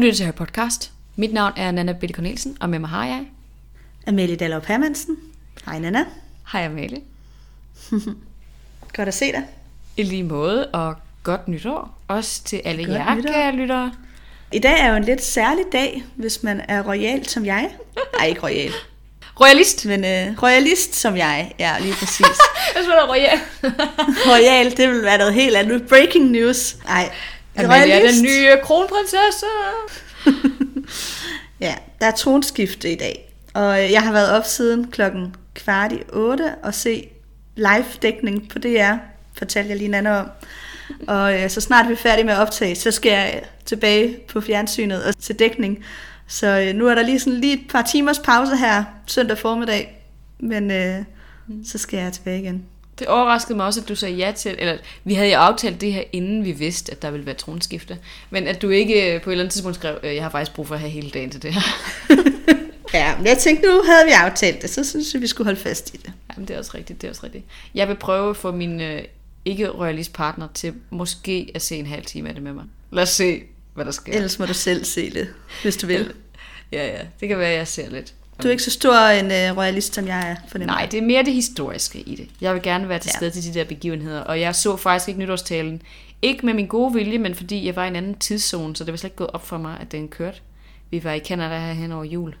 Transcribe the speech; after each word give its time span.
lytter 0.00 0.14
til 0.16 0.24
her 0.26 0.32
podcast. 0.32 0.90
Mit 1.16 1.32
navn 1.32 1.52
er 1.56 1.70
Nana 1.70 1.92
Bitte 1.92 2.14
Cornelsen, 2.14 2.56
og 2.60 2.70
med 2.70 2.78
mig 2.78 2.88
har 2.90 3.06
jeg... 3.06 3.20
Amelie 4.06 4.36
Dallop 4.36 4.66
Hermansen. 4.66 5.16
Hej 5.66 5.78
Nana. 5.78 6.04
Hej 6.52 6.64
Amalie. 6.66 7.00
Godt 8.96 9.08
at 9.08 9.14
se 9.14 9.32
dig. 9.32 9.42
I 9.96 10.02
lige 10.02 10.22
måde, 10.22 10.66
og 10.66 10.94
godt 11.22 11.48
nytår. 11.48 11.98
Også 12.08 12.44
til 12.44 12.60
alle 12.64 12.84
Godt 12.84 12.96
jer, 12.98 13.14
nytår. 13.14 13.32
kære 13.32 13.52
lyttere. 13.52 13.92
I 14.52 14.58
dag 14.58 14.80
er 14.80 14.90
jo 14.90 14.96
en 14.96 15.04
lidt 15.04 15.22
særlig 15.24 15.64
dag, 15.72 16.04
hvis 16.16 16.42
man 16.42 16.60
er 16.68 16.82
royal 16.82 17.26
som 17.28 17.46
jeg. 17.46 17.70
Nej, 18.18 18.26
ikke 18.26 18.40
royal, 18.42 18.72
Royalist. 19.40 19.86
men 19.86 20.04
øh, 20.04 20.42
royalist 20.42 20.94
som 20.94 21.16
jeg. 21.16 21.52
Ja, 21.58 21.76
lige 21.80 21.94
præcis. 21.94 22.26
Skal 22.72 22.82
der 22.84 23.08
royal? 23.08 23.38
royal, 24.30 24.76
det 24.76 24.88
vil 24.88 25.02
være 25.02 25.18
noget 25.18 25.34
helt 25.34 25.56
andet. 25.56 25.88
Breaking 25.88 26.30
news. 26.30 26.76
Nej, 26.84 27.10
Amalie 27.56 27.92
er 27.92 28.12
den 28.12 28.22
nye 28.22 28.56
kronprinsesse. 28.62 29.46
Ja, 31.60 31.74
der 32.00 32.06
er 32.06 32.10
tronskifte 32.10 32.92
i 32.92 32.96
dag. 32.96 33.34
Og 33.54 33.92
jeg 33.92 34.02
har 34.02 34.12
været 34.12 34.30
op 34.30 34.44
siden 34.44 34.90
klokken 34.90 35.34
kvart 35.54 35.92
i 35.92 36.02
otte 36.12 36.54
og 36.62 36.74
se 36.74 37.08
live-dækning 37.56 38.48
på 38.48 38.58
DR, 38.58 38.94
fortalte 39.32 39.70
jeg 39.70 39.78
lige 39.78 39.88
Nana 39.88 40.18
om. 40.18 40.28
Og 41.08 41.42
øh, 41.42 41.50
så 41.50 41.60
snart 41.60 41.88
vi 41.88 41.92
er 41.92 41.96
færdige 41.96 42.24
med 42.24 42.32
at 42.32 42.38
optage, 42.38 42.74
så 42.74 42.90
skal 42.90 43.12
jeg 43.12 43.42
tilbage 43.64 44.16
på 44.28 44.40
fjernsynet 44.40 45.04
og 45.04 45.18
til 45.18 45.38
dækning. 45.38 45.84
Så 46.26 46.46
øh, 46.46 46.74
nu 46.74 46.86
er 46.86 46.94
der 46.94 47.02
lige 47.02 47.20
sådan 47.20 47.40
lige 47.40 47.54
et 47.54 47.68
par 47.70 47.82
timers 47.82 48.18
pause 48.18 48.56
her 48.56 48.84
søndag 49.06 49.38
formiddag. 49.38 50.06
Men 50.38 50.70
øh, 50.70 51.04
så 51.66 51.78
skal 51.78 51.98
jeg 51.98 52.12
tilbage 52.12 52.40
igen. 52.40 52.64
Det 53.00 53.08
overraskede 53.08 53.56
mig 53.56 53.66
også, 53.66 53.80
at 53.80 53.88
du 53.88 53.94
sagde 53.94 54.14
ja 54.14 54.32
til, 54.36 54.56
eller 54.58 54.76
vi 55.04 55.14
havde 55.14 55.30
jo 55.30 55.36
aftalt 55.36 55.80
det 55.80 55.92
her, 55.92 56.02
inden 56.12 56.44
vi 56.44 56.52
vidste, 56.52 56.92
at 56.92 57.02
der 57.02 57.10
ville 57.10 57.26
være 57.26 57.34
tronskifte. 57.34 57.98
Men 58.30 58.46
at 58.46 58.62
du 58.62 58.68
ikke 58.68 59.14
øh, 59.14 59.22
på 59.22 59.30
et 59.30 59.34
eller 59.34 59.44
andet 59.44 59.52
tidspunkt 59.52 59.76
skrev, 59.76 59.98
øh, 60.02 60.14
jeg 60.14 60.22
har 60.22 60.30
faktisk 60.30 60.54
brug 60.54 60.66
for 60.66 60.74
at 60.74 60.80
have 60.80 60.90
hele 60.90 61.10
dagen 61.10 61.30
til 61.30 61.42
det 61.42 61.54
her. 61.54 61.62
Ja, 62.94 63.16
men 63.16 63.26
jeg 63.26 63.38
tænkte, 63.38 63.66
nu 63.66 63.82
havde 63.82 64.06
vi 64.06 64.10
aftalt 64.10 64.62
det, 64.62 64.70
så 64.70 64.84
synes 64.84 65.14
jeg, 65.14 65.22
vi 65.22 65.26
skulle 65.26 65.46
holde 65.46 65.60
fast 65.60 65.94
i 65.94 65.96
det. 65.96 66.12
Jamen, 66.32 66.48
det 66.48 66.54
er 66.54 66.58
også 66.58 66.70
rigtigt, 66.74 67.02
det 67.02 67.08
er 67.08 67.10
også 67.10 67.24
rigtigt. 67.24 67.44
Jeg 67.74 67.88
vil 67.88 67.94
prøve 67.94 68.30
at 68.30 68.36
få 68.36 68.52
min 68.52 68.80
øh, 68.80 69.02
ikke-royalist 69.44 70.12
partner 70.12 70.48
til 70.54 70.74
måske 70.90 71.50
at 71.54 71.62
se 71.62 71.76
en 71.76 71.86
halv 71.86 72.04
time 72.04 72.28
af 72.28 72.34
det 72.34 72.42
med 72.42 72.52
mig. 72.52 72.64
Lad 72.90 73.02
os 73.02 73.08
se, 73.08 73.42
hvad 73.74 73.84
der 73.84 73.90
sker. 73.90 74.12
Ellers 74.12 74.38
må 74.38 74.46
du 74.46 74.54
selv 74.54 74.84
se 74.84 75.10
det, 75.10 75.28
hvis 75.62 75.76
du 75.76 75.86
vil. 75.86 76.12
Ja, 76.72 76.86
ja, 76.86 77.02
det 77.20 77.28
kan 77.28 77.38
være, 77.38 77.50
at 77.50 77.58
jeg 77.58 77.68
ser 77.68 77.90
lidt. 77.90 78.14
Du 78.42 78.48
er 78.48 78.50
ikke 78.52 78.62
så 78.62 78.70
stor 78.70 78.94
en 78.94 79.26
uh, 79.26 79.56
royalist, 79.58 79.94
som 79.94 80.06
jeg 80.06 80.30
er, 80.30 80.36
fornemmer. 80.48 80.74
Nej, 80.74 80.86
det 80.90 80.98
er 80.98 81.02
mere 81.02 81.22
det 81.24 81.32
historiske 81.32 82.00
i 82.00 82.14
det. 82.16 82.28
Jeg 82.40 82.54
vil 82.54 82.62
gerne 82.62 82.88
være 82.88 82.98
til 82.98 83.10
Ja. 83.14 83.16
stede 83.18 83.30
til 83.30 83.54
de 83.54 83.58
der 83.58 83.64
begivenheder, 83.64 84.20
og 84.20 84.40
jeg 84.40 84.54
så 84.54 84.76
faktisk 84.76 85.08
ikke 85.08 85.20
nytårstalen. 85.20 85.82
Ikke 86.22 86.46
med 86.46 86.54
min 86.54 86.66
gode 86.66 86.92
vilje, 86.94 87.18
men 87.18 87.34
fordi 87.34 87.66
jeg 87.66 87.76
var 87.76 87.84
i 87.84 87.88
en 87.88 87.96
anden 87.96 88.14
tidszone, 88.14 88.76
så 88.76 88.84
det 88.84 88.92
var 88.92 88.96
slet 88.96 89.08
ikke 89.08 89.16
gået 89.16 89.30
op 89.30 89.46
for 89.46 89.58
mig, 89.58 89.76
at 89.80 89.92
den 89.92 90.08
kørte. 90.08 90.38
Vi 90.90 91.04
var 91.04 91.12
i 91.12 91.20
Canada 91.20 91.58
her 91.58 91.72
hen 91.72 91.92
over 91.92 92.04
jul. 92.04 92.34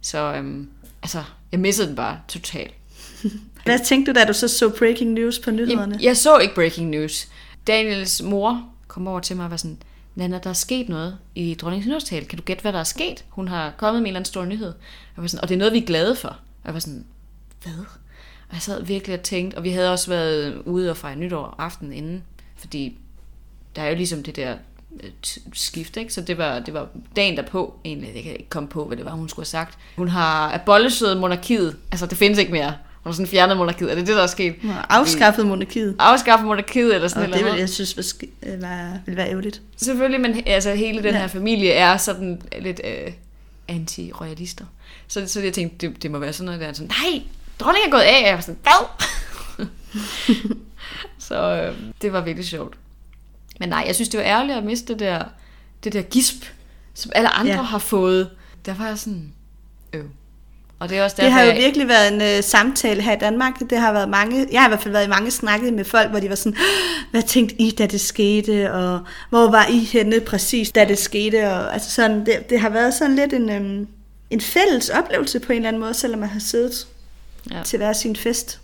Så 0.00 0.34
øhm, 0.34 0.68
altså, 1.02 1.22
jeg 1.52 1.60
missede 1.60 1.86
den 1.88 1.96
bare 1.96 2.18
totalt. 2.28 2.74
Hvad 3.64 3.78
tænkte 3.86 4.12
du, 4.12 4.18
da 4.20 4.24
du 4.24 4.32
så 4.32 4.48
så 4.48 4.68
breaking 4.78 5.12
news 5.12 5.38
på 5.38 5.50
nyhederne? 5.50 5.80
Jamen, 5.80 6.00
jeg 6.02 6.16
så 6.16 6.38
ikke 6.38 6.54
breaking 6.54 6.90
news. 6.90 7.28
Daniels 7.66 8.22
mor 8.22 8.62
kom 8.88 9.08
over 9.08 9.20
til 9.20 9.36
mig 9.36 9.44
og 9.44 9.50
var 9.50 9.56
sådan, 9.56 9.78
Nana, 10.14 10.38
der 10.38 10.50
er 10.50 10.54
sket 10.54 10.88
noget 10.88 11.18
i 11.34 11.54
dronningens 11.54 11.86
nytårstale. 11.86 12.26
Kan 12.26 12.38
du 12.38 12.42
gætte, 12.44 12.62
hvad 12.62 12.72
der 12.72 12.78
er 12.78 12.84
sket? 12.84 13.24
Hun 13.28 13.48
har 13.48 13.72
kommet 13.76 14.02
med 14.02 14.06
en 14.06 14.06
eller 14.06 14.20
anden 14.20 14.28
stor 14.28 14.44
nyhed. 14.44 14.72
Jeg 15.16 15.22
var 15.22 15.26
sådan, 15.26 15.42
og 15.42 15.48
det 15.48 15.54
er 15.54 15.58
noget, 15.58 15.72
vi 15.72 15.78
er 15.78 15.86
glade 15.86 16.16
for. 16.16 16.28
Og 16.28 16.36
jeg 16.64 16.74
var 16.74 16.80
sådan, 16.80 17.04
hvad? 17.62 17.72
Og 18.48 18.54
jeg 18.54 18.62
sad 18.62 18.82
virkelig 18.84 19.18
og 19.18 19.22
tænkte, 19.22 19.56
og 19.56 19.64
vi 19.64 19.70
havde 19.70 19.92
også 19.92 20.10
været 20.10 20.62
ude 20.64 20.90
og 20.90 20.96
fejre 20.96 21.16
nytår 21.16 21.54
aften 21.58 21.92
inden, 21.92 22.24
fordi 22.56 22.98
der 23.76 23.82
er 23.82 23.88
jo 23.88 23.96
ligesom 23.96 24.22
det 24.22 24.36
der 24.36 24.56
øh, 25.02 25.10
t- 25.26 25.48
skift, 25.52 25.96
ikke? 25.96 26.14
Så 26.14 26.20
det 26.20 26.38
var, 26.38 26.58
det 26.58 26.74
var 26.74 26.88
dagen 27.16 27.36
derpå, 27.36 27.74
egentlig. 27.84 28.10
Jeg 28.14 28.22
kan 28.22 28.32
ikke 28.32 28.50
komme 28.50 28.68
på, 28.68 28.84
hvad 28.86 28.96
det 28.96 29.04
var, 29.04 29.12
hun 29.12 29.28
skulle 29.28 29.44
have 29.44 29.50
sagt. 29.50 29.78
Hun 29.96 30.08
har 30.08 30.54
abolished 30.54 31.14
monarkiet. 31.14 31.76
Altså, 31.92 32.06
det 32.06 32.18
findes 32.18 32.38
ikke 32.38 32.52
mere. 32.52 32.74
Hun 33.04 33.10
har 33.10 33.12
sådan 33.12 33.26
fjernet 33.26 33.56
monarkiet. 33.56 33.90
Er 33.90 33.94
det 33.94 34.06
det, 34.06 34.16
der 34.16 34.22
er 34.22 34.26
sket? 34.26 34.54
Hun 34.62 34.70
har 34.70 34.86
afskaffet 34.90 35.46
monarkiet. 35.46 35.96
Afskaffe 35.98 36.44
monarkiet 36.44 36.94
eller 36.94 37.08
sådan 37.08 37.22
Og 37.22 37.28
noget. 37.28 37.44
det 37.44 37.52
vil 37.52 37.58
jeg 37.60 37.68
synes 37.68 37.96
var, 37.96 38.26
øh, 38.52 38.62
var, 38.62 38.98
ville 39.06 39.16
være 39.16 39.28
ærgerligt. 39.30 39.62
Selvfølgelig, 39.76 40.20
men 40.20 40.42
altså, 40.46 40.74
hele 40.74 41.02
den 41.02 41.14
Ja. 41.14 41.20
her 41.20 41.26
familie 41.26 41.70
er 41.72 41.96
sådan 41.96 42.42
lidt 42.60 42.80
øh, 42.84 43.12
anti-royalister. 43.72 44.64
Så, 45.08 45.26
så 45.26 45.40
jeg 45.40 45.52
tænkte, 45.52 45.86
det, 45.88 46.02
det 46.02 46.10
må 46.10 46.18
være 46.18 46.32
sådan 46.32 46.44
noget 46.44 46.60
der. 46.60 46.72
Sådan, 46.72 46.90
Nej, 47.04 47.22
dronningen 47.60 47.88
er 47.88 47.90
gået 47.96 48.02
af. 48.02 48.22
Jeg 48.26 48.34
var 48.34 48.40
sådan, 48.40 48.58
hvad? 48.62 49.66
så 51.18 51.62
øh, 51.62 51.76
det 52.02 52.12
var 52.12 52.20
virkelig 52.20 52.46
sjovt. 52.48 52.74
Men 53.60 53.68
nej, 53.68 53.84
jeg 53.86 53.94
synes, 53.94 54.08
det 54.08 54.18
var 54.20 54.26
ærgerligt 54.26 54.58
at 54.58 54.64
miste 54.64 54.92
det 54.92 55.00
der, 55.00 55.24
det 55.84 55.92
der 55.92 56.02
gisp, 56.02 56.44
som 56.94 57.12
alle 57.14 57.28
andre 57.28 57.52
Ja. 57.52 57.62
har 57.62 57.78
fået. 57.78 58.30
Der 58.66 58.74
var 58.74 58.86
jeg 58.88 58.98
sådan, 58.98 59.32
øv. 59.92 60.04
Og 60.78 60.88
det 60.88 60.98
er 60.98 61.04
også 61.04 61.14
Det 61.16 61.22
derfor, 61.22 61.32
har 61.32 61.42
jo 61.42 61.48
jeg- 61.50 61.56
virkelig 61.56 61.88
været 61.88 62.12
en 62.12 62.38
uh, 62.38 62.44
samtale 62.44 63.02
her 63.02 63.12
i 63.16 63.18
Danmark. 63.18 63.52
Det 63.70 63.78
har 63.78 63.92
været 63.92 64.08
mange, 64.08 64.46
jeg 64.52 64.60
har 64.60 64.68
i 64.68 64.70
hvert 64.70 64.82
fald 64.82 64.92
været 64.92 65.04
i 65.06 65.08
mange 65.08 65.30
snakke 65.30 65.70
med 65.70 65.84
folk, 65.84 66.10
hvor 66.10 66.20
de 66.20 66.28
var 66.28 66.34
sådan, 66.34 66.56
hvad 67.10 67.22
tænkte 67.22 67.60
I, 67.62 67.70
da 67.70 67.86
det 67.86 68.00
skete, 68.00 68.72
og 68.72 69.00
hvor 69.30 69.50
var 69.50 69.66
I 69.66 69.78
henne 69.78 70.20
præcis, 70.20 70.70
da 70.72 70.84
det 70.84 70.98
skete, 70.98 71.50
og 71.52 71.72
altså 71.74 71.90
sådan, 71.90 72.26
det, 72.26 72.50
det 72.50 72.60
har 72.60 72.68
været 72.68 72.94
sådan 72.94 73.16
lidt 73.16 73.32
en, 73.32 73.50
um, 73.80 73.88
en 74.30 74.40
fælles 74.40 74.88
oplevelse 74.88 75.40
på 75.40 75.52
en 75.52 75.56
eller 75.56 75.68
anden 75.68 75.80
måde, 75.80 75.94
selvom 75.94 76.20
man 76.20 76.28
har 76.28 76.40
siddet 76.40 76.86
Ja. 77.50 77.62
til 77.62 77.76
hver 77.76 77.92
sin 77.92 78.16
fest. 78.16 78.60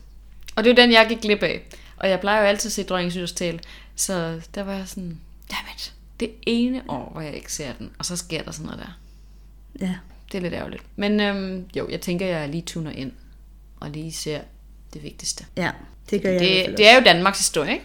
Og 0.56 0.64
det 0.64 0.70
er 0.70 0.74
jo 0.74 0.82
den, 0.86 0.92
jeg 0.92 1.06
gik 1.08 1.20
glip 1.20 1.42
af. 1.42 1.62
Og 1.96 2.08
jeg 2.10 2.20
plejer 2.20 2.40
jo 2.40 2.46
altid 2.46 2.68
at 2.68 2.72
se 2.72 2.82
dronningens 2.82 3.14
nytårstale. 3.16 3.60
Så 3.96 4.40
der 4.54 4.62
var 4.62 4.72
jeg 4.72 4.84
sådan, 4.86 5.18
dammit, 5.50 5.92
det 6.20 6.30
ene 6.46 6.82
år, 6.88 7.08
hvor 7.12 7.20
jeg 7.20 7.34
ikke 7.34 7.52
ser 7.52 7.72
den. 7.78 7.90
Og 7.98 8.04
så 8.04 8.16
sker 8.16 8.42
der 8.42 8.50
sådan 8.50 8.66
noget 8.66 8.80
der. 8.80 8.98
Ja. 9.86 9.94
Det 10.32 10.38
er 10.38 10.42
lidt 10.42 10.54
ærgerligt. 10.54 10.82
Men 10.96 11.20
øhm, 11.20 11.64
jo, 11.76 11.88
jeg 11.90 12.00
tænker, 12.00 12.26
jeg 12.26 12.48
lige 12.48 12.62
tuner 12.62 12.90
ind. 12.90 13.12
Og 13.80 13.90
lige 13.90 14.12
ser 14.12 14.40
det 14.94 15.02
vigtigste. 15.02 15.44
Ja, 15.56 15.70
det 16.10 16.22
gør 16.22 16.30
jeg 16.30 16.42
i 16.42 16.54
hvert 16.54 16.68
Det, 16.68 16.78
det 16.78 16.88
er 16.88 16.94
jo 16.94 17.02
Danmarks 17.04 17.38
historie, 17.38 17.72
ikke? 17.72 17.84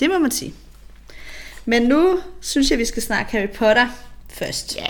Det 0.00 0.10
må 0.10 0.18
man 0.18 0.30
sige. 0.30 0.54
Men 1.64 1.82
nu 1.82 2.20
synes 2.40 2.70
jeg, 2.70 2.78
vi 2.78 2.84
skal 2.84 3.02
snakke 3.02 3.32
Harry 3.32 3.48
Potter 3.48 3.88
først. 4.28 4.76
Ja. 4.76 4.86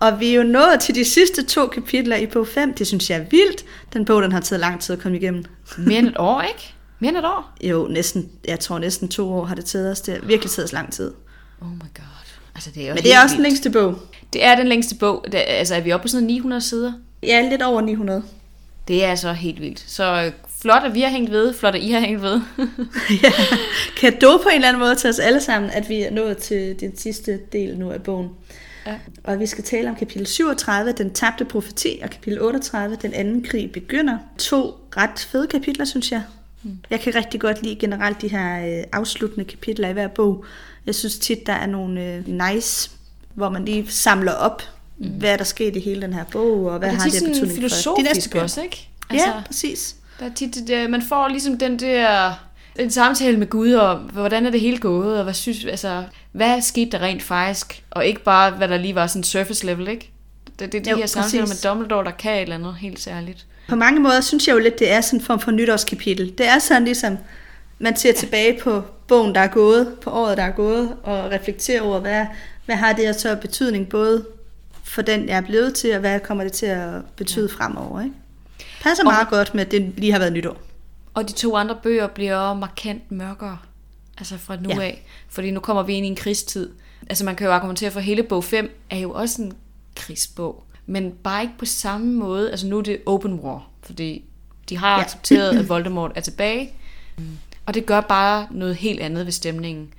Og 0.00 0.20
vi 0.20 0.30
er 0.30 0.34
jo 0.34 0.42
nået 0.42 0.80
til 0.80 0.94
de 0.94 1.04
sidste 1.04 1.44
to 1.44 1.66
kapitler 1.66 2.16
i 2.16 2.26
bog 2.26 2.48
5. 2.48 2.74
Det 2.74 2.86
synes 2.86 3.10
jeg 3.10 3.18
er 3.18 3.24
vildt. 3.24 3.64
Den 3.92 4.04
bog, 4.04 4.22
den 4.22 4.32
har 4.32 4.40
taget 4.40 4.60
lang 4.60 4.80
tid 4.80 4.96
at 4.96 5.02
komme 5.02 5.18
igennem. 5.18 5.44
Mere 5.78 5.98
end 5.98 6.08
et 6.08 6.16
år, 6.18 6.42
ikke? 6.42 6.74
Mere 6.98 7.08
end 7.08 7.18
et 7.18 7.24
år? 7.24 7.52
Jo, 7.60 7.88
næsten, 7.90 8.30
jeg 8.44 8.60
tror 8.60 8.78
næsten 8.78 9.08
to 9.08 9.32
år 9.32 9.44
har 9.44 9.54
det 9.54 9.64
taget 9.64 9.90
os. 9.90 10.00
Det 10.00 10.14
har 10.14 10.20
virkelig 10.20 10.50
taget 10.50 10.64
os 10.64 10.72
lang 10.72 10.92
tid. 10.92 11.12
Oh 11.60 11.68
my 11.68 11.78
god. 11.78 12.21
Altså, 12.54 12.70
det 12.70 12.82
er 12.82 12.88
jo 12.88 12.94
Men 12.94 13.02
det 13.02 13.14
er 13.14 13.22
også 13.22 13.34
den 13.34 13.42
længste 13.42 13.70
bog. 13.70 13.98
Det 14.32 14.44
er 14.44 14.54
den 14.54 14.68
længste 14.68 14.94
bog. 14.94 15.24
Det, 15.32 15.42
altså, 15.46 15.74
er 15.74 15.80
vi 15.80 15.92
oppe 15.92 16.04
på 16.04 16.08
sådan 16.08 16.26
900 16.26 16.62
sider? 16.62 16.92
Ja, 17.22 17.48
lidt 17.50 17.62
over 17.62 17.80
900. 17.80 18.22
Det 18.88 19.04
er 19.04 19.08
altså 19.08 19.32
helt 19.32 19.60
vildt. 19.60 19.84
Så 19.86 20.24
øh, 20.26 20.32
flot, 20.62 20.82
at 20.84 20.94
vi 20.94 21.00
har 21.00 21.08
hængt 21.08 21.30
ved. 21.30 21.54
Flot, 21.54 21.74
at 21.74 21.82
I 21.82 21.90
har 21.90 22.00
hængt 22.00 22.22
ved. 22.22 22.40
ja. 23.22 23.32
Kado 23.96 24.36
på 24.36 24.48
en 24.48 24.54
eller 24.54 24.68
anden 24.68 24.80
måde 24.80 24.94
til 24.94 25.10
os 25.10 25.18
alle 25.18 25.40
sammen, 25.40 25.70
at 25.70 25.88
vi 25.88 26.02
er 26.02 26.10
nået 26.10 26.38
til 26.38 26.80
den 26.80 26.96
sidste 26.96 27.40
del 27.52 27.78
nu 27.78 27.90
af 27.90 28.02
bogen. 28.02 28.28
Ja. 28.86 28.94
Og 29.24 29.40
vi 29.40 29.46
skal 29.46 29.64
tale 29.64 29.88
om 29.88 29.96
kapitel 29.96 30.26
37, 30.26 30.92
den 30.92 31.10
tabte 31.10 31.44
profeti, 31.44 32.00
og 32.02 32.10
kapitel 32.10 32.42
38, 32.42 32.96
den 33.02 33.14
anden 33.14 33.44
krig 33.44 33.72
begynder. 33.72 34.18
To 34.38 34.74
ret 34.96 35.28
fede 35.30 35.46
kapitler, 35.46 35.84
synes 35.84 36.12
jeg. 36.12 36.22
Jeg 36.90 37.00
kan 37.00 37.14
rigtig 37.14 37.40
godt 37.40 37.62
lide 37.62 37.76
generelt 37.76 38.22
de 38.22 38.28
her 38.28 38.78
øh, 38.78 38.84
afsluttende 38.92 39.44
kapitler 39.44 39.88
i 39.88 39.92
hver 39.92 40.08
bog. 40.08 40.44
Jeg 40.86 40.94
synes 40.94 41.18
tit, 41.18 41.46
der 41.46 41.52
er 41.52 41.66
nogle 41.66 42.04
øh, 42.04 42.28
nice, 42.28 42.90
hvor 43.34 43.48
man 43.48 43.64
lige 43.64 43.86
samler 43.88 44.32
op, 44.32 44.62
mm. 44.98 45.08
hvad 45.08 45.30
er 45.30 45.36
der 45.36 45.44
sket 45.44 45.76
i 45.76 45.80
hele 45.80 46.02
den 46.02 46.12
her 46.12 46.24
bog, 46.32 46.64
og 46.64 46.78
hvad 46.78 46.88
og 46.88 46.94
det 46.94 47.02
har 47.02 47.08
det 47.08 47.22
betydning 47.22 47.48
for 47.48 47.54
filosofisk 47.54 48.34
også, 48.34 48.62
ikke? 48.62 48.88
Ja, 49.12 49.32
præcis. 49.46 49.96
Der 50.20 50.26
er 50.26 50.34
tit 50.34 50.54
det 50.66 50.90
man 50.90 51.02
får 51.02 51.28
ligesom 51.28 51.58
den 51.58 51.78
der 51.78 52.32
en 52.76 52.90
samtale 52.90 53.36
med 53.36 53.46
Gud, 53.46 53.72
og 53.72 53.96
hvordan 53.96 54.46
er 54.46 54.50
det 54.50 54.60
hele 54.60 54.78
gået, 54.78 55.18
og 55.18 55.24
hvad 55.24 55.34
synes, 55.34 55.64
altså, 55.64 56.04
hvad 56.32 56.62
skete 56.62 56.90
der 56.90 56.98
rent 56.98 57.22
faktisk, 57.22 57.84
og 57.90 58.06
ikke 58.06 58.22
bare, 58.24 58.50
hvad 58.50 58.68
der 58.68 58.78
lige 58.78 58.94
var 58.94 59.06
sådan 59.06 59.24
surface 59.24 59.66
level, 59.66 59.88
ikke? 59.88 60.10
Det, 60.58 60.72
det 60.72 60.78
er 60.78 60.84
de 60.84 60.90
Jo, 60.90 60.96
her 60.96 61.06
samtaler 61.06 61.46
præcis. 61.46 61.64
med 61.64 61.70
Dumbledore, 61.70 62.04
der 62.04 62.10
kan 62.10 62.34
et 62.34 62.42
eller 62.42 62.54
andet 62.54 62.74
helt 62.74 63.00
særligt. 63.00 63.46
På 63.68 63.76
mange 63.76 64.00
måder 64.00 64.20
synes 64.20 64.48
jeg 64.48 64.54
jo 64.54 64.58
lidt, 64.58 64.78
det 64.78 64.92
er 64.92 65.00
sådan 65.00 65.20
en 65.20 65.24
form 65.24 65.40
for 65.40 65.50
nytårskapitel. 65.50 66.38
Det 66.38 66.48
er 66.48 66.58
sådan 66.58 66.84
ligesom, 66.84 67.18
man 67.82 67.96
ser 67.96 68.12
tilbage 68.12 68.60
på 68.62 68.82
bogen, 69.08 69.34
der 69.34 69.40
er 69.40 69.46
gået, 69.48 69.94
på 70.02 70.10
året, 70.10 70.36
der 70.36 70.42
er 70.42 70.50
gået, 70.50 70.96
og 71.02 71.30
reflekterer 71.30 71.82
over, 71.82 71.98
hvad, 72.00 72.26
hvad 72.66 72.76
har 72.76 72.92
det 72.92 73.16
så 73.20 73.30
af 73.30 73.40
betydning, 73.40 73.88
både 73.88 74.26
for 74.84 75.02
den, 75.02 75.28
jeg 75.28 75.36
er 75.36 75.40
blevet 75.40 75.74
til, 75.74 75.92
og 75.94 76.00
hvad 76.00 76.20
kommer 76.20 76.44
det 76.44 76.52
til 76.52 76.66
at 76.66 77.04
betyde 77.16 77.48
ja. 77.52 77.64
fremover. 77.64 78.00
Ikke? 78.00 78.14
Passer 78.82 79.04
Og- 79.04 79.12
meget 79.12 79.28
godt 79.28 79.54
med, 79.54 79.66
at 79.66 79.70
det 79.72 79.92
lige 79.96 80.12
har 80.12 80.18
været 80.18 80.32
nytår. 80.32 80.56
Og 81.14 81.28
de 81.28 81.32
to 81.32 81.56
andre 81.56 81.78
bøger 81.82 82.06
bliver 82.06 82.54
markant 82.54 83.12
mørkere, 83.12 83.58
altså 84.18 84.38
fra 84.38 84.56
nu 84.56 84.68
Ja. 84.68 84.80
af, 84.80 85.06
fordi 85.28 85.50
nu 85.50 85.60
kommer 85.60 85.82
vi 85.82 85.92
ind 85.94 86.06
i 86.06 86.08
en 86.08 86.16
krigstid. 86.16 86.70
Altså 87.10 87.24
man 87.24 87.36
kan 87.36 87.46
jo 87.46 87.52
argumentere 87.52 87.90
for, 87.90 87.98
at 87.98 88.04
hele 88.04 88.22
bog 88.22 88.44
5 88.44 88.70
er 88.90 88.98
jo 88.98 89.10
også 89.12 89.42
en 89.42 89.52
krigsbog, 89.96 90.64
men 90.86 91.12
bare 91.24 91.42
ikke 91.42 91.54
på 91.58 91.64
samme 91.64 92.06
måde. 92.14 92.50
Altså 92.50 92.66
nu 92.66 92.78
er 92.78 92.82
det 92.82 92.98
open 93.06 93.34
war, 93.34 93.66
fordi 93.82 94.24
de 94.68 94.78
har 94.78 94.96
ja. 94.96 95.04
accepteret, 95.04 95.58
at 95.58 95.68
Voldemort 95.68 96.12
er 96.14 96.20
tilbage, 96.20 96.72
og 97.66 97.74
det 97.74 97.86
gør 97.86 98.00
bare 98.00 98.46
noget 98.50 98.76
helt 98.76 99.00
andet 99.00 99.24
ved 99.26 99.32
stemningen. 99.32 99.92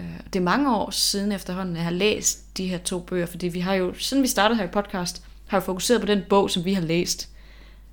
Øh, 0.00 0.06
Det 0.32 0.36
er 0.36 0.44
mange 0.44 0.76
år 0.76 0.90
siden 0.90 1.32
efterhånden, 1.32 1.76
jeg 1.76 1.84
har 1.84 1.90
læst 1.90 2.56
de 2.56 2.66
her 2.68 2.78
to 2.78 3.00
bøger, 3.00 3.26
fordi 3.26 3.48
vi 3.48 3.60
har 3.60 3.74
jo, 3.74 3.94
siden 3.98 4.22
vi 4.22 4.28
startede 4.28 4.58
her 4.58 4.64
i 4.64 4.70
podcast, 4.72 5.22
har 5.46 5.60
vi 5.60 5.64
fokuseret 5.64 6.00
på 6.00 6.06
den 6.06 6.22
bog, 6.28 6.50
som 6.50 6.64
vi 6.64 6.72
har 6.74 6.82
læst. 6.82 7.28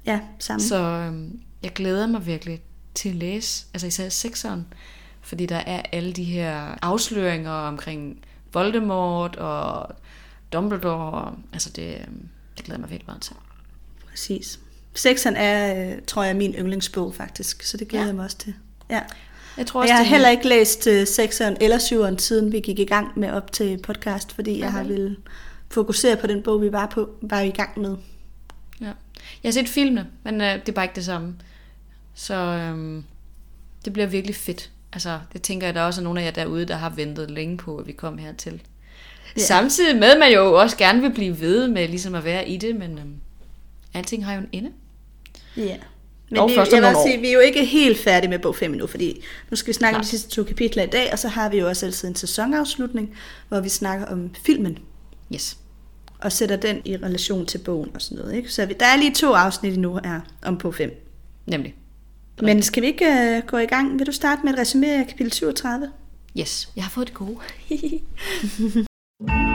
Ja, 0.05 0.19
samme. 0.39 0.61
Så 0.61 0.77
øhm, 0.77 1.39
jeg 1.63 1.73
glæder 1.73 2.07
mig 2.07 2.25
virkelig 2.25 2.61
til 2.95 3.09
at 3.09 3.15
læse, 3.15 3.65
altså 3.73 3.87
især 3.87 4.09
sekseren, 4.09 4.67
fordi 5.21 5.45
der 5.45 5.55
er 5.55 5.81
alle 5.91 6.13
de 6.13 6.23
her 6.23 6.77
afsløringer 6.81 7.51
omkring 7.51 8.17
Voldemort 8.53 9.35
og 9.35 9.95
Dumbledore. 10.53 11.35
Altså 11.53 11.69
det, 11.69 11.97
øhm, 12.07 12.27
det 12.57 12.65
glæder 12.65 12.77
jeg 12.77 12.81
mig 12.81 12.89
virkelig 12.89 13.07
meget 13.07 13.21
til. 13.21 13.35
Præcis. 14.09 14.59
Sekseren 14.95 15.35
er, 15.35 15.91
øh, 15.91 16.01
tror 16.07 16.23
jeg, 16.23 16.35
min 16.35 16.53
yndlingsbog 16.53 17.15
faktisk, 17.15 17.63
så 17.63 17.77
det 17.77 17.87
glæder 17.87 18.03
ja. 18.03 18.07
jeg 18.07 18.15
mig 18.15 18.25
også 18.25 18.37
til. 18.37 18.53
Ja. 18.91 19.01
Jeg 19.57 19.67
tror 19.67 19.79
Og 19.79 19.81
også, 19.81 19.93
jeg 19.93 19.97
har 19.97 20.05
heller 20.05 20.29
ikke 20.29 20.47
læst 20.47 20.87
uh, 20.87 21.07
sekseren 21.07 21.57
eller 21.61 21.77
syveren, 21.77 22.19
siden 22.19 22.51
vi 22.51 22.59
gik 22.59 22.79
i 22.79 22.85
gang 22.85 23.19
med 23.19 23.31
op 23.31 23.51
til 23.51 23.77
podcast, 23.77 24.31
fordi 24.33 24.59
jeg 24.59 24.71
har 24.71 24.79
Okay. 24.79 24.89
ville 24.91 25.17
fokusere 25.69 26.15
på 26.15 26.27
den 26.27 26.43
bog, 26.43 26.61
vi 26.61 26.71
var, 26.71 26.85
på, 26.85 27.09
var 27.21 27.39
i 27.39 27.49
gang 27.49 27.79
med. 27.79 27.97
Ja. 28.81 28.85
Jeg 29.43 29.49
har 29.49 29.51
set 29.51 29.69
filmene, 29.69 30.07
men 30.23 30.41
øh, 30.41 30.53
det 30.53 30.69
er 30.69 30.73
bare 30.73 30.85
ikke 30.85 30.95
det 30.95 31.05
samme. 31.05 31.35
Så 32.15 32.35
øhm, 32.35 33.03
det 33.85 33.93
bliver 33.93 34.07
virkelig 34.07 34.35
fedt. 34.35 34.71
Altså, 34.93 35.19
det 35.33 35.41
tænker 35.41 35.67
jeg, 35.67 35.73
der 35.75 35.81
også 35.81 36.01
er 36.01 36.03
nogle 36.03 36.21
af 36.21 36.25
jer 36.25 36.31
derude, 36.31 36.65
der 36.65 36.75
har 36.75 36.89
ventet 36.89 37.31
længe 37.31 37.57
på, 37.57 37.77
at 37.77 37.87
vi 37.87 37.91
kom 37.91 38.17
hertil. 38.17 38.61
Ja. 39.37 39.41
Samtidig 39.41 39.99
med, 39.99 40.07
at 40.11 40.19
man 40.19 40.33
jo 40.33 40.53
også 40.53 40.77
gerne 40.77 41.01
vil 41.01 41.13
blive 41.13 41.39
ved 41.39 41.67
med 41.67 41.87
ligesom 41.87 42.15
at 42.15 42.23
være 42.23 42.49
i 42.49 42.57
det, 42.57 42.75
men 42.75 42.97
øhm, 42.97 43.15
alting 43.93 44.25
har 44.25 44.33
jo 44.33 44.39
en 44.39 44.49
ende. 44.51 44.71
Ja. 45.57 45.77
Men 46.31 46.37
Dog 46.37 46.49
vi, 46.49 46.55
først 46.55 46.73
om 46.73 46.83
jeg 46.83 46.89
vil 46.89 46.97
sige, 47.05 47.17
vi 47.21 47.27
er 47.27 47.33
jo 47.33 47.39
ikke 47.39 47.65
helt 47.65 47.97
færdige 47.99 48.29
med 48.29 48.39
bog 48.39 48.55
5 48.55 48.71
endnu, 48.71 48.87
fordi 48.87 49.23
nu 49.49 49.55
skal 49.55 49.67
vi 49.67 49.73
snakke 49.73 49.95
om 49.95 49.99
Nej. 49.99 50.03
de 50.03 50.07
sidste 50.07 50.29
to 50.29 50.43
kapitler 50.43 50.83
i 50.83 50.87
dag, 50.87 51.09
og 51.11 51.19
så 51.19 51.27
har 51.27 51.49
vi 51.49 51.57
jo 51.59 51.67
også 51.67 51.85
altid 51.85 52.07
en 52.07 52.15
sæsonafslutning, 52.15 53.15
hvor 53.49 53.59
vi 53.59 53.69
snakker 53.69 54.05
om 54.05 54.29
filmen, 54.45 54.77
Yes. 55.33 55.57
og 56.19 56.31
sætter 56.31 56.55
den 56.55 56.81
i 56.85 56.97
relation 56.97 57.45
til 57.45 57.57
bogen 57.57 57.89
og 57.95 58.01
sådan 58.01 58.17
noget. 58.17 58.35
Ikke? 58.35 58.49
Så 58.53 58.65
vi, 58.65 58.73
der 58.79 58.85
er 58.85 58.97
lige 58.97 59.13
to 59.13 59.33
afsnit 59.33 59.73
endnu 59.73 59.99
her 60.03 60.19
om 60.43 60.57
bog 60.57 60.75
5. 60.75 61.07
Nemlig. 61.45 61.75
Men 62.41 62.61
skal 62.61 62.83
vi 62.83 62.87
ikke 62.87 63.05
uh, 63.37 63.47
gå 63.47 63.57
i 63.57 63.65
gang? 63.65 63.99
Vil 63.99 64.07
du 64.07 64.11
starte 64.11 64.41
med 64.43 64.53
et 64.53 64.59
resumé 64.59 64.87
af 64.87 65.07
kapitel 65.07 65.31
37? 65.33 65.89
Yes. 66.39 66.69
Jeg 66.75 66.83
har 66.83 66.89
fået 66.89 67.07
det 67.07 67.15
gode. 67.15 67.37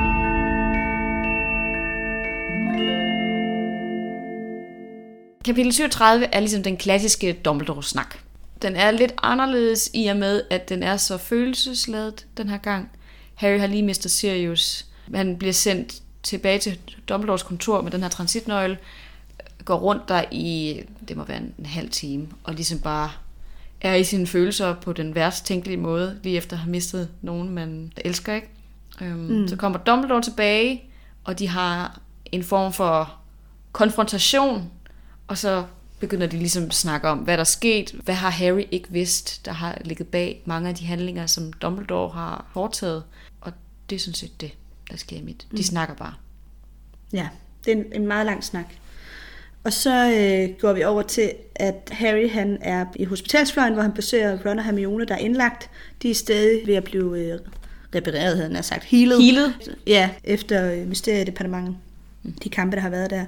Kapitel 5.47 5.73
37 5.73 6.27
er 6.33 6.41
ligesom 6.41 6.63
den 6.63 6.77
klassiske 6.77 7.33
Dumbledore-snak. 7.33 8.17
Den 8.63 8.77
er 8.77 8.91
lidt 8.91 9.15
anderledes 9.23 9.91
i 9.95 10.07
og 10.07 10.17
med, 10.17 10.43
at 10.51 10.69
den 10.69 10.83
er 10.83 10.97
så 10.97 11.19
følelsesladet 11.19 12.27
den 12.37 12.49
her 12.49 12.57
gang. 12.57 12.91
Harry 13.35 13.59
har 13.59 13.67
lige 13.67 13.83
mistet 13.83 14.11
Sirius. 14.11 14.87
Han 15.15 15.39
bliver 15.39 15.53
sendt 15.53 16.03
tilbage 16.23 16.59
til 16.59 16.79
Dumbledores 17.09 17.43
kontor 17.43 17.81
med 17.81 17.91
den 17.91 18.03
her 18.03 18.09
transitnøgle. 18.09 18.79
Går 19.65 19.75
rundt 19.75 20.09
der 20.09 20.25
i, 20.31 20.81
det 21.09 21.17
må 21.17 21.25
være 21.25 21.37
en, 21.37 21.55
en 21.59 21.67
halv 21.67 21.91
time, 21.91 22.29
og 22.45 22.55
ligesom 22.55 22.79
bare 22.79 23.11
er 23.81 23.95
i 23.95 24.05
sine 24.05 24.27
følelser 24.27 24.75
på 24.75 24.93
den 24.93 25.15
værst 25.15 25.47
tænkelige 25.47 25.77
måde, 25.77 26.21
lige 26.23 26.37
efter 26.37 26.57
at 26.57 26.61
have 26.61 26.71
mistet 26.71 27.09
nogen, 27.23 27.51
man 27.51 27.93
elsker, 27.97 28.35
ikke? 28.35 28.49
Øhm, 29.01 29.19
mm. 29.19 29.49
Så 29.49 29.57
kommer 29.57 29.79
Dumbledore 29.79 30.23
tilbage, 30.23 30.83
og 31.25 31.39
de 31.39 31.49
har 31.49 32.01
en 32.33 32.45
form 32.45 32.73
for 32.73 33.15
konfrontation, 33.73 34.71
og 35.28 35.38
så 35.38 35.64
begynder 36.00 36.26
de 36.26 36.38
ligesom 36.38 36.64
at 36.64 36.75
snakke 36.75 37.08
om, 37.08 37.19
hvad 37.19 37.34
der 37.34 37.40
er 37.40 37.44
sket, 37.44 37.93
hvad 38.05 38.14
har 38.14 38.31
Harry 38.31 38.64
ikke 38.70 38.88
vidst, 38.90 39.46
der 39.46 39.52
har 39.52 39.78
ligget 39.84 40.08
bag 40.08 40.43
mange 40.44 40.69
af 40.69 40.75
de 40.75 40.87
handlinger, 40.87 41.26
som 41.26 41.52
Dumbledore 41.52 42.11
har 42.11 42.46
foretaget, 42.52 43.05
og 43.40 43.52
det 43.90 43.96
er 43.96 44.00
sådan 44.00 44.14
set 44.14 44.40
det, 44.40 44.52
der 44.90 44.96
sker 44.96 45.17
i 45.17 45.23
mit. 45.23 45.46
De 45.56 45.64
snakker 45.64 45.94
bare. 45.94 46.14
Ja, 47.12 47.28
det 47.64 47.73
er 47.73 47.76
en, 47.76 47.84
en 47.93 48.06
meget 48.06 48.26
lang 48.26 48.44
snak. 48.44 48.67
Og 49.64 49.73
så 49.73 50.11
øh, 50.11 50.61
går 50.61 50.73
vi 50.73 50.84
over 50.84 51.02
til, 51.02 51.32
at 51.55 51.90
Harry 51.93 52.31
han 52.31 52.58
er 52.61 52.87
i 52.96 53.05
hospitalsfløjen, 53.05 53.73
hvor 53.73 53.82
han 53.82 53.93
besøger 53.93 54.38
Ron 54.46 54.58
og 54.58 54.64
Hermione, 54.64 55.05
der 55.05 55.14
er 55.14 55.19
indlagt. 55.19 55.70
De 56.02 56.11
er 56.11 56.14
stadig 56.14 56.67
ved 56.67 56.75
at 56.75 56.84
blive 56.84 57.19
øh, 57.19 57.38
repareret, 57.94 58.37
havde 58.37 58.55
han 58.55 58.62
sagt. 58.62 58.84
Healet. 58.84 59.23
Healet? 59.23 59.76
Ja, 59.87 60.11
efter 60.25 60.73
øh, 60.73 60.88
mysteriedepartementet. 60.88 61.76
De 62.44 62.49
kampe, 62.49 62.76
der 62.76 62.82
har 62.82 62.90
været 62.90 63.11
der. 63.11 63.25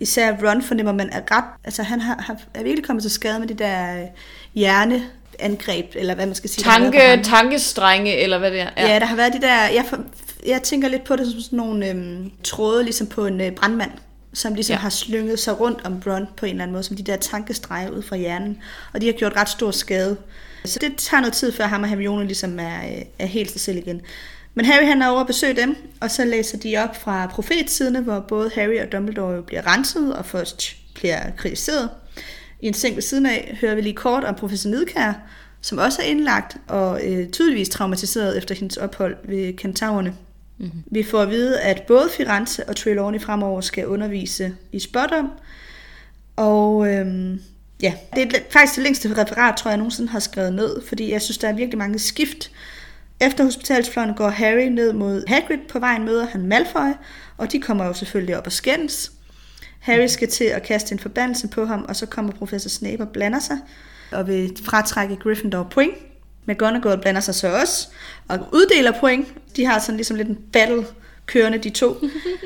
Især 0.00 0.36
Ron 0.42 0.62
fornemmer 0.62 0.92
man 0.92 1.10
er 1.12 1.20
ret... 1.30 1.44
Altså 1.64 1.82
han 1.82 2.00
har, 2.00 2.22
har, 2.26 2.36
er 2.54 2.62
virkelig 2.62 2.84
kommet 2.84 3.02
til 3.02 3.10
skade 3.10 3.38
med 3.38 3.48
de 3.48 3.54
der 3.54 4.02
øh, 4.02 4.06
hjerneangreb, 4.54 5.86
eller 5.94 6.14
hvad 6.14 6.26
man 6.26 6.34
skal 6.34 6.50
sige. 6.50 6.64
Tanke, 6.64 7.20
tankestrenge, 7.24 8.16
eller 8.16 8.38
hvad 8.38 8.50
det 8.50 8.60
er. 8.60 8.68
Ja. 8.76 8.92
ja, 8.92 8.98
der 8.98 9.06
har 9.06 9.16
været 9.16 9.32
de 9.32 9.40
der... 9.40 9.54
Jeg, 9.68 9.84
jeg 10.46 10.62
tænker 10.62 10.88
lidt 10.88 11.04
på 11.04 11.16
det 11.16 11.26
som 11.32 11.40
sådan 11.40 11.56
nogle 11.56 11.88
øhm, 11.88 12.30
tråde, 12.44 12.82
ligesom 12.84 13.06
på 13.06 13.26
en 13.26 13.40
øh, 13.40 13.52
brandmand, 13.52 13.90
som 14.32 14.54
ligesom 14.54 14.74
Ja. 14.74 14.78
har 14.78 14.90
slynget 14.90 15.38
sig 15.38 15.60
rundt 15.60 15.80
om 15.84 16.02
Ron 16.06 16.26
på 16.36 16.46
en 16.46 16.50
eller 16.50 16.62
anden 16.62 16.72
måde, 16.72 16.84
som 16.84 16.96
de 16.96 17.02
der 17.02 17.16
tankestreger 17.16 17.90
ud 17.90 18.02
fra 18.02 18.16
hjernen. 18.16 18.58
Og 18.92 19.00
de 19.00 19.06
har 19.06 19.12
gjort 19.12 19.32
ret 19.36 19.48
stor 19.48 19.70
skade. 19.70 20.16
Så 20.64 20.78
det 20.78 20.96
tager 20.96 21.20
noget 21.20 21.34
tid, 21.34 21.52
før 21.52 21.66
ham 21.66 21.82
og 21.82 21.88
Hermione 21.88 22.24
ligesom 22.24 22.58
er, 22.58 22.76
øh, 22.76 23.02
er 23.18 23.26
helt 23.26 23.50
sig 23.50 23.60
selv 23.60 23.78
igen. 23.78 24.00
Men 24.54 24.64
Harry 24.64 24.84
han 24.86 25.02
er 25.02 25.08
over 25.08 25.20
at 25.20 25.26
besøge 25.26 25.56
dem, 25.56 25.76
og 26.00 26.10
så 26.10 26.24
læser 26.24 26.58
de 26.58 26.76
op 26.76 26.96
fra 27.02 27.26
profetsiderne, 27.26 28.00
hvor 28.00 28.20
både 28.20 28.50
Harry 28.54 28.80
og 28.80 28.92
Dumbledore 28.92 29.34
jo 29.34 29.42
bliver 29.42 29.66
renset 29.66 30.16
og 30.16 30.26
først 30.26 30.76
bliver 30.94 31.20
kritiseret. 31.36 31.90
I 32.60 32.66
en 32.66 32.74
seng 32.74 32.94
ved 32.94 33.02
siden 33.02 33.26
af 33.26 33.58
hører 33.60 33.74
vi 33.74 33.80
lige 33.80 33.94
kort 33.94 34.24
om 34.24 34.34
professor 34.34 34.70
Nidkær, 34.70 35.12
som 35.60 35.78
også 35.78 36.02
er 36.02 36.06
indlagt 36.06 36.56
og 36.68 37.00
øh, 37.04 37.28
tydeligvis 37.28 37.68
traumatiseret 37.68 38.38
efter 38.38 38.54
hendes 38.54 38.76
ophold 38.76 39.16
ved 39.24 39.56
kentaurerne. 39.56 40.14
Mm-hmm. 40.58 40.82
Vi 40.86 41.02
får 41.02 41.20
at 41.20 41.30
vide, 41.30 41.60
at 41.60 41.82
både 41.82 42.08
Firenze 42.16 42.68
og 42.68 42.76
Trelawney 42.76 43.20
fremover 43.20 43.60
skal 43.60 43.86
undervise 43.86 44.54
i 44.72 44.78
spådom. 44.78 45.30
Og 46.36 46.88
øhm, 46.88 47.40
ja, 47.82 47.94
det 48.14 48.22
er 48.22 48.38
faktisk 48.50 48.76
det 48.76 48.82
længste 48.82 49.22
referat, 49.22 49.56
tror 49.56 49.68
jeg, 49.68 49.72
jeg 49.72 49.78
nogensinde 49.78 50.08
har 50.08 50.20
skrevet 50.20 50.52
ned, 50.52 50.82
fordi 50.88 51.12
jeg 51.12 51.22
synes, 51.22 51.38
der 51.38 51.48
er 51.48 51.52
virkelig 51.52 51.78
mange 51.78 51.98
skift. 51.98 52.50
Efter 53.22 53.44
hospitalsfløjen 53.44 54.14
går 54.14 54.28
Harry 54.28 54.66
ned 54.66 54.92
mod 54.92 55.24
Hagrid. 55.28 55.58
På 55.68 55.78
vejen 55.78 56.04
møder 56.04 56.26
han 56.26 56.46
Malfoy, 56.46 56.92
og 57.36 57.52
de 57.52 57.60
kommer 57.60 57.84
jo 57.84 57.92
selvfølgelig 57.92 58.38
op 58.38 58.46
og 58.46 58.52
skændes. 58.52 59.12
Harry 59.80 60.06
skal 60.06 60.28
til 60.28 60.44
at 60.44 60.62
kaste 60.62 60.92
en 60.92 60.98
forbandelse 60.98 61.48
på 61.48 61.64
ham, 61.64 61.84
og 61.88 61.96
så 61.96 62.06
kommer 62.06 62.32
professor 62.32 62.68
Snape 62.68 63.02
og 63.02 63.08
blander 63.08 63.38
sig, 63.38 63.58
og 64.12 64.26
vil 64.26 64.56
fratrække 64.64 65.16
Gryffindor 65.16 65.62
point. 65.70 65.94
McGonagall 66.46 67.00
blander 67.00 67.20
sig 67.20 67.34
så 67.34 67.60
også, 67.60 67.88
og 68.28 68.38
uddeler 68.52 68.92
point. 69.00 69.28
De 69.56 69.64
har 69.64 69.78
sådan 69.78 69.96
ligesom 69.96 70.16
lidt 70.16 70.28
en 70.28 70.38
battle 70.52 70.86
kørende, 71.26 71.58
de 71.58 71.70
to. 71.70 71.96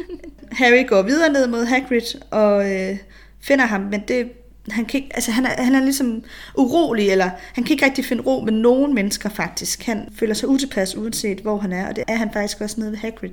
Harry 0.52 0.88
går 0.88 1.02
videre 1.02 1.32
ned 1.32 1.46
mod 1.46 1.64
Hagrid, 1.64 2.20
og 2.30 2.72
øh, 2.74 2.98
finder 3.40 3.64
ham, 3.64 3.80
men 3.80 4.02
det, 4.08 4.32
han, 4.70 4.84
kan 4.84 5.00
ikke, 5.00 5.10
altså 5.14 5.30
han, 5.30 5.46
er, 5.46 5.62
han 5.62 5.74
er 5.74 5.80
ligesom 5.80 6.24
urolig, 6.54 7.10
eller 7.10 7.30
han 7.54 7.64
kan 7.64 7.72
ikke 7.72 7.84
rigtig 7.84 8.04
finde 8.04 8.22
ro 8.22 8.40
med 8.40 8.52
nogen 8.52 8.94
mennesker 8.94 9.28
faktisk. 9.28 9.82
Han 9.82 10.08
føler 10.12 10.34
sig 10.34 10.48
utilpas, 10.48 10.96
uanset 10.96 11.38
hvor 11.38 11.58
han 11.58 11.72
er, 11.72 11.88
og 11.88 11.96
det 11.96 12.04
er 12.08 12.16
han 12.16 12.32
faktisk 12.32 12.60
også 12.60 12.80
nede 12.80 12.90
ved 12.90 12.98
Hagrid. 12.98 13.30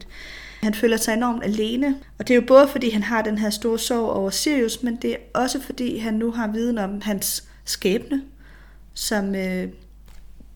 Han 0.63 0.74
føler 0.74 0.98
sig 0.98 1.13
enormt 1.13 1.44
alene, 1.44 1.96
og 2.20 2.28
det 2.28 2.34
er 2.34 2.36
jo 2.36 2.44
både 2.48 2.68
fordi, 2.68 2.90
han 2.90 3.04
har 3.04 3.22
den 3.22 3.38
her 3.38 3.50
store 3.50 3.80
sorg 3.80 4.10
over 4.10 4.30
Sirius, 4.30 4.84
men 4.84 4.96
det 4.96 5.12
er 5.12 5.18
også 5.34 5.62
fordi, 5.62 5.98
han 5.98 6.13
nu 6.13 6.32
har 6.32 6.48
viden 6.48 6.78
om 6.78 7.02
hans 7.02 7.44
skæbne, 7.66 8.22
som 8.94 9.36
øh, 9.36 9.68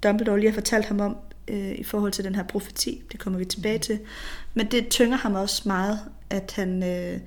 Dumbledore 0.04 0.40
lige 0.40 0.50
har 0.50 0.54
fortalt 0.54 0.86
ham 0.86 1.00
om 1.00 1.18
øh, 1.48 1.72
i 1.72 1.84
forhold 1.84 2.12
til 2.12 2.24
den 2.24 2.36
her 2.36 2.44
profeti. 2.44 3.04
Det 3.12 3.20
kommer 3.20 3.40
vi 3.40 3.46
tilbage 3.46 3.80
til. 3.80 4.00
Men 4.54 4.72
det 4.72 4.88
tynger 4.88 5.18
ham 5.18 5.36
også 5.36 5.62
meget, 5.66 6.00
at 6.30 6.54
han 6.56 6.84
øh, 6.84 7.20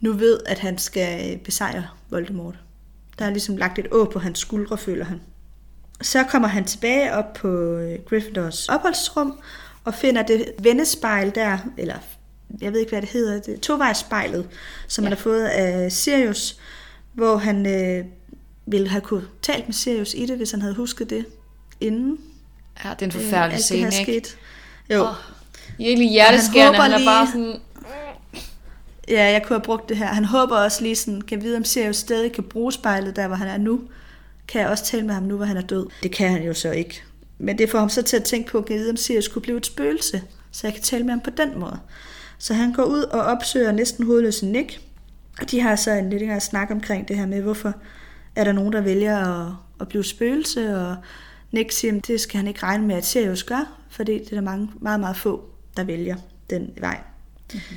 nu 0.00 0.12
ved, 0.12 0.40
at 0.46 0.58
han 0.58 0.78
skal 0.78 1.32
øh, 1.32 1.38
besejre 1.38 1.86
Voldemort. 2.10 2.58
Der 3.18 3.24
er 3.24 3.30
ligesom 3.30 3.56
lagt 3.56 3.78
et 3.78 3.86
å 3.92 4.04
på 4.04 4.18
hans 4.18 4.38
skuldre, 4.38 4.78
føler 4.78 5.04
han. 5.04 5.20
Så 6.02 6.24
kommer 6.24 6.48
han 6.48 6.64
tilbage 6.64 7.12
op 7.14 7.32
på 7.32 7.48
øh, 7.76 7.98
Gryffindors 8.08 8.68
opholdsrum 8.68 9.38
og 9.84 9.94
finder 9.94 10.22
det 10.22 10.44
vendespejl 10.58 11.34
der, 11.34 11.58
eller 11.78 11.94
jeg 12.60 12.72
ved 12.72 12.80
ikke, 12.80 12.90
hvad 12.90 13.00
det 13.02 13.08
hedder, 13.10 13.40
det 13.40 13.60
tovejsspejlet, 13.60 14.48
som 14.88 15.04
ja. 15.04 15.08
han 15.08 15.16
har 15.16 15.22
fået 15.22 15.44
af 15.44 15.92
Sirius, 15.92 16.56
hvor 17.12 17.36
han 17.36 17.66
øh, 17.66 18.04
ville 18.66 18.88
have 18.88 19.00
kunne 19.00 19.24
talt 19.42 19.66
med 19.68 19.74
Sirius 19.74 20.14
i 20.14 20.26
det, 20.26 20.36
hvis 20.36 20.50
han 20.50 20.60
havde 20.62 20.74
husket 20.74 21.10
det 21.10 21.24
inden. 21.80 22.18
Ja, 22.84 22.90
det 22.90 23.02
er 23.02 23.06
en 23.06 23.12
øh, 23.16 23.22
forfærdelig 23.22 23.54
alt 23.54 23.64
scene, 23.64 23.86
ikke? 23.86 24.02
skete. 24.02 24.36
Jo. 24.90 25.02
Åh, 25.02 25.08
Virkelig 25.78 26.10
hjerteskærende, 26.10 26.78
han, 26.78 26.90
han 26.90 26.92
er 26.92 26.98
håber 26.98 27.10
bare 27.10 27.24
lige- 27.24 27.32
sådan... 27.32 27.60
Ja, 29.08 29.24
jeg 29.24 29.42
kunne 29.42 29.56
have 29.56 29.64
brugt 29.64 29.88
det 29.88 29.96
her. 29.96 30.06
Han 30.06 30.24
håber 30.24 30.56
også 30.56 30.82
lige 30.82 30.96
sådan, 30.96 31.20
kan 31.20 31.42
vide, 31.42 31.56
om 31.56 31.64
Sirius 31.64 31.96
stadig 31.96 32.32
kan 32.32 32.44
bruge 32.44 32.72
spejlet 32.72 33.16
der, 33.16 33.26
hvor 33.26 33.36
han 33.36 33.48
er 33.48 33.58
nu. 33.58 33.80
Kan 34.48 34.60
jeg 34.60 34.70
også 34.70 34.84
tale 34.84 35.06
med 35.06 35.14
ham 35.14 35.22
nu, 35.22 35.36
hvor 35.36 35.44
han 35.44 35.56
er 35.56 35.62
død? 35.62 35.86
Det 36.02 36.12
kan 36.12 36.30
han 36.30 36.42
jo 36.42 36.54
så 36.54 36.70
ikke. 36.70 37.02
Men 37.38 37.58
det 37.58 37.70
får 37.70 37.78
ham 37.78 37.88
så 37.88 38.02
til 38.02 38.16
at 38.16 38.24
tænke 38.24 38.50
på, 38.50 38.60
kan 38.60 38.74
jeg 38.74 38.80
vide, 38.80 38.90
om 38.90 38.96
Sirius 38.96 39.28
kunne 39.28 39.42
blive 39.42 39.56
et 39.56 39.66
spøgelse, 39.66 40.22
så 40.50 40.66
jeg 40.66 40.74
kan 40.74 40.82
tale 40.82 41.04
med 41.04 41.10
ham 41.10 41.20
på 41.20 41.30
den 41.30 41.58
måde. 41.58 41.78
Så 42.38 42.54
han 42.54 42.72
går 42.72 42.84
ud 42.84 43.02
og 43.02 43.20
opsøger 43.22 43.72
næsten 43.72 44.06
hovedløse 44.06 44.46
Nick, 44.46 44.80
og 45.40 45.50
de 45.50 45.60
har 45.60 45.76
så 45.76 45.90
en 45.90 46.10
lidt 46.10 46.42
snak 46.42 46.70
omkring 46.70 47.08
det 47.08 47.16
her 47.16 47.26
med, 47.26 47.42
hvorfor 47.42 47.72
er 48.36 48.44
der 48.44 48.52
nogen, 48.52 48.72
der 48.72 48.80
vælger 48.80 49.18
at, 49.18 49.52
at 49.80 49.88
blive 49.88 50.04
spøgelse, 50.04 50.78
og 50.78 50.96
Nick 51.52 51.72
siger, 51.72 51.96
at 51.96 52.06
det 52.06 52.20
skal 52.20 52.36
han 52.36 52.48
ikke 52.48 52.62
regne 52.62 52.86
med, 52.86 52.96
at 52.96 53.06
Sirius 53.06 53.44
gør, 53.44 53.82
fordi 53.90 54.12
det 54.12 54.30
er 54.30 54.34
der 54.36 54.40
mange, 54.40 54.70
meget, 54.80 55.00
meget 55.00 55.16
få, 55.16 55.44
der 55.76 55.84
vælger 55.84 56.16
den 56.50 56.70
vej. 56.80 57.00
Mm-hmm. 57.52 57.76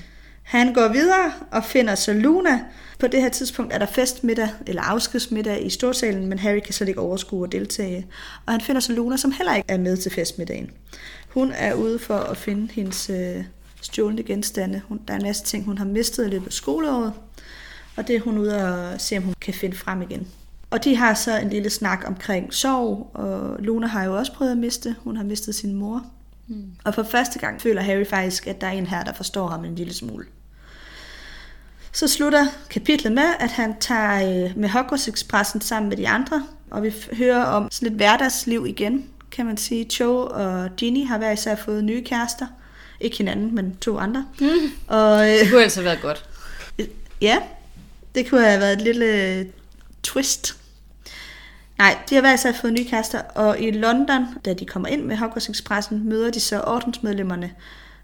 Han 0.49 0.73
går 0.73 0.87
videre 0.87 1.31
og 1.51 1.63
finder 1.63 1.95
så 1.95 2.13
Luna. 2.13 2.59
På 2.99 3.07
det 3.07 3.21
her 3.21 3.29
tidspunkt 3.29 3.73
er 3.73 3.77
der 3.77 3.85
festmiddag, 3.85 4.49
eller 4.67 4.81
afskedsmiddag 4.81 5.65
i 5.65 5.69
storsalen, 5.69 6.27
men 6.27 6.39
Harry 6.39 6.59
kan 6.59 6.73
slet 6.73 6.87
ikke 6.87 7.01
overskue 7.01 7.45
at 7.45 7.51
deltage. 7.51 8.07
Og 8.45 8.53
han 8.53 8.61
finder 8.61 8.81
så 8.81 8.93
Luna, 8.93 9.17
som 9.17 9.31
heller 9.31 9.55
ikke 9.55 9.71
er 9.71 9.77
med 9.77 9.97
til 9.97 10.11
festmiddagen. 10.11 10.71
Hun 11.29 11.51
er 11.51 11.73
ude 11.73 11.99
for 11.99 12.17
at 12.17 12.37
finde 12.37 12.71
hendes 12.73 13.09
øh, 13.09 13.43
stjålne 13.81 14.23
genstande. 14.23 14.81
Hun, 14.87 14.99
der 15.07 15.13
er 15.13 15.17
en 15.17 15.23
masse 15.23 15.43
ting, 15.43 15.65
hun 15.65 15.77
har 15.77 15.85
mistet 15.85 16.25
i 16.25 16.29
løbet 16.29 16.47
af 16.47 16.53
skoleåret. 16.53 17.13
Og 17.95 18.07
det 18.07 18.15
er 18.15 18.19
hun 18.19 18.37
ude 18.37 18.73
og 18.73 19.01
se, 19.01 19.17
om 19.17 19.23
hun 19.23 19.33
kan 19.41 19.53
finde 19.53 19.77
frem 19.77 20.01
igen. 20.01 20.27
Og 20.69 20.83
de 20.83 20.95
har 20.95 21.13
så 21.13 21.39
en 21.39 21.49
lille 21.49 21.69
snak 21.69 22.03
omkring 22.07 22.53
sorg, 22.53 23.11
og 23.13 23.55
Luna 23.59 23.87
har 23.87 24.03
jo 24.03 24.17
også 24.17 24.33
prøvet 24.33 24.51
at 24.51 24.57
miste. 24.57 24.95
Hun 25.03 25.17
har 25.17 25.23
mistet 25.23 25.55
sin 25.55 25.73
mor. 25.73 26.05
Mm. 26.47 26.63
Og 26.83 26.95
for 26.95 27.03
første 27.03 27.39
gang 27.39 27.61
føler 27.61 27.81
Harry 27.81 28.05
faktisk, 28.05 28.47
at 28.47 28.61
der 28.61 28.67
er 28.67 28.71
en 28.71 28.87
her, 28.87 29.03
der 29.03 29.13
forstår 29.13 29.47
ham 29.47 29.65
en 29.65 29.75
lille 29.75 29.93
smule. 29.93 30.25
Så 31.91 32.07
slutter 32.07 32.45
kapitlet 32.69 33.11
med, 33.11 33.33
at 33.39 33.51
han 33.51 33.79
tager 33.79 34.45
øh, 34.45 34.57
med 34.57 34.69
Hogwarts 34.69 35.07
Expressen 35.07 35.61
sammen 35.61 35.89
med 35.89 35.97
de 35.97 36.07
andre, 36.07 36.45
og 36.71 36.83
vi 36.83 36.93
hører 37.13 37.43
om 37.43 37.71
sådan 37.71 37.87
lidt 37.87 37.97
hverdagsliv 37.97 38.65
igen, 38.67 39.05
kan 39.31 39.45
man 39.45 39.57
sige. 39.57 39.85
Cho 39.89 40.29
og 40.31 40.69
Ginny 40.77 41.07
har 41.07 41.17
hver 41.17 41.31
især 41.31 41.55
fået 41.55 41.83
nye 41.83 42.03
kærester. 42.03 42.47
Ikke 42.99 43.17
hinanden, 43.17 43.55
men 43.55 43.77
to 43.81 43.97
andre. 43.97 44.25
Mm. 44.39 44.47
Og, 44.87 45.29
øh, 45.29 45.39
det 45.39 45.49
kunne 45.49 45.63
altså 45.63 45.79
have 45.79 45.85
været 45.85 46.01
godt. 46.01 46.25
Ja, 47.21 47.37
det 48.15 48.29
kunne 48.29 48.45
have 48.45 48.59
været 48.59 48.73
et 48.73 48.81
lille 48.81 49.47
twist. 50.03 50.57
Nej, 51.77 51.97
de 52.09 52.15
har 52.15 52.21
hver 52.21 52.33
især 52.33 52.51
fået 52.61 52.73
nye 52.73 52.85
kærester, 52.89 53.19
og 53.19 53.59
i 53.59 53.71
London, 53.71 54.25
da 54.45 54.53
de 54.53 54.65
kommer 54.65 54.89
ind 54.89 55.03
med 55.03 55.17
Hogwarts 55.17 55.49
Expressen, 55.49 56.09
møder 56.09 56.31
de 56.31 56.39
så 56.39 56.61
ordensmedlemmerne, 56.61 57.51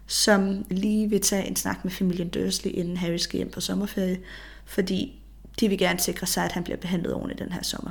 som 0.06 0.64
lige 0.70 1.10
vil 1.10 1.20
tage 1.20 1.46
en 1.46 1.56
snak 1.56 1.84
med 1.84 1.92
familien 1.92 2.28
Dursley, 2.28 2.70
inden 2.74 2.96
Harry 2.96 3.16
skal 3.16 3.36
hjem 3.36 3.50
på 3.50 3.60
sommerferie, 3.60 4.18
fordi 4.64 5.20
de 5.60 5.68
vil 5.68 5.78
gerne 5.78 6.00
sikre 6.00 6.26
sig, 6.26 6.44
at 6.44 6.52
han 6.52 6.64
bliver 6.64 6.76
behandlet 6.76 7.14
ordentligt 7.14 7.38
den 7.38 7.52
her 7.52 7.62
sommer. 7.62 7.90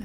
Ja. 0.00 0.04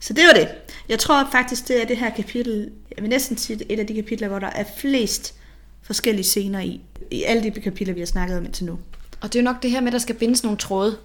Så 0.00 0.12
det 0.12 0.24
var 0.24 0.32
det. 0.32 0.48
Jeg 0.88 0.98
tror 0.98 1.28
faktisk, 1.32 1.68
det 1.68 1.82
er 1.82 1.86
det 1.86 1.96
her 1.96 2.10
kapitel, 2.10 2.70
jeg 2.96 3.02
vil 3.02 3.10
næsten 3.10 3.36
sige 3.36 3.72
et 3.72 3.80
af 3.80 3.86
de 3.86 3.94
kapitler, 3.94 4.28
hvor 4.28 4.38
der 4.38 4.50
er 4.50 4.64
flest 4.76 5.34
forskellige 5.82 6.24
scener 6.24 6.60
i, 6.60 6.80
i 7.10 7.22
alle 7.22 7.42
de 7.42 7.60
kapitler, 7.60 7.94
vi 7.94 8.00
har 8.00 8.06
snakket 8.06 8.38
om 8.38 8.44
indtil 8.44 8.64
nu. 8.64 8.78
Og 9.20 9.32
det 9.32 9.38
er 9.38 9.42
jo 9.42 9.44
nok 9.44 9.62
det 9.62 9.70
her 9.70 9.80
med, 9.80 9.88
at 9.88 9.92
der 9.92 9.98
skal 9.98 10.14
bindes 10.14 10.42
nogle 10.42 10.58
tråde. 10.58 10.96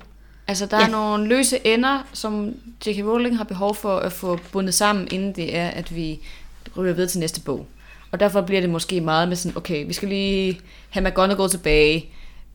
Altså, 0.47 0.65
der 0.65 0.77
ja. 0.77 0.85
er 0.85 0.89
nogle 0.89 1.27
løse 1.27 1.67
ender, 1.67 2.07
som 2.13 2.55
J.K. 2.87 3.03
Rowling 3.03 3.37
har 3.37 3.43
behov 3.43 3.75
for 3.75 3.97
at 3.97 4.13
få 4.13 4.39
bundet 4.51 4.73
sammen, 4.73 5.07
inden 5.11 5.35
det 5.35 5.55
er, 5.55 5.67
at 5.67 5.95
vi 5.95 6.19
ryger 6.77 6.93
videre 6.93 7.09
til 7.09 7.19
næste 7.19 7.41
bog. 7.41 7.67
Og 8.11 8.19
derfor 8.19 8.41
bliver 8.41 8.61
det 8.61 8.69
måske 8.69 9.01
meget 9.01 9.27
med 9.27 9.35
sådan, 9.35 9.57
okay, 9.57 9.85
vi 9.87 9.93
skal 9.93 10.09
lige 10.09 10.61
have 10.89 11.09
McGonagall 11.09 11.49
tilbage. 11.49 12.09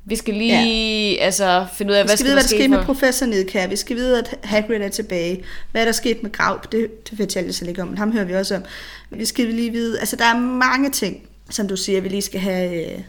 Vi 0.05 0.17
skal 0.17 0.35
lige 0.35 1.13
ja. 1.13 1.25
altså, 1.25 1.67
finde 1.73 1.93
ud 1.93 1.97
af, 1.97 2.05
vi 2.05 2.07
hvad 2.07 2.17
skal, 2.17 2.27
vide, 2.27 2.37
der 2.37 2.43
ske 2.43 2.69
med 2.69 2.85
professor 2.85 3.27
Nedkær. 3.27 3.67
Vi 3.67 3.77
skal 3.77 3.97
vide, 3.97 4.19
at 4.19 4.35
Hagrid 4.45 4.81
er 4.81 4.89
tilbage. 4.89 5.45
Hvad 5.73 5.81
er 5.81 5.85
der 5.85 5.93
sket 5.93 6.23
med 6.23 6.33
Grav? 6.33 6.61
Det, 6.73 7.11
det 7.11 7.19
fortæller 7.19 7.53
så 7.53 7.65
ikke 7.65 7.83
om, 7.83 7.89
men 7.89 7.99
ham 7.99 8.13
hører 8.13 8.25
vi 8.25 8.35
også 8.35 8.57
om. 8.57 8.65
Vi 9.11 9.25
skal 9.25 9.47
lige 9.47 9.71
vide, 9.71 10.01
altså 10.01 10.17
der 10.17 10.25
er 10.25 10.39
mange 10.39 10.91
ting, 10.91 11.29
som 11.51 11.69
du 11.69 11.77
siger, 11.77 12.01
vi 12.01 12.09
lige 12.09 12.23
skal 12.23 12.41
have 12.41 12.93
øh, 12.93 13.01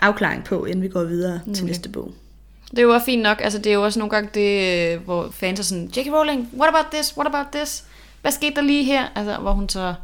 afklaring 0.00 0.44
på, 0.44 0.64
inden 0.64 0.82
vi 0.82 0.88
går 0.88 1.04
videre 1.04 1.40
okay. 1.42 1.54
til 1.54 1.64
næste 1.64 1.88
bog. 1.88 2.12
Det 2.70 2.78
er 2.78 2.82
jo 2.82 2.94
også 2.94 3.04
fint 3.04 3.22
nok. 3.22 3.40
Altså, 3.40 3.58
det 3.58 3.66
er 3.66 3.74
jo 3.74 3.84
også 3.84 3.98
nogle 3.98 4.10
gange 4.10 4.30
det, 4.34 4.92
øh, 4.94 5.04
hvor 5.04 5.30
fans 5.32 5.60
er 5.60 5.64
sådan, 5.64 5.84
J.K. 5.96 6.06
Rowling, 6.12 6.48
what 6.58 6.68
about 6.68 6.86
this? 6.92 7.16
What 7.16 7.26
about 7.26 7.46
this? 7.52 7.84
Hvad 8.22 8.32
skete 8.32 8.54
der 8.54 8.62
lige 8.62 8.84
her? 8.84 9.06
Altså, 9.14 9.36
hvor 9.36 9.52
hun 9.52 9.68
så 9.68 9.94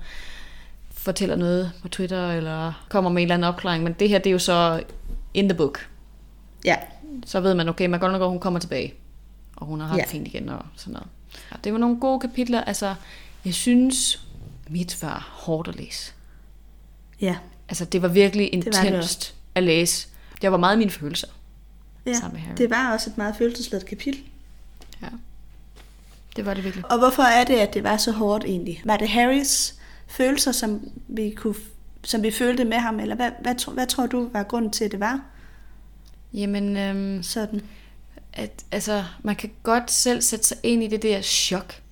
fortæller 1.09 1.37
noget 1.37 1.73
på 1.83 1.89
Twitter, 1.89 2.33
eller 2.33 2.87
kommer 2.89 3.11
med 3.11 3.23
en 3.23 3.27
eller 3.27 3.35
anden 3.35 3.49
opklaring. 3.49 3.85
Men 3.85 3.93
det 3.93 4.09
her, 4.09 4.19
det 4.19 4.27
er 4.27 4.33
jo 4.33 4.39
så 4.39 4.83
in 5.35 5.49
the 5.49 5.57
book. 5.57 5.89
Ja. 6.65 6.77
Så 7.27 7.41
ved 7.41 7.55
man, 7.55 7.69
okay, 7.69 7.87
McGonagall, 7.87 8.29
hun 8.29 8.41
kommer 8.41 8.61
tilbage. 8.61 8.95
Og 9.57 9.67
hun 9.67 9.81
har 9.81 9.87
haft 9.87 9.99
ja. 9.99 10.05
fint 10.07 10.27
igen 10.27 10.49
og 10.49 10.65
sådan 10.77 10.93
noget. 10.93 11.09
Ja, 11.53 11.57
det 11.65 11.73
var 11.73 11.79
nogle 11.79 12.01
gode 12.01 12.21
kapitler. 12.21 12.65
Altså, 12.65 12.95
jeg 13.45 13.55
synes, 13.55 14.27
mit 14.69 15.03
var 15.03 15.29
hårdt 15.33 15.69
at 15.69 15.77
læse. 15.77 16.13
Ja. 17.21 17.37
Altså, 17.69 17.85
det 17.85 18.03
var 18.03 18.09
virkelig 18.09 18.55
intenst 18.55 19.35
at 19.55 19.63
læse. 19.63 20.09
Det 20.43 20.53
var 20.53 20.59
meget 20.59 20.79
mine 20.79 20.91
følelser. 20.91 21.29
Ja, 22.07 22.13
det 22.57 22.71
var 22.71 22.93
også 22.93 23.11
et 23.11 23.19
meget 23.19 23.37
følelsesladet 23.37 23.87
kapitel. 23.87 24.23
Ja, 25.03 25.09
det 26.37 26.47
var 26.47 26.55
det 26.55 26.65
virkelig. 26.65 26.93
Og 26.93 26.99
hvorfor 26.99 27.23
er 27.23 27.45
det, 27.45 27.55
at 27.55 27.75
det 27.75 27.85
var 27.85 27.97
så 27.97 28.13
hårdt 28.13 28.45
egentlig? 28.45 28.83
Var 28.85 28.97
det 28.97 29.09
Harrys 29.09 29.78
følelser, 30.09 30.53
som 30.53 30.81
vi, 31.09 31.31
kunne, 31.31 31.55
som 32.05 32.23
vi 32.23 32.31
følte 32.31 32.65
med 32.65 32.79
ham, 32.79 33.01
eller 33.01 33.15
hvad, 33.15 33.31
hvad, 33.43 33.73
hvad 33.75 33.87
tror 33.87 34.07
du 34.07 34.29
var 34.33 34.43
grunden 34.43 34.71
til, 34.71 34.85
at 34.85 34.93
det 34.93 35.01
var? 35.01 35.21
Jamen, 36.33 36.77
øhm, 36.77 37.23
sådan. 37.23 37.61
At, 38.33 38.65
altså, 38.73 39.05
man 39.23 39.37
kan 39.37 39.51
godt 39.63 39.91
selv 39.91 40.23
sætte 40.23 40.45
sig 40.45 40.57
ind 40.63 40.83
i 40.83 40.87
det 40.87 41.03
der 41.03 41.21
chok, 41.23 41.83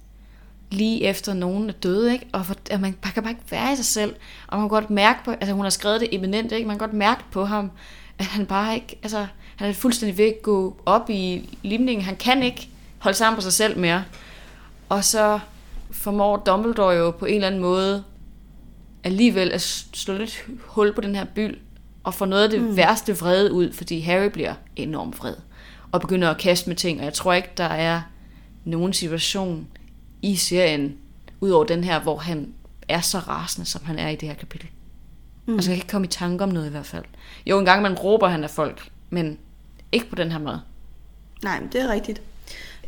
lige 0.71 1.05
efter 1.05 1.35
nogen 1.35 1.69
er 1.69 1.73
døde, 1.73 2.13
ikke? 2.13 2.27
Og 2.33 2.47
for, 2.47 2.55
at 2.71 2.81
man, 2.81 2.97
man 3.05 3.13
kan 3.13 3.23
bare 3.23 3.33
ikke 3.33 3.51
være 3.51 3.73
i 3.73 3.77
sig 3.77 3.85
selv, 3.85 4.15
og 4.47 4.59
man 4.59 4.63
kan 4.63 4.69
godt 4.69 4.91
mærke 4.91 5.25
på, 5.25 5.31
altså 5.31 5.53
hun 5.53 5.65
har 5.65 5.71
skrevet 5.71 6.01
det 6.01 6.15
eminent, 6.15 6.53
ikke? 6.53 6.67
Man 6.67 6.79
kan 6.79 6.89
godt 6.89 6.97
mærke 6.97 7.23
på 7.33 7.45
ham, 7.45 7.71
at 8.19 8.25
han 8.25 8.47
bare 8.47 8.75
ikke, 8.75 8.99
altså, 9.03 9.27
han 9.57 9.69
er 9.69 9.73
fuldstændig 9.73 10.19
ved 10.19 10.25
at 10.25 10.43
gå 10.43 10.77
op 10.87 11.11
i 11.11 11.51
limningen. 11.63 12.05
Han 12.05 12.17
kan 12.17 12.43
ikke 12.43 12.69
holde 12.99 13.19
sammen 13.19 13.37
på 13.37 13.43
sig 13.43 13.53
selv 13.53 13.79
mere. 13.79 14.05
Og 14.89 15.05
så 15.05 15.39
formår 16.07 16.37
Dumbledore 16.37 16.95
jo 16.95 17.11
på 17.11 17.25
en 17.25 17.35
eller 17.35 17.47
anden 17.47 17.61
måde 17.61 18.05
alligevel 19.05 19.53
at 19.53 19.61
slå 19.93 20.15
lidt 20.15 20.47
hul 20.61 20.95
på 20.95 21.01
den 21.01 21.15
her 21.15 21.25
byld, 21.35 21.57
og 22.05 22.15
få 22.15 22.25
noget 22.25 22.45
af 22.45 22.51
det 22.51 22.63
mm. 22.63 22.77
værste 22.77 23.19
vrede 23.19 23.53
ud, 23.53 23.73
fordi 23.73 24.01
Harry 24.01 24.29
bliver 24.29 24.55
enormt 24.77 25.19
vred, 25.19 25.35
og 25.93 26.01
begynder 26.01 26.31
at 26.31 26.39
kaste 26.39 26.71
med 26.71 26.77
ting, 26.77 26.99
og 26.99 27.05
jeg 27.05 27.13
tror 27.13 27.33
ikke, 27.33 27.49
der 27.57 27.65
er 27.65 28.01
nogen 28.65 28.93
situation 28.93 29.69
i 30.23 30.37
serien, 30.37 30.97
udover 31.41 31.65
den 31.65 31.85
her, 31.85 32.01
hvor 32.01 32.17
han 32.17 32.55
er 32.89 33.01
så 33.01 33.19
rasende, 33.19 33.67
som 33.67 33.85
han 33.85 33.99
er 33.99 34.09
i 34.09 34.17
det 34.17 34.29
her 34.29 34.37
kapitel. 34.37 34.69
Mm. 35.47 35.55
Altså, 35.55 35.71
jeg 35.71 35.77
kan 35.77 35.83
ikke 35.83 35.91
komme 35.91 36.07
i 36.07 36.11
tanke 36.11 36.45
om 36.45 36.51
noget 36.51 36.67
i 36.67 36.71
hvert 36.71 36.87
fald. 36.87 37.05
Jo, 37.47 37.59
en 37.59 37.65
gang 37.65 37.83
man 37.83 37.95
råber 37.95 38.29
han 38.29 38.45
af 38.45 38.51
folk, 38.51 38.91
men 39.11 39.39
ikke 39.93 40.11
på 40.11 40.15
den 40.15 40.33
her 40.33 40.39
måde. 40.39 40.61
Nej, 41.45 41.61
men 41.61 41.69
det 41.73 41.83
er 41.83 41.93
rigtigt. 41.93 42.23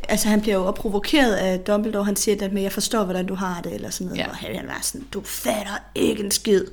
Altså 0.07 0.27
han 0.27 0.41
bliver 0.41 0.55
jo 0.55 0.71
provokeret 0.71 1.35
af 1.35 1.59
Dumbledore, 1.59 2.05
han 2.05 2.15
siger 2.15 2.45
at 2.45 2.63
jeg 2.63 2.71
forstår, 2.71 3.03
hvordan 3.03 3.25
du 3.25 3.35
har 3.35 3.61
det, 3.61 3.73
eller 3.73 3.89
sådan 3.89 4.07
noget. 4.07 4.19
Ja. 4.19 4.29
Og 4.29 4.35
Harry 4.35 4.55
han 4.55 4.67
var 4.67 4.79
sådan, 4.81 5.07
du 5.13 5.21
fatter 5.21 5.77
ikke 5.95 6.23
en 6.23 6.31
skid. 6.31 6.65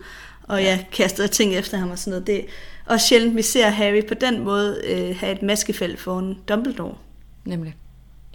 Og 0.42 0.64
jeg 0.64 0.86
kastede 0.92 1.28
ting 1.28 1.54
efter 1.54 1.78
ham 1.78 1.90
og 1.90 1.98
sådan 1.98 2.10
noget. 2.10 2.26
Det 2.26 2.38
er 2.38 2.44
også 2.86 3.06
sjældent, 3.06 3.36
vi 3.36 3.42
ser 3.42 3.68
Harry 3.68 4.06
på 4.08 4.14
den 4.14 4.40
måde 4.40 4.80
øh, 4.84 5.16
have 5.16 5.32
et 5.32 5.42
maskefelt 5.42 6.00
foran 6.00 6.36
Dumbledore. 6.48 6.94
Nemlig. 7.44 7.74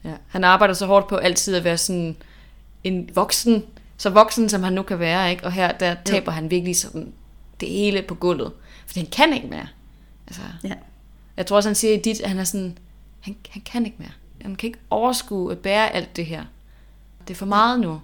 Ja. 0.04 0.14
Han 0.28 0.44
arbejder 0.44 0.74
så 0.74 0.86
hårdt 0.86 1.08
på 1.08 1.16
altid 1.16 1.56
at 1.56 1.64
være 1.64 1.78
sådan 1.78 2.16
en 2.84 3.10
voksen, 3.16 3.64
så 3.98 4.10
voksen 4.10 4.50
som 4.50 4.64
han 4.64 4.74
nu 4.74 4.82
kan 4.82 5.00
være, 5.00 5.32
ikke? 5.32 5.44
Og 5.44 5.52
her 5.52 5.72
der 5.72 5.96
taber 6.06 6.32
ja. 6.32 6.36
han 6.36 6.52
virkelig 6.52 6.76
sådan 6.76 7.14
det 7.60 7.70
hele 7.70 8.02
på 8.02 8.16
gulvet. 8.16 8.52
For 8.88 9.00
han 9.00 9.10
kan 9.10 9.34
ikke 9.34 9.48
mere. 9.48 9.68
Altså, 10.28 10.42
ja. 10.64 10.74
Jeg 11.38 11.46
tror 11.46 11.56
også, 11.56 11.70
han 11.70 11.76
siger 11.76 11.94
i 11.94 11.98
dit, 11.98 12.22
at 12.22 12.30
han 12.30 12.40
er 12.40 12.44
sådan, 12.44 12.78
han, 13.20 13.36
han 13.50 13.62
kan 13.62 13.86
ikke 13.86 13.98
mere. 14.00 14.12
Han 14.42 14.56
kan 14.56 14.68
ikke 14.68 14.80
overskue 14.90 15.52
at 15.52 15.60
bære 15.60 15.94
alt 15.94 16.16
det 16.16 16.26
her. 16.26 16.46
Det 17.28 17.34
er 17.34 17.38
for 17.38 17.46
meget 17.46 17.80
nu. 17.80 18.02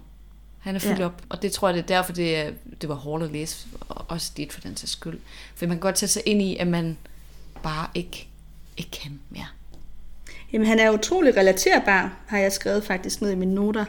Han 0.58 0.74
er 0.74 0.78
fyldt 0.78 0.98
ja. 0.98 1.04
op, 1.04 1.22
og 1.28 1.42
det 1.42 1.52
tror 1.52 1.68
jeg, 1.68 1.74
det 1.74 1.82
er 1.82 1.86
derfor, 1.86 2.12
det, 2.12 2.54
det 2.80 2.88
var 2.88 2.94
hårdt 2.94 3.24
at 3.24 3.30
læse, 3.30 3.66
og 3.88 4.04
også 4.08 4.32
dit 4.36 4.52
for 4.52 4.60
den 4.60 4.76
sags 4.76 4.92
skyld. 4.92 5.18
For 5.54 5.66
man 5.66 5.76
kan 5.76 5.80
godt 5.80 5.94
tage 5.94 6.08
sig 6.08 6.22
ind 6.26 6.42
i, 6.42 6.56
at 6.56 6.66
man 6.66 6.98
bare 7.62 7.88
ikke, 7.94 8.28
ikke 8.76 8.90
kan 8.90 9.20
mere. 9.30 9.46
Jamen, 10.52 10.66
han 10.66 10.78
er 10.78 10.90
utrolig 10.90 11.36
relaterbar, 11.36 12.16
har 12.26 12.38
jeg 12.38 12.52
skrevet 12.52 12.84
faktisk 12.84 13.20
ned 13.20 13.30
i 13.30 13.34
mine 13.34 13.54
noter. 13.54 13.84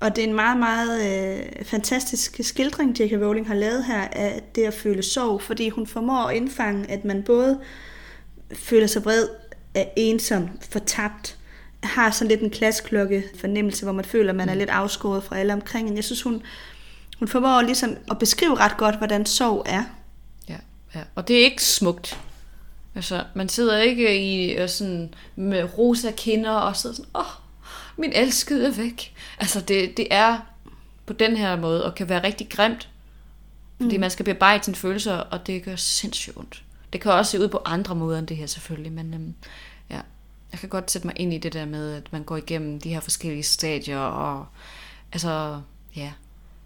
Og 0.00 0.16
det 0.16 0.24
er 0.24 0.28
en 0.28 0.34
meget, 0.34 0.58
meget 0.58 1.04
øh, 1.38 1.64
fantastisk 1.64 2.40
skildring, 2.40 3.00
J.K. 3.00 3.12
Rowling 3.12 3.46
har 3.46 3.54
lavet 3.54 3.84
her, 3.84 4.08
af 4.12 4.42
det 4.54 4.64
at 4.64 4.74
føle 4.74 5.02
sorg, 5.02 5.42
fordi 5.42 5.68
hun 5.68 5.86
formår 5.86 6.24
at 6.24 6.36
indfange, 6.36 6.90
at 6.90 7.04
man 7.04 7.22
både 7.22 7.60
føler 8.54 8.86
sig 8.86 9.04
vred, 9.04 9.28
er 9.74 9.84
ensom, 9.96 10.48
fortabt, 10.70 11.35
har 11.86 12.10
sådan 12.10 12.28
lidt 12.28 12.40
en 12.40 12.50
klasklokke 12.50 13.24
fornemmelse, 13.40 13.84
hvor 13.84 13.92
man 13.92 14.04
føler, 14.04 14.30
at 14.30 14.36
man 14.36 14.48
er 14.48 14.52
mm. 14.52 14.58
lidt 14.58 14.70
afskåret 14.70 15.24
fra 15.24 15.38
alle 15.38 15.52
omkring. 15.52 15.96
Jeg 15.96 16.04
synes, 16.04 16.22
hun, 16.22 16.42
hun 17.18 17.28
formår 17.28 17.62
ligesom 17.62 17.96
at 18.10 18.18
beskrive 18.18 18.54
ret 18.54 18.76
godt, 18.76 18.96
hvordan 18.96 19.26
sorg 19.26 19.62
er. 19.66 19.84
Ja, 20.48 20.58
ja. 20.94 21.00
og 21.14 21.28
det 21.28 21.40
er 21.40 21.44
ikke 21.44 21.64
smukt. 21.64 22.20
Altså, 22.94 23.24
man 23.34 23.48
sidder 23.48 23.78
ikke 23.78 24.20
i 24.20 24.52
øh, 24.52 24.68
sådan 24.68 25.14
med 25.36 25.78
rosa 25.78 26.10
kinder 26.10 26.50
og 26.50 26.76
sidder 26.76 26.96
sådan, 26.96 27.10
åh, 27.14 27.20
oh, 27.20 27.32
min 27.96 28.12
elskede 28.12 28.66
er 28.66 28.72
væk. 28.72 29.14
Altså, 29.38 29.60
det, 29.60 29.96
det 29.96 30.06
er 30.10 30.38
på 31.06 31.12
den 31.12 31.36
her 31.36 31.56
måde, 31.56 31.84
og 31.84 31.94
kan 31.94 32.08
være 32.08 32.22
rigtig 32.22 32.48
grimt. 32.48 32.88
Fordi 33.80 33.96
mm. 33.96 34.00
man 34.00 34.10
skal 34.10 34.24
bearbejde 34.24 34.64
sine 34.64 34.76
følelser, 34.76 35.16
og 35.16 35.46
det 35.46 35.64
gør 35.64 35.76
sindssygt 35.76 36.36
ondt. 36.36 36.62
Det 36.92 37.00
kan 37.00 37.12
også 37.12 37.30
se 37.30 37.40
ud 37.40 37.48
på 37.48 37.62
andre 37.64 37.94
måder 37.94 38.18
end 38.18 38.26
det 38.26 38.36
her 38.36 38.46
selvfølgelig, 38.46 38.92
men 38.92 39.14
øhm, 39.14 39.34
jeg 40.56 40.60
kan 40.60 40.68
godt 40.68 40.90
sætte 40.90 41.06
mig 41.06 41.20
ind 41.20 41.34
i 41.34 41.38
det 41.38 41.52
der 41.52 41.64
med, 41.64 41.94
at 41.94 42.12
man 42.12 42.22
går 42.22 42.36
igennem 42.36 42.80
de 42.80 42.88
her 42.88 43.00
forskellige 43.00 43.42
stadier, 43.42 43.98
og 43.98 44.46
altså, 45.12 45.60
ja, 45.96 46.12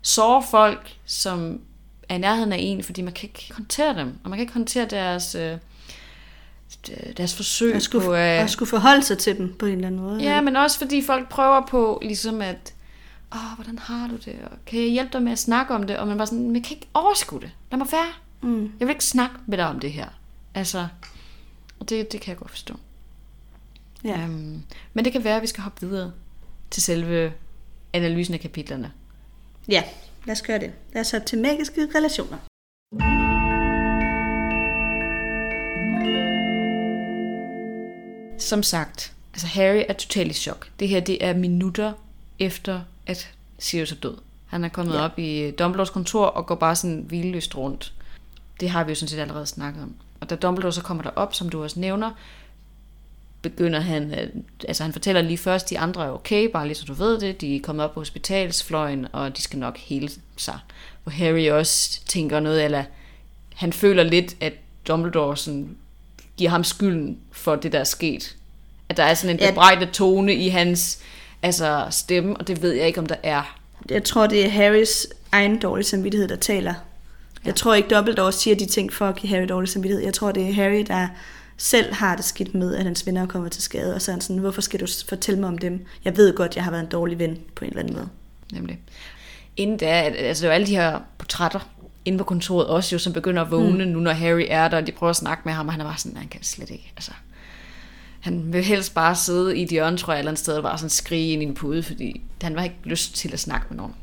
såre 0.02 0.42
folk, 0.50 0.96
som 1.04 1.60
er 2.08 2.14
i 2.14 2.18
nærheden 2.18 2.52
af 2.52 2.56
en, 2.60 2.82
fordi 2.82 3.02
man 3.02 3.12
kan 3.12 3.28
ikke 3.28 3.52
håndtere 3.54 3.94
dem, 3.94 4.18
og 4.24 4.30
man 4.30 4.36
kan 4.36 4.40
ikke 4.40 4.52
håndtere 4.52 4.86
deres, 4.86 5.34
øh, 5.34 5.56
deres 7.16 7.36
forsøg 7.36 7.72
Jeg 7.72 7.82
skulle, 7.82 8.04
på... 8.04 8.14
øh... 8.14 8.42
Øh, 8.42 8.48
skulle 8.48 8.68
forholde 8.68 9.02
sig 9.02 9.18
til 9.18 9.38
dem 9.38 9.54
på 9.58 9.66
en 9.66 9.72
eller 9.72 9.86
anden 9.86 10.00
måde. 10.00 10.22
ja, 10.22 10.40
men 10.40 10.56
også 10.56 10.78
fordi 10.78 11.02
folk 11.02 11.28
prøver 11.28 11.66
på 11.66 12.00
ligesom 12.02 12.42
at, 12.42 12.74
åh, 13.34 13.54
hvordan 13.56 13.78
har 13.78 14.08
du 14.08 14.16
det, 14.16 14.36
og 14.50 14.58
kan 14.66 14.80
jeg 14.80 14.88
hjælpe 14.88 15.12
dig 15.12 15.22
med 15.22 15.32
at 15.32 15.38
snakke 15.38 15.74
om 15.74 15.86
det, 15.86 15.96
og 15.96 16.08
man 16.08 16.16
bare 16.16 16.26
sådan, 16.26 16.56
jeg 16.56 16.64
kan 16.64 16.76
ikke 16.76 16.88
overskue 16.94 17.40
det, 17.40 17.50
lad 17.70 17.78
mig 17.78 17.88
være. 17.92 18.12
Mm. 18.42 18.72
Jeg 18.80 18.88
vil 18.88 18.92
ikke 18.92 19.04
snakke 19.04 19.36
med 19.46 19.58
dig 19.58 19.66
om 19.66 19.80
det 19.80 19.92
her. 19.92 20.06
Altså, 20.54 20.88
og 21.80 21.88
det, 21.88 22.12
det 22.12 22.20
kan 22.20 22.30
jeg 22.30 22.38
godt 22.38 22.50
forstå. 22.50 22.74
Ja. 24.04 24.20
Øhm, 24.22 24.62
men 24.94 25.04
det 25.04 25.12
kan 25.12 25.24
være, 25.24 25.36
at 25.36 25.42
vi 25.42 25.46
skal 25.46 25.62
hoppe 25.62 25.86
videre 25.86 26.12
til 26.70 26.82
selve 26.82 27.32
analysen 27.92 28.34
af 28.34 28.40
kapitlerne. 28.40 28.92
ja, 29.68 29.82
lad 30.26 30.32
os 30.32 30.42
gøre 30.42 30.58
det. 30.58 30.72
Lad 30.92 31.00
os 31.00 31.10
hoppe 31.10 31.26
til 31.26 31.38
magiske 31.38 31.88
relationer. 31.94 32.38
Som 38.38 38.62
sagt, 38.62 39.12
altså 39.32 39.46
Harry 39.46 39.82
er 39.88 39.92
totalt 39.92 40.30
i 40.30 40.34
chok. 40.34 40.68
Det 40.80 40.88
her, 40.88 41.00
det 41.00 41.24
er 41.24 41.34
minutter 41.34 41.92
efter, 42.38 42.80
at 43.06 43.32
Sirius 43.58 43.92
er 43.92 43.96
død. 43.96 44.16
Han 44.46 44.64
er 44.64 44.68
kommet 44.68 44.94
Ja. 44.94 45.00
op 45.04 45.18
i 45.18 45.50
Dumbledores 45.50 45.90
kontor 45.90 46.26
og 46.26 46.46
går 46.46 46.54
bare 46.54 46.76
sådan 46.76 47.04
hvileløst 47.08 47.56
rundt. 47.56 47.92
Det 48.60 48.70
har 48.70 48.84
vi 48.84 48.90
jo 48.90 48.94
sådan 48.94 49.08
set 49.08 49.18
allerede 49.18 49.46
snakket 49.46 49.82
om. 49.82 49.94
Og 50.20 50.30
da 50.30 50.34
Dumbledore 50.36 50.72
så 50.72 50.82
kommer 50.82 51.02
derop, 51.02 51.34
som 51.34 51.48
du 51.48 51.62
også 51.62 51.80
nævner, 51.80 52.10
begynder 53.42 53.80
han, 53.80 54.12
at- 54.12 54.30
altså 54.68 54.82
han 54.82 54.92
fortæller 54.92 55.22
lige 55.22 55.38
først, 55.38 55.70
de 55.70 55.78
andre 55.78 56.04
er 56.04 56.10
okay, 56.10 56.48
bare 56.52 56.66
lige 56.66 56.74
så 56.76 56.84
du 56.84 56.92
ved 56.94 57.20
det, 57.20 57.40
de 57.40 57.56
er 57.56 57.60
kommet 57.60 57.84
op 57.84 57.94
på 57.94 58.00
hospitalsfløjen, 58.00 59.06
og 59.12 59.36
de 59.36 59.42
skal 59.42 59.58
nok 59.58 59.78
hele 59.78 60.10
sig. 60.36 60.58
Hvor 61.02 61.10
Harry 61.12 61.50
også 61.50 62.00
tænker 62.06 62.40
noget, 62.40 62.64
eller 62.64 62.84
han 63.54 63.72
føler 63.72 64.02
lidt, 64.02 64.36
at 64.40 64.52
Dumbledore 64.88 65.36
sådan 65.36 65.76
giver 66.36 66.50
ham 66.50 66.64
skylden 66.64 67.18
for 67.32 67.56
det, 67.56 67.72
der 67.72 67.78
er 67.80 67.84
sket. 67.84 68.36
At 68.88 68.96
der 68.96 69.02
er 69.04 69.14
sådan 69.14 69.36
en 69.36 69.40
Ja. 69.40 69.50
bebrejdet 69.50 69.90
tone 69.90 70.34
i 70.34 70.48
hans 70.48 70.98
altså, 71.42 71.86
stemme, 71.90 72.36
og 72.36 72.48
det 72.48 72.62
ved 72.62 72.72
jeg 72.72 72.86
ikke, 72.86 73.00
om 73.00 73.06
der 73.06 73.14
er. 73.22 73.56
Jeg 73.90 74.04
tror, 74.04 74.26
det 74.26 74.44
er 74.44 74.48
Harrys 74.48 75.06
egen 75.32 75.58
dårlige 75.58 75.86
samvittighed, 75.86 76.28
der 76.28 76.36
taler. 76.36 76.74
Jeg 77.44 77.54
tror 77.54 77.74
ikke, 77.74 77.88
Dumbledore 77.94 78.32
siger 78.32 78.56
de 78.56 78.66
ting 78.66 78.92
for 78.92 79.06
at 79.08 79.16
give 79.16 79.30
Harry 79.30 79.46
dårlig 79.48 79.68
samvittighed. 79.68 80.04
Jeg 80.04 80.14
tror, 80.14 80.32
det 80.32 80.48
er 80.48 80.52
Harry, 80.52 80.84
der 80.86 81.08
selv 81.62 81.94
har 81.94 82.16
det 82.16 82.24
skidt 82.24 82.54
med, 82.54 82.76
at 82.76 82.84
hans 82.84 83.06
venner 83.06 83.26
kommer 83.26 83.48
til 83.48 83.62
skade. 83.62 83.94
Og 83.94 84.02
så 84.02 84.10
er 84.10 84.12
han 84.12 84.20
sådan, 84.20 84.38
hvorfor 84.38 84.60
skal 84.60 84.80
du 84.80 84.86
fortælle 85.08 85.40
mig 85.40 85.48
om 85.48 85.58
dem? 85.58 85.86
Jeg 86.04 86.16
ved 86.16 86.36
godt, 86.36 86.56
jeg 86.56 86.64
har 86.64 86.70
været 86.70 86.82
en 86.82 86.88
dårlig 86.88 87.18
ven 87.18 87.38
på 87.54 87.64
en 87.64 87.70
eller 87.70 87.82
anden 87.82 87.94
måde. 87.94 88.08
Nemlig. 88.52 88.78
Inden 89.56 89.76
da, 89.76 89.86
altså 89.86 90.42
det 90.42 90.48
er 90.48 90.52
jo 90.52 90.54
alle 90.54 90.66
de 90.66 90.76
her 90.76 91.00
portrætter 91.18 91.70
inde 92.04 92.18
på 92.18 92.24
kontoret 92.24 92.66
også 92.66 92.94
jo, 92.94 92.98
som 92.98 93.12
begynder 93.12 93.42
at 93.42 93.50
vågne 93.50 93.84
mm. 93.84 93.90
nu, 93.90 94.00
når 94.00 94.12
Harry 94.12 94.44
er 94.48 94.68
der, 94.68 94.76
og 94.76 94.86
de 94.86 94.92
prøver 94.92 95.10
at 95.10 95.16
snakke 95.16 95.42
med 95.44 95.52
ham, 95.52 95.66
og 95.68 95.72
han 95.72 95.80
er 95.80 95.84
bare 95.84 95.98
sådan, 95.98 96.16
han 96.16 96.28
kan 96.28 96.42
slet 96.42 96.70
ikke, 96.70 96.92
altså. 96.96 97.12
Han 98.20 98.52
vil 98.52 98.64
helst 98.64 98.94
bare 98.94 99.14
sidde 99.14 99.58
i 99.58 99.62
et 99.62 99.68
hjørne, 99.68 99.96
tror 99.96 100.12
jeg, 100.12 100.18
et 100.18 100.20
eller 100.20 100.30
andet 100.30 100.40
sted, 100.40 100.56
og 100.56 100.62
bare 100.62 100.78
sådan 100.78 100.90
skrige 100.90 101.32
ind 101.32 101.42
i 101.42 101.46
en 101.46 101.54
pude, 101.54 101.82
fordi 101.82 102.22
han 102.42 102.56
var 102.56 102.62
ikke 102.62 102.76
lyst 102.84 103.14
til 103.14 103.32
at 103.32 103.40
snakke 103.40 103.66
med 103.70 103.76
nogen. 103.76 103.94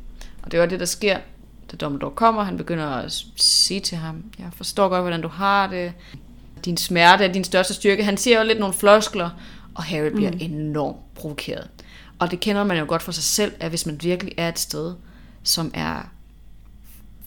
Og 0.42 0.52
det 0.52 0.60
var 0.60 0.66
det, 0.66 0.80
der 0.80 0.86
sker, 0.86 1.18
da 1.72 1.76
Dumbledore 1.76 2.14
kommer. 2.14 2.42
Han 2.42 2.56
begynder 2.56 2.86
at 2.86 3.24
sige 3.36 3.80
til 3.80 3.98
ham, 3.98 4.24
jeg 4.38 4.46
forstår 4.52 4.88
godt, 4.88 5.02
hvordan 5.02 5.22
du 5.22 5.28
har 5.28 5.66
det. 5.66 5.92
Din 6.68 6.76
smerte 6.76 7.24
er 7.24 7.32
din 7.32 7.44
største 7.44 7.74
styrke. 7.74 8.04
Han 8.04 8.16
siger 8.16 8.38
jo 8.38 8.46
lidt 8.46 8.58
nogle 8.58 8.74
floskler, 8.74 9.30
og 9.74 9.82
Harry 9.82 10.08
bliver 10.08 10.30
mm. 10.30 10.38
enormt 10.40 11.14
provokeret. 11.14 11.68
Og 12.18 12.30
det 12.30 12.40
kender 12.40 12.64
man 12.64 12.78
jo 12.78 12.84
godt 12.88 13.02
for 13.02 13.12
sig 13.12 13.24
selv, 13.24 13.52
at 13.60 13.68
hvis 13.68 13.86
man 13.86 13.98
virkelig 14.02 14.34
er 14.36 14.48
et 14.48 14.58
sted, 14.58 14.94
som 15.42 15.70
er 15.74 16.08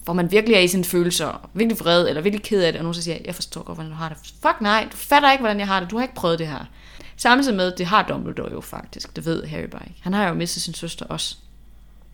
hvor 0.04 0.14
man 0.14 0.32
virkelig 0.32 0.56
er 0.56 0.60
i 0.60 0.68
sine 0.68 0.84
følelser, 0.84 1.50
virkelig 1.54 1.80
vred, 1.80 2.08
eller 2.08 2.22
virkelig 2.22 2.44
ked 2.44 2.64
af 2.64 2.72
det, 2.72 2.80
og 2.80 2.84
nogen 2.84 2.94
så 2.94 3.02
siger, 3.02 3.18
jeg 3.26 3.36
forstår 3.36 3.64
godt, 3.64 3.78
hvordan 3.78 3.92
du 3.92 3.98
har 3.98 4.10
det. 4.10 4.18
Fuck 4.18 4.62
nej, 4.62 4.88
du 4.92 4.98
fatter 4.98 5.32
ikke, 5.32 5.42
hvordan 5.42 5.60
jeg 5.60 5.68
har 5.68 5.80
det. 5.80 5.92
Du 5.92 5.98
har 5.98 6.04
ikke 6.04 6.16
prøvet 6.16 6.40
det 6.40 6.48
her. 6.48 6.66
Samtidig 7.18 7.58
med, 7.58 7.72
det 7.72 7.86
har 7.86 8.04
Dumbledore 8.08 8.52
jo 8.52 8.62
faktisk. 8.62 9.16
Det 9.16 9.26
ved 9.26 9.46
Harry 9.46 9.66
bare 9.66 9.82
ikke. 9.88 10.00
Han 10.02 10.14
har 10.14 10.28
jo 10.28 10.34
mistet 10.34 10.64
sin 10.64 10.74
søster 10.74 11.06
også. 11.06 11.36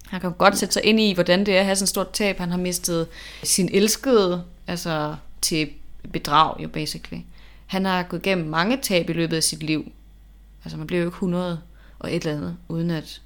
Han 0.08 0.22
kan 0.22 0.34
godt 0.34 0.58
sætte 0.58 0.74
sig 0.74 0.86
ind 0.86 1.00
i, 1.00 1.14
hvordan 1.14 1.46
det 1.46 1.56
er 1.56 1.60
at 1.60 1.66
have 1.66 1.76
sådan 1.76 1.84
et 1.84 1.90
stort 1.90 2.12
tab. 2.12 2.38
Han 2.38 2.52
har 2.52 2.58
mistet 2.58 3.08
sin 3.44 3.70
elskede, 3.74 4.44
altså 4.68 5.16
til 5.42 5.70
bedrag 6.14 6.64
jo 6.64 6.68
basically. 6.68 7.22
Han 7.66 7.86
har 7.86 8.04
gået 8.04 8.26
igennem 8.26 8.48
mange 8.48 8.78
tab 8.82 9.10
i 9.10 9.14
løbet 9.14 9.38
af 9.38 9.44
sit 9.44 9.64
liv. 9.64 9.92
Altså 10.64 10.78
man 10.78 10.88
bliver 10.88 11.02
jo 11.02 11.08
ikke 11.08 11.16
100 11.16 11.62
og 12.00 12.16
et 12.16 12.26
eller 12.26 12.38
andet, 12.38 12.58
uden 12.68 12.92
at 12.92 13.22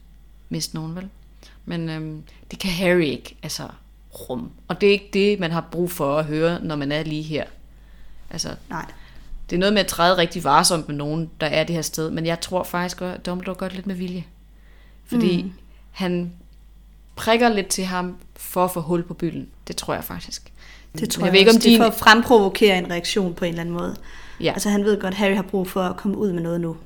miste 0.50 0.76
nogen, 0.76 0.96
vel? 0.96 1.10
Men 1.66 1.90
øhm, 1.90 2.24
det 2.52 2.60
kan 2.60 2.72
Harry 2.72 3.02
ikke, 3.02 3.36
altså 3.44 3.68
rum. 4.14 4.52
Og 4.68 4.82
det 4.82 4.90
er 4.90 4.94
ikke 4.94 5.10
det, 5.14 5.40
man 5.40 5.52
har 5.52 5.68
brug 5.72 5.92
for 5.92 6.18
at 6.18 6.26
høre, 6.26 6.64
når 6.64 6.76
man 6.76 6.92
er 6.92 7.04
lige 7.04 7.24
her. 7.24 7.46
Altså, 8.30 8.56
Nej. 8.70 8.86
det 9.50 9.56
er 9.56 9.60
noget 9.60 9.74
med 9.74 9.82
at 9.82 9.88
træde 9.88 10.18
rigtig 10.18 10.44
varsomt 10.44 10.88
med 10.88 10.96
nogen, 10.96 11.30
der 11.42 11.48
er 11.48 11.64
det 11.64 11.76
her 11.76 11.82
sted. 11.82 12.10
Men 12.10 12.26
jeg 12.26 12.42
tror 12.42 12.64
faktisk, 12.64 13.02
at 13.02 13.26
Dumbledore 13.26 13.56
gør 13.56 13.68
det 13.68 13.76
lidt 13.76 13.88
med 13.88 13.96
vilje. 13.96 14.26
Fordi 15.06 15.42
mm. 15.42 15.54
han 15.92 16.34
prikker 17.16 17.50
lidt 17.50 17.68
til 17.68 17.86
ham 17.86 18.18
for 18.36 18.66
at 18.66 18.72
få 18.72 18.82
hul 18.82 19.04
på 19.04 19.14
bylden. 19.14 19.50
Det 19.68 19.78
tror 19.78 19.94
jeg 19.94 20.04
faktisk. 20.04 20.51
Det 21.00 21.10
tror 21.10 21.22
jeg 21.22 21.26
jeg, 21.26 21.34
ved 21.34 21.40
ikke, 21.40 21.52
om 21.52 21.60
Det 21.60 21.74
er 21.74 21.78
for 21.78 21.86
at 21.86 21.94
fremprovokere 21.94 22.78
en 22.78 22.92
reaktion 22.92 23.34
på 23.34 23.46
en 23.46 23.50
eller 23.50 23.62
anden 23.62 23.76
måde. 23.76 23.96
Ja. 24.40 24.52
Altså 24.52 24.70
han 24.70 24.84
ved 24.84 25.02
godt, 25.02 25.14
at 25.14 25.18
Harry 25.18 25.36
har 25.36 25.42
brug 25.42 25.68
for 25.68 25.82
at 25.82 25.98
komme 25.98 26.18
ud 26.18 26.34
med 26.34 26.42
noget 26.42 26.62
nu. 26.62 26.78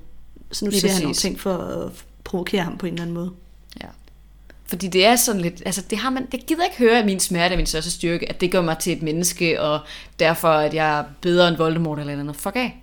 Så 0.51 0.65
nu 0.65 0.71
Lige 0.71 0.81
siger 0.81 0.93
han 0.93 1.01
nogle 1.01 1.15
ting 1.15 1.39
for 1.39 1.53
at 1.53 1.91
provokere 2.23 2.61
ham 2.61 2.77
på 2.77 2.85
en 2.85 2.93
eller 2.93 3.01
anden 3.01 3.13
måde. 3.13 3.31
Ja. 3.81 3.87
Fordi 4.65 4.87
det 4.87 5.05
er 5.05 5.15
sådan 5.15 5.41
lidt, 5.41 5.63
altså 5.65 5.81
det 5.89 5.97
har 5.97 6.09
man, 6.09 6.25
det 6.31 6.45
gider 6.45 6.63
ikke 6.63 6.77
høre, 6.77 6.99
at 6.99 7.05
min 7.05 7.19
smerte 7.19 7.53
er 7.53 7.57
min 7.57 7.65
største 7.65 7.91
styrke, 7.91 8.29
at 8.29 8.41
det 8.41 8.51
gør 8.51 8.61
mig 8.61 8.77
til 8.77 8.93
et 8.93 9.01
menneske, 9.01 9.61
og 9.61 9.79
derfor 10.19 10.47
at 10.47 10.73
jeg 10.73 10.99
er 10.99 11.03
bedre 11.21 11.47
end 11.47 11.57
Voldemort 11.57 11.99
eller 11.99 12.15
noget. 12.15 12.35
Fuck 12.35 12.55
af. 12.55 12.81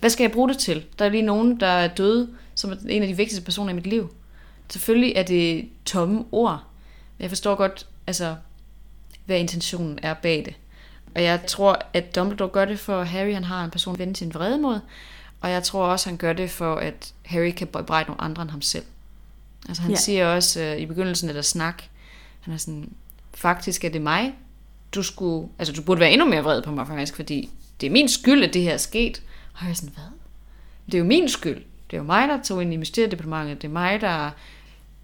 Hvad 0.00 0.10
skal 0.10 0.24
jeg 0.24 0.32
bruge 0.32 0.48
det 0.48 0.58
til? 0.58 0.84
Der 0.98 1.04
er 1.04 1.08
lige 1.08 1.22
nogen, 1.22 1.60
der 1.60 1.66
er 1.66 1.88
døde, 1.88 2.28
som 2.54 2.72
er 2.72 2.76
en 2.88 3.02
af 3.02 3.08
de 3.08 3.16
vigtigste 3.16 3.44
personer 3.44 3.70
i 3.70 3.74
mit 3.74 3.86
liv. 3.86 4.14
Selvfølgelig 4.70 5.12
er 5.16 5.22
det 5.22 5.68
tomme 5.84 6.24
ord. 6.32 6.62
Jeg 7.20 7.28
forstår 7.28 7.54
godt, 7.54 7.86
altså, 8.06 8.34
hvad 9.24 9.38
intentionen 9.38 9.98
er 10.02 10.14
bag 10.14 10.42
det. 10.44 10.54
Og 11.14 11.22
jeg 11.22 11.46
tror, 11.46 11.82
at 11.92 12.14
Dumbledore 12.14 12.48
gør 12.48 12.64
det 12.64 12.78
for 12.78 13.02
Harry, 13.02 13.34
han 13.34 13.44
har 13.44 13.64
en 13.64 13.70
person 13.70 13.94
at 13.94 13.98
vende 13.98 14.16
sin 14.16 14.34
vrede 14.34 14.58
mod. 14.58 14.80
Og 15.40 15.50
jeg 15.50 15.62
tror 15.62 15.86
også, 15.86 16.08
han 16.08 16.16
gør 16.16 16.32
det 16.32 16.50
for, 16.50 16.74
at 16.74 17.12
Harry 17.24 17.50
kan 17.50 17.66
bebrejde 17.66 18.08
nogle 18.08 18.20
andre 18.20 18.42
end 18.42 18.50
ham 18.50 18.62
selv. 18.62 18.84
Altså 19.68 19.82
han 19.82 19.90
ja. 19.90 19.96
siger 19.96 20.26
også 20.26 20.60
øh, 20.60 20.78
i 20.78 20.86
begyndelsen 20.86 21.28
af 21.28 21.34
der 21.34 21.42
snak, 21.42 21.82
han 22.40 22.54
er 22.54 22.58
sådan, 22.58 22.92
faktisk 23.34 23.84
er 23.84 23.88
det 23.88 24.02
mig, 24.02 24.34
du 24.94 25.02
skulle, 25.02 25.48
altså 25.58 25.74
du 25.74 25.82
burde 25.82 26.00
være 26.00 26.12
endnu 26.12 26.28
mere 26.28 26.42
vred 26.42 26.62
på 26.62 26.70
mig 26.70 26.86
faktisk, 26.86 27.16
fordi 27.16 27.50
det 27.80 27.86
er 27.86 27.90
min 27.90 28.08
skyld, 28.08 28.44
at 28.44 28.54
det 28.54 28.62
her 28.62 28.72
er 28.72 28.76
sket. 28.76 29.22
Og 29.54 29.58
jeg 29.62 29.70
er 29.70 29.74
sådan, 29.74 29.94
hvad? 29.94 30.04
Det 30.86 30.94
er 30.94 30.98
jo 30.98 31.04
min 31.04 31.28
skyld. 31.28 31.62
Det 31.90 31.96
er 31.96 32.00
jo 32.00 32.02
mig, 32.02 32.28
der 32.28 32.42
tog 32.42 32.62
ind 32.62 32.74
i 32.74 32.76
mysteriedepartementet. 32.76 33.62
Det 33.62 33.68
er 33.68 33.72
mig, 33.72 34.00
der 34.00 34.30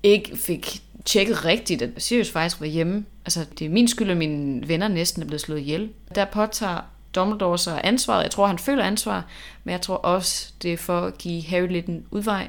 ikke 0.02 0.36
fik 0.36 0.82
tjekket 1.04 1.44
rigtigt, 1.44 1.82
at 1.82 1.90
Sirius 1.98 2.30
faktisk 2.30 2.60
var 2.60 2.66
hjemme. 2.66 3.04
Altså, 3.24 3.44
det 3.58 3.64
er 3.64 3.68
min 3.68 3.88
skyld, 3.88 4.10
at 4.10 4.16
mine 4.16 4.68
venner 4.68 4.88
næsten 4.88 5.22
er 5.22 5.26
blevet 5.26 5.40
slået 5.40 5.60
ihjel. 5.60 5.90
Der 6.14 6.24
påtager 6.24 6.80
Dumbledore 7.14 7.58
sig 7.58 7.80
ansvaret. 7.84 8.22
Jeg 8.22 8.30
tror, 8.30 8.46
han 8.46 8.58
føler 8.58 8.84
ansvar, 8.84 9.26
men 9.64 9.72
jeg 9.72 9.80
tror 9.80 9.94
også, 9.94 10.52
det 10.62 10.72
er 10.72 10.76
for 10.76 11.00
at 11.00 11.18
give 11.18 11.42
Harry 11.42 11.68
lidt 11.68 11.86
en 11.86 12.04
udvej 12.10 12.48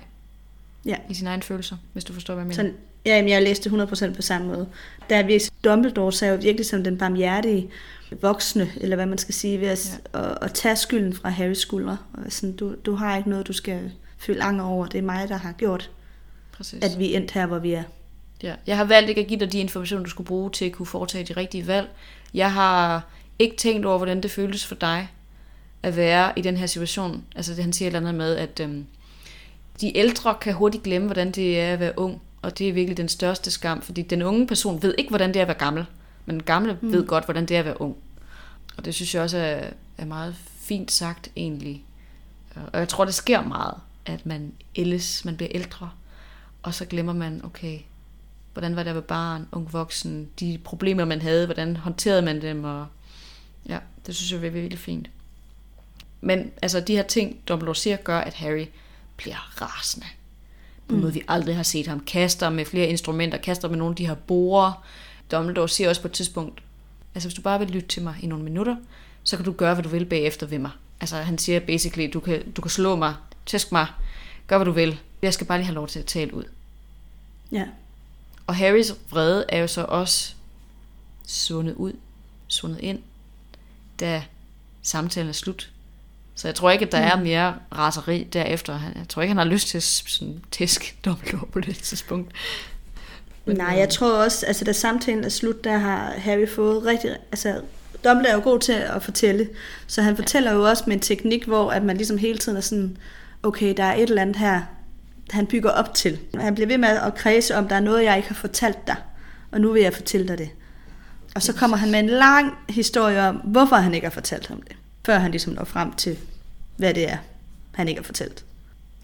Ja. 0.85 0.95
i 1.09 1.13
sine 1.13 1.29
egne 1.29 1.41
følelser, 1.41 1.77
hvis 1.93 2.03
du 2.03 2.13
forstår, 2.13 2.33
hvad 2.33 2.41
jeg 2.41 2.47
mener. 2.47 2.55
Sådan, 2.55 2.73
ja, 3.05 3.15
jamen, 3.15 3.29
jeg 3.29 3.43
læste 3.43 3.69
100% 3.69 4.15
på 4.15 4.21
samme 4.21 4.47
måde. 4.47 4.67
Der 5.09 5.15
er 5.15 5.23
virkelig, 5.23 5.51
Dumbledore 5.63 6.25
jo 6.25 6.35
virkelig 6.35 6.65
som 6.65 6.83
den 6.83 6.97
barmhjertige 6.97 7.69
voksne, 8.21 8.71
eller 8.81 8.95
hvad 8.95 9.05
man 9.05 9.17
skal 9.17 9.33
sige, 9.33 9.59
ved 9.59 9.67
at, 9.67 9.99
ja. 10.13 10.19
at, 10.31 10.37
at 10.41 10.53
tage 10.53 10.75
skylden 10.75 11.13
fra 11.13 11.29
Harrys 11.29 11.57
skuldre. 11.57 11.97
Og 12.13 12.19
sådan, 12.29 12.55
du, 12.55 12.75
du 12.85 12.95
har 12.95 13.17
ikke 13.17 13.29
noget, 13.29 13.47
du 13.47 13.53
skal 13.53 13.91
føle 14.17 14.43
anger 14.43 14.63
over. 14.63 14.85
Det 14.85 14.97
er 14.97 15.01
mig, 15.01 15.29
der 15.29 15.37
har 15.37 15.51
gjort, 15.51 15.89
Præcis. 16.59 16.83
at 16.83 16.99
vi 16.99 17.13
er 17.13 17.17
endt 17.17 17.31
her, 17.31 17.45
hvor 17.45 17.59
vi 17.59 17.73
er. 17.73 17.83
Ja. 18.43 18.55
Jeg 18.67 18.77
har 18.77 18.83
valgt 18.83 19.09
ikke 19.09 19.21
at 19.21 19.27
give 19.27 19.39
dig 19.39 19.51
de 19.51 19.59
informationer, 19.59 20.03
du 20.03 20.09
skulle 20.09 20.27
bruge 20.27 20.49
til 20.51 20.65
at 20.65 20.71
kunne 20.71 20.85
foretage 20.85 21.23
de 21.23 21.33
rigtige 21.33 21.67
valg. 21.67 21.89
Jeg 22.33 22.53
har 22.53 23.07
ikke 23.39 23.55
tænkt 23.55 23.85
over, 23.85 23.97
hvordan 23.97 24.23
det 24.23 24.31
føltes 24.31 24.65
for 24.65 24.75
dig 24.75 25.09
at 25.83 25.95
være 25.95 26.33
i 26.35 26.41
den 26.41 26.57
her 26.57 26.65
situation. 26.65 27.23
Altså 27.35 27.53
det 27.53 27.63
han 27.63 27.73
siger 27.73 27.87
et 27.89 27.95
eller 27.95 28.09
andet 28.09 28.15
med, 28.15 28.35
at 28.35 28.59
øhm, 28.59 28.85
de 29.81 29.97
ældre 29.97 30.35
kan 30.41 30.53
hurtigt 30.53 30.83
glemme, 30.83 31.07
hvordan 31.07 31.31
det 31.31 31.59
er 31.59 31.73
at 31.73 31.79
være 31.79 31.99
ung. 31.99 32.21
Og 32.41 32.57
det 32.57 32.69
er 32.69 32.73
virkelig 32.73 32.97
den 32.97 33.09
største 33.09 33.51
skam, 33.51 33.81
fordi 33.81 34.01
den 34.01 34.21
unge 34.21 34.47
person 34.47 34.81
ved 34.81 34.95
ikke, 34.97 35.09
hvordan 35.09 35.29
det 35.29 35.35
er 35.35 35.41
at 35.41 35.47
være 35.47 35.57
gammel. 35.57 35.85
Men 36.25 36.35
den 36.35 36.43
gamle 36.43 36.77
mm. 36.81 36.91
ved 36.91 37.07
godt, 37.07 37.25
hvordan 37.25 37.45
det 37.45 37.55
er 37.55 37.59
at 37.59 37.65
være 37.65 37.81
ung. 37.81 37.95
Og 38.77 38.85
det 38.85 38.95
synes 38.95 39.15
jeg 39.15 39.23
også 39.23 39.37
er, 39.37 39.69
er 39.97 40.05
meget 40.05 40.35
fint 40.59 40.91
sagt 40.91 41.29
egentlig. 41.35 41.83
Og 42.73 42.79
jeg 42.79 42.87
tror, 42.87 43.05
det 43.05 43.13
sker 43.13 43.41
meget, 43.41 43.73
at 44.05 44.25
man 44.25 44.51
ældes, 44.75 45.25
man 45.25 45.37
bliver 45.37 45.51
ældre. 45.55 45.89
Og 46.63 46.73
så 46.73 46.85
glemmer 46.85 47.13
man, 47.13 47.45
okay, 47.45 47.79
hvordan 48.53 48.75
var 48.75 48.83
det 48.83 48.89
at 48.89 48.95
være 48.95 49.03
barn, 49.03 49.47
ung 49.51 49.73
voksen, 49.73 50.29
de 50.39 50.59
problemer, 50.63 51.05
man 51.05 51.21
havde, 51.21 51.45
hvordan 51.45 51.75
håndterede 51.75 52.21
man 52.21 52.41
dem, 52.41 52.63
og 52.63 52.87
ja, 53.69 53.79
det 54.05 54.15
synes 54.15 54.31
jeg 54.31 54.47
er 54.47 54.51
virkelig 54.51 54.79
fint. 54.79 55.09
Men 56.21 56.51
altså, 56.61 56.79
de 56.79 56.95
her 56.95 57.03
ting, 57.03 57.37
Dumbledore 57.47 57.75
siger, 57.75 57.97
gør, 57.97 58.19
at 58.19 58.33
Harry 58.33 58.65
bliver 59.17 59.61
rasende. 59.61 60.05
På 60.87 60.95
en 60.95 61.01
måde, 61.01 61.13
vi 61.13 61.21
aldrig 61.27 61.55
har 61.55 61.63
set 61.63 61.87
ham. 61.87 61.99
Kaster 61.99 62.49
med 62.49 62.65
flere 62.65 62.87
instrumenter, 62.87 63.37
kaster 63.37 63.69
med 63.69 63.77
nogle 63.77 63.91
af 63.91 63.95
de 63.95 64.07
her 64.07 64.15
borer. 64.15 64.85
Dumbledore 65.31 65.69
siger 65.69 65.89
også 65.89 66.01
på 66.01 66.07
et 66.07 66.11
tidspunkt, 66.11 66.63
altså 67.15 67.29
hvis 67.29 67.35
du 67.35 67.41
bare 67.41 67.59
vil 67.59 67.69
lytte 67.69 67.87
til 67.87 68.03
mig 68.03 68.15
i 68.21 68.27
nogle 68.27 68.43
minutter, 68.43 68.75
så 69.23 69.35
kan 69.35 69.45
du 69.45 69.51
gøre, 69.51 69.73
hvad 69.73 69.83
du 69.83 69.89
vil 69.89 70.05
bagefter 70.05 70.45
ved 70.47 70.59
mig. 70.59 70.71
Altså 71.01 71.15
han 71.15 71.37
siger 71.37 71.59
basically, 71.59 72.09
du 72.13 72.19
kan, 72.19 72.51
du 72.51 72.61
kan 72.61 72.71
slå 72.71 72.95
mig, 72.95 73.15
tæsk 73.45 73.71
mig, 73.71 73.87
gør 74.49 74.57
hvad 74.57 74.65
du 74.65 74.71
vil. 74.71 74.99
Jeg 75.21 75.33
skal 75.33 75.47
bare 75.47 75.57
lige 75.57 75.65
have 75.65 75.75
lov 75.75 75.87
til 75.87 75.99
at 75.99 76.05
tale 76.05 76.33
ud. 76.33 76.43
Ja. 77.51 77.65
Og 78.47 78.55
Harrys 78.55 78.93
vrede 79.09 79.45
er 79.49 79.57
jo 79.57 79.67
så 79.67 79.85
også 79.89 80.33
svundet 81.27 81.75
ud, 81.75 81.93
svundet 82.47 82.79
ind, 82.79 82.99
da 83.99 84.23
samtalen 84.81 85.29
er 85.29 85.33
slut. 85.33 85.69
Så 86.35 86.47
jeg 86.47 86.55
tror 86.55 86.71
ikke, 86.71 86.85
at 86.85 86.91
der 86.91 86.97
er 86.97 87.23
mere 87.23 87.55
raseri 87.75 88.23
derefter. 88.23 88.79
Jeg 88.95 89.07
tror 89.09 89.21
ikke, 89.21 89.29
han 89.29 89.37
har 89.37 89.45
lyst 89.45 89.67
til 89.67 89.81
sådan, 89.81 90.43
tæsk 90.51 90.95
Dumbledore 91.05 91.47
på 91.47 91.59
det 91.59 91.77
tidspunkt. 91.77 92.31
Men, 93.45 93.57
Nej, 93.57 93.75
jeg 93.77 93.89
tror 93.89 94.23
også, 94.23 94.45
altså 94.45 94.65
da 94.65 94.71
samtalen 94.71 95.23
er 95.23 95.29
slut, 95.29 95.63
der 95.63 95.77
har 95.77 96.13
Harry 96.17 96.47
fået 96.47 96.85
rigtig, 96.85 97.17
altså 97.31 97.61
Dumbledore 98.03 98.31
er 98.31 98.35
jo 98.35 98.43
god 98.43 98.59
til 98.59 98.73
at 98.73 99.03
fortælle, 99.03 99.49
så 99.87 100.01
han 100.01 100.15
fortæller 100.15 100.53
jo 100.53 100.69
også 100.69 100.83
med 100.87 100.95
en 100.95 101.01
teknik, 101.01 101.45
hvor 101.45 101.71
at 101.71 101.83
man 101.83 101.97
ligesom 101.97 102.17
hele 102.17 102.37
tiden 102.37 102.57
er 102.57 102.61
sådan, 102.61 102.97
okay, 103.43 103.73
der 103.77 103.83
er 103.83 103.95
et 103.95 104.09
eller 104.09 104.21
andet 104.21 104.35
her, 104.35 104.61
han 105.31 105.47
bygger 105.47 105.71
op 105.71 105.93
til. 105.93 106.19
Han 106.35 106.55
bliver 106.55 106.67
ved 106.67 106.77
med 106.77 106.89
at 106.89 107.15
kredse 107.15 107.55
om, 107.55 107.67
der 107.67 107.75
er 107.75 107.79
noget, 107.79 108.03
jeg 108.03 108.17
ikke 108.17 108.29
har 108.29 108.35
fortalt 108.35 108.87
dig, 108.87 108.95
og 109.51 109.61
nu 109.61 109.71
vil 109.71 109.81
jeg 109.81 109.93
fortælle 109.93 110.27
dig 110.27 110.37
det. 110.37 110.49
Og 111.35 111.41
så 111.41 111.53
kommer 111.53 111.77
han 111.77 111.91
med 111.91 111.99
en 111.99 112.09
lang 112.09 112.53
historie 112.69 113.21
om, 113.21 113.35
hvorfor 113.35 113.75
han 113.75 113.93
ikke 113.93 114.05
har 114.05 114.11
fortalt 114.11 114.47
ham 114.47 114.61
det, 114.61 114.75
før 115.05 115.17
han 115.17 115.31
ligesom 115.31 115.53
når 115.53 115.63
frem 115.63 115.93
til, 115.93 116.17
hvad 116.77 116.93
det 116.93 117.11
er, 117.11 117.17
han 117.71 117.87
ikke 117.87 118.01
har 118.01 118.05
fortalt. 118.05 118.45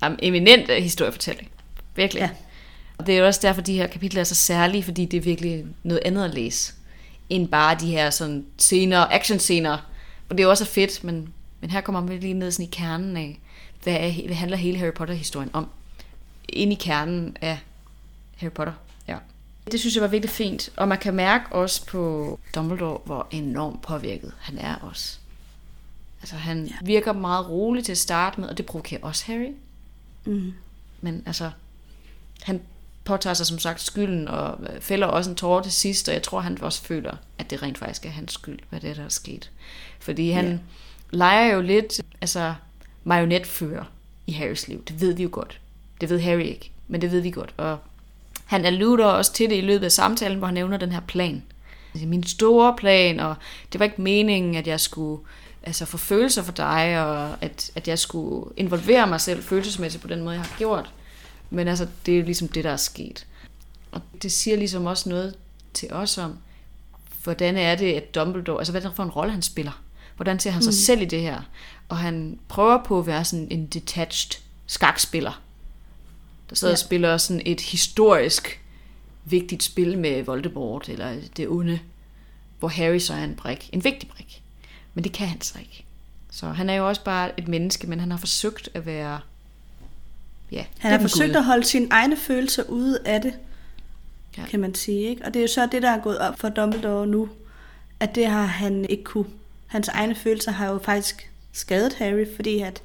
Jamen, 0.03 0.19
eminent 0.21 0.69
øh, 0.69 0.77
historiefortælling. 0.77 1.49
Virkelig. 1.95 2.21
Ja. 2.21 2.29
Og 2.97 3.07
det 3.07 3.15
er 3.15 3.19
jo 3.19 3.25
også 3.25 3.39
derfor, 3.43 3.61
de 3.61 3.73
her 3.73 3.87
kapitler 3.87 4.19
er 4.19 4.25
så 4.25 4.35
særlige, 4.35 4.83
fordi 4.83 5.05
det 5.05 5.17
er 5.17 5.21
virkelig 5.21 5.65
noget 5.83 6.01
andet 6.05 6.23
at 6.23 6.33
læse, 6.33 6.73
end 7.29 7.47
bare 7.47 7.77
de 7.79 7.87
her 7.87 8.09
sådan 8.09 8.45
scener, 8.57 8.99
actionscener, 8.99 9.77
og 10.29 10.37
det 10.37 10.39
er 10.39 10.43
jo 10.43 10.49
også 10.49 10.65
fedt, 10.65 11.03
men, 11.03 11.29
men 11.61 11.69
her 11.69 11.81
kommer 11.81 12.01
man 12.01 12.19
lige 12.19 12.33
ned 12.33 12.51
sådan 12.51 12.65
i 12.65 12.69
kernen 12.71 13.17
af, 13.17 13.39
hvad, 13.85 13.93
er, 13.99 14.25
hvad 14.25 14.35
handler 14.35 14.57
hele 14.57 14.77
Harry 14.77 14.93
Potter-historien 14.93 15.49
om? 15.53 15.69
Ind 16.49 16.71
i 16.71 16.75
kernen 16.75 17.37
af 17.41 17.59
Harry 18.35 18.51
Potter, 18.51 18.73
ja. 19.07 19.17
Det 19.71 19.79
synes 19.79 19.95
jeg 19.95 20.01
var 20.01 20.07
virkelig 20.07 20.29
fint, 20.29 20.69
og 20.77 20.87
man 20.87 20.97
kan 20.97 21.13
mærke 21.13 21.55
også 21.55 21.85
på 21.85 22.39
Dumbledore, 22.55 22.99
hvor 23.05 23.27
enormt 23.31 23.81
påvirket 23.81 24.33
han 24.39 24.57
er 24.57 24.75
også. 24.75 25.17
Altså 26.21 26.35
han 26.35 26.65
ja. 26.65 26.75
virker 26.81 27.13
meget 27.13 27.49
rolig 27.49 27.85
til 27.85 27.91
at 27.91 27.97
starte 27.97 28.41
med, 28.41 28.49
og 28.49 28.57
det 28.57 28.65
provokerer 28.65 29.01
også 29.01 29.25
Harry. 29.25 29.51
Mm. 30.25 30.53
Men 31.01 31.23
altså, 31.25 31.51
han 32.41 32.61
påtager 33.03 33.33
sig 33.33 33.45
som 33.45 33.59
sagt 33.59 33.81
skylden, 33.81 34.27
og 34.27 34.59
fælder 34.79 35.07
også 35.07 35.29
en 35.29 35.35
tårer 35.35 35.63
til 35.63 35.71
sidst, 35.71 36.07
og 36.07 36.13
jeg 36.13 36.23
tror, 36.23 36.39
han 36.39 36.61
også 36.61 36.81
føler, 36.81 37.15
at 37.37 37.49
det 37.49 37.63
rent 37.63 37.77
faktisk 37.77 38.05
er 38.05 38.09
hans 38.09 38.33
skyld, 38.33 38.59
hvad 38.69 38.79
det 38.79 38.89
er, 38.89 38.93
der 38.93 39.03
er 39.05 39.09
sket. 39.09 39.51
Fordi 39.99 40.29
han 40.29 40.45
Ja. 40.45 40.57
leger 41.17 41.53
jo 41.53 41.61
lidt, 41.61 42.01
altså, 42.21 42.53
marionetfører 43.05 43.83
i 44.27 44.31
Harrys 44.31 44.67
liv. 44.67 44.83
Det 44.87 45.01
ved 45.01 45.13
vi 45.13 45.23
jo 45.23 45.29
godt. 45.31 45.59
Det 46.01 46.09
ved 46.09 46.19
Harry 46.19 46.43
ikke, 46.43 46.71
men 46.87 47.01
det 47.01 47.11
ved 47.11 47.21
vi 47.21 47.31
godt. 47.31 47.53
Og 47.57 47.77
han 48.45 48.65
alluder 48.65 49.05
også 49.05 49.33
til 49.33 49.49
det 49.49 49.55
i 49.55 49.61
løbet 49.61 49.85
af 49.85 49.91
samtalen, 49.91 50.37
hvor 50.37 50.47
han 50.47 50.53
nævner 50.53 50.77
den 50.77 50.91
her 50.91 50.99
plan. 50.99 51.43
Altså, 51.93 52.07
min 52.07 52.23
store 52.23 52.75
plan, 52.77 53.19
og 53.19 53.35
det 53.73 53.79
var 53.79 53.85
ikke 53.85 54.01
meningen, 54.01 54.55
at 54.55 54.67
jeg 54.67 54.79
skulle 54.79 55.23
altså, 55.63 55.85
få 55.85 55.97
følelser 55.97 56.43
for 56.43 56.51
dig, 56.51 57.05
og 57.05 57.37
at, 57.41 57.71
at 57.75 57.87
jeg 57.87 57.99
skulle 57.99 58.51
involvere 58.57 59.07
mig 59.07 59.21
selv 59.21 59.43
følelsesmæssigt 59.43 60.01
på 60.01 60.07
den 60.07 60.23
måde, 60.23 60.35
jeg 60.35 60.41
har 60.41 60.57
gjort. 60.57 60.91
Men 61.49 61.67
altså, 61.67 61.87
det 62.05 62.19
er 62.19 62.23
ligesom 62.23 62.47
det, 62.47 62.63
der 62.63 62.71
er 62.71 62.77
sket. 62.77 63.27
Og 63.91 64.01
det 64.21 64.31
siger 64.31 64.57
ligesom 64.57 64.85
også 64.85 65.09
noget 65.09 65.35
til 65.73 65.93
os 65.93 66.17
om, 66.17 66.37
hvordan 67.23 67.57
er 67.57 67.75
det, 67.75 67.93
at 67.93 68.15
Dumbledore, 68.15 68.59
altså 68.59 68.73
hvad 68.73 68.81
er 68.81 68.87
det 68.87 68.95
for 68.95 69.03
en 69.03 69.09
rolle, 69.09 69.31
han 69.31 69.41
spiller? 69.41 69.81
Hvordan 70.15 70.39
ser 70.39 70.51
han 70.51 70.63
sig 70.63 70.73
selv 70.73 71.01
i 71.01 71.05
det 71.05 71.21
her? 71.21 71.41
Og 71.89 71.97
han 71.97 72.39
prøver 72.47 72.83
på 72.83 72.99
at 72.99 73.07
være 73.07 73.25
sådan 73.25 73.47
en 73.51 73.65
detached 73.65 74.41
skakspiller, 74.65 75.41
der 76.49 76.55
sidder 76.55 76.71
ja. 76.71 76.75
og 76.75 76.79
spiller 76.79 77.17
sådan 77.17 77.41
et 77.45 77.61
historisk 77.61 78.61
vigtigt 79.25 79.63
spil 79.63 79.97
med 79.97 80.23
Voldemort, 80.23 80.89
eller 80.89 81.15
det 81.37 81.47
onde, 81.47 81.79
hvor 82.59 82.67
Harry 82.67 82.99
så 82.99 83.13
er 83.13 83.23
en 83.23 83.35
brik, 83.35 83.69
en 83.73 83.83
vigtig 83.83 84.09
brik. 84.09 84.41
Men 84.93 85.03
det 85.03 85.11
kan 85.11 85.27
han 85.27 85.41
så 85.41 85.59
ikke. 85.59 85.85
Så 86.31 86.49
han 86.49 86.69
er 86.69 86.73
jo 86.73 86.87
også 86.87 87.03
bare 87.03 87.39
et 87.39 87.47
menneske, 87.47 87.87
men 87.87 87.99
han 87.99 88.11
har 88.11 88.17
forsøgt 88.17 88.69
at 88.73 88.85
være... 88.85 89.19
Ja, 90.51 90.65
Han 90.77 90.91
har 90.91 90.99
forsøgt 90.99 91.29
Gud. 91.29 91.35
at 91.35 91.45
holde 91.45 91.65
sine 91.65 91.87
egne 91.91 92.17
følelser 92.17 92.63
ude 92.63 92.99
af 93.05 93.21
det, 93.21 93.33
ja. 94.37 94.45
kan 94.45 94.59
man 94.59 94.75
sige. 94.75 95.09
Ikke? 95.09 95.25
Og 95.25 95.33
det 95.33 95.39
er 95.39 95.43
jo 95.43 95.47
så 95.47 95.67
det, 95.71 95.81
der 95.81 95.89
er 95.89 96.01
gået 96.01 96.17
op 96.17 96.39
for 96.39 96.49
Dumbledore 96.49 97.07
nu, 97.07 97.29
at 97.99 98.15
det 98.15 98.27
har 98.27 98.45
han 98.45 98.85
ikke 98.89 99.03
kunne. 99.03 99.25
Hans 99.67 99.87
egne 99.87 100.15
følelser 100.15 100.51
har 100.51 100.67
jo 100.67 100.79
faktisk 100.83 101.29
skadet 101.51 101.93
Harry, 101.93 102.25
fordi 102.35 102.59
at, 102.59 102.81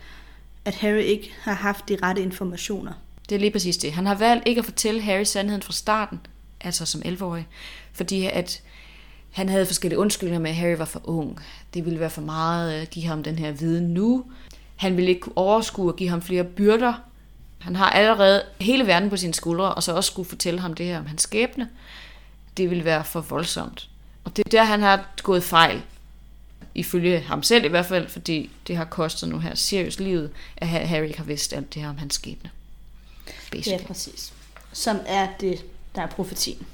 at 0.64 0.74
Harry 0.74 1.02
ikke 1.02 1.32
har 1.42 1.54
haft 1.54 1.88
de 1.88 1.96
rette 2.02 2.22
informationer. 2.22 2.92
Det 3.28 3.34
er 3.34 3.40
lige 3.40 3.50
præcis 3.50 3.76
det. 3.76 3.92
Han 3.92 4.06
har 4.06 4.14
valgt 4.14 4.48
ikke 4.48 4.58
at 4.58 4.64
fortælle 4.64 5.02
Harry 5.02 5.24
sandheden 5.24 5.62
fra 5.62 5.72
starten, 5.72 6.20
altså 6.60 6.86
som 6.86 7.02
11-årig, 7.04 7.46
fordi 7.92 8.26
at 8.26 8.62
han 9.30 9.48
havde 9.48 9.66
forskellige 9.66 9.98
undskyldninger 9.98 10.40
med, 10.40 10.50
at 10.50 10.56
Harry 10.56 10.76
var 10.78 10.84
for 10.84 11.00
ung. 11.04 11.40
Det 11.74 11.84
ville 11.84 12.00
være 12.00 12.10
for 12.10 12.20
meget 12.20 12.72
at 12.72 12.90
give 12.90 13.06
ham 13.06 13.22
den 13.22 13.38
her 13.38 13.52
viden 13.52 13.94
nu. 13.94 14.24
Han 14.76 14.96
ville 14.96 15.10
ikke 15.10 15.20
kunne 15.20 15.38
overskue 15.38 15.88
at 15.88 15.96
give 15.96 16.08
ham 16.08 16.22
flere 16.22 16.44
byrder. 16.44 16.94
Han 17.58 17.76
har 17.76 17.90
allerede 17.90 18.42
hele 18.60 18.86
verden 18.86 19.10
på 19.10 19.16
sine 19.16 19.34
skuldre, 19.34 19.74
og 19.74 19.82
så 19.82 19.92
også 19.92 20.10
skulle 20.10 20.28
fortælle 20.28 20.60
ham 20.60 20.74
det 20.74 20.86
her 20.86 20.98
om 20.98 21.06
hans 21.06 21.22
skæbne. 21.22 21.68
Det 22.56 22.70
ville 22.70 22.84
være 22.84 23.04
for 23.04 23.20
voldsomt. 23.20 23.88
Og 24.24 24.36
det 24.36 24.46
er 24.46 24.50
der, 24.50 24.64
han 24.64 24.80
har 24.80 25.06
gået 25.22 25.42
fejl. 25.42 25.82
Ifølge 26.74 27.20
ham 27.20 27.42
selv 27.42 27.64
i 27.64 27.68
hvert 27.68 27.86
fald, 27.86 28.08
fordi 28.08 28.50
det 28.66 28.76
har 28.76 28.84
kostet 28.84 29.28
nu 29.28 29.38
her 29.38 29.54
Sirius 29.54 30.00
livet, 30.00 30.30
at 30.56 30.68
Harry 30.68 31.04
ikke 31.04 31.18
har 31.18 31.24
vidst 31.24 31.52
alt 31.52 31.74
det 31.74 31.82
her 31.82 31.88
om 31.88 31.98
hans 31.98 32.14
skæbne. 32.14 32.50
Basically. 33.52 33.84
præcis. 33.84 34.32
Som 34.72 34.98
er 35.06 35.28
det, 35.40 35.64
der 35.94 36.02
er 36.02 36.06
profetien. 36.06 36.66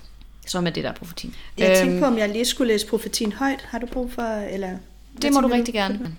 Som 0.46 0.66
er 0.66 0.70
det, 0.70 0.84
der 0.84 0.90
er 0.90 0.94
profetien. 0.94 1.34
Jeg 1.58 1.78
tænkte 1.78 2.00
på, 2.00 2.06
om 2.06 2.18
jeg 2.18 2.28
lige 2.28 2.44
skulle 2.44 2.72
læse 2.72 2.86
profetien 2.86 3.32
højt. 3.32 3.60
Har 3.62 3.78
du 3.78 3.86
brug 3.86 4.12
for, 4.12 4.22
eller... 4.22 4.76
det 5.22 5.32
må 5.32 5.40
du 5.40 5.48
rigtig 5.48 5.74
gerne. 5.74 6.16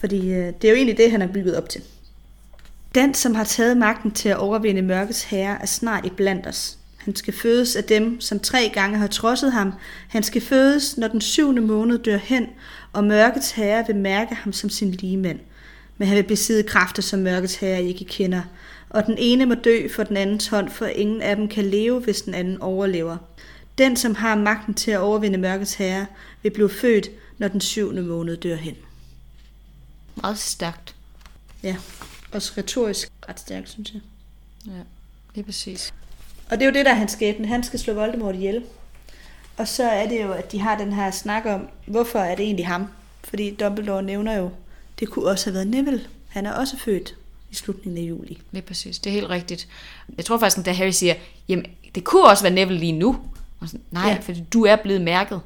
Fordi 0.00 0.30
øh, 0.30 0.52
det 0.62 0.64
er 0.64 0.68
jo 0.68 0.74
egentlig 0.74 0.96
det, 0.96 1.10
han 1.10 1.22
er 1.22 1.26
bygget 1.26 1.56
op 1.56 1.68
til. 1.68 1.82
Den, 2.94 3.14
som 3.14 3.34
har 3.34 3.44
taget 3.44 3.76
magten 3.76 4.10
til 4.10 4.28
at 4.28 4.36
overvinde 4.36 4.82
mørkets 4.82 5.22
herre, 5.22 5.62
er 5.62 5.66
snart 5.66 6.06
i 6.06 6.10
blandt 6.10 6.46
os. 6.46 6.78
Han 6.96 7.16
skal 7.16 7.34
fødes 7.34 7.76
af 7.76 7.84
dem, 7.84 8.20
som 8.20 8.40
tre 8.40 8.70
gange 8.74 8.98
har 8.98 9.06
trodset 9.06 9.52
ham. 9.52 9.72
Han 10.08 10.22
skal 10.22 10.42
fødes, 10.42 10.96
når 10.96 11.08
den 11.08 11.20
syvende 11.20 11.62
måned 11.62 11.98
dør 11.98 12.16
hen, 12.16 12.46
og 12.92 13.04
mørkets 13.04 13.50
herre 13.50 13.84
vil 13.86 13.96
mærke 13.96 14.34
ham 14.34 14.52
som 14.52 14.70
sin 14.70 14.90
ligemænd. 14.90 15.40
Men 15.98 16.08
han 16.08 16.16
vil 16.16 16.22
besidde 16.22 16.62
kræfter, 16.62 17.02
som 17.02 17.20
mørkets 17.20 17.56
herre 17.56 17.82
ikke 17.82 18.04
kender. 18.04 18.42
Og 18.90 19.06
den 19.06 19.14
ene 19.18 19.46
må 19.46 19.54
dø 19.54 19.88
for 19.88 20.02
den 20.02 20.16
andens 20.16 20.46
hånd, 20.46 20.70
for 20.70 20.86
ingen 20.86 21.22
af 21.22 21.36
dem 21.36 21.48
kan 21.48 21.64
leve, 21.64 22.00
hvis 22.00 22.22
den 22.22 22.34
anden 22.34 22.60
overlever. 22.60 23.16
Den, 23.78 23.96
som 23.96 24.14
har 24.14 24.36
magten 24.36 24.74
til 24.74 24.90
at 24.90 24.98
overvinde 24.98 25.38
mørkets 25.38 25.74
herre, 25.74 26.06
vil 26.42 26.50
blive 26.50 26.70
født, 26.70 27.10
når 27.38 27.48
den 27.48 27.60
syvende 27.60 28.02
måned 28.02 28.36
dør 28.36 28.56
hen. 28.56 28.74
Meget 30.16 30.38
stærkt. 30.38 30.94
Ja, 31.62 31.76
også 32.32 32.52
retorisk 32.58 33.08
ret 33.28 33.40
stærkt, 33.40 33.70
synes 33.70 33.92
jeg. 33.92 34.00
Ja, 34.66 34.82
lige 35.34 35.44
præcis. 35.44 35.94
Og 36.50 36.56
det 36.56 36.62
er 36.62 36.66
jo 36.66 36.74
det, 36.74 36.84
der 36.84 36.90
er 36.90 36.96
hans 36.96 37.12
skæbne. 37.12 37.46
Han 37.46 37.62
skal 37.62 37.78
slå 37.78 37.94
Voldemort 37.94 38.34
ihjel. 38.34 38.64
Og 39.58 39.68
så 39.68 39.82
er 39.84 40.08
det 40.08 40.22
jo, 40.22 40.32
at 40.32 40.52
de 40.52 40.60
har 40.60 40.78
den 40.78 40.92
her 40.92 41.10
snak 41.10 41.46
om, 41.46 41.68
hvorfor 41.86 42.18
er 42.18 42.34
det 42.34 42.44
egentlig 42.44 42.66
ham? 42.66 42.86
Fordi 43.24 43.54
Dumbledore 43.54 44.02
nævner 44.02 44.36
jo, 44.36 44.50
det 45.00 45.08
kunne 45.08 45.26
også 45.26 45.46
have 45.46 45.54
været 45.54 45.66
Neville. 45.66 46.00
Han 46.28 46.46
er 46.46 46.52
også 46.52 46.76
født 46.76 47.14
i 47.50 47.54
slutningen 47.54 48.04
af 48.04 48.08
juli. 48.08 48.38
Lige 48.52 48.62
præcis. 48.62 48.98
Det 48.98 49.10
er 49.10 49.14
helt 49.14 49.30
rigtigt. 49.30 49.68
Jeg 50.16 50.24
tror 50.24 50.38
faktisk, 50.38 50.66
da 50.66 50.72
Harry 50.72 50.90
siger, 50.90 51.14
jamen, 51.48 51.66
det 51.94 52.04
kunne 52.04 52.24
også 52.24 52.42
være 52.44 52.52
Neville 52.52 52.80
lige 52.80 52.92
nu. 52.92 53.18
Og 53.60 53.68
sådan, 53.68 53.80
Nej, 53.90 54.08
ja. 54.08 54.18
Fordi 54.20 54.40
du 54.52 54.64
er 54.64 54.76
blevet 54.76 55.00
mærket. 55.00 55.40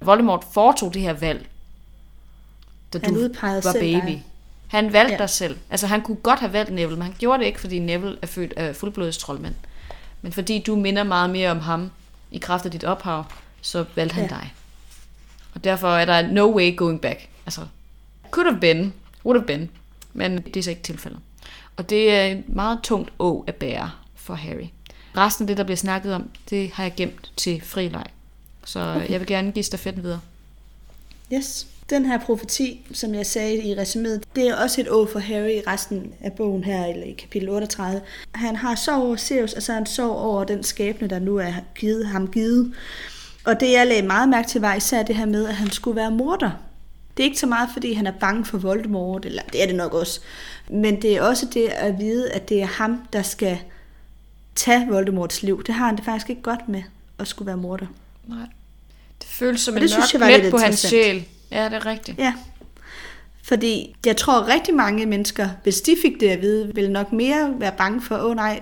Voldemort 0.00 0.44
foretog 0.52 0.94
det 0.94 1.02
her 1.02 1.12
valg, 1.12 1.46
da 2.92 3.00
Han 3.02 3.14
du 3.14 3.28
var 3.42 3.60
selv 3.60 3.80
baby. 3.80 4.06
dig. 4.06 4.24
Han 4.68 4.92
valgte. 4.92 5.12
Ja. 5.12 5.18
dig 5.18 5.30
selv. 5.30 5.58
Altså, 5.70 5.86
han 5.86 6.02
kunne 6.02 6.16
godt 6.16 6.38
have 6.40 6.52
valgt 6.52 6.72
Neville, 6.72 6.96
men 6.96 7.02
han 7.02 7.14
gjorde 7.18 7.38
det 7.40 7.46
ikke, 7.46 7.60
fordi 7.60 7.78
Neville 7.78 8.18
er 8.22 8.26
født 8.26 8.52
af 8.56 8.76
fuldblods 8.76 9.18
troldmand. 9.18 9.54
Men 10.22 10.32
fordi 10.32 10.58
du 10.66 10.76
minder 10.76 11.02
meget 11.02 11.30
mere 11.30 11.50
om 11.50 11.60
ham 11.60 11.90
i 12.30 12.38
kraft 12.38 12.64
af 12.64 12.70
dit 12.70 12.84
ophav, 12.84 13.24
så 13.60 13.84
valgte 13.94 14.14
han 14.14 14.24
ja. 14.24 14.28
Dig. 14.28 14.54
Og 15.54 15.64
derfor 15.64 15.88
er 15.88 16.04
der 16.04 16.28
no 16.28 16.56
way 16.56 16.76
going 16.76 17.00
back. 17.00 17.28
Altså, 17.46 17.66
could 18.30 18.46
have 18.46 18.60
been, 18.60 18.94
would 19.24 19.38
have 19.38 19.46
been, 19.46 19.70
men 20.12 20.42
det 20.42 20.56
er 20.56 20.62
så 20.62 20.70
ikke 20.70 20.82
tilfældet. 20.82 21.20
Og 21.76 21.90
det 21.90 22.10
er 22.10 22.24
et 22.26 22.48
meget 22.48 22.78
tungt 22.82 23.12
å 23.18 23.44
at 23.46 23.54
bære 23.54 23.90
for 24.14 24.34
Harry. 24.34 24.68
Resten 25.16 25.44
af 25.44 25.46
det, 25.46 25.56
der 25.56 25.64
bliver 25.64 25.76
snakket 25.76 26.14
om, 26.14 26.30
det 26.50 26.70
har 26.70 26.82
jeg 26.82 26.94
gemt 26.96 27.32
til 27.36 27.60
fri 27.60 27.88
leg. 27.88 28.06
Så 28.64 28.80
okay. 28.80 29.10
jeg 29.10 29.20
vil 29.20 29.26
gerne 29.26 29.52
give 29.52 29.62
stafetten 29.62 30.02
videre. 30.02 30.20
Yes. 31.32 31.66
Den 31.90 32.06
her 32.06 32.18
profeti, 32.18 32.86
som 32.92 33.14
jeg 33.14 33.26
sagde 33.26 33.62
i 33.62 33.74
resuméet, 33.74 34.20
det 34.36 34.48
er 34.48 34.54
også 34.54 34.80
et 34.80 34.88
å 34.88 35.04
for 35.12 35.18
Harry 35.18 35.50
i 35.50 35.62
resten 35.66 36.12
af 36.20 36.32
bogen 36.32 36.64
her, 36.64 36.86
eller 36.86 37.06
i 37.06 37.12
kapitel 37.12 37.48
38. 37.48 38.00
Han 38.34 38.56
har 38.56 38.74
sorg 38.74 39.02
over 39.02 39.16
Sirius, 39.16 39.52
og 39.52 39.62
så 39.62 39.72
har 39.72 39.78
han 39.78 39.86
sorg 39.86 40.16
over 40.16 40.44
den 40.44 40.62
skæbne, 40.62 41.08
der 41.08 41.18
nu 41.18 41.36
er 41.36 41.52
givet, 41.74 42.06
ham 42.06 42.28
givet. 42.28 42.74
Og 43.44 43.60
det 43.60 43.72
jeg 43.72 43.86
lagde 43.86 44.02
meget 44.02 44.28
mærke 44.28 44.48
til 44.48 44.60
var 44.60 44.74
især 44.74 45.02
det 45.02 45.16
her 45.16 45.26
med, 45.26 45.48
at 45.48 45.54
han 45.54 45.70
skulle 45.70 45.96
være 45.96 46.10
morder. 46.10 46.50
Det 47.16 47.22
er 47.22 47.24
ikke 47.24 47.40
så 47.40 47.46
meget, 47.46 47.68
fordi 47.72 47.92
han 47.92 48.06
er 48.06 48.12
bange 48.20 48.44
for 48.44 48.58
Voldemort, 48.58 49.24
eller 49.24 49.42
det 49.52 49.62
er 49.62 49.66
det 49.66 49.74
nok 49.74 49.94
også. 49.94 50.20
Men 50.68 51.02
det 51.02 51.16
er 51.16 51.22
også 51.22 51.46
det 51.54 51.68
at 51.68 51.98
vide, 51.98 52.30
at 52.30 52.48
det 52.48 52.62
er 52.62 52.66
ham, 52.66 53.02
der 53.12 53.22
skal 53.22 53.58
tage 54.54 54.86
Voldemorts 54.88 55.42
liv. 55.42 55.62
Det 55.66 55.74
har 55.74 55.86
han 55.86 55.96
det 55.96 56.04
faktisk 56.04 56.30
ikke 56.30 56.42
godt 56.42 56.68
med, 56.68 56.82
at 57.18 57.28
skulle 57.28 57.46
være 57.46 57.56
morder. 57.56 57.86
Nej. 58.26 58.46
Det 59.18 59.28
føles 59.28 59.60
som 59.60 59.74
Og 59.74 59.76
en 59.76 59.82
det 59.82 59.90
synes 59.90 60.04
mørk 60.04 60.12
jeg 60.12 60.20
var 60.20 60.28
lidt 60.30 60.40
plet 60.40 60.50
på 60.50 60.58
hans 60.58 60.78
sjæl. 60.78 61.26
Ja, 61.50 61.64
det 61.64 61.74
er 61.74 61.86
rigtigt. 61.86 62.18
Ja. 62.18 62.34
Fordi 63.42 63.96
jeg 64.06 64.16
tror 64.16 64.48
rigtig 64.48 64.74
mange 64.74 65.06
mennesker, 65.06 65.48
hvis 65.62 65.80
de 65.80 65.96
fik 66.02 66.20
det 66.20 66.28
at 66.28 66.40
vide, 66.40 66.74
ville 66.74 66.92
nok 66.92 67.12
mere 67.12 67.54
være 67.58 67.72
bange 67.78 68.02
for, 68.02 68.16
åh 68.16 68.24
oh, 68.24 68.36
nej, 68.36 68.60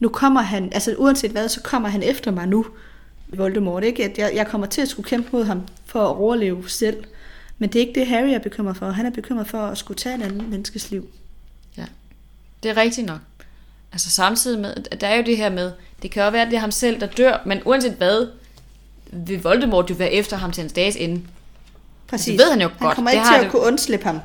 nu 0.00 0.08
kommer 0.08 0.40
han, 0.40 0.72
altså 0.72 0.94
uanset 0.98 1.30
hvad, 1.30 1.48
så 1.48 1.60
kommer 1.62 1.88
han 1.88 2.02
efter 2.02 2.30
mig 2.30 2.46
nu, 2.46 2.66
Voldemort, 3.26 3.84
ikke? 3.84 4.04
At 4.04 4.18
jeg, 4.18 4.32
jeg 4.34 4.46
kommer 4.46 4.66
til 4.66 4.82
at 4.82 4.88
skulle 4.88 5.08
kæmpe 5.08 5.28
mod 5.32 5.44
ham 5.44 5.62
for 5.84 6.00
at 6.00 6.16
overleve 6.16 6.68
selv. 6.68 7.04
Men 7.58 7.72
det 7.72 7.82
er 7.82 7.86
ikke 7.86 8.00
det, 8.00 8.06
Harry 8.06 8.28
er 8.28 8.38
bekymret 8.38 8.76
for. 8.76 8.90
Han 8.90 9.06
er 9.06 9.10
bekymret 9.10 9.46
for 9.46 9.58
at 9.58 9.78
skulle 9.78 9.98
tage 9.98 10.14
en 10.14 10.22
anden 10.22 10.50
menneskes 10.50 10.90
liv. 10.90 11.08
Ja, 11.76 11.84
det 12.62 12.70
er 12.70 12.76
rigtigt 12.76 13.06
nok. 13.06 13.18
Altså 13.92 14.10
samtidig 14.10 14.60
med, 14.60 14.74
at 14.90 15.00
der 15.00 15.06
er 15.06 15.16
jo 15.16 15.22
det 15.22 15.36
her 15.36 15.50
med, 15.50 15.72
det 16.02 16.10
kan 16.10 16.22
jo 16.24 16.30
være, 16.30 16.42
at 16.42 16.48
det 16.48 16.56
er 16.56 16.60
ham 16.60 16.70
selv, 16.70 17.00
der 17.00 17.06
dør, 17.06 17.42
men 17.46 17.60
uanset 17.64 17.92
hvad, 17.92 18.26
vil 19.12 19.42
Voldemort 19.42 19.90
jo 19.90 19.94
være 19.94 20.12
efter 20.12 20.36
ham 20.36 20.52
til 20.52 20.60
hans 20.60 20.72
dages 20.72 20.96
ende. 20.96 21.22
Præcis. 22.10 22.26
Det 22.26 22.38
ved 22.38 22.50
han 22.50 22.60
jo 22.60 22.68
Han 22.68 22.78
godt. 22.78 22.94
kommer 22.94 23.10
Det 23.10 23.16
ikke 23.16 23.26
har 23.26 23.32
til 23.34 23.38
at 23.38 23.42
det- 23.44 23.50
kunne 23.52 23.62
undslippe 23.62 24.06
ham. 24.06 24.20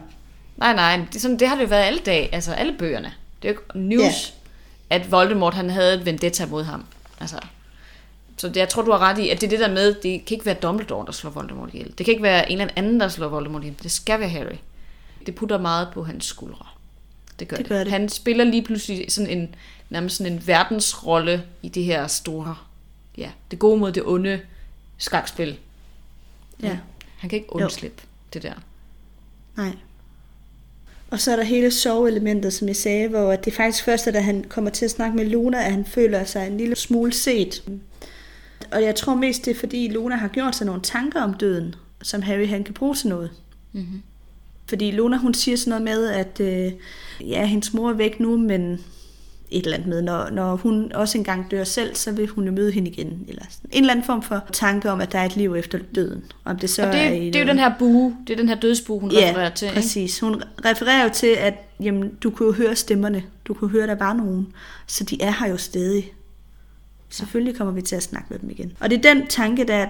Nej, 0.58 0.74
nej, 0.76 1.02
det, 1.14 1.22
sådan, 1.22 1.40
det 1.40 1.48
har 1.48 1.56
det 1.56 1.64
jo 1.64 1.68
været 1.68 1.84
alle 1.84 2.00
dage, 2.00 2.36
altså 2.36 2.52
alle 2.54 2.76
bøgerne. 2.80 3.14
Det 3.42 3.50
er 3.50 3.54
jo 3.54 3.60
ikke 3.60 3.80
news, 3.80 4.34
ja. 4.92 4.96
at 4.96 5.12
Voldemort 5.12 5.54
han 5.54 5.70
havde 5.70 5.94
et 5.94 6.06
vendetta 6.06 6.46
mod 6.46 6.64
ham. 6.64 6.86
Altså, 7.20 7.36
så 8.38 8.48
det, 8.48 8.58
jeg 8.58 8.70
tror, 8.70 8.82
du 8.82 8.92
har 8.92 9.00
ret 9.00 9.18
i, 9.18 9.30
at 9.30 9.42
det 9.42 9.48
er 9.48 9.50
det 9.50 9.60
der 9.60 9.74
med, 9.74 9.94
det 9.94 10.26
kan 10.26 10.36
ikke 10.36 10.46
være 10.46 10.56
Dumbledore, 10.56 11.06
der 11.06 11.12
slår 11.12 11.30
Voldemort 11.32 11.70
ihjel. 11.74 11.94
Det 11.98 12.06
kan 12.06 12.12
ikke 12.12 12.24
være 12.24 12.52
en 12.52 12.62
eller 12.62 12.74
anden, 12.76 13.00
der 13.00 13.08
slår 13.08 13.28
Voldemort 13.28 13.62
ihjel. 13.64 13.76
Det 13.84 13.92
skal 13.92 14.20
være 14.20 14.30
Harry. 14.30 14.56
Det 15.26 15.36
putter 15.36 15.58
meget 15.58 15.88
på 15.94 16.04
hans 16.04 16.26
skuldre. 16.26 16.66
Det 17.40 17.48
gør 17.48 17.58
Det 17.58 17.66
det. 17.66 17.70
gør 17.70 17.84
det. 17.84 17.92
Han 17.92 18.10
spiller 18.10 18.44
lige 18.44 18.62
pludselig 18.64 19.06
sådan 19.12 19.30
en, 19.30 19.56
nærmest 19.90 20.18
sådan 20.18 20.34
en 20.34 20.48
verdensrolle 20.48 21.44
i 21.62 21.70
det 21.70 21.84
her 21.84 22.08
store, 22.08 22.56
ja, 23.18 23.30
det 23.52 23.60
gode 23.60 23.80
mod 23.80 23.92
det 23.92 24.04
onde 24.06 24.40
skakspil. 24.98 25.58
Ja. 26.64 26.78
Han 27.26 27.30
kan 27.30 27.40
ikke 27.40 27.56
undslippe 27.56 28.04
det 28.34 28.44
der. 28.44 28.54
Nej. 29.58 29.72
Og 31.10 31.20
så 31.20 31.32
er 31.32 31.36
der 31.36 31.44
hele 31.44 31.72
soveelementet, 31.72 32.54
som 32.54 32.68
jeg 32.68 32.76
sagde, 32.76 33.08
hvor 33.08 33.36
det 33.36 33.48
er 33.48 33.56
faktisk 33.56 33.84
først, 33.84 34.06
da 34.06 34.20
han 34.20 34.46
kommer 34.50 34.72
til 34.72 34.86
at 34.86 34.92
snakke 34.92 35.18
med 35.18 35.26
Luna, 35.26 35.58
at 35.58 35.72
han 35.72 35.86
føler 35.86 36.24
sig 36.24 36.48
en 36.48 36.58
lille 36.58 36.76
smule 36.76 37.14
set. 37.14 37.64
Og 38.72 38.84
jeg 38.84 38.96
tror 38.96 39.16
mest, 39.16 39.46
det 39.46 39.52
er 39.52 39.60
fordi 39.60 39.88
Luna 39.88 40.16
har 40.16 40.28
gjort 40.28 40.56
sig 40.56 40.66
nogle 40.66 40.82
tanker 40.82 41.22
om 41.22 41.34
døden, 41.34 41.76
som 42.02 42.22
Harry 42.22 42.48
han 42.48 42.64
kan 42.64 42.74
bruge 42.74 42.96
til 42.96 43.10
noget. 43.10 43.32
Mm-hmm. 43.72 44.02
Fordi 44.68 44.92
Luna 44.92 45.18
hun 45.18 45.34
siger 45.34 45.58
sådan 45.58 45.82
noget 45.82 45.84
med, 45.84 46.08
at 46.08 46.40
øh, 46.40 46.72
ja, 47.30 47.46
hendes 47.46 47.74
mor 47.74 47.90
er 47.90 47.94
væk 47.94 48.20
nu, 48.20 48.38
men 48.38 48.86
et 49.52 49.66
eller 49.66 49.78
andet 49.78 49.90
med, 49.90 50.02
når, 50.02 50.30
når 50.30 50.56
hun 50.56 50.92
også 50.92 51.18
engang 51.18 51.52
dør 51.52 51.64
selv, 51.64 51.96
så 51.96 52.12
vil 52.12 52.28
hun 52.28 52.46
jo 52.46 52.52
møde 52.52 52.72
hende 52.72 52.92
igen. 52.92 53.26
Eller 53.28 53.44
sådan. 53.50 53.70
En 53.72 53.84
eller 53.84 53.94
anden 53.94 54.06
form 54.06 54.22
for 54.22 54.44
tanke 54.54 54.92
om, 54.92 55.02
at 55.02 55.12
der 55.12 55.20
er 55.20 55.26
et 55.26 55.38
liv 55.38 55.56
efter 55.56 55.80
døden. 55.96 56.24
Om 56.46 56.58
det 56.58 56.70
så 56.70 56.88
Og 56.88 56.94
det, 56.94 57.02
er 57.02 57.10
det 57.10 57.36
er 57.36 57.40
jo 57.40 57.48
den 57.48 57.60
her 57.60 57.72
bue, 57.80 58.18
det 58.28 58.34
er 58.34 58.38
den 58.38 58.50
her 58.50 58.56
dødsbue, 58.56 59.00
hun 59.00 59.12
Ja, 59.12 59.30
refererer 59.30 59.50
til. 59.50 59.66
Ikke? 59.66 59.76
præcis. 59.76 60.20
Hun 60.20 60.44
refererer 60.66 61.04
jo 61.04 61.10
til, 61.14 61.28
at 61.28 61.54
jamen, 61.80 62.12
du 62.24 62.30
kunne 62.30 62.48
jo 62.48 62.54
høre 62.54 62.76
stemmerne. 62.76 63.24
Du 63.46 63.54
kunne 63.54 63.70
høre, 63.70 63.84
at 63.84 63.90
der 63.90 64.06
var 64.06 64.14
nogen. 64.14 64.48
Så 64.88 65.04
de 65.04 65.22
er 65.22 65.32
her 65.40 65.50
jo 65.50 65.58
stadig. 65.58 66.12
Selvfølgelig 67.10 67.58
kommer 67.58 67.74
vi 67.74 67.82
til 67.82 67.96
at 67.96 68.04
snakke 68.04 68.28
med 68.30 68.40
dem 68.40 68.50
igen. 68.50 68.74
Og 68.80 68.90
det 68.90 69.06
er 69.06 69.14
den 69.14 69.28
tanke, 69.28 69.64
der, 69.64 69.88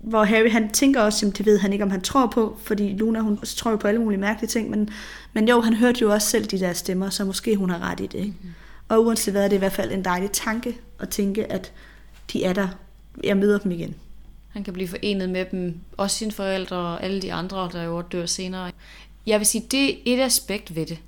hvor 0.00 0.24
Harry 0.24 0.50
han 0.50 0.70
tænker 0.70 1.00
også, 1.00 1.26
at 1.26 1.38
det 1.38 1.46
ved 1.46 1.58
han 1.58 1.72
ikke, 1.72 1.84
om 1.84 1.90
han 1.90 2.00
tror 2.00 2.26
på, 2.26 2.58
fordi 2.62 2.96
Luna 2.96 3.20
hun 3.20 3.38
tror 3.38 3.70
jo 3.70 3.76
på 3.76 3.88
alle 3.88 4.00
mulige 4.00 4.20
mærkelige 4.20 4.48
ting, 4.48 4.70
men, 4.70 4.88
men 5.32 5.48
jo, 5.48 5.60
han 5.60 5.74
hørte 5.74 6.00
jo 6.00 6.12
også 6.12 6.28
selv 6.28 6.44
de 6.44 6.60
der 6.60 6.72
stemmer, 6.72 7.10
så 7.10 7.24
måske 7.24 7.56
hun 7.56 7.70
har 7.70 7.90
ret 7.90 8.00
i 8.00 8.06
det. 8.06 8.18
Ikke? 8.18 8.34
Mm-hmm. 8.40 8.54
Og 8.88 9.04
uanset 9.04 9.34
hvad, 9.34 9.44
er 9.44 9.48
det 9.48 9.56
i 9.56 9.58
hvert 9.58 9.72
fald 9.72 9.92
en 9.92 10.04
dejlig 10.04 10.30
tanke 10.32 10.78
at 10.98 11.08
tænke, 11.08 11.52
at 11.52 11.72
de 12.32 12.44
er 12.44 12.52
der. 12.52 12.68
Jeg 13.24 13.36
møder 13.36 13.58
dem 13.58 13.72
igen. 13.72 13.94
Han 14.52 14.64
kan 14.64 14.72
blive 14.72 14.88
forenet 14.88 15.28
med 15.28 15.44
dem, 15.44 15.80
også 15.96 16.16
sine 16.16 16.32
forældre 16.32 16.76
og 16.76 17.02
alle 17.02 17.22
de 17.22 17.32
andre, 17.32 17.70
der 17.72 17.82
jo 17.82 18.00
dør 18.00 18.26
senere. 18.26 18.72
Jeg 19.26 19.38
vil 19.38 19.46
sige, 19.46 19.64
det 19.70 19.90
er 19.90 19.96
et 20.04 20.20
aspekt 20.20 20.74
ved 20.74 20.86
det. 20.86 20.98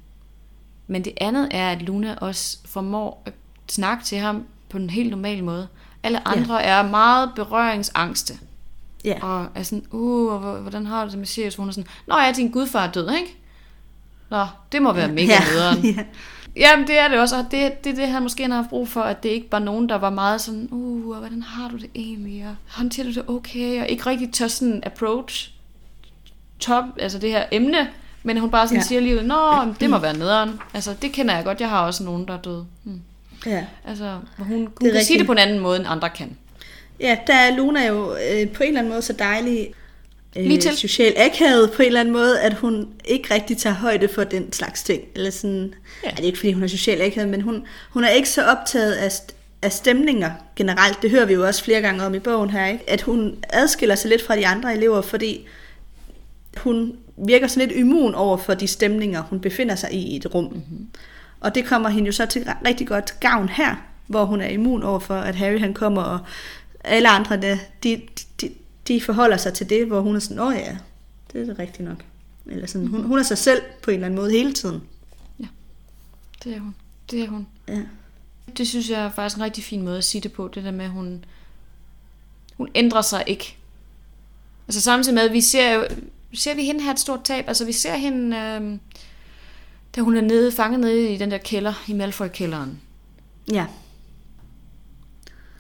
Men 0.87 1.05
det 1.05 1.12
andet 1.21 1.49
er, 1.51 1.71
at 1.71 1.83
Luna 1.83 2.14
også 2.14 2.59
formår 2.64 3.23
at 3.27 3.33
snakke 3.69 4.05
til 4.05 4.19
ham 4.19 4.47
på 4.69 4.77
en 4.77 4.91
helt 4.91 5.11
normal 5.11 5.45
måde. 5.45 5.69
Alle 6.03 6.29
andre 6.29 6.57
ja. 6.57 6.69
er 6.69 6.88
meget 6.88 7.31
berøringsangste. 7.37 8.38
Ja. 9.05 9.19
Og 9.23 9.47
er 9.55 9.62
sådan, 9.62 9.85
uh, 9.91 10.35
hvordan 10.37 10.87
har 10.87 11.05
du 11.05 11.11
det 11.11 11.19
med 11.19 11.27
Sirius? 11.27 11.55
Hun 11.55 11.69
er 11.69 11.73
sådan, 11.73 11.91
nå 12.07 12.19
ja, 12.19 12.33
din 12.33 12.51
gudfar 12.51 12.87
er 12.87 12.93
død, 12.93 13.11
ikke? 13.11 13.37
Nå, 14.31 14.47
det 14.73 14.83
må 14.83 14.93
være 14.93 15.09
mega 15.09 15.33
ja. 15.33 15.41
nederen. 15.53 15.85
ja. 15.97 16.05
Jamen, 16.59 16.87
det 16.87 16.99
er 16.99 17.09
det 17.09 17.18
også, 17.18 17.37
og 17.38 17.44
det, 17.51 17.85
det 17.85 17.90
er 17.90 17.94
det, 17.94 18.09
han 18.09 18.23
måske 18.23 18.47
har 18.47 18.55
haft 18.55 18.68
brug 18.68 18.88
for, 18.88 19.01
at 19.01 19.23
det 19.23 19.29
ikke 19.29 19.49
var 19.51 19.59
nogen, 19.59 19.88
der 19.88 19.97
var 19.97 20.11
meget 20.11 20.40
sådan, 20.40 20.68
uh, 20.71 21.09
og 21.09 21.16
hvordan 21.16 21.42
har 21.42 21.68
du 21.68 21.77
det 21.77 21.90
egentlig, 21.94 22.47
og 22.49 22.57
håndterer 22.68 23.07
du 23.07 23.12
det 23.12 23.25
okay, 23.29 23.81
og 23.81 23.88
ikke 23.88 24.07
rigtig 24.07 24.33
tør 24.33 24.49
sådan 24.49 24.83
approach 24.87 25.51
top, 26.61 26.85
altså 27.01 27.18
det 27.18 27.31
her 27.31 27.44
emne, 27.53 27.88
men 28.23 28.38
hun 28.38 28.51
bare 28.51 28.68
sådan 28.68 28.79
Ja. 28.79 28.83
siger 28.87 29.01
lige, 29.01 29.23
nå, 29.23 29.75
det 29.81 29.90
må 29.90 29.99
være 29.99 30.18
nederen. 30.18 30.61
Altså, 30.75 30.94
det 31.03 31.12
kender 31.12 31.35
jeg 31.35 31.44
godt, 31.44 31.61
jeg 31.61 31.68
har 31.68 31.87
også 31.87 32.05
nogen, 32.05 32.29
der 32.29 32.35
er 32.35 32.38
døde. 32.40 32.66
Hmm. 32.85 33.01
ja. 33.47 33.64
Altså, 33.85 34.18
hun, 34.38 34.47
hun 34.49 34.66
kan 34.66 34.90
sige 34.90 34.99
rigtigt. 34.99 35.18
det 35.18 35.27
på 35.27 35.33
en 35.33 35.38
anden 35.38 35.59
måde, 35.59 35.79
end 35.79 35.87
andre 35.88 36.11
kan. 36.11 36.37
Ja, 37.01 37.16
der 37.27 37.35
er 37.35 37.57
Luna 37.57 37.87
jo 37.87 38.12
øh, 38.12 38.49
på 38.49 38.62
en 38.62 38.68
eller 38.68 38.81
anden 38.81 38.88
måde 38.88 39.03
så 39.03 39.12
dejlig 39.12 39.68
Lige 40.37 40.61
til. 40.61 40.77
social 40.77 41.14
akavet 41.17 41.73
på 41.73 41.83
en 41.83 41.87
eller 41.87 42.01
anden 42.01 42.12
måde, 42.12 42.41
at 42.41 42.55
hun 42.55 42.88
ikke 43.05 43.35
rigtig 43.35 43.57
tager 43.57 43.75
højde 43.75 44.09
for 44.09 44.25
den 44.25 44.53
slags 44.53 44.83
ting. 44.83 45.03
Eller 45.14 45.31
sådan, 45.31 45.75
ja. 46.05 46.09
Er 46.09 46.14
det 46.14 46.23
er 46.23 46.27
ikke 46.27 46.38
fordi 46.38 46.53
hun 46.53 46.62
er 46.62 46.67
social 46.67 47.03
akavet, 47.03 47.29
men 47.29 47.41
hun, 47.41 47.67
hun 47.91 48.05
er 48.05 48.09
ikke 48.09 48.29
så 48.29 48.43
optaget 48.45 48.93
af, 48.93 49.09
st- 49.09 49.35
af 49.62 49.73
stemninger 49.73 50.31
generelt. 50.57 51.03
Det 51.03 51.11
hører 51.11 51.25
vi 51.25 51.35
jo 51.35 51.47
også 51.47 51.64
flere 51.64 51.81
gange 51.81 52.05
om 52.05 52.14
i 52.14 52.19
bogen 52.19 52.51
her, 52.51 52.67
ikke? 52.67 52.91
At 52.91 53.01
hun 53.01 53.35
adskiller 53.49 53.95
sig 53.95 54.11
lidt 54.11 54.23
fra 54.23 54.37
de 54.37 54.47
andre 54.47 54.75
elever, 54.75 55.01
fordi 55.01 55.47
hun 56.57 56.97
virker 57.17 57.47
sådan 57.47 57.69
lidt 57.69 57.79
immun 57.79 58.14
over 58.14 58.37
for 58.37 58.55
de 58.55 58.67
stemninger, 58.67 59.23
hun 59.23 59.41
befinder 59.41 59.75
sig 59.75 59.93
i 59.93 59.99
i 59.99 60.17
et 60.17 60.35
rum. 60.35 60.45
Mm-hmm. 60.45 60.87
Og 61.41 61.55
det 61.55 61.64
kommer 61.64 61.88
hende 61.88 62.07
jo 62.07 62.12
så 62.12 62.27
til 62.27 62.49
rigtig 62.67 62.87
godt 62.87 63.21
gavn 63.21 63.49
her, 63.49 63.75
hvor 64.07 64.25
hun 64.25 64.41
er 64.41 64.49
immun 64.49 64.83
over 64.83 64.99
for, 64.99 65.14
at 65.14 65.35
Harry 65.35 65.61
han 65.61 65.75
kommer, 65.75 66.03
og 66.03 66.19
alle 66.85 67.09
andre, 67.09 67.37
de, 67.37 67.59
de, 67.83 68.01
de, 68.41 68.51
de 68.88 69.01
forholder 69.01 69.37
sig 69.37 69.55
til 69.55 69.70
det, 69.70 69.87
hvor 69.87 70.01
hun 70.01 70.16
er 70.16 70.20
sådan, 70.20 70.38
åh 70.38 70.55
ja, 70.55 70.77
det 71.33 71.40
er 71.40 71.44
det 71.44 71.59
rigtigt 71.59 71.88
nok. 71.88 72.05
Eller 72.46 72.66
sådan, 72.66 72.87
hun, 72.87 73.03
hun 73.03 73.18
er 73.18 73.22
sig 73.22 73.38
selv 73.38 73.62
på 73.83 73.90
en 73.90 73.94
eller 73.94 74.07
anden 74.07 74.20
måde 74.20 74.31
hele 74.31 74.53
tiden. 74.53 74.83
Det 76.44 76.57
er 76.57 76.61
hun. 76.61 76.74
Det 77.11 77.20
er 77.20 77.29
hun. 77.29 77.46
Ja. 77.68 77.83
Det 78.57 78.68
synes 78.68 78.90
jeg 78.90 79.05
er 79.05 79.11
faktisk 79.11 79.37
en 79.37 79.42
rigtig 79.42 79.64
fin 79.64 79.83
måde 79.83 79.98
at 79.98 80.05
sige 80.05 80.20
det 80.20 80.33
på, 80.33 80.48
det 80.55 80.64
der 80.64 80.70
med, 80.70 80.85
at 80.85 80.90
hun, 80.90 81.24
hun 82.57 82.68
ændrer 82.74 83.03
sig 83.03 83.24
ikke. 83.27 83.57
Altså 84.68 84.81
samtidig 84.81 85.14
med, 85.14 85.22
at 85.22 85.33
vi 85.33 85.40
ser 85.40 85.72
jo, 85.72 85.87
ser 86.35 86.55
vi 86.55 86.64
hende 86.64 86.81
have 86.81 86.92
et 86.92 87.01
stort 87.01 87.24
tab, 87.24 87.44
altså 87.48 87.64
vi 87.64 87.72
ser 87.72 87.96
hende, 87.96 88.37
øh, 88.37 88.79
da 89.96 90.01
hun 90.01 90.16
er 90.16 90.20
nede, 90.20 90.53
fanget 90.53 90.81
nede 90.81 91.14
i 91.14 91.16
den 91.16 91.31
der 91.31 91.38
kælder, 91.38 91.85
i 91.88 91.92
Malfoy-kælderen. 91.92 92.81
ja. 93.53 93.66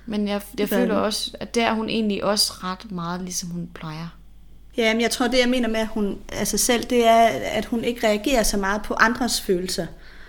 Men 0.08 0.28
jeg, 0.28 0.40
jeg 0.58 0.68
føler 0.68 0.94
også, 0.94 1.30
at 1.40 1.54
der 1.54 1.66
er 1.66 1.74
hun 1.74 1.88
egentlig 1.88 2.24
også 2.24 2.52
ret 2.52 2.92
meget, 2.92 3.22
ligesom 3.22 3.48
hun 3.48 3.68
plejer. 3.74 4.08
Ja, 4.76 4.94
men 4.94 5.00
jeg 5.00 5.10
tror, 5.10 5.28
det 5.28 5.38
jeg 5.38 5.48
mener 5.48 5.68
med, 5.68 5.80
at 5.80 5.86
hun 5.86 6.18
altså 6.32 6.58
selv, 6.58 6.84
det 6.84 7.06
er, 7.06 7.26
at 7.44 7.64
hun 7.64 7.84
ikke 7.84 8.06
reagerer 8.06 8.42
så 8.42 8.56
meget 8.56 8.82
på 8.82 8.94
andres 8.94 9.40
følelser. 9.40 9.86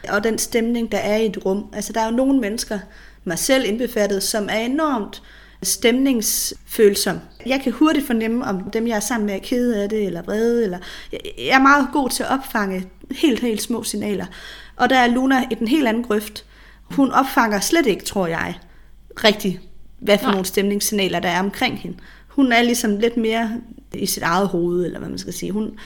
Og 0.10 0.24
den 0.24 0.38
stemning, 0.38 0.92
der 0.92 0.98
er 0.98 1.18
i 1.18 1.26
et 1.26 1.46
rum. 1.46 1.66
Altså, 1.74 1.94
der 1.94 2.02
er 2.02 2.06
jo 2.06 2.16
nogle 2.16 2.40
mennesker, 2.40 2.80
mig 3.24 3.40
selv 3.40 3.66
indbefattet, 3.66 4.24
som 4.24 4.48
er 4.52 4.60
enormt 4.60 5.24
stemningsfølsom. 5.64 7.20
Jeg 7.46 7.62
kan 7.64 7.72
hurtigt 7.72 8.08
fornemme, 8.08 8.46
om 8.46 8.72
dem, 8.72 8.88
jeg 8.88 8.96
er 8.96 9.00
sammen 9.00 9.26
med, 9.26 9.36
er 9.36 9.40
kede 9.40 9.84
af 9.84 9.90
det, 9.90 10.06
eller 10.06 10.22
vrede, 10.22 10.64
eller... 10.64 10.78
Jeg 11.12 11.48
er 11.48 11.62
meget 11.62 11.88
god 11.94 12.10
til 12.10 12.24
at 12.24 12.30
opfange 12.30 12.88
helt, 13.12 13.40
helt 13.40 13.62
små 13.62 13.84
signaler. 13.84 14.26
Og 14.76 14.90
der 14.90 14.98
er 14.98 15.08
Luna 15.08 15.44
i 15.52 15.56
den 15.56 15.68
helt 15.68 15.88
anden 15.88 16.04
grøft. 16.04 16.46
Hun 16.84 17.12
opfanger 17.12 17.60
slet 17.60 17.86
ikke, 17.86 18.06
tror 18.06 18.28
jeg, 18.28 18.60
rigtigt, 19.24 19.62
hvad 20.00 20.18
for 20.18 20.26
Nej. 20.26 20.32
nogle 20.32 20.46
stemningssignaler, 20.46 21.20
der 21.20 21.30
er 21.30 21.40
omkring 21.40 21.80
hende. 21.80 21.98
Hun 22.28 22.52
er 22.52 22.62
ligesom 22.62 22.98
lidt 22.98 23.18
mere 23.18 23.52
i 23.94 24.06
sit 24.06 24.24
eget 24.24 24.48
hoved, 24.48 24.86
eller 24.86 25.00
hvad 25.00 25.10
man 25.10 25.18
skal 25.18 25.34
sige. 25.34 25.52
Hun, 25.52 25.78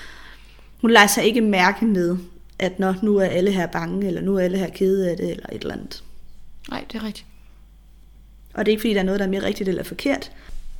hun 0.81 0.91
lader 0.91 1.07
sig 1.07 1.23
ikke 1.25 1.41
mærke 1.41 1.85
med, 1.85 2.17
at 2.59 2.79
når 2.79 2.95
nu 3.01 3.17
er 3.17 3.25
alle 3.25 3.51
her 3.51 3.67
bange, 3.67 4.07
eller 4.07 4.21
nu 4.21 4.35
er 4.35 4.41
alle 4.41 4.57
her 4.57 4.69
kede 4.69 5.11
af 5.11 5.17
det, 5.17 5.31
eller 5.31 5.45
et 5.51 5.61
eller 5.61 5.73
andet. 5.73 6.03
Nej, 6.69 6.83
det 6.91 6.99
er 7.01 7.03
rigtigt. 7.03 7.25
Og 8.53 8.65
det 8.65 8.71
er 8.71 8.73
ikke, 8.73 8.81
fordi 8.81 8.93
der 8.93 8.99
er 8.99 9.03
noget, 9.03 9.19
der 9.19 9.25
er 9.25 9.29
mere 9.29 9.43
rigtigt 9.43 9.69
eller 9.69 9.83
forkert. 9.83 10.31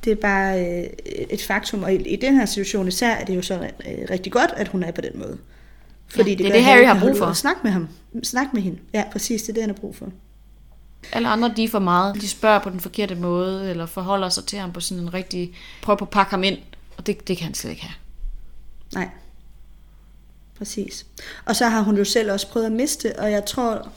Det 0.04 0.10
er 0.10 0.16
bare 0.16 0.66
øh, 0.66 0.86
et 1.30 1.42
faktum, 1.42 1.82
og 1.82 1.94
i, 1.94 1.96
i 1.96 2.16
den 2.16 2.34
her 2.34 2.46
situation 2.46 2.88
især 2.88 3.10
er 3.10 3.24
det 3.24 3.36
jo 3.36 3.42
så 3.42 3.54
øh, 3.54 3.70
rigtig 4.10 4.32
godt, 4.32 4.50
at 4.56 4.68
hun 4.68 4.82
er 4.82 4.90
på 4.90 5.00
den 5.00 5.12
måde. 5.14 5.38
Fordi 6.08 6.30
Ja, 6.30 6.36
det 6.36 6.46
er 6.46 6.48
gør, 6.50 6.52
det, 6.52 6.58
at 6.58 6.64
Harry 6.64 6.84
har 6.84 7.00
brug 7.00 7.16
for. 7.16 7.24
og 7.24 7.36
Snakke 7.36 7.60
med 7.64 7.70
ham. 7.70 7.88
Snakke 8.22 8.50
med 8.54 8.62
hende. 8.62 8.78
Ja, 8.92 9.04
præcis, 9.12 9.42
det 9.42 9.48
er 9.48 9.52
det, 9.52 9.62
han 9.62 9.70
har 9.70 9.80
brug 9.80 9.96
for. 9.96 10.08
Alle 11.12 11.28
andre, 11.28 11.52
de 11.56 11.64
er 11.64 11.68
for 11.68 11.78
meget. 11.78 12.14
De 12.14 12.28
spørger 12.28 12.58
på 12.58 12.70
den 12.70 12.80
forkerte 12.80 13.14
måde, 13.14 13.70
eller 13.70 13.86
forholder 13.86 14.28
sig 14.28 14.44
til 14.44 14.58
ham 14.58 14.72
på 14.72 14.80
sådan 14.80 15.02
en 15.02 15.14
rigtig... 15.14 15.54
Prøver 15.82 15.96
på 15.96 16.04
at 16.04 16.10
pakke 16.10 16.30
ham 16.30 16.44
ind, 16.44 16.58
og 16.96 17.06
det, 17.06 17.28
det 17.28 17.36
kan 17.36 17.44
han 17.44 17.54
slet 17.54 17.70
ikke 17.70 17.82
have. 17.82 17.96
Nej. 18.94 19.08
Præcis. 20.58 21.06
Og 21.44 21.56
så 21.56 21.68
har 21.68 21.80
hun 21.80 21.96
jo 21.96 22.04
selv 22.04 22.32
også 22.32 22.48
prøvet 22.48 22.66
at 22.66 22.72
miste, 22.72 23.18
og 23.18 23.30
jeg 23.30 23.44
tror, 23.44 23.88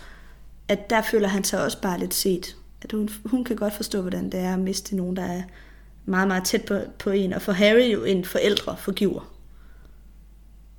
at 0.67 0.89
der 0.89 1.01
føler 1.01 1.27
han 1.27 1.43
sig 1.43 1.63
også 1.63 1.81
bare 1.81 1.99
lidt 1.99 2.13
set. 2.13 2.55
At 2.81 2.91
hun, 2.91 3.09
hun 3.25 3.43
kan 3.43 3.55
godt 3.55 3.73
forstå, 3.73 4.01
hvordan 4.01 4.29
det 4.29 4.39
er 4.39 4.53
at 4.53 4.59
miste 4.59 4.95
nogen, 4.95 5.15
der 5.15 5.23
er 5.23 5.43
meget, 6.05 6.27
meget 6.27 6.43
tæt 6.43 6.65
på, 6.65 6.79
på 6.99 7.09
en. 7.09 7.33
Og 7.33 7.41
for 7.41 7.51
Harry 7.51 7.93
jo 7.93 8.03
en 8.03 8.25
forældre 8.25 8.77
forgiver, 8.77 9.33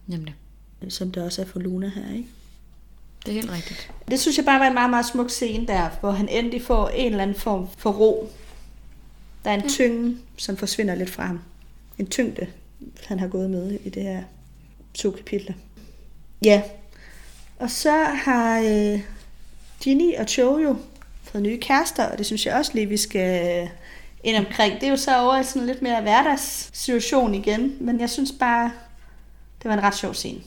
Nemlig. 0.07 0.35
som 0.88 1.12
det 1.12 1.23
også 1.23 1.43
er 1.43 1.47
for 1.47 1.59
Luna 1.59 1.88
her, 1.88 2.14
ikke? 2.14 2.29
Det 3.26 3.31
er 3.31 3.40
helt 3.40 3.50
rigtigt. 3.50 3.90
Det 4.11 4.20
synes 4.20 4.37
jeg 4.37 4.44
bare 4.44 4.61
var 4.61 4.66
en 4.66 4.74
meget, 4.74 4.90
meget 4.90 5.07
smuk 5.07 5.31
scene 5.31 5.66
der, 5.66 5.90
hvor 6.00 6.11
han 6.11 6.28
endelig 6.28 6.62
får 6.62 6.88
en 6.88 7.11
eller 7.11 7.22
anden 7.22 7.37
form 7.37 7.68
for 7.78 7.90
ro. 7.90 8.33
Der 9.44 9.50
er 9.50 9.54
en 9.54 9.68
tynge, 9.68 10.16
som 10.37 10.57
forsvinder 10.57 10.94
lidt 10.94 11.11
fra 11.11 11.26
ham. 11.26 11.40
En 11.98 12.07
tyngde, 12.07 12.46
han 13.07 13.18
har 13.18 13.28
gået 13.28 13.50
med 13.50 13.78
i 13.85 13.90
det 13.90 14.02
her 14.02 14.22
to 14.94 15.11
kapitler. 15.11 15.54
Ja, 16.44 16.62
og 17.59 17.70
så 17.70 18.04
har 18.04 18.61
øh, 18.61 19.00
Ginny 19.81 20.16
og 20.16 20.26
Cho 20.28 20.59
jo 20.59 20.76
fået 21.22 21.42
nye 21.42 21.59
kærester, 21.61 22.04
og 22.04 22.18
det 22.18 22.26
synes 22.26 22.46
jeg 22.46 22.54
også 22.54 22.70
lige, 22.74 22.87
vi 22.87 22.96
skal 22.96 23.62
øh, 23.62 23.68
ind 24.24 24.37
omkring. 24.37 24.74
Det 24.74 24.83
er 24.83 24.90
jo 24.90 24.96
så 24.96 25.20
over 25.20 25.40
i 25.40 25.44
sådan 25.44 25.66
lidt 25.66 25.83
mere 25.83 26.02
hverdagssituation 26.02 27.35
igen, 27.35 27.76
men 27.81 28.00
jeg 28.00 28.11
synes 28.11 28.33
bare, 28.40 28.72
det 29.62 29.68
var 29.68 29.74
en 29.74 29.83
ret 29.83 29.96
sjov 29.96 30.14
scene. 30.14 30.40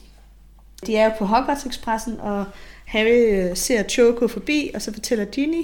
De 0.88 0.96
er 0.96 1.06
jo 1.06 1.12
på 1.20 1.26
Hogwarts 1.26 1.66
Expressen, 1.66 2.20
og 2.20 2.46
Harry 2.86 3.32
øh, 3.50 3.58
ser 3.58 3.84
Cho 3.84 4.14
gå 4.20 4.28
forbi, 4.28 4.72
og 4.76 4.82
så 4.82 4.94
fortæller 4.94 5.26
Ginny, 5.26 5.64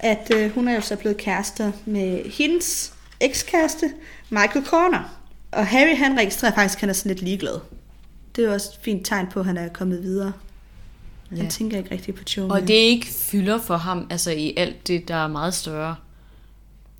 at 0.00 0.32
øh, 0.36 0.50
hun 0.50 0.68
er 0.68 0.74
jo 0.74 0.80
så 0.80 0.96
blevet 0.96 1.16
kærester 1.16 1.72
med 1.86 2.30
hendes 2.30 2.92
ekskæreste, 3.20 3.90
Michael 4.30 4.64
Corner. 4.66 5.18
Og 5.52 5.66
Harry, 5.66 5.96
han 5.96 6.18
registrerer 6.18 6.54
faktisk, 6.54 6.76
at 6.76 6.80
han 6.80 6.88
er 6.88 6.92
sådan 6.94 7.10
lidt 7.10 7.22
ligeglad. 7.22 7.58
Det 8.36 8.42
er 8.44 8.48
jo 8.48 8.54
også 8.54 8.70
et 8.78 8.84
fint 8.84 9.06
tegn 9.06 9.26
på, 9.26 9.40
at 9.40 9.46
han 9.46 9.56
er 9.56 9.68
kommet 9.68 10.02
videre. 10.02 10.32
Han 11.28 11.38
Ja. 11.38 11.48
tænker 11.48 11.78
ikke 11.78 11.90
rigtig 11.90 12.14
på 12.14 12.24
Cho. 12.24 12.48
Og 12.48 12.60
det 12.60 12.70
ikke 12.74 13.06
fylder 13.06 13.58
for 13.60 13.76
ham, 13.76 14.06
altså 14.10 14.30
i 14.30 14.54
alt 14.56 14.88
det, 14.88 15.08
der 15.08 15.14
er 15.14 15.26
meget 15.28 15.54
større. 15.54 15.96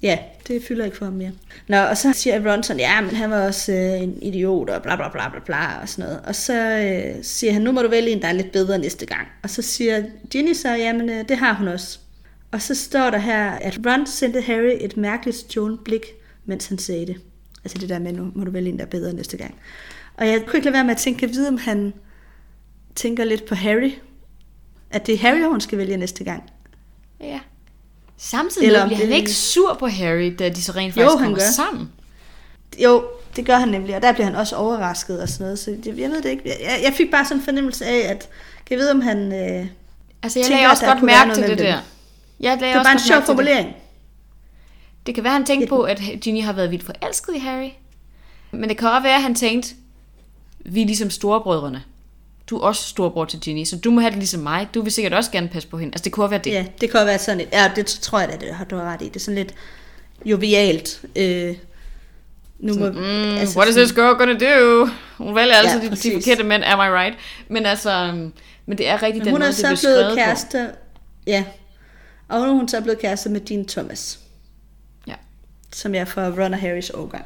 Ja, 0.02 0.18
det 0.48 0.62
fylder 0.68 0.84
ikke 0.84 0.96
for 0.96 1.04
ham 1.04 1.14
mere. 1.14 1.32
Nå, 1.68 1.76
og 1.76 1.96
så 1.96 2.12
siger 2.12 2.52
Ron 2.52 2.62
sådan, 2.62 2.80
ja, 2.80 3.00
men 3.00 3.10
han 3.10 3.30
var 3.30 3.46
også 3.46 3.72
øh, 3.72 4.02
en 4.02 4.22
idiot, 4.22 4.70
og 4.70 4.82
bla 4.82 4.96
bla 4.96 5.08
bla 5.08 5.28
bla 5.28 5.40
bla, 5.40 5.80
og 5.82 5.88
sådan 5.88 6.04
noget. 6.04 6.20
Og 6.26 6.34
så 6.34 6.78
øh, 6.78 7.24
siger 7.24 7.52
han, 7.52 7.62
nu 7.62 7.72
må 7.72 7.82
du 7.82 7.88
vælge 7.88 8.10
en, 8.10 8.22
der 8.22 8.28
er 8.28 8.32
lidt 8.32 8.52
bedre 8.52 8.78
næste 8.78 9.06
gang. 9.06 9.28
Og 9.42 9.50
så 9.50 9.62
siger 9.62 10.04
Ginny 10.30 10.52
så, 10.52 10.68
jamen 10.68 11.10
øh, 11.10 11.28
det 11.28 11.36
har 11.36 11.54
hun 11.54 11.68
også. 11.68 11.98
Og 12.50 12.62
så 12.62 12.74
står 12.74 13.10
der 13.10 13.18
her, 13.18 13.50
at 13.50 13.78
Ron 13.86 14.06
sendte 14.06 14.40
Harry 14.40 14.76
et 14.80 14.96
mærkeligt 14.96 15.36
stjålet 15.36 15.80
blik, 15.84 16.06
mens 16.44 16.66
han 16.66 16.78
sagde 16.78 17.06
det. 17.06 17.20
Altså 17.64 17.78
det 17.78 17.88
der 17.88 17.98
med, 17.98 18.12
nu 18.12 18.32
må 18.34 18.44
du 18.44 18.50
vælge 18.50 18.68
en, 18.68 18.78
der 18.78 18.84
er 18.84 18.88
bedre 18.88 19.12
næste 19.12 19.36
gang. 19.36 19.54
Og 20.14 20.28
jeg 20.28 20.42
kunne 20.46 20.56
ikke 20.56 20.64
lade 20.64 20.74
være 20.74 20.84
med 20.84 20.94
at 20.94 21.00
tænke, 21.00 21.26
at 21.26 21.32
vide, 21.32 21.48
om 21.48 21.58
han 21.58 21.94
tænker 22.94 23.24
lidt 23.24 23.46
på 23.46 23.54
Harry. 23.54 23.92
At 24.90 25.06
det 25.06 25.14
er 25.14 25.18
Harry, 25.18 25.50
hun 25.50 25.60
skal 25.60 25.78
vælge 25.78 25.96
næste 25.96 26.24
gang. 26.24 26.42
Ja. 27.20 27.40
Samtidig 28.18 28.66
Eller 28.66 28.86
bliver 28.86 28.98
han 28.98 29.08
det- 29.08 29.14
ikke 29.14 29.32
sur 29.34 29.74
på 29.74 29.86
Harry, 29.86 30.34
da 30.38 30.48
de 30.48 30.62
så 30.62 30.72
rent 30.72 30.96
Jo, 30.96 31.02
faktisk 31.02 31.18
han 31.18 31.24
kommer 31.24 31.38
gør. 31.38 31.50
sammen. 31.56 31.92
Jo, 32.84 33.04
det 33.36 33.46
gør 33.46 33.56
han 33.58 33.68
nemlig, 33.68 33.96
og 33.96 34.02
der 34.02 34.12
bliver 34.12 34.26
han 34.26 34.34
også 34.36 34.56
overrasket 34.56 35.22
og 35.22 35.28
sådan 35.28 35.44
noget, 35.44 35.58
så 35.58 35.70
det, 35.70 35.98
jeg 35.98 36.10
ved 36.10 36.22
det 36.22 36.30
ikke. 36.30 36.42
Jeg, 36.46 36.80
jeg 36.84 36.92
fik 36.96 37.10
bare 37.10 37.24
sådan 37.24 37.36
en 37.36 37.44
fornemmelse 37.44 37.86
af, 37.86 37.98
at 38.10 38.28
kan 38.66 38.70
jeg 38.70 38.78
vide, 38.78 38.90
om 38.90 39.00
han... 39.00 39.32
Øh, 39.32 39.38
det 39.38 39.68
Altså, 40.22 40.38
jeg 40.38 40.46
Tænker, 40.46 40.56
lagde 40.58 40.70
også 40.70 40.86
godt 40.86 41.02
mærke 41.02 41.34
til 41.34 41.42
det 41.48 41.58
der. 41.58 41.78
Jeg 42.40 42.58
lagde 42.60 42.74
var 42.74 42.78
også 42.80 42.84
bare 42.84 42.92
en 42.92 42.96
godt 42.96 43.06
sjov 43.06 43.14
mærke 43.16 43.20
til 43.20 43.20
det. 43.20 43.26
formulering. 43.26 43.76
Det 45.06 45.14
kan 45.14 45.24
være, 45.24 45.32
han 45.32 45.44
tænkte 45.44 45.66
på, 45.68 45.82
at 45.82 46.00
Ginny 46.20 46.42
har 46.42 46.52
været 46.52 46.70
vildt 46.70 46.84
forelsket 46.84 47.34
i 47.34 47.38
Harry. 47.38 47.68
Men 48.50 48.68
det 48.68 48.78
kan 48.78 48.88
også 48.88 49.02
være, 49.02 49.14
at 49.16 49.22
han 49.22 49.34
tænkte, 49.34 49.74
vi 50.64 50.82
er 50.82 50.86
ligesom 50.86 51.10
storebrødrene. 51.10 51.82
Du 52.50 52.56
er 52.56 52.60
også 52.60 52.82
storebror 52.88 53.24
til 53.24 53.40
Ginny, 53.40 53.64
så 53.64 53.76
du 53.76 53.90
må 53.90 54.00
have 54.00 54.10
det 54.10 54.18
ligesom 54.18 54.40
mig. 54.40 54.68
Du 54.74 54.82
vil 54.82 54.92
sikkert 54.92 55.14
også 55.14 55.30
gerne 55.30 55.48
passe 55.48 55.68
på 55.68 55.78
hende. 55.78 55.92
Altså, 55.94 56.04
det 56.04 56.12
kunne 56.12 56.30
være 56.30 56.40
det. 56.44 56.50
Ja, 56.52 56.66
det 56.80 56.90
også 56.90 57.06
være 57.06 57.18
sådan 57.18 57.38
lidt... 57.38 57.48
Ja, 57.52 57.72
det 57.76 57.86
tror 57.86 58.20
jeg 58.20 58.28
da, 58.28 58.36
det 58.46 58.54
har 58.54 58.64
du 58.64 58.76
har 58.76 58.92
ret 58.92 59.02
i. 59.02 59.04
Det 59.04 59.16
er 59.16 59.20
sådan 59.20 59.34
lidt 59.34 59.54
jovialt. 60.24 61.00
Øh, 61.16 61.56
nu 62.58 62.74
må, 62.74 62.90
Mm, 62.90 63.36
altså, 63.36 63.58
what 63.58 63.68
is 63.68 63.74
this 63.74 63.92
girl 63.92 64.16
gonna 64.18 64.32
do? 64.34 64.88
Hun 65.16 65.34
vælger 65.34 65.54
Ja, 65.56 65.68
ja, 65.70 65.76
de, 65.78 65.82
de 65.84 65.88
præcis. 65.88 66.12
forkerte 66.14 66.42
mænd, 66.44 66.62
am 66.64 66.78
I 66.78 66.82
right? 66.98 67.16
Men 67.48 67.66
altså, 67.66 68.08
um, 68.12 68.32
men 68.66 68.78
det 68.78 68.88
er 68.88 69.02
rigtigt 69.02 69.16
Men 69.16 69.24
den 69.24 69.32
hun 69.32 69.40
måde, 69.40 69.48
er 69.48 69.52
det 69.52 69.56
så 69.56 69.62
blev 69.66 69.78
blevet 69.78 70.12
skrevet 70.12 70.14
kæreste... 70.16 70.70
Ja. 71.26 71.44
Og 72.28 72.40
nu 72.40 72.46
er 72.46 72.52
hun 72.52 72.68
så 72.68 72.80
blevet 72.80 72.98
kæreste 73.00 73.28
med 73.28 73.40
Dean 73.40 73.66
Thomas, 73.66 74.18
på. 75.06 75.10
Ja, 75.10 75.14
som 75.72 75.94
jeg 75.94 76.08
får 76.08 76.22
Ron 76.42 76.52
og 76.54 76.60
Harrys 76.60 76.90
årgang. 76.90 77.24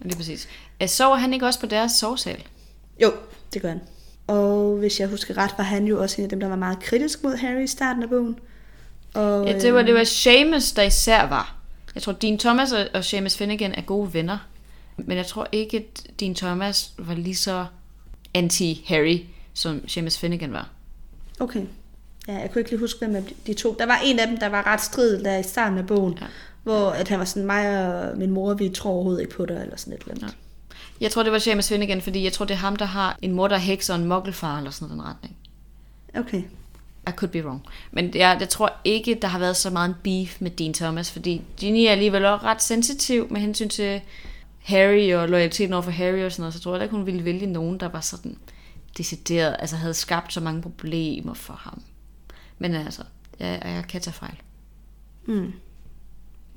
lige 0.00 0.16
præcis. 0.16 0.48
Øh, 0.82 0.88
Sover 0.88 1.16
han 1.16 1.32
ikke 1.32 1.46
også 1.46 1.60
på 1.60 1.66
deres 1.66 1.92
sovsal? 1.92 2.42
Jo, 3.02 3.12
det 3.54 3.62
gør 3.62 3.68
han. 3.68 3.80
Og 4.26 4.76
hvis 4.76 5.00
jeg 5.00 5.08
husker 5.08 5.36
ret, 5.36 5.50
var 5.56 5.64
han 5.64 5.86
jo 5.86 6.02
også 6.02 6.16
en 6.18 6.22
af 6.22 6.30
dem, 6.30 6.40
der 6.40 6.48
var 6.48 6.56
meget 6.56 6.78
kritisk 6.80 7.22
mod 7.22 7.36
Harry 7.36 7.62
i 7.62 7.66
starten 7.66 8.02
af 8.02 8.08
bogen. 8.08 8.38
Og, 9.14 9.46
Ja, 9.46 9.58
det 9.58 9.74
var, 9.74 9.82
det 9.82 9.94
var 9.94 10.04
Seamus, 10.04 10.72
der 10.72 10.82
især 10.82 11.26
var. 11.26 11.56
Jeg 11.94 12.02
tror, 12.02 12.12
Dean 12.12 12.38
Thomas 12.38 12.72
og, 12.72 12.86
og 12.94 13.04
Seamus 13.04 13.36
Finnegan 13.36 13.74
er 13.74 13.82
gode 13.82 14.14
venner. 14.14 14.38
Men 14.96 15.16
jeg 15.16 15.26
tror 15.26 15.48
ikke, 15.52 15.76
at 15.76 16.20
Dean 16.20 16.34
Thomas 16.34 16.90
var 16.98 17.14
lige 17.14 17.36
så 17.36 17.66
anti-Harry, 18.38 19.18
som 19.54 19.88
Seamus 19.88 20.18
Finnegan 20.18 20.52
var. 20.52 20.70
Okay. 21.40 21.62
Ja, 22.28 22.38
jeg 22.38 22.50
kunne 22.52 22.60
ikke 22.60 22.70
lige 22.70 22.80
huske, 22.80 23.06
hvem 23.06 23.24
de 23.46 23.54
to. 23.54 23.76
Der 23.78 23.86
var 23.86 24.00
en 24.04 24.18
af 24.18 24.26
dem, 24.26 24.36
der 24.38 24.48
var 24.48 24.66
ret 24.66 24.80
strid 24.80 25.24
der 25.24 25.38
i 25.38 25.42
starten 25.42 25.78
af 25.78 25.86
bogen. 25.86 26.14
Ja. 26.14 26.24
Ja. 26.24 26.30
Hvor 26.62 26.90
at 26.90 27.08
han 27.08 27.18
var 27.18 27.24
sådan, 27.24 27.46
mig 27.46 27.94
og 27.94 28.18
min 28.18 28.30
mor, 28.30 28.54
vi 28.54 28.68
tror 28.68 28.90
overhovedet 28.90 29.20
ikke 29.20 29.34
på 29.34 29.46
dig, 29.46 29.60
eller 29.62 29.76
sådan 29.76 29.92
et 29.92 30.00
eller 30.00 30.14
andet. 30.14 30.36
Jeg 31.00 31.10
tror, 31.10 31.22
det 31.22 31.32
var 31.32 31.38
Seamus 31.38 31.68
Finnegan, 31.68 32.02
fordi 32.02 32.24
jeg 32.24 32.32
tror, 32.32 32.44
det 32.44 32.54
er 32.54 32.58
ham, 32.58 32.76
der 32.76 32.84
har 32.84 33.18
en 33.22 33.32
mor, 33.32 33.48
der 33.48 33.54
er 33.54 33.60
heks 33.60 33.90
og 33.90 33.96
en 33.96 34.04
muggelfar, 34.04 34.58
eller 34.58 34.70
sådan 34.70 34.96
noget 34.96 35.04
den 35.04 35.12
retning. 35.12 35.36
Okay. 36.14 36.42
I 37.08 37.10
could 37.10 37.32
be 37.32 37.46
wrong. 37.46 37.66
Men 37.90 38.14
jeg, 38.14 38.36
jeg 38.40 38.48
tror 38.48 38.72
ikke, 38.84 39.18
der 39.22 39.28
har 39.28 39.38
været 39.38 39.56
så 39.56 39.70
meget 39.70 39.88
en 39.88 39.94
beef 40.02 40.40
med 40.40 40.50
Dean 40.50 40.74
Thomas, 40.74 41.10
fordi 41.10 41.42
Ginny 41.56 41.86
er 41.86 41.90
alligevel 41.90 42.24
også 42.24 42.46
ret 42.46 42.62
sensitiv 42.62 43.26
med 43.30 43.40
hensyn 43.40 43.68
til 43.68 44.00
Harry 44.62 45.14
og 45.14 45.28
loyaliteten 45.28 45.72
over 45.72 45.82
for 45.82 45.90
Harry 45.90 46.24
og 46.24 46.32
sådan 46.32 46.42
noget, 46.42 46.54
så 46.54 46.58
jeg 46.58 46.62
tror 46.62 46.72
heller 46.72 46.84
ikke, 46.84 46.96
hun 46.96 47.06
ville 47.06 47.24
vælge 47.24 47.46
nogen, 47.46 47.80
der 47.80 47.88
var 47.88 48.00
sådan 48.00 48.38
decideret, 48.98 49.56
altså 49.58 49.76
havde 49.76 49.94
skabt 49.94 50.32
så 50.32 50.40
mange 50.40 50.62
problemer 50.62 51.34
for 51.34 51.54
ham. 51.54 51.82
Men 52.58 52.74
altså, 52.74 53.02
jeg, 53.38 53.62
jeg 53.64 53.84
kan 53.88 54.00
tage 54.00 54.14
fejl. 54.14 54.36
Mm. 55.26 55.52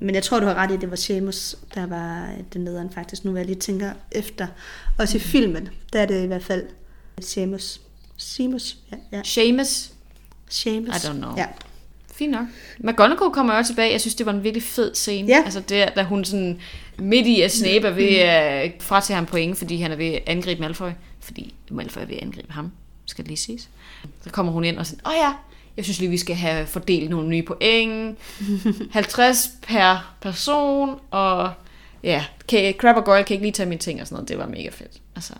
Men 0.00 0.14
jeg 0.14 0.22
tror, 0.22 0.40
du 0.40 0.46
har 0.46 0.54
ret 0.54 0.70
i, 0.70 0.74
at 0.74 0.80
det 0.80 0.90
var 0.90 0.96
Seamus, 0.96 1.56
der 1.74 1.86
var 1.86 2.28
den 2.52 2.60
nederen 2.64 2.90
faktisk. 2.90 3.24
Nu 3.24 3.30
vil 3.30 3.38
jeg 3.38 3.46
lige 3.46 3.58
tænker 3.58 3.92
efter. 4.12 4.46
Også 4.98 5.16
i 5.16 5.20
filmen, 5.20 5.68
der 5.92 6.00
er 6.00 6.06
det 6.06 6.24
i 6.24 6.26
hvert 6.26 6.44
fald 6.44 6.64
Seamus. 7.20 7.80
Seamus? 8.16 8.76
Ja, 8.92 8.96
ja. 9.12 9.22
Seamus, 9.24 9.90
Seamus. 10.48 10.88
I 10.88 11.06
don't 11.06 11.12
know. 11.12 11.36
Ja. 11.36 11.46
fint 12.12 12.32
nok. 12.32 12.46
McGonagall 12.78 13.30
kommer 13.30 13.52
også 13.54 13.72
tilbage. 13.72 13.92
Jeg 13.92 14.00
synes, 14.00 14.14
det 14.14 14.26
var 14.26 14.32
en 14.32 14.42
virkelig 14.44 14.62
fed 14.62 14.94
scene. 14.94 15.28
Ja. 15.28 15.42
Altså 15.44 15.60
det, 15.60 15.92
da 15.96 16.02
hun 16.02 16.24
sådan 16.24 16.60
midt 16.98 17.26
i 17.26 17.40
at 17.40 17.52
Snape 17.52 17.86
er 17.86 17.90
ved 17.90 18.14
at 18.14 18.72
fratage 18.80 19.14
ham 19.14 19.26
point, 19.26 19.58
fordi 19.58 19.76
han 19.76 19.92
er 19.92 19.96
ved 19.96 20.06
at 20.06 20.22
angribe 20.26 20.60
Malfoy. 20.60 20.90
Fordi 21.20 21.54
Malfoy 21.70 22.00
er 22.00 22.06
ved 22.06 22.16
at 22.16 22.22
angribe 22.22 22.52
ham, 22.52 22.72
skal 23.06 23.24
det 23.24 23.28
lige 23.28 23.38
siges. 23.38 23.68
Så 24.24 24.30
kommer 24.30 24.52
hun 24.52 24.64
ind 24.64 24.78
og 24.78 24.86
siger, 24.86 25.00
åh 25.06 25.12
ja, 25.16 25.32
jeg 25.80 25.84
synes 25.84 25.98
lige, 26.00 26.10
vi 26.10 26.18
skal 26.18 26.36
have 26.36 26.66
fordelt 26.66 27.10
nogle 27.10 27.28
nye 27.28 27.42
point. 27.42 28.18
50 28.92 29.50
per 29.62 30.14
person, 30.20 31.00
og 31.10 31.52
ja, 32.02 32.24
kan, 32.48 32.74
Crab 32.78 32.96
og 32.96 33.04
Goyle 33.04 33.24
kan 33.24 33.34
ikke 33.34 33.44
lige 33.44 33.52
tage 33.52 33.68
mine 33.68 33.78
ting 33.78 34.00
og 34.00 34.06
sådan 34.06 34.14
noget. 34.16 34.28
Det 34.28 34.38
var 34.38 34.46
mega 34.46 34.68
fedt. 34.68 34.92
Altså, 35.16 35.32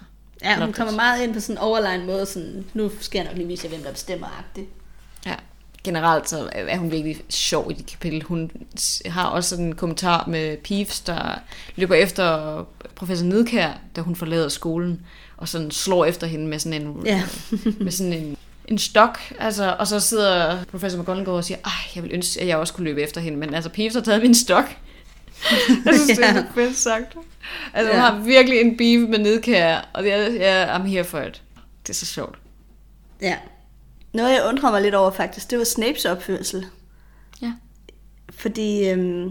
Ja, 0.45 0.64
hun 0.64 0.72
kommer 0.72 0.95
meget 0.95 1.22
ind 1.22 1.34
på 1.34 1.41
sådan 1.41 1.55
en 1.55 1.59
overlegen 1.59 2.07
måde, 2.07 2.26
sådan, 2.26 2.64
nu 2.74 2.91
skal 3.01 3.18
jeg 3.18 3.26
nok 3.26 3.36
lige 3.36 3.47
vise 3.47 3.64
jer, 3.64 3.68
hvem 3.70 3.82
der 3.82 3.93
bestemmer 3.93 4.26
agtigt. 4.38 4.66
Ja, 5.26 5.34
generelt 5.84 6.28
så 6.30 6.49
er 6.53 6.76
hun 6.76 6.91
virkelig 6.91 7.20
sjov 7.28 7.70
i 7.70 7.74
det 7.74 7.86
kapitel. 7.86 8.22
Hun 8.22 8.51
har 9.07 9.24
også 9.26 9.51
sådan 9.51 9.64
en 9.64 9.74
kommentar 9.74 10.24
med 10.26 10.57
Peeves, 10.57 11.01
der 11.01 11.38
løber 11.76 11.95
efter 11.95 12.64
professor 12.95 13.26
Nedkær, 13.26 13.72
da 13.97 14.01
hun 14.01 14.16
forlader 14.16 14.49
skolen, 14.49 15.01
og 15.36 15.49
sådan 15.49 15.70
slår 15.70 16.05
efter 16.05 16.26
hende 16.26 16.47
med 16.47 16.59
sådan 16.59 16.82
en, 16.82 17.03
Ja. 17.07 17.22
med 17.80 17.93
sådan 17.93 18.12
en, 18.12 18.36
en 18.71 18.79
stok. 18.79 19.18
Altså, 19.39 19.77
og 19.79 19.87
så 19.87 20.01
sidder 20.01 20.64
professor 20.64 20.99
McGonagall 20.99 21.37
og 21.37 21.45
siger, 21.45 21.59
ej, 21.64 21.73
jeg 21.95 22.03
vil 22.03 22.12
ønske, 22.14 22.41
at 22.41 22.47
jeg 22.47 22.57
også 22.57 22.75
kunne 22.75 22.85
løbe 22.85 23.03
efter 23.03 23.21
hende, 23.21 23.39
men 23.39 23.55
altså, 23.55 23.71
Peeves 23.71 23.95
har 23.95 24.01
taget 24.01 24.23
min 24.23 24.35
stok. 24.35 24.64
jeg 25.85 25.95
synes, 25.95 26.18
det 26.18 26.27
er 26.29 26.45
fedt 26.55 26.77
sagt. 26.77 27.16
Altså, 27.75 27.93
hun 27.93 28.01
Ja. 28.01 28.07
har 28.09 28.18
virkelig 28.18 28.61
en 28.61 28.77
beef 28.77 29.09
med 29.09 29.18
Nedkær, 29.18 29.89
og 29.95 30.03
det 30.03 30.12
er, 30.12 30.31
ja, 30.33 30.77
I'm 30.79 30.83
here 30.87 31.05
for 31.05 31.21
it. 31.21 31.43
Det 31.83 31.91
er 31.91 31.95
så 31.95 32.07
sjovt. 32.07 32.39
Ja. 33.23 33.37
Noget, 34.12 34.31
jeg 34.31 34.45
undrer 34.49 34.71
mig 34.71 34.83
lidt 34.83 34.95
over 34.95 35.11
faktisk, 35.11 35.51
det 35.51 35.59
var 35.59 35.64
Snapes 35.64 36.05
opførsel. 36.05 36.66
Ja. 37.43 37.53
Fordi, 38.31 38.89
øhm, 38.89 39.31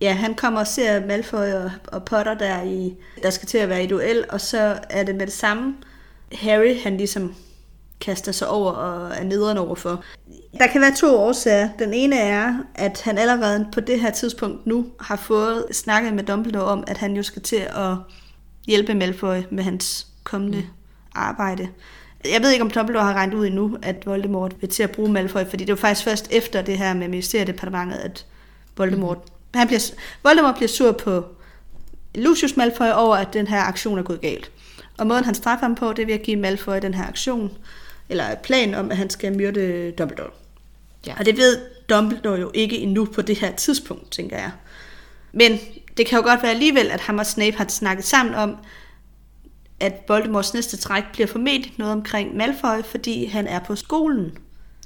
ja, 0.00 0.12
han 0.12 0.34
kommer 0.34 0.60
og 0.60 0.66
ser 0.66 1.06
Malfoy 1.06 1.36
og, 1.52 1.70
og 1.86 2.04
Potter 2.04 2.34
der, 2.34 2.62
i, 2.62 2.94
der 3.22 3.30
skal 3.30 3.48
til 3.48 3.58
at 3.58 3.68
være 3.68 3.84
i 3.84 3.86
duel, 3.86 4.24
og 4.28 4.40
så 4.40 4.78
er 4.90 5.02
det 5.04 5.14
med 5.14 5.26
det 5.26 5.34
samme. 5.34 5.74
Harry, 6.32 6.80
han 6.82 6.96
ligesom 6.96 7.34
kaster 8.00 8.32
sig 8.32 8.48
over 8.48 8.72
og 8.72 9.14
er 9.16 9.24
nederen 9.24 9.58
overfor. 9.58 10.04
Der 10.58 10.66
kan 10.66 10.80
være 10.80 10.94
to 10.94 11.16
årsager. 11.16 11.68
Den 11.78 11.94
ene 11.94 12.16
er, 12.16 12.54
at 12.74 13.02
han 13.04 13.18
allerede 13.18 13.66
på 13.72 13.80
det 13.80 14.00
her 14.00 14.10
tidspunkt 14.10 14.66
nu 14.66 14.86
har 15.00 15.16
fået 15.16 15.64
snakket 15.72 16.12
med 16.14 16.24
Dumbledore 16.24 16.64
om, 16.64 16.84
at 16.86 16.98
han 16.98 17.16
jo 17.16 17.22
skal 17.22 17.42
til 17.42 17.56
at 17.56 17.96
hjælpe 18.66 18.94
Malfoy 18.94 19.36
med 19.50 19.64
hans 19.64 20.06
kommende 20.24 20.64
arbejde. 21.14 21.68
Jeg 22.24 22.42
ved 22.42 22.50
ikke, 22.50 22.64
om 22.64 22.70
Dumbledore 22.70 23.04
har 23.04 23.14
regnet 23.14 23.34
ud 23.34 23.46
endnu, 23.46 23.76
at 23.82 24.06
Voldemort 24.06 24.54
vil 24.60 24.68
til 24.68 24.82
at 24.82 24.90
bruge 24.90 25.12
Malfoy, 25.12 25.44
fordi 25.50 25.64
det 25.64 25.72
var 25.72 25.76
faktisk 25.76 26.04
først 26.04 26.28
efter 26.30 26.62
det 26.62 26.78
her 26.78 26.94
med 26.94 27.08
Ministeriedepartementet, 27.08 27.96
at 27.96 28.26
Voldemort, 28.76 29.16
mm. 29.16 29.58
han 29.58 29.66
bliver, 29.66 29.90
Voldemort 30.22 30.54
bliver 30.54 30.68
sur 30.68 30.92
på 30.92 31.24
Lucius 32.14 32.56
Malfoy 32.56 32.90
over, 32.94 33.16
at 33.16 33.32
den 33.32 33.46
her 33.46 33.60
aktion 33.60 33.98
er 33.98 34.02
gået 34.02 34.20
galt. 34.20 34.50
Og 34.98 35.06
måden 35.06 35.24
han 35.24 35.34
straffer 35.34 35.66
ham 35.66 35.74
på, 35.74 35.92
det 35.92 36.02
er 36.02 36.06
ved 36.06 36.14
at 36.14 36.22
give 36.22 36.36
Malfoy 36.36 36.76
den 36.82 36.94
her 36.94 37.06
aktion, 37.06 37.50
eller 38.08 38.34
plan 38.34 38.74
om, 38.74 38.90
at 38.90 38.96
han 38.96 39.10
skal 39.10 39.36
myrde 39.36 39.90
Dumbledore. 39.90 40.30
Ja. 41.06 41.14
Og 41.18 41.26
det 41.26 41.36
ved 41.36 41.58
Dumbledore 41.88 42.40
jo 42.40 42.50
ikke 42.54 42.78
endnu 42.78 43.04
på 43.04 43.22
det 43.22 43.38
her 43.38 43.56
tidspunkt, 43.56 44.10
tænker 44.10 44.36
jeg. 44.36 44.50
Men 45.32 45.58
det 45.96 46.06
kan 46.06 46.18
jo 46.18 46.24
godt 46.24 46.42
være 46.42 46.50
alligevel, 46.50 46.90
at 46.90 47.00
ham 47.00 47.18
og 47.18 47.26
Snape 47.26 47.56
har 47.56 47.66
snakket 47.68 48.04
sammen 48.04 48.34
om, 48.34 48.56
at 49.80 49.92
Voldemorts 50.08 50.54
næste 50.54 50.76
træk 50.76 51.02
bliver 51.12 51.26
formentlig 51.26 51.74
noget 51.76 51.92
omkring 51.92 52.36
Malfoy, 52.36 52.82
fordi 52.84 53.24
han 53.24 53.46
er 53.46 53.60
på 53.64 53.76
skolen, 53.76 54.38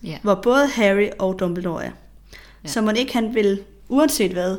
ja. 0.02 0.18
hvor 0.22 0.34
både 0.34 0.66
Harry 0.66 1.08
og 1.18 1.38
Dumbledore 1.38 1.84
er. 1.84 1.90
Ja. 2.64 2.68
Så 2.68 2.80
man 2.80 2.96
ikke 2.96 3.12
han 3.12 3.34
vil, 3.34 3.62
uanset 3.88 4.32
hvad, 4.32 4.56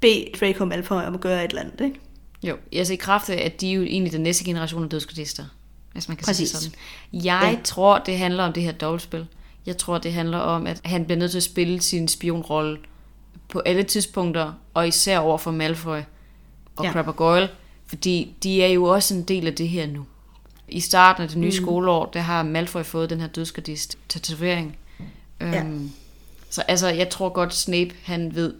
bede 0.00 0.30
Draco 0.40 0.64
Malfoy 0.64 1.02
om 1.02 1.14
at 1.14 1.20
gøre 1.20 1.44
et 1.44 1.48
eller 1.48 1.62
andet, 1.62 1.80
ikke? 1.80 2.00
Jo, 2.42 2.56
altså 2.72 2.92
i 2.92 2.96
kraft 2.96 3.30
af, 3.30 3.44
at 3.44 3.60
de 3.60 3.70
er 3.70 3.74
jo 3.74 3.82
egentlig 3.82 4.12
den 4.12 4.20
næste 4.20 4.44
generation 4.44 4.84
af 4.84 4.90
dødskardister, 4.90 5.44
hvis 5.92 6.08
man 6.08 6.16
kan 6.16 6.24
Præcis. 6.24 6.50
sige 6.50 6.60
sådan. 6.60 6.78
Jeg 7.12 7.50
ja. 7.54 7.58
tror, 7.64 7.98
det 7.98 8.18
handler 8.18 8.44
om 8.44 8.52
det 8.52 8.62
her 8.62 8.72
dobbeltspil. 8.72 9.26
Jeg 9.66 9.76
tror, 9.76 9.98
det 9.98 10.12
handler 10.12 10.38
om, 10.38 10.66
at 10.66 10.80
han 10.84 11.04
bliver 11.04 11.18
nødt 11.18 11.30
til 11.30 11.38
at 11.38 11.42
spille 11.42 11.80
sin 11.80 12.08
spionrolle 12.08 12.78
på 13.48 13.58
alle 13.58 13.82
tidspunkter, 13.82 14.52
og 14.74 14.88
især 14.88 15.18
over 15.18 15.38
for 15.38 15.50
Malfoy 15.50 16.00
og 16.76 16.84
ja. 16.84 16.92
Crabbe 16.92 17.12
Goyle, 17.12 17.48
fordi 17.86 18.34
de 18.42 18.62
er 18.62 18.68
jo 18.68 18.84
også 18.84 19.14
en 19.14 19.22
del 19.22 19.46
af 19.46 19.54
det 19.54 19.68
her 19.68 19.86
nu. 19.86 20.06
I 20.68 20.80
starten 20.80 21.22
af 21.22 21.28
det 21.28 21.38
nye 21.38 21.46
mm. 21.46 21.52
skoleår, 21.52 22.06
der 22.06 22.20
har 22.20 22.42
Malfoy 22.42 22.82
fået 22.82 23.10
den 23.10 23.20
her 23.20 23.26
dødskardist 23.26 23.98
tatovering. 24.08 24.76
Ja. 25.40 25.62
Um, 25.62 25.92
så 26.50 26.62
altså, 26.62 26.88
jeg 26.88 27.10
tror 27.10 27.28
godt, 27.28 27.54
Snape, 27.54 27.90
han 28.02 28.34
ved, 28.34 28.54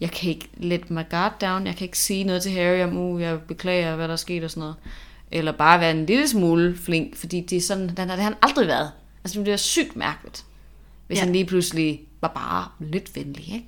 jeg 0.00 0.10
kan 0.10 0.30
ikke 0.30 0.48
let 0.56 0.90
my 0.90 1.10
guard 1.10 1.34
down, 1.40 1.66
jeg 1.66 1.76
kan 1.76 1.84
ikke 1.84 1.98
sige 1.98 2.24
noget 2.24 2.42
til 2.42 2.52
Harry 2.52 2.82
om, 2.82 2.96
uh, 2.96 3.22
jeg 3.22 3.40
beklager, 3.40 3.96
hvad 3.96 4.08
der 4.08 4.12
er 4.12 4.16
sket 4.16 4.44
og 4.44 4.50
sådan 4.50 4.60
noget. 4.60 4.76
Eller 5.32 5.52
bare 5.52 5.80
være 5.80 5.90
en 5.90 6.06
lille 6.06 6.28
smule 6.28 6.76
flink, 6.76 7.16
fordi 7.16 7.40
det 7.40 7.56
er 7.56 7.60
sådan, 7.60 7.88
den 7.88 7.96
har, 7.96 8.04
det 8.04 8.10
har 8.10 8.22
han 8.22 8.34
aldrig 8.42 8.66
været. 8.66 8.90
Altså, 9.24 9.38
det 9.38 9.44
bliver 9.44 9.56
sygt 9.56 9.96
mærkeligt, 9.96 10.44
hvis 11.06 11.18
ja. 11.18 11.24
han 11.24 11.32
lige 11.32 11.44
pludselig 11.44 12.00
var 12.20 12.28
bare 12.28 12.68
lidt 12.78 13.16
venlig, 13.16 13.44
ikke? 13.54 13.66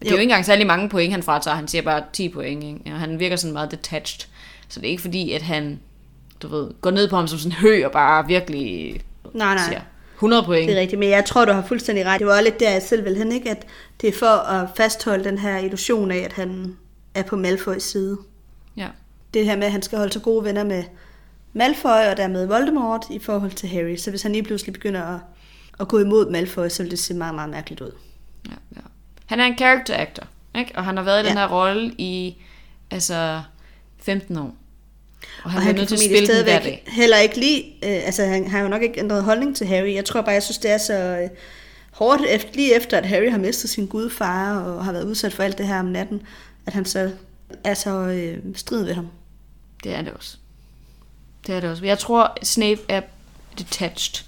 Det 0.00 0.06
er 0.06 0.10
jo. 0.10 0.16
jo 0.16 0.20
ikke 0.20 0.30
engang 0.30 0.44
særlig 0.44 0.66
mange 0.66 0.88
point, 0.88 1.12
han 1.12 1.22
fratager. 1.22 1.54
Han 1.54 1.68
siger 1.68 1.82
bare 1.82 2.02
10 2.12 2.28
point, 2.28 2.64
ikke? 2.64 2.80
Og 2.86 3.00
han 3.00 3.20
virker 3.20 3.36
sådan 3.36 3.52
meget 3.52 3.70
detached. 3.70 4.28
Så 4.68 4.80
det 4.80 4.86
er 4.86 4.90
ikke 4.90 5.02
fordi, 5.02 5.32
at 5.32 5.42
han, 5.42 5.80
du 6.42 6.48
ved, 6.48 6.70
går 6.80 6.90
ned 6.90 7.08
på 7.08 7.16
ham 7.16 7.28
som 7.28 7.38
sådan 7.38 7.52
en 7.52 7.60
hø 7.60 7.84
og 7.84 7.92
bare 7.92 8.26
virkelig 8.26 9.00
nej, 9.34 9.54
nej. 9.54 9.64
siger 9.68 9.80
100 10.14 10.42
point. 10.42 10.68
Det 10.68 10.76
er 10.76 10.80
rigtigt, 10.80 10.98
men 10.98 11.08
jeg 11.08 11.24
tror, 11.24 11.44
du 11.44 11.52
har 11.52 11.64
fuldstændig 11.68 12.06
ret. 12.06 12.18
Det 12.18 12.26
var 12.26 12.40
lidt 12.40 12.60
der, 12.60 12.70
jeg 12.70 12.82
selv 12.82 13.04
vil 13.04 13.16
hen, 13.16 13.32
ikke? 13.32 13.50
At 13.50 13.66
det 14.00 14.08
er 14.08 14.12
for 14.18 14.26
at 14.26 14.68
fastholde 14.76 15.24
den 15.24 15.38
her 15.38 15.58
illusion 15.58 16.10
af, 16.10 16.18
at 16.18 16.32
han 16.32 16.76
er 17.14 17.22
på 17.22 17.36
Malfoys 17.36 17.82
side. 17.82 18.18
Det 19.36 19.44
her 19.44 19.56
med, 19.56 19.66
at 19.66 19.72
han 19.72 19.82
skal 19.82 19.98
holde 19.98 20.12
sig 20.12 20.22
gode 20.22 20.44
venner 20.44 20.64
med 20.64 20.84
Malfoy 21.52 22.10
og 22.10 22.16
dermed 22.16 22.46
Voldemort 22.46 23.06
i 23.10 23.18
forhold 23.18 23.50
til 23.50 23.68
Harry. 23.68 23.96
Så 23.96 24.10
hvis 24.10 24.22
han 24.22 24.32
lige 24.32 24.42
pludselig 24.42 24.72
begynder 24.72 25.02
at, 25.02 25.20
at 25.80 25.88
gå 25.88 25.98
imod 25.98 26.30
Malfoy, 26.30 26.68
så 26.68 26.82
vil 26.82 26.90
det 26.90 26.98
se 26.98 27.14
meget, 27.14 27.34
meget 27.34 27.50
mærkeligt 27.50 27.80
ud. 27.80 27.92
Ja, 28.46 28.54
ja. 28.76 28.80
Han 29.26 29.40
er 29.40 29.44
en 29.44 29.56
character 29.58 29.94
actor, 29.96 30.26
ikke? 30.58 30.72
og 30.76 30.84
han 30.84 30.96
har 30.96 31.04
været 31.04 31.22
i 31.22 31.22
ja. 31.22 31.28
den 31.28 31.38
her 31.38 31.48
rolle 31.48 31.94
i 31.98 32.36
altså 32.90 33.42
15 34.02 34.36
år. 34.36 34.54
Og 35.44 35.50
han, 35.50 35.58
og 35.58 35.64
han 35.64 35.74
kan 35.74 35.86
til 35.86 35.98
spille 35.98 36.26
stadigvæk 36.26 36.88
heller 36.88 37.18
ikke 37.18 37.40
lige, 37.40 37.64
øh, 37.64 38.06
altså 38.06 38.24
han 38.24 38.50
har 38.50 38.60
jo 38.60 38.68
nok 38.68 38.82
ikke 38.82 39.00
ændret 39.00 39.24
holdning 39.24 39.56
til 39.56 39.66
Harry. 39.66 39.94
Jeg 39.94 40.04
tror 40.04 40.20
bare, 40.20 40.32
jeg 40.32 40.42
synes, 40.42 40.58
det 40.58 40.70
er 40.70 40.78
så 40.78 41.18
øh, 41.22 41.28
hårdt, 41.90 42.22
efter, 42.28 42.50
lige 42.54 42.76
efter 42.76 42.98
at 42.98 43.06
Harry 43.06 43.30
har 43.30 43.38
mistet 43.38 43.70
sin 43.70 43.86
gudfar 43.86 44.58
og 44.58 44.84
har 44.84 44.92
været 44.92 45.04
udsat 45.04 45.32
for 45.32 45.42
alt 45.42 45.58
det 45.58 45.66
her 45.66 45.78
om 45.78 45.86
natten, 45.86 46.22
at 46.66 46.72
han 46.72 46.84
så 46.84 47.10
er 47.64 47.74
så 47.74 47.90
øh, 47.90 48.38
strid 48.54 48.84
ved 48.84 48.94
ham. 48.94 49.08
Det 49.86 49.94
er 49.94 50.02
det 50.02 50.12
også. 50.12 50.36
Det 51.46 51.54
er 51.54 51.60
det 51.60 51.70
også. 51.70 51.84
Jeg 51.84 51.98
tror, 51.98 52.36
Snape 52.42 52.80
er 52.88 53.00
detached. 53.58 54.24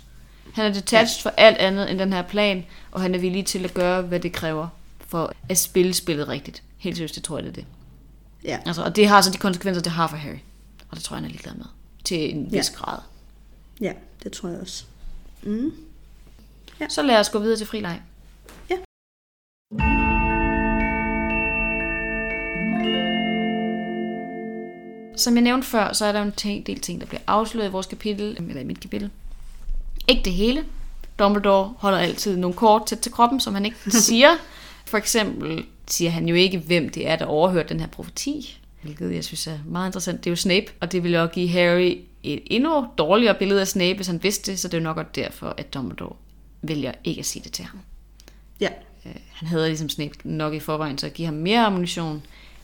Han 0.55 0.65
er 0.65 0.73
detached 0.73 1.17
ja. 1.25 1.31
for 1.31 1.35
alt 1.37 1.57
andet 1.57 1.91
end 1.91 1.99
den 1.99 2.13
her 2.13 2.23
plan, 2.23 2.65
og 2.91 3.01
han 3.01 3.15
er 3.15 3.19
villig 3.19 3.47
til 3.47 3.65
at 3.65 3.75
gøre, 3.75 4.03
hvad 4.03 4.21
det 4.21 4.33
kræver 4.33 4.69
for 5.07 5.33
at 5.49 5.59
spille 5.59 5.95
spillet 5.95 6.29
rigtigt. 6.29 6.63
Helt 6.77 6.97
seriøst, 6.97 7.15
det 7.15 7.25
tror 7.25 7.39
jeg, 7.39 7.45
det 7.45 7.51
er 7.51 7.55
det. 7.55 7.65
Ja. 8.45 8.59
Altså, 8.67 8.83
og 8.83 8.97
det 8.97 9.09
har 9.09 9.21
så 9.21 9.31
de 9.31 9.39
konsekvenser, 9.39 9.83
det 9.83 9.93
har 9.93 10.07
for 10.07 10.17
Harry. 10.17 10.39
Og 10.91 10.97
det 10.97 11.05
tror 11.05 11.17
jeg, 11.17 11.19
han 11.19 11.25
er 11.25 11.29
ligeglad 11.29 11.55
med. 11.55 11.67
Til 12.05 12.35
en 12.35 12.53
vis 12.53 12.73
ja. 12.73 12.77
grad. 12.77 12.99
Ja, 13.81 13.93
det 14.23 14.33
tror 14.33 14.49
jeg 14.49 14.61
også. 14.61 14.85
Mm. 15.43 15.73
Ja. 16.81 16.89
Så 16.89 17.03
lad 17.03 17.21
os 17.21 17.31
gå 17.31 17.39
videre 17.39 17.57
til 17.57 17.67
frileg. 17.67 18.03
Ja. 18.71 18.77
Som 25.19 25.35
jeg 25.35 25.43
nævnte 25.43 25.67
før, 25.67 25.93
så 25.93 26.05
er 26.05 26.13
der 26.13 26.23
en 26.23 26.63
del 26.63 26.81
ting, 26.81 27.01
der 27.01 27.07
bliver 27.07 27.21
afsløret 27.27 27.69
i 27.69 27.73
vores 27.73 27.87
kapitel, 27.87 28.37
eller 28.49 28.61
i 28.61 28.65
mit 28.65 28.81
kapitel. 28.81 29.11
Ikke 30.09 30.23
det 30.25 30.33
hele. 30.33 30.65
Dumbledore 31.19 31.75
holder 31.79 31.99
altid 31.99 32.37
nogle 32.37 32.57
kort 32.57 32.87
tæt 32.87 32.99
til 32.99 33.13
kroppen, 33.13 33.41
som 33.41 33.55
han 33.55 33.65
ikke 33.65 33.77
siger. 34.09 34.29
For 34.87 34.99
eksempel 34.99 35.65
siger 35.87 36.11
han 36.11 36.29
jo 36.29 36.35
ikke, 36.35 36.59
hvem 36.59 36.89
det 36.89 37.09
er, 37.09 37.17
der 37.17 37.25
overhører 37.25 37.67
den 37.67 37.81
her 37.81 37.87
profeti, 37.87 38.61
hvilket 38.83 39.15
jeg 39.15 39.25
synes 39.25 39.47
er 39.47 39.59
meget 39.67 39.89
interessant. 39.89 40.25
Det 40.25 40.31
er 40.31 40.33
jo 40.33 40.37
Snape, 40.37 40.67
og 40.81 40.93
det 40.93 41.03
vil 41.03 41.13
jo 41.13 41.27
give 41.27 41.49
Harry 41.49 41.99
et 42.23 42.43
endnu 42.47 42.87
dårligere 42.99 43.35
billede 43.35 43.61
af 43.61 43.69
Snape, 43.69 43.97
hvis 43.97 44.07
han 44.07 44.23
vidste 44.23 44.51
det, 44.51 44.61
så 44.61 44.69
det 44.69 44.75
er 44.75 44.79
jo 44.79 44.85
nok 44.85 44.97
også 44.97 45.11
derfor, 45.15 45.55
at 45.57 45.75
Dumbledore 45.75 46.17
vælger 46.63 46.93
ikke 47.05 47.19
at 47.19 47.27
sige 47.27 47.43
det 47.45 47.53
til 47.53 47.65
ham. 47.65 47.81
Ja. 48.61 48.69
Øh, 49.07 49.15
han 49.33 49.49
havde 49.49 49.67
ligesom 49.67 49.89
Snape 49.89 50.15
nok 50.25 50.55
i 50.55 50.61
forvejen, 50.61 50.99
så 50.99 51.07
at 51.07 51.15
give 51.15 51.27
ham 51.27 51.35
mere 51.35 51.67
ammunition 51.67 52.23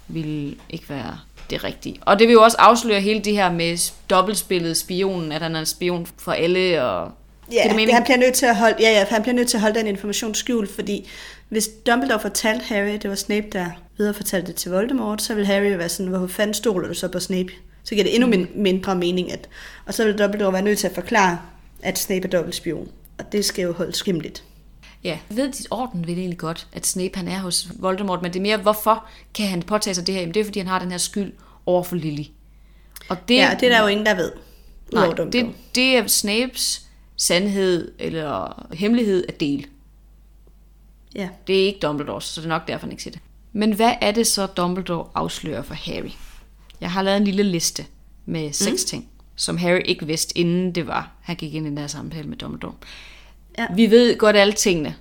ville 0.09 0.57
ikke 0.71 0.89
være 0.89 1.19
det 1.51 1.65
rigtige. 1.65 1.97
Og 2.01 2.19
det 2.19 2.29
vil 2.29 2.33
jo 2.33 2.43
også 2.43 2.57
afsløre 2.61 3.01
hele 3.01 3.21
det 3.21 3.33
her 3.33 3.53
med 3.53 3.93
dobbeltspillet 4.11 4.77
spionen, 4.77 5.33
at 5.33 5.43
han 5.43 5.57
er 5.57 5.61
en 5.61 5.67
spion 5.67 6.07
for 6.19 6.33
alle, 6.33 6.83
og 6.85 7.11
Ja, 7.53 7.69
det, 7.69 7.87
det 7.87 7.95
han 7.95 8.03
bliver 8.03 8.19
nødt 8.19 8.35
til 8.35 8.47
at 8.47 8.57
holde, 8.57 8.77
ja, 8.81 8.91
ja, 8.91 9.05
han 9.11 9.23
bliver 9.23 9.35
nødt 9.35 9.49
til 9.49 9.57
at 9.57 9.61
holde 9.61 9.79
den 9.79 9.87
information 9.87 10.35
skjult, 10.35 10.71
fordi 10.71 11.09
hvis 11.49 11.69
Dumbledore 11.87 12.21
fortalte 12.21 12.65
Harry, 12.65 12.93
det 13.03 13.11
var 13.11 13.17
Snape, 13.17 13.47
der 13.53 13.67
videre 13.99 14.15
fortalte 14.15 14.47
det 14.47 14.57
til 14.57 14.71
Voldemort, 14.71 15.23
så 15.23 15.35
vil 15.35 15.47
Harry 15.47 15.79
være 15.79 15.89
sådan, 15.89 16.07
hvorfor 16.07 16.27
fanden 16.27 16.55
stoler 16.55 16.89
du 16.89 16.95
så 16.95 17.09
på 17.09 17.21
Snape? 17.21 17.53
Så 17.85 17.95
giver 17.95 18.05
det 18.05 18.15
endnu 18.15 18.29
min, 18.29 18.47
mindre 18.55 18.95
mening, 18.95 19.33
at, 19.33 19.49
og 19.87 19.95
så 19.95 20.05
vil 20.05 20.19
Dumbledore 20.19 20.53
være 20.53 20.63
nødt 20.63 20.79
til 20.79 20.87
at 20.87 20.95
forklare, 20.95 21.39
at 21.83 21.99
Snape 21.99 22.27
er 22.27 22.31
dobbeltspion. 22.31 22.89
Og 23.19 23.33
det 23.33 23.45
skal 23.45 23.63
jo 23.63 23.73
holdes 23.73 23.97
skimligt. 23.97 24.43
Ja, 25.05 25.19
ved, 25.29 25.53
dit 25.53 25.67
orden 25.71 26.07
vil 26.07 26.19
egentlig 26.19 26.39
godt, 26.39 26.67
at 26.73 26.87
Snape 26.87 27.17
han 27.17 27.29
er 27.29 27.39
hos 27.39 27.69
Voldemort, 27.79 28.23
men 28.23 28.33
det 28.33 28.39
er 28.39 28.43
mere, 28.43 28.57
hvorfor 28.57 29.07
kan 29.35 29.47
han 29.49 29.63
påtage 29.63 29.95
sig 29.95 30.07
det 30.07 30.15
her? 30.15 30.21
Jamen, 30.21 30.35
det 30.35 30.41
er 30.41 30.45
fordi, 30.45 30.59
han 30.59 30.69
har 30.69 30.79
den 30.79 30.91
her 30.91 30.99
skyld 30.99 31.33
over 31.67 31.83
for 31.83 31.97
Lily. 31.97 32.25
Og 33.09 33.29
det, 33.29 33.35
ja, 33.35 33.57
det 33.61 33.67
er 33.67 33.71
der 33.77 33.81
jo 33.83 33.87
ingen, 33.87 34.07
der 34.07 34.15
ved. 34.15 34.33
Nej, 34.93 35.07
det, 35.07 35.51
det 35.75 35.97
er 35.97 36.07
Snapes 36.07 36.87
sandhed 37.17 37.93
eller 37.99 38.67
hemmelighed 38.73 39.25
at 39.29 39.41
dele. 39.41 39.65
Ja. 41.15 41.29
Det 41.47 41.63
er 41.63 41.67
ikke 41.67 41.79
Dumbledore, 41.81 42.23
så 42.23 42.41
det 42.41 42.47
er 42.47 42.49
nok 42.49 42.69
derfor, 42.69 42.87
han 42.87 42.91
ikke 42.91 43.03
siger 43.03 43.13
det. 43.13 43.21
Men 43.53 43.73
hvad 43.73 43.93
er 44.01 44.13
det 44.13 44.27
så, 44.27 44.47
Dumbledore 44.47 45.09
afslører 45.15 45.63
for 45.63 45.75
Harry? 45.75 46.11
Jeg 46.81 46.91
har 46.91 47.03
lavet 47.03 47.17
en 47.17 47.25
lille 47.25 47.43
liste 47.43 47.87
med 48.27 48.53
seks 48.53 48.85
mm. 48.85 48.89
ting, 48.89 49.09
som 49.37 49.57
Harry 49.57 49.81
ikke 49.85 50.07
vidste, 50.07 50.39
inden 50.39 50.75
det 50.75 50.87
var, 50.87 51.11
han 51.21 51.37
gik 51.37 51.55
ind 51.55 51.67
i 51.67 51.69
den 51.69 51.79
her 51.79 51.87
samtale 51.87 52.29
med 52.29 52.37
Dumbledore. 52.37 52.75
Ja. 53.59 53.67
Vi 53.75 53.91
ved 53.91 54.19
godt 54.19 54.37
alle 54.37 54.53
tingene. 54.53 54.95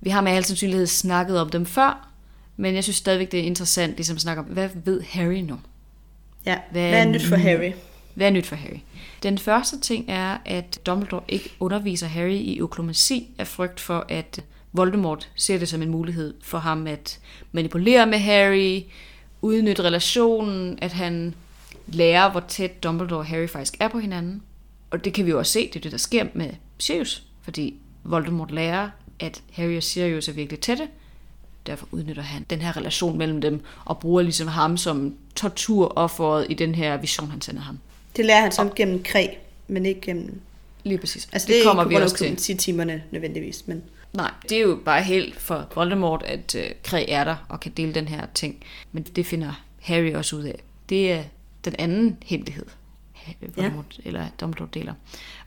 Vi 0.00 0.10
har 0.10 0.20
med 0.20 0.32
al 0.32 0.44
sandsynlighed 0.44 0.86
snakket 0.86 1.40
om 1.40 1.50
dem 1.50 1.66
før, 1.66 2.08
men 2.56 2.74
jeg 2.74 2.84
synes 2.84 2.96
stadigvæk, 2.96 3.32
det 3.32 3.40
er 3.40 3.44
interessant 3.44 3.96
ligesom 3.96 4.16
at 4.16 4.20
snakke 4.20 4.42
om, 4.42 4.46
hvad 4.46 4.68
ved 4.84 5.02
Harry 5.02 5.40
nu? 5.40 5.58
Ja, 6.46 6.58
hvad 6.70 6.82
er, 6.82 6.88
hvad 6.88 7.00
er 7.00 7.08
nyt 7.08 7.24
for 7.24 7.36
Harry? 7.36 7.72
Hvad 8.14 8.26
er 8.26 8.30
nyt 8.30 8.46
for 8.46 8.56
Harry? 8.56 8.78
Den 9.22 9.38
første 9.38 9.80
ting 9.80 10.04
er, 10.08 10.38
at 10.44 10.78
Dumbledore 10.86 11.22
ikke 11.28 11.50
underviser 11.60 12.06
Harry 12.06 12.38
i 12.40 12.62
oklomasi 12.62 13.34
af 13.38 13.46
frygt 13.46 13.80
for, 13.80 14.06
at 14.08 14.40
Voldemort 14.72 15.30
ser 15.34 15.58
det 15.58 15.68
som 15.68 15.82
en 15.82 15.90
mulighed 15.90 16.34
for 16.42 16.58
ham 16.58 16.86
at 16.86 17.18
manipulere 17.52 18.06
med 18.06 18.18
Harry, 18.18 18.82
udnytte 19.42 19.82
relationen, 19.82 20.78
at 20.82 20.92
han 20.92 21.34
lærer, 21.86 22.30
hvor 22.30 22.40
tæt 22.48 22.82
Dumbledore 22.82 23.20
og 23.20 23.26
Harry 23.26 23.48
faktisk 23.48 23.76
er 23.80 23.88
på 23.88 23.98
hinanden. 23.98 24.42
Og 24.90 25.04
det 25.04 25.14
kan 25.14 25.26
vi 25.26 25.30
jo 25.30 25.38
også 25.38 25.52
se, 25.52 25.66
det 25.66 25.76
er 25.76 25.80
det, 25.80 25.92
der 25.92 25.98
sker 25.98 26.26
med 26.34 26.50
Sirius, 26.78 27.22
fordi 27.42 27.74
Voldemort 28.04 28.50
lærer, 28.50 28.90
at 29.20 29.42
Harry 29.52 29.76
og 29.76 29.82
Sirius 29.82 30.28
er 30.28 30.32
virkelig 30.32 30.60
tætte, 30.60 30.88
derfor 31.66 31.88
udnytter 31.90 32.22
han 32.22 32.46
den 32.50 32.60
her 32.60 32.76
relation 32.76 33.18
mellem 33.18 33.40
dem, 33.40 33.64
og 33.84 33.98
bruger 33.98 34.22
ligesom 34.22 34.48
ham 34.48 34.76
som 34.76 35.14
torturofferet 35.34 36.46
i 36.50 36.54
den 36.54 36.74
her 36.74 36.96
vision, 36.96 37.30
han 37.30 37.40
sender 37.40 37.62
ham. 37.62 37.78
Det 38.16 38.24
lærer 38.24 38.40
han 38.40 38.52
så 38.52 38.70
gennem 38.76 39.02
kræ, 39.02 39.26
men 39.68 39.86
ikke 39.86 40.00
gennem 40.00 40.40
Lige 40.84 40.98
præcis. 40.98 41.28
Altså 41.32 41.48
det, 41.48 41.54
det 41.54 41.64
kommer 41.64 41.84
vi 41.84 41.94
også 41.94 42.16
til. 42.16 42.38
sige 42.38 42.56
timerne 42.56 43.02
nødvendigvis, 43.10 43.66
men... 43.66 43.82
Nej, 44.12 44.30
det 44.48 44.56
er 44.56 44.62
jo 44.62 44.78
bare 44.84 45.02
helt 45.02 45.40
for 45.40 45.68
Voldemort, 45.74 46.22
at 46.22 46.54
uh, 46.54 46.62
Kræ 46.82 47.04
er 47.08 47.24
der 47.24 47.36
og 47.48 47.60
kan 47.60 47.72
dele 47.72 47.94
den 47.94 48.08
her 48.08 48.26
ting. 48.34 48.56
Men 48.92 49.02
det 49.02 49.26
finder 49.26 49.62
Harry 49.80 50.14
også 50.14 50.36
ud 50.36 50.42
af. 50.42 50.62
Det 50.88 51.12
er 51.12 51.22
den 51.64 51.74
anden 51.78 52.18
hemmelighed, 52.24 52.66
Voldemort 53.40 53.98
ja. 54.04 54.08
eller 54.08 54.26
Dumbledore 54.40 54.68
deler. 54.74 54.94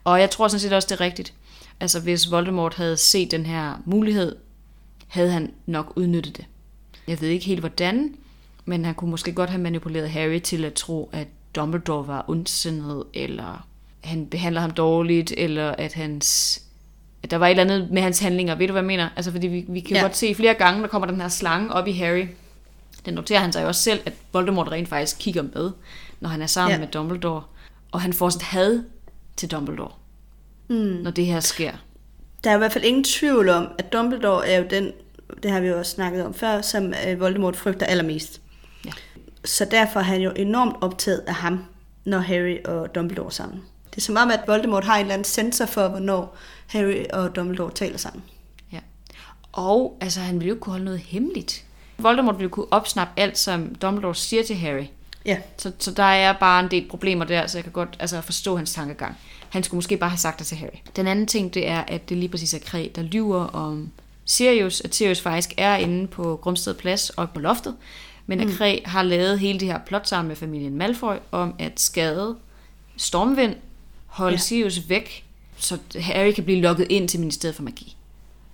Og 0.04 0.20
jeg 0.20 0.30
tror 0.30 0.48
sådan 0.48 0.60
set 0.60 0.72
også, 0.72 0.86
det 0.90 0.94
er 0.94 1.00
rigtigt. 1.00 1.32
Altså 1.80 2.00
hvis 2.00 2.30
Voldemort 2.30 2.74
havde 2.74 2.96
set 2.96 3.30
den 3.30 3.46
her 3.46 3.82
mulighed, 3.84 4.36
havde 5.08 5.30
han 5.30 5.52
nok 5.66 5.92
udnyttet 5.96 6.36
det. 6.36 6.44
Jeg 7.08 7.20
ved 7.20 7.28
ikke 7.28 7.46
helt 7.46 7.60
hvordan, 7.60 8.14
men 8.64 8.84
han 8.84 8.94
kunne 8.94 9.10
måske 9.10 9.32
godt 9.32 9.50
have 9.50 9.62
manipuleret 9.62 10.10
Harry 10.10 10.38
til 10.38 10.64
at 10.64 10.74
tro, 10.74 11.10
at 11.12 11.28
Dumbledore 11.56 12.06
var 12.06 12.24
ondsindet, 12.28 13.04
eller 13.14 13.66
han 14.00 14.26
behandler 14.26 14.60
ham 14.60 14.70
dårligt, 14.70 15.32
eller 15.36 15.70
at 15.70 15.92
hans 15.92 16.60
at 17.22 17.30
der 17.30 17.36
var 17.36 17.46
et 17.46 17.50
eller 17.50 17.62
andet 17.62 17.90
med 17.90 18.02
hans 18.02 18.18
handlinger. 18.18 18.54
Ved 18.54 18.66
du, 18.66 18.72
hvad 18.72 18.82
jeg 18.82 18.86
mener? 18.86 19.08
Altså, 19.16 19.30
fordi 19.32 19.46
vi, 19.46 19.64
vi 19.68 19.80
kan 19.80 19.96
ja. 19.96 20.02
godt 20.02 20.16
se 20.16 20.34
flere 20.34 20.54
gange, 20.54 20.82
der 20.82 20.88
kommer 20.88 21.08
den 21.08 21.20
her 21.20 21.28
slange 21.28 21.72
op 21.72 21.86
i 21.86 21.92
Harry. 21.92 22.26
Den 23.06 23.14
noterer 23.14 23.40
han 23.40 23.52
sig 23.52 23.62
jo 23.62 23.68
også 23.68 23.82
selv, 23.82 24.00
at 24.06 24.12
Voldemort 24.32 24.70
rent 24.70 24.88
faktisk 24.88 25.16
kigger 25.18 25.42
med, 25.42 25.70
når 26.20 26.28
han 26.28 26.42
er 26.42 26.46
sammen 26.46 26.74
ja. 26.74 26.78
med 26.78 26.88
Dumbledore. 26.88 27.42
Og 27.92 28.00
han 28.00 28.12
får 28.12 28.26
et 28.26 28.42
had 28.42 28.82
til 29.36 29.50
Dumbledore, 29.50 29.92
mm. 30.68 30.76
når 30.76 31.10
det 31.10 31.26
her 31.26 31.40
sker. 31.40 31.72
Der 32.44 32.50
er 32.50 32.54
i 32.54 32.58
hvert 32.58 32.72
fald 32.72 32.84
ingen 32.84 33.04
tvivl 33.04 33.48
om, 33.48 33.68
at 33.78 33.92
Dumbledore 33.92 34.48
er 34.48 34.58
jo 34.58 34.66
den, 34.70 34.92
det 35.42 35.50
har 35.50 35.60
vi 35.60 35.68
jo 35.68 35.78
også 35.78 35.92
snakket 35.92 36.24
om 36.24 36.34
før, 36.34 36.60
som 36.60 36.94
øh, 37.08 37.20
Voldemort 37.20 37.56
frygter 37.56 37.86
allermest. 37.86 38.40
Ja. 38.84 38.90
Så 39.44 39.64
derfor 39.64 40.00
er 40.00 40.04
han 40.04 40.20
jo 40.20 40.30
enormt 40.30 40.76
optaget 40.80 41.22
af 41.26 41.34
ham, 41.34 41.64
når 42.04 42.18
Harry 42.18 42.56
og 42.64 42.94
Dumbledore 42.94 43.26
er 43.26 43.30
sammen. 43.30 43.62
Det 43.90 43.96
er 43.96 44.00
som 44.00 44.16
om, 44.16 44.30
at 44.30 44.40
Voldemort 44.46 44.84
har 44.84 44.94
en 44.94 45.00
eller 45.00 45.14
anden 45.14 45.24
sensor 45.24 45.66
for, 45.66 45.88
hvornår 45.88 46.36
Harry 46.66 47.04
og 47.12 47.36
Dumbledore 47.36 47.70
taler 47.70 47.98
sammen. 47.98 48.22
Ja. 48.72 48.78
Og 49.52 49.98
altså, 50.00 50.20
han 50.20 50.34
ville 50.34 50.48
jo 50.48 50.56
kunne 50.60 50.70
holde 50.70 50.84
noget 50.84 51.00
hemmeligt. 51.00 51.64
Voldemort 51.98 52.38
ville 52.38 52.50
kunne 52.50 52.72
opsnappe 52.72 53.20
alt, 53.20 53.38
som 53.38 53.74
Dumbledore 53.74 54.14
siger 54.14 54.42
til 54.42 54.56
Harry. 54.56 54.84
Ja. 55.26 55.38
Så, 55.56 55.72
så 55.78 55.90
der 55.90 56.02
er 56.02 56.32
bare 56.32 56.64
en 56.64 56.70
del 56.70 56.88
problemer 56.88 57.24
der, 57.24 57.46
så 57.46 57.58
jeg 57.58 57.64
kan 57.64 57.72
godt 57.72 57.96
altså, 58.00 58.20
forstå 58.20 58.56
hans 58.56 58.72
tankegang. 58.72 59.16
Han 59.48 59.62
skulle 59.62 59.78
måske 59.78 59.96
bare 59.96 60.10
have 60.10 60.18
sagt 60.18 60.38
det 60.38 60.46
til 60.46 60.56
Harry. 60.56 60.78
Den 60.96 61.06
anden 61.06 61.26
ting, 61.26 61.54
det 61.54 61.68
er, 61.68 61.80
at 61.80 62.08
det 62.08 62.16
lige 62.16 62.28
præcis 62.28 62.54
er 62.54 62.58
Kræ, 62.58 62.88
der 62.94 63.02
lyver 63.02 63.44
om 63.44 63.90
Sirius, 64.24 64.80
at 64.80 64.94
Sirius 64.94 65.20
faktisk 65.20 65.54
er 65.56 65.76
inde 65.76 66.06
på 66.06 66.36
Grumsted 66.42 66.74
Plads 66.74 67.10
og 67.10 67.30
på 67.30 67.40
loftet, 67.40 67.76
men 68.26 68.40
at 68.40 68.46
mm. 68.46 68.52
Kræ 68.52 68.78
har 68.84 69.02
lavet 69.02 69.38
hele 69.38 69.60
det 69.60 69.68
her 69.68 69.78
plot 69.78 70.08
sammen 70.08 70.28
med 70.28 70.36
familien 70.36 70.76
Malfoy 70.76 71.16
om 71.30 71.54
at 71.58 71.80
skade 71.80 72.36
Stormvind, 72.96 73.54
holde 74.06 74.34
ja. 74.34 74.40
Sirius 74.40 74.88
væk, 74.88 75.24
så 75.56 75.78
Harry 76.00 76.32
kan 76.32 76.44
blive 76.44 76.60
lukket 76.60 76.86
ind 76.90 77.08
til 77.08 77.20
Ministeriet 77.20 77.56
for 77.56 77.62
Magi. 77.62 77.96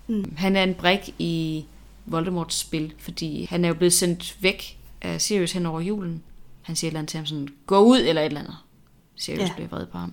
Mm. 0.07 0.35
Han 0.37 0.57
er 0.57 0.62
en 0.62 0.75
brik 0.75 1.14
i 1.18 1.64
Voldemorts 2.07 2.59
spil, 2.59 2.93
fordi 2.99 3.45
han 3.51 3.64
er 3.64 3.68
jo 3.68 3.75
blevet 3.75 3.93
sendt 3.93 4.37
væk 4.41 4.79
af 5.03 5.21
Sirius 5.21 5.53
hen 5.53 5.66
over 5.66 5.81
julen. 5.81 6.23
Han 6.63 6.77
siger 6.77 6.89
et 6.89 6.91
eller 6.91 6.99
andet 6.99 7.11
til 7.11 7.17
ham 7.17 7.27
sådan, 7.27 7.49
gå 7.67 7.79
ud 7.79 7.99
eller 7.99 8.23
et 8.23 8.27
eller 8.27 8.41
andet. 8.41 8.57
Sirius 9.17 9.49
ja. 9.49 9.55
bliver 9.55 9.69
vred 9.69 9.87
på 9.87 9.99
ham. 9.99 10.13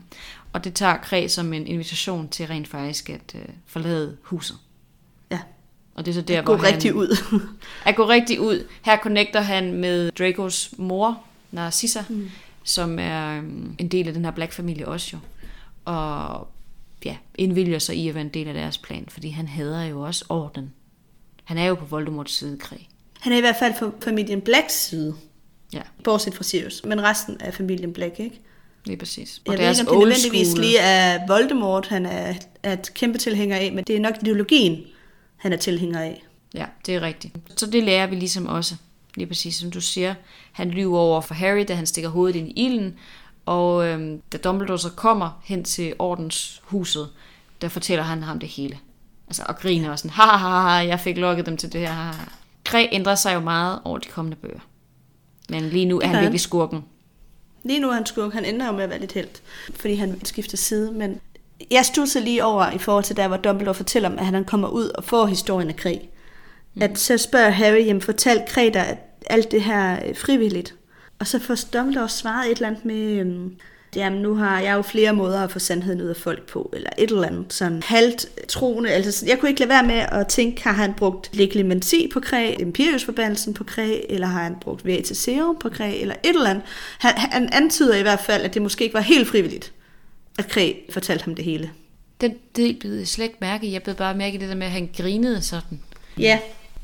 Og 0.53 0.63
det 0.63 0.73
tager 0.73 0.97
Kreg 0.97 1.31
som 1.31 1.53
en 1.53 1.67
invitation 1.67 2.29
til 2.29 2.47
rent 2.47 2.67
faktisk 2.67 3.09
at 3.09 3.35
uh, 3.35 3.41
forlade 3.65 4.17
huset. 4.21 4.57
Ja. 5.31 5.39
Og 5.95 6.05
det 6.05 6.11
er 6.11 6.15
så 6.15 6.21
der, 6.21 6.37
at 6.37 6.43
hvor 6.43 6.57
gå 6.57 6.63
han, 6.63 6.73
rigtig 6.73 6.95
ud. 6.95 7.17
at 7.85 7.95
gå 7.95 8.09
rigtig 8.09 8.41
ud. 8.41 8.67
Her 8.81 8.97
connecter 8.97 9.41
han 9.41 9.73
med 9.73 10.11
Dracos 10.11 10.73
mor, 10.77 11.23
Narcissa, 11.51 12.03
mm. 12.09 12.29
som 12.63 12.99
er 12.99 13.39
um, 13.39 13.75
en 13.79 13.87
del 13.87 14.07
af 14.07 14.13
den 14.13 14.25
her 14.25 14.31
Black-familie 14.31 14.87
også 14.87 15.09
jo. 15.13 15.19
Og 15.85 16.47
ja, 17.05 17.17
indvilger 17.35 17.79
sig 17.79 17.95
i 17.95 18.09
at 18.09 18.15
være 18.15 18.23
en 18.23 18.29
del 18.29 18.47
af 18.47 18.53
deres 18.53 18.77
plan, 18.77 19.05
fordi 19.09 19.29
han 19.29 19.47
hader 19.47 19.83
jo 19.83 20.01
også 20.01 20.25
orden. 20.29 20.73
Han 21.43 21.57
er 21.57 21.65
jo 21.65 21.75
på 21.75 21.85
Voldemorts 21.85 22.37
side, 22.37 22.57
Kræg. 22.57 22.89
Han 23.19 23.33
er 23.33 23.37
i 23.37 23.41
hvert 23.41 23.55
fald 23.59 23.73
på 23.79 23.93
familien 24.03 24.41
Blacks 24.41 24.73
side. 24.73 25.15
Ja. 25.73 25.81
Bortset 26.03 26.33
fra 26.35 26.43
Sirius. 26.43 26.81
Men 26.85 27.03
resten 27.03 27.41
af 27.41 27.53
familien 27.53 27.93
Black, 27.93 28.19
ikke? 28.19 28.41
Lige 28.85 28.97
præcis. 28.97 29.41
Og 29.45 29.51
jeg 29.53 29.59
ved 29.59 29.69
ikke, 29.69 29.81
om 29.81 29.87
det 29.87 30.07
nødvendigvis 30.07 30.47
school. 30.47 30.61
lige 30.61 30.77
er 30.77 31.27
Voldemort, 31.27 31.87
han 31.87 32.05
er, 32.05 32.33
er 32.63 32.73
et 32.73 32.93
kæmpe 32.93 33.17
tilhænger 33.17 33.57
af, 33.57 33.71
men 33.71 33.83
det 33.83 33.95
er 33.95 33.99
nok 33.99 34.13
ideologien, 34.21 34.83
han 35.37 35.53
er 35.53 35.57
tilhænger 35.57 35.99
af. 35.99 36.23
Ja, 36.53 36.65
det 36.85 36.95
er 36.95 37.01
rigtigt. 37.01 37.35
Så 37.55 37.65
det 37.65 37.83
lærer 37.83 38.07
vi 38.07 38.15
ligesom 38.15 38.45
også. 38.45 38.75
Lige 39.15 39.27
præcis 39.27 39.55
som 39.55 39.71
du 39.71 39.81
siger. 39.81 40.15
Han 40.51 40.69
lyver 40.69 40.99
over 40.99 41.21
for 41.21 41.33
Harry, 41.33 41.65
da 41.67 41.73
han 41.73 41.85
stikker 41.85 42.09
hovedet 42.09 42.35
ind 42.35 42.47
i 42.47 42.65
ilden. 42.65 42.95
Og 43.45 43.87
øhm, 43.87 44.21
da 44.31 44.37
Dumbledore 44.37 44.79
så 44.79 44.89
kommer 44.89 45.41
hen 45.45 45.63
til 45.63 45.93
ordenshuset, 45.99 47.09
der 47.61 47.67
fortæller 47.67 48.03
han 48.03 48.23
ham 48.23 48.39
det 48.39 48.49
hele. 48.49 48.77
Altså, 49.27 49.43
og 49.47 49.59
griner 49.59 49.91
og 49.91 49.99
sådan, 49.99 50.11
ha, 50.11 50.23
ha, 50.23 50.61
ha, 50.61 50.69
jeg 50.69 50.99
fik 50.99 51.17
lukket 51.17 51.45
dem 51.45 51.57
til 51.57 51.73
det 51.73 51.81
her. 51.81 52.27
Græ 52.63 52.87
ændrer 52.91 53.15
sig 53.15 53.33
jo 53.33 53.39
meget 53.39 53.79
over 53.83 53.97
de 53.97 54.07
kommende 54.07 54.37
bøger. 54.37 54.59
Men 55.49 55.63
lige 55.69 55.85
nu 55.85 55.99
er 55.99 56.07
han 56.07 56.21
virkelig 56.21 56.39
skurken. 56.39 56.83
Lige 57.63 57.79
nu 57.79 57.89
er 57.89 57.93
han 57.93 58.05
skurken. 58.05 58.31
Han 58.31 58.45
ender 58.45 58.65
jo 58.65 58.71
med 58.71 58.83
at 58.83 58.89
være 58.89 58.99
lidt 58.99 59.11
helt, 59.11 59.41
fordi 59.75 59.95
han 59.95 60.25
skifter 60.25 60.57
side. 60.57 60.91
Men 60.91 61.19
jeg 61.71 61.85
studser 61.85 62.19
lige 62.19 62.43
over 62.43 62.71
i 62.71 62.77
forhold 62.77 63.03
til 63.03 63.17
der, 63.17 63.27
hvor 63.27 63.37
Dumbledore 63.37 63.75
fortæller 63.75 64.09
om, 64.09 64.19
at 64.19 64.25
han 64.25 64.45
kommer 64.45 64.67
ud 64.67 64.89
og 64.89 65.03
får 65.03 65.25
historien 65.25 65.69
af 65.69 65.75
krig. 65.75 66.09
Mm. 66.73 66.81
At 66.81 66.99
så 66.99 67.17
spørger 67.17 67.49
Harry, 67.49 67.85
jamen 67.85 68.01
fortæl 68.01 68.41
at 68.57 68.97
alt 69.25 69.51
det 69.51 69.63
her 69.63 70.13
frivilligt. 70.15 70.75
Og 71.19 71.27
så 71.27 71.39
får 71.39 71.55
Dumbledore 71.73 72.09
svaret 72.09 72.51
et 72.51 72.55
eller 72.55 72.67
andet 72.67 72.85
med, 72.85 73.19
øhm, 73.19 73.55
jamen 73.97 74.21
nu 74.21 74.35
har 74.35 74.59
jeg 74.59 74.73
jo 74.73 74.81
flere 74.81 75.13
måder 75.13 75.43
at 75.43 75.51
få 75.51 75.59
sandheden 75.59 76.01
ud 76.01 76.07
af 76.07 76.15
folk 76.15 76.47
på, 76.47 76.69
eller 76.73 76.89
et 76.97 77.11
eller 77.11 77.27
andet 77.27 77.53
sådan 77.53 77.83
halvt 77.83 78.29
troende. 78.47 78.89
Altså, 78.89 79.25
jeg 79.25 79.39
kunne 79.39 79.49
ikke 79.49 79.59
lade 79.59 79.69
være 79.69 79.83
med 79.83 80.05
at 80.11 80.27
tænke, 80.27 80.63
har 80.63 80.71
han 80.71 80.93
brugt 80.93 81.29
leglimenti 81.33 82.09
på 82.13 82.19
kræ, 82.19 82.55
Imperius-forbandelsen 82.59 83.53
på 83.53 83.63
kræ, 83.63 83.99
eller 84.09 84.27
har 84.27 84.43
han 84.43 84.55
brugt 84.61 85.07
Serum 85.17 85.57
på 85.59 85.69
kræ, 85.69 86.01
eller 86.01 86.15
et 86.23 86.29
eller 86.29 86.49
andet. 86.49 86.63
Han, 86.99 87.13
han 87.17 87.49
antyder 87.51 87.95
i 87.95 88.01
hvert 88.01 88.19
fald, 88.19 88.43
at 88.43 88.53
det 88.53 88.61
måske 88.61 88.83
ikke 88.83 88.93
var 88.93 89.01
helt 89.01 89.27
frivilligt, 89.27 89.73
at 90.39 90.47
kræ 90.47 90.73
fortalte 90.89 91.23
ham 91.23 91.35
det 91.35 91.45
hele. 91.45 91.71
Den 92.21 92.33
del 92.55 92.77
blev 92.79 92.91
jeg 92.91 93.07
slet 93.07 93.25
ikke 93.25 93.37
mærke 93.41 93.71
Jeg 93.71 93.83
blev 93.83 93.95
bare 93.95 94.15
mærke 94.15 94.39
det 94.39 94.49
der 94.49 94.55
med, 94.55 94.65
at 94.65 94.71
han 94.71 94.89
grinede 94.97 95.41
sådan. 95.41 95.79
Ja, 96.19 96.39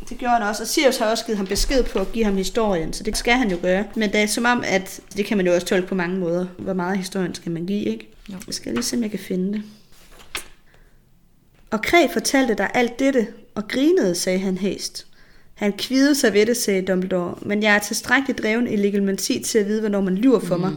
det 0.09 0.17
gjorde 0.17 0.33
han 0.33 0.43
også. 0.43 0.63
Og 0.63 0.67
Sirius 0.67 0.97
har 0.97 1.05
også 1.05 1.25
givet 1.25 1.37
ham 1.37 1.47
besked 1.47 1.83
på 1.83 1.99
at 1.99 2.11
give 2.11 2.25
ham 2.25 2.37
historien, 2.37 2.93
så 2.93 3.03
det 3.03 3.17
skal 3.17 3.33
han 3.33 3.51
jo 3.51 3.57
gøre. 3.61 3.85
Men 3.95 4.11
det 4.11 4.19
er 4.19 4.25
som 4.25 4.45
om, 4.45 4.63
at 4.67 4.99
det 5.17 5.25
kan 5.25 5.37
man 5.37 5.45
jo 5.45 5.53
også 5.53 5.67
tolke 5.67 5.87
på 5.87 5.95
mange 5.95 6.17
måder. 6.17 6.45
Hvor 6.57 6.73
meget 6.73 6.97
historien 6.97 7.35
skal 7.35 7.51
man 7.51 7.65
give, 7.65 7.83
ikke? 7.85 8.09
Jo. 8.29 8.35
Jeg 8.47 8.53
skal 8.53 8.73
lige 8.73 8.83
se, 8.83 8.95
om 8.95 9.03
jeg 9.03 9.11
kan 9.11 9.19
finde 9.19 9.53
det. 9.53 9.63
Og 11.71 11.81
Kræ 11.81 12.07
fortalte 12.13 12.53
dig 12.53 12.69
alt 12.73 12.99
dette, 12.99 13.27
og 13.55 13.67
grinede, 13.67 14.15
sagde 14.15 14.39
han 14.39 14.57
hæst. 14.57 15.05
Han 15.53 15.73
kvidede 15.73 16.15
sig 16.15 16.33
ved 16.33 16.45
det, 16.45 16.57
sagde 16.57 16.81
Dumbledore, 16.81 17.35
men 17.41 17.63
jeg 17.63 17.75
er 17.75 17.79
tilstrækkeligt 17.79 18.39
dreven 18.43 18.67
i 18.67 18.75
legalmenti 18.75 19.43
til 19.43 19.59
at 19.59 19.67
vide, 19.67 19.79
hvornår 19.79 20.01
man 20.01 20.15
lyver 20.15 20.39
for 20.39 20.55
mm. 20.55 20.61
mig. 20.61 20.71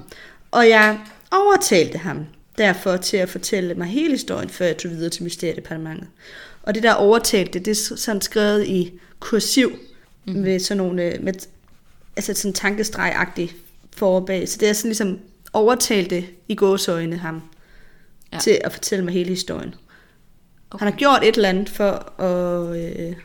Og 0.50 0.68
jeg 0.68 0.98
overtalte 1.30 1.98
ham 1.98 2.26
derfor 2.58 2.96
til 2.96 3.16
at 3.16 3.28
fortælle 3.28 3.74
mig 3.74 3.86
hele 3.86 4.10
historien, 4.10 4.48
før 4.48 4.66
jeg 4.66 4.76
tog 4.76 4.90
videre 4.90 5.10
til 5.10 5.24
Mysteriedepartementet. 5.24 6.08
Og 6.66 6.74
det 6.74 6.82
der 6.82 6.94
overtalte, 6.94 7.58
det 7.58 7.70
er 7.70 7.96
sådan 7.96 8.22
skrevet 8.22 8.66
i 8.66 8.92
kursiv 9.20 9.78
mm. 10.26 10.32
med 10.34 10.58
sådan 10.58 10.76
nogle, 10.76 11.02
øh, 11.02 11.22
med, 11.22 11.32
altså 12.16 12.34
sådan 12.34 12.54
tankestreg-agtigt 12.54 13.54
forbag. 13.96 14.48
Så 14.48 14.56
det 14.60 14.68
er 14.68 14.72
sådan 14.72 14.88
ligesom 14.88 15.18
overtalte 15.52 16.26
i 16.48 16.54
gåsøjne 16.54 17.16
ham 17.16 17.42
ja. 18.32 18.38
til 18.38 18.58
at 18.64 18.72
fortælle 18.72 19.04
mig 19.04 19.14
hele 19.14 19.30
historien. 19.30 19.74
Okay. 20.70 20.84
Han 20.84 20.92
har 20.92 20.98
gjort 20.98 21.22
et 21.22 21.36
eller 21.36 21.48
andet 21.48 21.68
for 21.68 22.20
at... 22.20 22.76
Øh, 22.76 23.16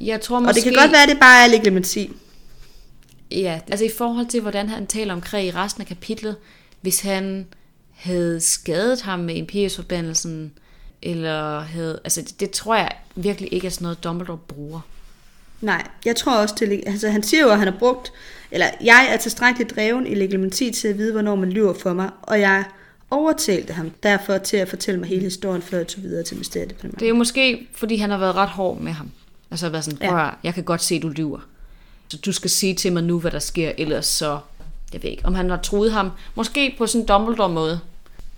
jeg 0.00 0.20
tror 0.20 0.40
måske... 0.40 0.50
Og 0.50 0.54
det 0.54 0.62
kan 0.62 0.72
godt 0.72 0.92
være, 0.92 1.02
at 1.02 1.08
det 1.08 1.20
bare 1.20 1.44
er 1.44 1.48
leglimenti. 1.48 2.12
Ja, 3.30 3.60
altså 3.68 3.84
i 3.84 3.90
forhold 3.98 4.26
til, 4.26 4.40
hvordan 4.40 4.68
han 4.68 4.86
taler 4.86 5.14
om 5.14 5.20
krig 5.20 5.46
i 5.46 5.50
resten 5.50 5.80
af 5.80 5.86
kapitlet, 5.86 6.36
hvis 6.80 7.00
han 7.00 7.46
havde 7.90 8.40
skadet 8.40 9.00
ham 9.00 9.18
med 9.18 9.34
Imperius-forbandelsen, 9.34 10.52
eller 11.04 11.60
havde, 11.60 12.00
altså 12.04 12.22
det, 12.22 12.40
det 12.40 12.50
tror 12.50 12.76
jeg 12.76 12.90
virkelig 13.14 13.52
ikke 13.52 13.66
er 13.66 13.70
sådan 13.70 13.84
noget, 13.84 14.04
Dumbledore 14.04 14.38
bruger. 14.38 14.80
Nej, 15.60 15.86
jeg 16.04 16.16
tror 16.16 16.36
også, 16.36 16.54
det, 16.58 16.82
altså 16.86 17.08
han 17.08 17.22
siger 17.22 17.42
jo, 17.42 17.50
at 17.50 17.58
han 17.58 17.68
har 17.68 17.78
brugt, 17.78 18.12
eller 18.50 18.66
jeg 18.84 19.08
er 19.10 19.16
tilstrækkeligt 19.16 19.74
dreven 19.74 20.06
i 20.06 20.14
legitimati 20.14 20.70
til 20.70 20.88
at 20.88 20.98
vide, 20.98 21.12
hvornår 21.12 21.34
man 21.34 21.50
lyver 21.50 21.74
for 21.74 21.92
mig, 21.92 22.10
og 22.22 22.40
jeg 22.40 22.64
overtalte 23.10 23.72
ham 23.72 23.90
derfor 24.02 24.38
til 24.38 24.56
at 24.56 24.68
fortælle 24.68 25.00
mig 25.00 25.08
hele 25.08 25.22
historien, 25.22 25.62
før 25.62 25.78
jeg 25.78 25.86
tog 25.86 26.02
videre 26.02 26.22
til 26.22 26.36
mysteriet. 26.36 26.82
Det 26.82 27.02
er 27.02 27.08
jo 27.08 27.14
måske, 27.14 27.68
fordi 27.74 27.96
han 27.96 28.10
har 28.10 28.18
været 28.18 28.34
ret 28.34 28.48
hård 28.48 28.80
med 28.80 28.92
ham. 28.92 29.10
Altså 29.50 29.68
været 29.68 29.84
sådan, 29.84 29.98
ja. 30.02 30.30
jeg 30.42 30.54
kan 30.54 30.64
godt 30.64 30.82
se, 30.82 31.00
du 31.00 31.08
lyver. 31.08 31.40
Så 32.08 32.16
du 32.16 32.32
skal 32.32 32.50
sige 32.50 32.74
til 32.74 32.92
mig 32.92 33.02
nu, 33.02 33.20
hvad 33.20 33.30
der 33.30 33.38
sker, 33.38 33.72
ellers 33.78 34.06
så, 34.06 34.38
jeg 34.92 35.02
ved 35.02 35.10
ikke, 35.10 35.26
om 35.26 35.34
han 35.34 35.50
har 35.50 35.56
troet 35.56 35.92
ham, 35.92 36.10
måske 36.34 36.74
på 36.78 36.86
sådan 36.86 37.00
en 37.00 37.06
Dumbledore-måde, 37.06 37.80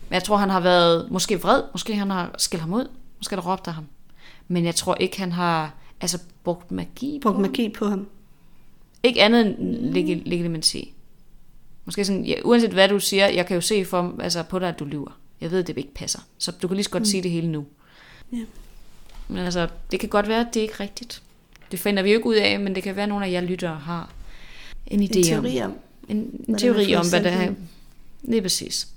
men 0.08 0.14
jeg 0.14 0.24
tror, 0.24 0.36
han 0.36 0.50
har 0.50 0.60
været 0.60 1.10
måske 1.10 1.40
vred, 1.40 1.62
måske 1.72 1.94
han 1.96 2.10
har 2.10 2.34
skældt 2.38 2.60
ham 2.60 2.72
ud, 2.72 2.88
måske 3.18 3.36
der 3.36 3.52
råbt 3.52 3.68
af 3.68 3.74
ham. 3.74 3.84
Men 4.48 4.64
jeg 4.64 4.74
tror 4.74 4.94
ikke, 4.94 5.18
han 5.18 5.32
har 5.32 5.74
altså, 6.00 6.18
brugt 6.44 6.70
magi 6.70 7.18
på 7.22 7.32
Brugt 7.32 7.42
magi 7.42 7.68
på 7.68 7.86
ham. 7.86 8.06
Ikke 9.02 9.22
andet 9.22 9.46
end 9.46 9.96
leg- 9.96 10.28
legitimacy. 10.28 10.76
Måske 11.84 12.04
sådan, 12.04 12.24
ja, 12.24 12.34
uanset 12.44 12.70
hvad 12.70 12.88
du 12.88 13.00
siger, 13.00 13.26
jeg 13.26 13.46
kan 13.46 13.54
jo 13.54 13.60
se 13.60 13.84
for, 13.84 14.14
altså, 14.20 14.42
på 14.42 14.58
dig, 14.58 14.68
at 14.68 14.78
du 14.78 14.84
lyver. 14.84 15.18
Jeg 15.40 15.50
ved, 15.50 15.64
det 15.64 15.78
ikke 15.78 15.94
passer. 15.94 16.20
Så 16.38 16.52
du 16.62 16.68
kan 16.68 16.76
lige 16.76 16.84
så 16.84 16.90
godt 16.90 17.00
mm. 17.00 17.04
sige 17.04 17.22
det 17.22 17.30
hele 17.30 17.48
nu. 17.48 17.66
Ja. 18.32 18.44
Men 19.28 19.38
altså, 19.38 19.68
det 19.90 20.00
kan 20.00 20.08
godt 20.08 20.28
være, 20.28 20.40
at 20.40 20.46
det 20.54 20.60
er 20.60 20.64
ikke 20.64 20.80
rigtigt. 20.80 21.22
Det 21.70 21.80
finder 21.80 22.02
vi 22.02 22.10
jo 22.10 22.16
ikke 22.16 22.28
ud 22.28 22.34
af, 22.34 22.60
men 22.60 22.74
det 22.74 22.82
kan 22.82 22.96
være, 22.96 23.02
at 23.02 23.08
nogle 23.08 23.26
af 23.26 23.30
jer 23.30 23.40
lyttere 23.40 23.76
har 23.76 24.10
en 24.86 25.02
idé 25.02 25.16
En 25.16 25.22
teori 25.24 25.60
om. 25.60 25.70
om. 25.70 25.78
En, 26.08 26.44
en 26.48 26.58
teori 26.58 26.94
om, 26.94 27.08
hvad 27.08 27.22
der 27.24 27.30
er. 27.30 27.52
Lige 28.22 28.42
præcis. 28.42 28.88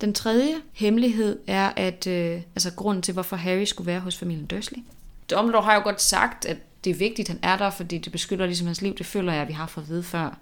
Den 0.00 0.14
tredje 0.14 0.54
hemmelighed 0.72 1.38
er, 1.46 1.72
at 1.76 2.06
øh, 2.06 2.40
altså 2.54 2.72
grunden 2.76 3.02
til, 3.02 3.14
hvorfor 3.14 3.36
Harry 3.36 3.64
skulle 3.64 3.86
være 3.86 4.00
hos 4.00 4.16
familien 4.16 4.46
Dursley. 4.46 4.78
Dumbledore 5.30 5.64
har 5.64 5.74
jo 5.74 5.80
godt 5.82 6.02
sagt, 6.02 6.44
at 6.44 6.56
det 6.84 6.90
er 6.90 6.94
vigtigt, 6.94 7.30
at 7.30 7.36
han 7.36 7.50
er 7.50 7.56
der, 7.56 7.70
fordi 7.70 7.98
det 7.98 8.12
beskytter 8.12 8.46
ligesom 8.46 8.66
hans 8.66 8.82
liv. 8.82 8.94
Det 8.94 9.06
føler 9.06 9.32
jeg, 9.32 9.42
at 9.42 9.48
vi 9.48 9.52
har 9.52 9.66
fået 9.66 9.84
at 9.84 9.90
vide 9.90 10.02
før. 10.02 10.38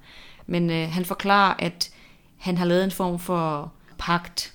Men 0.46 0.70
øh, 0.70 0.90
han 0.90 1.04
forklarer, 1.04 1.54
at 1.58 1.90
han 2.36 2.56
har 2.56 2.64
lavet 2.64 2.84
en 2.84 2.90
form 2.90 3.18
for 3.18 3.72
pagt 3.98 4.54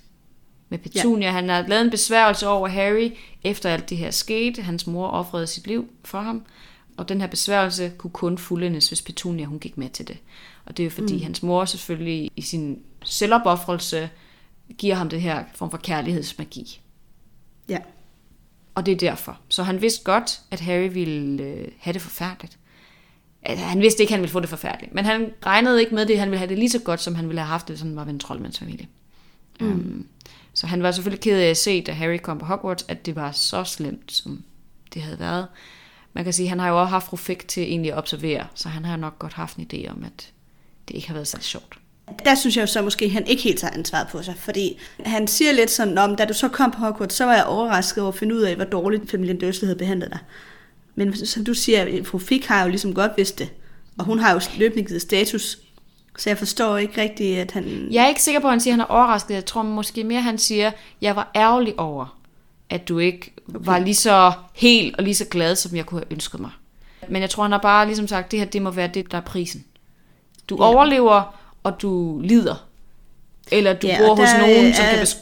med 0.69 0.79
Petunia. 0.79 1.27
Ja. 1.27 1.31
Han 1.31 1.49
har 1.49 1.67
lavet 1.67 1.83
en 1.83 1.89
besværgelse 1.89 2.47
over 2.47 2.67
Harry, 2.67 3.11
efter 3.43 3.69
alt 3.69 3.89
det 3.89 3.97
her 3.97 4.11
skete. 4.11 4.61
Hans 4.61 4.87
mor 4.87 5.07
offrede 5.07 5.47
sit 5.47 5.67
liv 5.67 5.87
for 6.03 6.21
ham. 6.21 6.45
Og 6.97 7.09
den 7.09 7.21
her 7.21 7.27
besværgelse 7.27 7.91
kunne 7.97 8.11
kun 8.11 8.37
fuldendes, 8.37 8.87
hvis 8.87 9.01
Petunia 9.01 9.45
hun 9.45 9.59
gik 9.59 9.77
med 9.77 9.89
til 9.89 10.07
det. 10.07 10.17
Og 10.65 10.77
det 10.77 10.83
er 10.83 10.85
jo 10.85 10.91
fordi, 10.91 11.13
mm. 11.13 11.23
hans 11.23 11.43
mor 11.43 11.65
selvfølgelig 11.65 12.31
i 12.35 12.41
sin 12.41 12.79
selvopoffrelse 13.03 14.09
giver 14.77 14.95
ham 14.95 15.09
det 15.09 15.21
her 15.21 15.43
form 15.55 15.71
for 15.71 15.77
kærlighedsmagi. 15.77 16.81
Ja. 17.69 17.79
Og 18.75 18.85
det 18.85 18.91
er 18.91 18.97
derfor. 18.97 19.39
Så 19.49 19.63
han 19.63 19.81
vidste 19.81 20.03
godt, 20.03 20.41
at 20.51 20.59
Harry 20.59 20.89
ville 20.93 21.43
øh, 21.43 21.67
have 21.79 21.93
det 21.93 22.01
forfærdeligt. 22.01 22.57
Altså, 23.41 23.65
han 23.65 23.81
vidste 23.81 24.03
ikke, 24.03 24.11
at 24.11 24.15
han 24.15 24.21
ville 24.21 24.31
få 24.31 24.39
det 24.39 24.49
forfærdeligt. 24.49 24.93
Men 24.93 25.05
han 25.05 25.29
regnede 25.45 25.81
ikke 25.81 25.95
med 25.95 26.05
det. 26.05 26.19
Han 26.19 26.29
ville 26.29 26.37
have 26.37 26.49
det 26.49 26.57
lige 26.57 26.69
så 26.69 26.79
godt, 26.79 27.01
som 27.01 27.15
han 27.15 27.27
ville 27.27 27.41
have 27.41 27.47
haft 27.47 27.67
det, 27.67 27.79
som 27.79 27.87
han 27.87 27.95
var 27.95 28.03
ved 28.03 28.13
en 28.13 28.19
troldmandsfamilie. 28.19 28.87
Mm. 29.59 29.71
Um, 29.71 30.07
så 30.53 30.67
han 30.67 30.83
var 30.83 30.91
selvfølgelig 30.91 31.21
ked 31.21 31.39
af 31.39 31.49
at 31.49 31.57
se, 31.57 31.81
da 31.81 31.91
Harry 31.91 32.17
kom 32.17 32.37
på 32.39 32.45
Hogwarts, 32.45 32.85
at 32.87 33.05
det 33.05 33.15
var 33.15 33.31
så 33.31 33.63
slemt, 33.63 34.11
som 34.11 34.43
det 34.93 35.01
havde 35.01 35.19
været. 35.19 35.47
Man 36.13 36.23
kan 36.23 36.33
sige, 36.33 36.45
at 36.45 36.49
han 36.49 36.59
har 36.59 36.69
jo 36.69 36.81
også 36.81 36.89
haft 36.89 37.19
Fick 37.19 37.47
til 37.47 37.63
egentlig 37.63 37.91
at 37.91 37.97
observere, 37.97 38.47
så 38.55 38.69
han 38.69 38.85
har 38.85 38.97
nok 38.97 39.19
godt 39.19 39.33
haft 39.33 39.57
en 39.57 39.67
idé 39.73 39.91
om, 39.91 40.03
at 40.03 40.31
det 40.87 40.95
ikke 40.95 41.07
har 41.07 41.13
været 41.13 41.27
så 41.27 41.37
sjovt. 41.41 41.79
Der 42.25 42.35
synes 42.35 42.55
jeg 42.55 42.61
jo 42.61 42.67
så 42.67 42.81
måske, 42.81 43.05
at 43.05 43.11
han 43.11 43.27
ikke 43.27 43.43
helt 43.43 43.59
tager 43.59 43.73
ansvaret 43.73 44.07
på 44.07 44.23
sig, 44.23 44.35
fordi 44.37 44.79
han 45.05 45.27
siger 45.27 45.51
lidt 45.51 45.71
sådan, 45.71 45.97
om 45.97 46.15
da 46.15 46.25
du 46.25 46.33
så 46.33 46.47
kom 46.47 46.71
på 46.71 46.77
Hogwarts, 46.77 47.15
så 47.15 47.25
var 47.25 47.33
jeg 47.33 47.45
overrasket 47.45 48.01
over 48.03 48.11
at 48.11 48.17
finde 48.17 48.35
ud 48.35 48.41
af, 48.41 48.55
hvor 48.55 48.65
dårligt 48.65 49.11
familien 49.11 49.39
Dursley 49.39 49.65
havde 49.65 49.77
behandlet 49.77 50.09
dig. 50.09 50.19
Men 50.95 51.25
som 51.25 51.45
du 51.45 51.53
siger, 51.53 52.03
fru 52.03 52.17
Fick 52.17 52.45
har 52.45 52.63
jo 52.63 52.69
ligesom 52.69 52.93
godt 52.93 53.11
vidst 53.17 53.39
det, 53.39 53.49
og 53.97 54.05
hun 54.05 54.19
har 54.19 54.33
jo 54.33 54.39
løbende 54.57 54.83
givet 54.83 55.01
status, 55.01 55.57
så 56.17 56.29
jeg 56.29 56.37
forstår 56.37 56.77
ikke 56.77 57.01
rigtigt, 57.01 57.39
at 57.39 57.51
han... 57.51 57.87
Jeg 57.91 58.03
er 58.03 58.07
ikke 58.07 58.23
sikker 58.23 58.41
på, 58.41 58.47
at 58.47 58.53
han 58.53 58.59
siger, 58.59 58.73
at 58.73 58.79
han 58.79 58.81
er 58.81 58.93
overrasket. 58.93 59.33
Jeg 59.33 59.45
tror 59.45 59.61
måske 59.61 60.03
mere, 60.03 60.17
at 60.17 60.23
han 60.23 60.37
siger, 60.37 60.67
at 60.67 60.73
jeg 61.01 61.15
var 61.15 61.31
ærgerlig 61.35 61.79
over, 61.79 62.17
at 62.69 62.89
du 62.89 62.99
ikke 62.99 63.33
okay. 63.47 63.57
var 63.61 63.79
lige 63.79 63.95
så 63.95 64.31
helt 64.53 64.95
og 64.97 65.03
lige 65.03 65.15
så 65.15 65.25
glad, 65.25 65.55
som 65.55 65.75
jeg 65.75 65.85
kunne 65.85 65.99
have 65.99 66.13
ønsket 66.13 66.39
mig. 66.39 66.51
Men 67.09 67.21
jeg 67.21 67.29
tror, 67.29 67.43
han 67.43 67.51
har 67.51 67.59
bare 67.59 67.85
ligesom 67.85 68.07
sagt, 68.07 68.25
at 68.25 68.31
det 68.31 68.39
her 68.39 68.45
det 68.45 68.61
må 68.61 68.71
være 68.71 68.87
det, 68.87 69.11
der 69.11 69.17
er 69.17 69.21
prisen. 69.21 69.65
Du 70.49 70.55
ja. 70.55 70.63
overlever, 70.63 71.35
og 71.63 71.81
du 71.81 72.19
lider. 72.23 72.67
Eller 73.51 73.73
du 73.73 73.87
Ja, 73.87 73.97
bor 73.99 74.15
hos 74.15 74.29
nogen, 74.39 74.73
som 74.73 74.85
er- 74.85 74.89
kan 74.89 74.99
bes- 75.03 75.17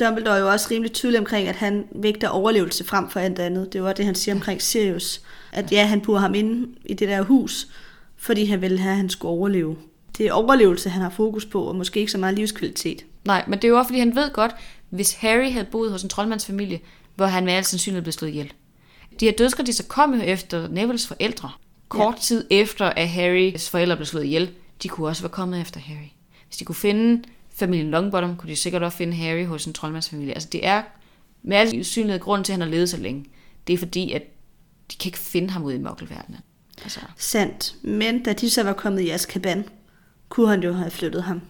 Dumbledore 0.00 0.36
er 0.36 0.40
jo 0.40 0.48
også 0.50 0.68
rimelig 0.70 0.92
tydelig 0.92 1.18
omkring, 1.20 1.48
at 1.48 1.56
han 1.56 1.84
vægter 1.94 2.28
overlevelse 2.28 2.84
frem 2.84 3.10
for 3.10 3.20
alt 3.20 3.38
andet. 3.38 3.72
Det 3.72 3.82
var 3.82 3.92
det, 3.92 4.04
han 4.04 4.14
siger 4.14 4.34
omkring 4.34 4.62
Sirius. 4.62 5.20
At 5.52 5.72
ja, 5.72 5.86
han 5.86 6.00
burde 6.00 6.20
ham 6.20 6.34
inde 6.34 6.68
i 6.84 6.94
det 6.94 7.08
der 7.08 7.22
hus, 7.22 7.66
fordi 8.16 8.44
han 8.44 8.60
ville 8.60 8.78
have, 8.78 8.90
at 8.90 8.96
han 8.96 9.10
skulle 9.10 9.30
overleve. 9.32 9.76
Det 10.18 10.26
er 10.26 10.32
overlevelse, 10.32 10.88
han 10.90 11.02
har 11.02 11.10
fokus 11.10 11.44
på, 11.46 11.62
og 11.62 11.76
måske 11.76 12.00
ikke 12.00 12.12
så 12.12 12.18
meget 12.18 12.34
livskvalitet. 12.34 13.04
Nej, 13.24 13.44
men 13.48 13.58
det 13.58 13.64
er 13.64 13.68
jo 13.68 13.78
også, 13.78 13.88
fordi 13.88 13.98
han 13.98 14.16
ved 14.16 14.30
godt, 14.32 14.52
hvis 14.90 15.12
Harry 15.12 15.50
havde 15.52 15.66
boet 15.72 15.90
hos 15.90 16.02
en 16.02 16.08
troldmandsfamilie, 16.08 16.80
hvor 17.14 17.26
han 17.26 17.44
med 17.44 17.52
al 17.52 17.64
sandsynlighed 17.64 18.02
blev 18.02 18.12
slået 18.12 18.30
ihjel. 18.30 18.52
De 19.20 19.24
her 19.24 19.32
dødskrediser 19.32 19.84
kom 19.88 20.14
jo 20.14 20.20
efter 20.22 20.68
Nevilles 20.68 21.06
forældre. 21.06 21.50
Kort 21.88 22.14
ja. 22.14 22.20
tid 22.20 22.44
efter, 22.50 22.86
at 22.86 23.08
Harrys 23.08 23.70
forældre 23.70 23.96
blev 23.96 24.06
slået 24.06 24.24
ihjel, 24.24 24.50
de 24.84 24.88
kunne 24.88 25.08
også 25.08 25.22
være 25.22 25.30
kommet 25.30 25.60
efter 25.60 25.80
Harry. 25.80 26.08
Hvis 26.46 26.56
de 26.56 26.64
kunne 26.64 26.74
finde 26.74 27.22
familien 27.54 27.90
Longbottom, 27.90 28.36
kunne 28.36 28.50
de 28.50 28.56
sikkert 28.56 28.82
også 28.82 28.98
finde 28.98 29.16
Harry 29.16 29.46
hos 29.46 29.66
en 29.66 29.72
troldmandsfamilie. 29.72 30.34
Altså 30.34 30.48
det 30.52 30.66
er 30.66 30.82
med 31.42 31.56
al 31.56 31.70
sandsynlighed 31.70 32.20
grund 32.20 32.44
til, 32.44 32.52
at 32.52 32.54
han 32.54 32.60
har 32.60 32.68
levet 32.68 32.88
så 32.88 32.96
længe. 32.96 33.24
Det 33.66 33.72
er 33.72 33.78
fordi, 33.78 34.12
at 34.12 34.22
de 34.92 34.96
kan 34.96 35.08
ikke 35.08 35.18
finde 35.18 35.50
ham 35.50 35.64
ude 35.64 35.74
i 35.74 35.78
mokkelverdenen. 35.78 36.40
Altså, 36.82 37.00
Sandt. 37.16 37.74
Men 37.82 38.22
da 38.22 38.32
de 38.32 38.50
så 38.50 38.62
var 38.62 38.72
kommet 38.72 39.00
i 39.00 39.10
Azkaban, 39.10 39.64
kunne 40.28 40.48
han 40.48 40.62
jo 40.62 40.72
have 40.72 40.90
flyttet 40.90 41.22
ham. 41.22 41.40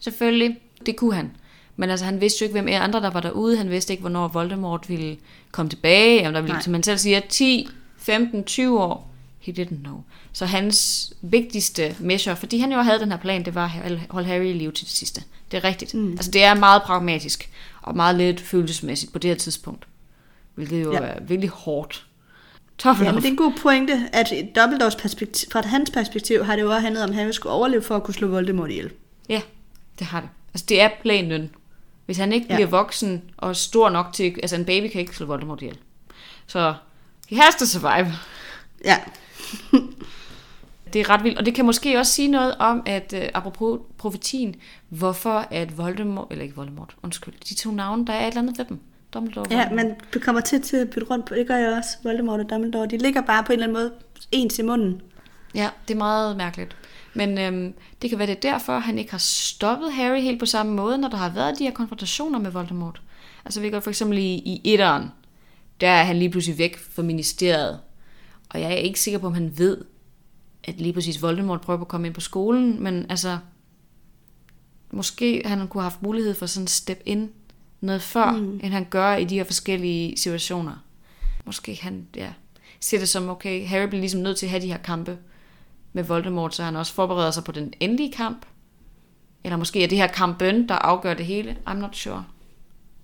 Selvfølgelig, 0.00 0.58
det 0.86 0.96
kunne 0.96 1.14
han. 1.14 1.30
Men 1.76 1.90
altså, 1.90 2.04
han 2.06 2.20
vidste 2.20 2.42
jo 2.42 2.44
ikke, 2.44 2.52
hvem 2.52 2.68
er 2.68 2.80
andre, 2.80 3.00
der 3.00 3.10
var 3.10 3.20
derude. 3.20 3.56
Han 3.56 3.70
vidste 3.70 3.92
ikke, 3.92 4.00
hvornår 4.00 4.28
Voldemort 4.28 4.88
ville 4.88 5.16
komme 5.50 5.70
tilbage. 5.70 6.26
Om 6.26 6.32
der 6.32 6.40
ville, 6.40 6.54
Nej. 6.54 6.62
som 6.62 6.72
han 6.72 6.82
selv 6.82 6.98
siger, 6.98 7.20
10, 7.28 7.68
15, 7.96 8.44
20 8.44 8.80
år. 8.80 9.11
He 9.42 9.52
didn't 9.52 9.82
know. 9.82 10.02
Så 10.32 10.46
hans 10.46 11.12
vigtigste 11.22 11.96
measure, 12.00 12.36
fordi 12.36 12.58
han 12.58 12.72
jo 12.72 12.80
havde 12.80 12.98
den 13.00 13.10
her 13.10 13.18
plan, 13.18 13.44
det 13.44 13.54
var 13.54 13.72
at 13.84 13.98
holde 14.10 14.28
Harry 14.28 14.44
i 14.44 14.52
live 14.52 14.72
til 14.72 14.86
det 14.86 14.94
sidste. 14.94 15.22
Det 15.50 15.56
er 15.56 15.64
rigtigt. 15.64 15.94
Mm. 15.94 16.10
Altså, 16.12 16.30
det 16.30 16.44
er 16.44 16.54
meget 16.54 16.82
pragmatisk 16.82 17.50
og 17.82 17.96
meget 17.96 18.16
lidt 18.16 18.40
følelsesmæssigt 18.40 19.12
på 19.12 19.18
det 19.18 19.30
her 19.30 19.36
tidspunkt. 19.36 19.86
Hvilket 20.54 20.82
jo 20.82 20.92
Ja. 20.92 20.98
er 20.98 21.20
virkelig 21.22 21.50
hårdt. 21.50 22.06
Tough 22.78 23.00
Ja, 23.02 23.12
men 23.12 23.16
det 23.22 23.24
er 23.26 23.30
en 23.30 23.36
god 23.36 23.52
pointe, 23.62 24.08
at 24.12 24.32
Dumbledores 24.56 24.94
perspektiv, 24.96 25.50
fra 25.52 25.60
hans 25.66 25.90
perspektiv 25.90 26.44
har 26.44 26.56
det 26.56 26.62
jo 26.62 26.68
også 26.70 26.80
handlet 26.80 27.04
om, 27.04 27.10
at 27.10 27.16
Harry 27.16 27.30
skulle 27.30 27.52
overleve 27.52 27.82
for 27.82 27.96
at 27.96 28.02
kunne 28.02 28.14
slå 28.14 28.28
Voldemort 28.28 28.70
ihjel. 28.70 28.90
Ja, 29.28 29.40
det 29.98 30.06
har 30.06 30.20
det. 30.20 30.28
Altså, 30.54 30.66
det 30.68 30.80
er 30.80 30.88
planen. 31.02 31.50
Hvis 32.06 32.16
han 32.16 32.32
ikke 32.32 32.46
Ja. 32.50 32.54
bliver 32.54 32.68
voksen 32.68 33.22
og 33.36 33.56
stor 33.56 33.90
nok 33.90 34.06
til... 34.14 34.34
Altså, 34.42 34.56
en 34.56 34.64
baby 34.64 34.92
kan 34.92 35.00
ikke 35.00 35.16
slå 35.16 35.26
Voldemort 35.26 35.62
ihjel. 35.62 35.78
Så, 36.46 36.74
he 37.28 37.36
has 37.36 37.54
to 37.54 37.64
survive. 37.66 38.12
Ja, 38.84 38.98
Det 40.92 41.00
er 41.00 41.10
ret 41.10 41.24
vildt. 41.24 41.38
Og 41.38 41.46
det 41.46 41.54
kan 41.54 41.64
måske 41.64 41.98
også 41.98 42.12
sige 42.12 42.28
noget 42.28 42.54
om, 42.58 42.82
at 42.86 43.14
uh, 43.16 43.20
apropos 43.34 43.80
profetien, 43.98 44.54
hvorfor 44.88 45.46
at 45.50 45.78
Voldemort... 45.78 46.26
Eller 46.30 46.42
ikke 46.42 46.56
Voldemort, 46.56 46.96
undskyld. 47.02 47.34
De 47.48 47.54
to 47.54 47.70
navne, 47.70 48.06
der 48.06 48.12
er 48.12 48.20
et 48.20 48.26
eller 48.26 48.42
andet 48.42 48.58
ved 48.58 48.64
dem. 48.64 48.80
Dumbledore 49.14 49.46
ja 49.50 49.68
du 50.14 50.18
kommer 50.18 50.40
til 50.40 50.62
til 50.62 50.76
at 50.76 50.90
bytte 50.90 51.06
rundt 51.10 51.26
på, 51.26 51.34
det 51.34 51.46
gør 51.46 51.56
jeg 51.56 51.72
også, 51.78 51.88
Voldemort 52.02 52.40
og 52.40 52.50
Dumbledore. 52.50 52.86
De 52.86 52.98
ligger 52.98 53.20
bare 53.20 53.44
på 53.44 53.52
en 53.52 53.58
eller 53.58 53.66
anden 53.66 53.82
måde 53.82 53.92
ens 54.32 54.58
i 54.58 54.62
munden. 54.62 55.02
Ja, 55.54 55.68
det 55.88 55.94
er 55.94 55.98
meget 55.98 56.36
mærkeligt. 56.36 56.76
Men 57.14 57.38
øhm, 57.38 57.74
det 58.02 58.10
kan 58.10 58.18
være, 58.18 58.28
det 58.28 58.36
er 58.36 58.50
derfor, 58.50 58.78
han 58.78 58.98
ikke 58.98 59.10
har 59.10 59.18
stoppet 59.18 59.92
Harry 59.92 60.20
helt 60.20 60.40
på 60.40 60.46
samme 60.46 60.72
måde, 60.72 60.98
når 60.98 61.08
der 61.08 61.16
har 61.16 61.28
været 61.28 61.58
de 61.58 61.64
her 61.64 61.70
konfrontationer 61.70 62.38
med 62.38 62.50
Voldemort. 62.50 63.02
Altså 63.44 63.60
vi 63.60 63.70
kan 63.70 63.82
for 63.82 63.90
eksempel 63.90 64.18
i, 64.18 64.34
i 64.34 64.60
etteren, 64.64 65.08
der 65.80 65.88
er 65.88 66.04
han 66.04 66.16
lige 66.16 66.30
pludselig 66.30 66.58
væk 66.58 66.78
fra 66.78 67.02
ministeriet. 67.02 67.78
Og 68.52 68.60
jeg 68.60 68.72
er 68.72 68.76
ikke 68.76 69.00
sikker 69.00 69.18
på, 69.18 69.26
om 69.26 69.34
han 69.34 69.58
ved, 69.58 69.84
at 70.64 70.80
lige 70.80 70.92
præcis 70.92 71.22
Voldemort 71.22 71.60
prøver 71.60 71.76
på 71.76 71.84
at 71.84 71.88
komme 71.88 72.06
ind 72.06 72.14
på 72.14 72.20
skolen, 72.20 72.82
men 72.82 73.06
altså, 73.10 73.38
måske 74.90 75.42
han 75.44 75.68
kunne 75.68 75.82
have 75.82 75.90
haft 75.90 76.02
mulighed 76.02 76.34
for 76.34 76.46
sådan 76.46 76.64
at 76.64 76.70
step 76.70 77.02
ind 77.04 77.30
noget 77.80 78.02
før, 78.02 78.32
mm. 78.32 78.60
end 78.62 78.72
han 78.72 78.86
gør 78.90 79.16
i 79.16 79.24
de 79.24 79.34
her 79.34 79.44
forskellige 79.44 80.16
situationer. 80.16 80.84
Måske 81.44 81.78
han, 81.82 82.06
ja, 82.16 82.32
ser 82.80 82.98
det 82.98 83.08
som, 83.08 83.28
okay, 83.28 83.66
Harry 83.66 83.86
bliver 83.86 84.00
ligesom 84.00 84.20
nødt 84.20 84.38
til 84.38 84.46
at 84.46 84.50
have 84.50 84.62
de 84.62 84.66
her 84.66 84.78
kampe 84.78 85.18
med 85.92 86.04
Voldemort, 86.04 86.54
så 86.54 86.62
han 86.62 86.76
også 86.76 86.94
forbereder 86.94 87.30
sig 87.30 87.44
på 87.44 87.52
den 87.52 87.72
endelige 87.80 88.12
kamp. 88.12 88.46
Eller 89.44 89.56
måske 89.56 89.84
er 89.84 89.88
det 89.88 89.98
her 89.98 90.06
kampen, 90.06 90.68
der 90.68 90.74
afgør 90.74 91.14
det 91.14 91.26
hele. 91.26 91.56
I'm 91.68 91.72
not 91.74 91.96
sure. 91.96 92.24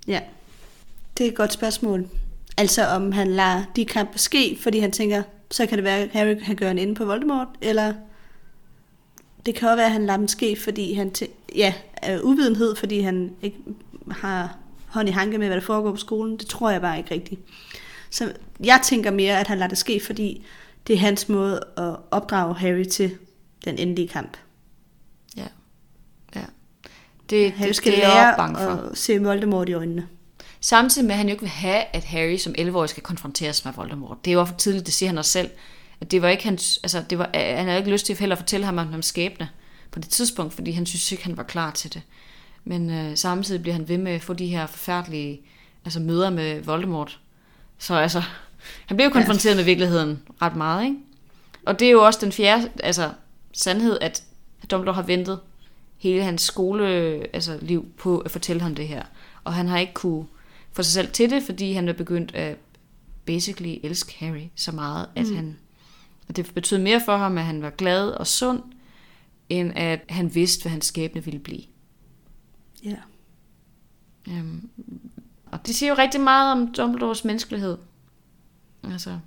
Ja, 0.07 0.21
det 1.19 1.27
er 1.27 1.31
et 1.31 1.37
godt 1.37 1.53
spørgsmål. 1.53 2.09
Altså 2.57 2.87
om 2.87 3.13
han 3.13 3.29
lader 3.29 3.65
de 3.77 3.85
kampe 3.85 4.19
ske, 4.19 4.59
fordi 4.63 4.79
han 4.79 4.93
tænker, 4.93 5.23
så 5.51 5.67
kan 5.67 5.79
det 5.79 5.85
være, 5.85 5.99
at 5.99 6.11
Harry 6.13 6.35
kan 6.35 6.57
gøre 6.57 6.71
en 6.71 6.79
ende 6.79 6.95
på 6.95 7.05
Voldemort, 7.05 7.49
eller 7.61 7.95
det 9.47 9.55
kan 9.55 9.69
også 9.69 9.77
være, 9.77 9.87
at 9.87 9.93
han 9.93 10.07
lader 10.07 10.17
dem 10.19 10.29
ske, 10.29 10.57
fordi 10.65 10.93
han 10.95 11.13
tæ- 11.19 11.55
ja, 11.57 11.75
er 11.97 12.21
uvidenhed, 12.21 12.77
fordi 12.77 13.01
han 13.01 13.31
ikke 13.43 13.59
har 14.11 14.57
hånd 14.89 15.09
i 15.09 15.13
hanke 15.13 15.39
med, 15.39 15.47
hvad 15.47 15.57
der 15.57 15.63
foregår 15.63 15.91
på 15.91 15.97
skolen. 15.97 16.37
Det 16.37 16.47
tror 16.47 16.71
jeg 16.71 16.81
bare 16.81 16.99
ikke 16.99 17.15
rigtigt. 17.15 17.41
Så 18.11 18.33
jeg 18.65 18.81
tænker 18.85 19.11
mere, 19.11 19.41
at 19.41 19.47
han 19.47 19.59
lader 19.59 19.69
det 19.69 19.79
ske, 19.79 20.01
fordi 20.07 20.45
det 20.87 20.95
er 20.95 20.99
hans 20.99 21.29
måde 21.29 21.61
at 21.77 21.97
opdrage 22.11 22.55
Harry 22.55 22.85
til 22.85 23.17
den 23.65 23.79
endelige 23.79 24.09
kamp. 24.09 24.37
Ja. 25.37 25.47
ja. 26.35 26.45
Det, 27.31 27.53
Harry 27.53 27.69
det, 27.69 27.77
skal 27.77 27.93
det 27.93 28.05
er 28.05 28.09
jeg 28.09 28.17
lære 28.17 28.37
bange 28.37 28.59
for. 28.59 28.91
at 28.91 28.99
se 28.99 29.19
Voldemort 29.19 29.69
i 29.69 29.73
øjnene. 29.73 30.09
Samtidig 30.61 31.07
med, 31.07 31.15
at 31.15 31.19
han 31.19 31.27
jo 31.27 31.33
ikke 31.33 31.43
vil 31.43 31.51
have, 31.51 31.85
at 31.93 32.05
Harry 32.05 32.37
som 32.37 32.55
11-årig 32.59 32.91
skal 32.91 33.03
konfronteres 33.03 33.65
med 33.65 33.73
Voldemort. 33.73 34.25
Det 34.25 34.31
er 34.31 34.35
jo 34.35 34.45
for 34.45 34.55
tidligt, 34.55 34.87
det 34.87 34.95
siger 34.95 35.09
han 35.09 35.19
også 35.19 35.31
selv. 35.31 35.51
At 36.01 36.11
det 36.11 36.23
var 36.23 36.29
ikke 36.29 36.45
hans, 36.45 36.81
altså 36.83 37.05
det 37.11 37.19
var, 37.19 37.31
han 37.35 37.67
havde 37.67 37.79
ikke 37.79 37.91
lyst 37.91 38.07
til 38.07 38.19
heller 38.19 38.37
at 38.37 38.41
fortælle 38.41 38.67
ham 38.67 38.79
om 38.79 38.93
hans 38.93 39.07
skæbne 39.07 39.49
på 39.91 39.99
det 39.99 40.09
tidspunkt, 40.09 40.55
fordi 40.55 40.71
han 40.71 40.87
synes 40.87 41.13
ikke, 41.13 41.25
han 41.25 41.37
var 41.37 41.43
klar 41.43 41.71
til 41.71 41.95
det. 41.95 42.03
Men 42.65 42.91
øh, 42.91 43.17
samtidig 43.17 43.63
bliver 43.63 43.75
han 43.75 43.89
ved 43.89 43.99
med 43.99 44.13
at 44.13 44.23
få 44.23 44.33
de 44.33 44.47
her 44.47 44.67
forfærdelige 44.67 45.41
altså, 45.85 46.01
møder 46.01 46.31
med 46.31 46.63
Voldemort. 46.63 47.21
Så 47.79 47.95
altså, 47.95 48.23
han 48.87 48.97
bliver 48.97 49.09
jo 49.09 49.13
konfronteret 49.13 49.57
med 49.57 49.65
virkeligheden 49.65 50.23
ret 50.43 50.57
meget, 50.57 50.85
ikke? 50.85 50.97
Og 51.67 51.79
det 51.79 51.87
er 51.87 51.93
jo 51.93 52.05
også 52.05 52.19
den 52.23 52.33
fjerde 52.33 52.71
altså, 52.83 53.11
sandhed, 53.53 53.99
at 54.01 54.23
Dumbledore 54.71 54.95
har 54.95 55.03
ventet 55.03 55.41
hele 55.99 56.23
hans 56.23 56.43
skole, 56.43 56.85
altså, 57.33 57.59
liv 57.61 57.87
på 57.99 58.19
at 58.19 58.31
fortælle 58.31 58.63
ham 58.63 58.75
det 58.75 58.89
her. 58.89 59.03
og 59.45 59.55
han 59.55 59.69
har 59.69 59.79
ikke 59.79 59.95
kunne 59.95 60.27
få 60.79 60.83
sig 60.83 60.93
selv 60.93 61.13
til 61.13 61.31
det, 61.31 61.43
fordi 61.43 61.73
han 61.73 61.89
er 61.89 61.93
begyndt 61.93 62.35
at 62.35 62.57
basically 63.25 63.79
elske 63.83 64.15
Harry 64.19 64.45
så 64.55 64.73
meget, 64.73 65.09
at 65.17 65.27
mm. 65.27 65.37
han, 65.37 65.59
og 66.29 66.37
det 66.37 66.55
betød 66.55 66.79
mere 66.79 67.03
for 67.05 67.17
ham, 67.17 67.39
at 67.39 67.45
han 67.45 67.63
var 67.63 67.71
glad 67.71 68.11
og 68.11 68.27
sund, 68.27 68.63
end 69.49 69.73
at 69.77 70.01
han 70.09 70.35
vidste, 70.35 70.63
hvad 70.63 70.71
hans 70.71 70.87
skæbne 70.87 71.25
ville 71.25 71.41
blive. 71.41 71.63
Ja. 72.85 72.97
Øhm, 74.29 74.69
og 75.47 75.67
det 75.67 75.75
siger 75.75 75.91
jo 75.91 75.99
rigtig 75.99 76.21
meget 76.21 76.53
om 76.53 76.73
Dumbledores 76.73 77.25
menneskelighed. 77.25 77.79
Altså, 78.85 79.19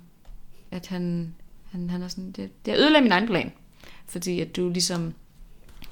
at 0.70 0.86
han, 0.86 1.34
han, 1.70 1.90
han 1.90 2.02
er 2.02 2.08
sådan, 2.08 2.32
det, 2.32 2.66
det 2.66 2.78
ødelagde 2.78 3.02
min 3.02 3.12
egen 3.12 3.26
plan, 3.26 3.52
fordi 4.06 4.40
at 4.40 4.56
du 4.56 4.68
ligesom 4.68 5.14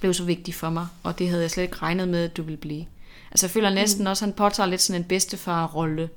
blev 0.01 0.15
så 0.15 0.25
vigtig 0.25 0.55
for 0.55 0.71
mig, 0.71 0.87
og 1.03 1.19
det 1.19 1.29
havde 1.29 1.43
jeg 1.43 1.51
slet 1.51 1.63
ikke 1.65 1.77
regnet 1.77 2.09
med, 2.09 2.25
at 2.25 2.37
du 2.37 2.43
ville 2.43 2.61
blive. 2.61 2.87
Altså 3.31 3.47
jeg 3.47 3.51
føler 3.51 3.71
næsten 3.71 4.05
mm. 4.05 4.11
også, 4.11 4.25
at 4.25 4.27
han 4.27 4.37
påtager 4.37 4.67
lidt 4.67 4.81
sådan 4.81 5.01
en 5.01 5.09
bedstefar-rolle 5.09 6.09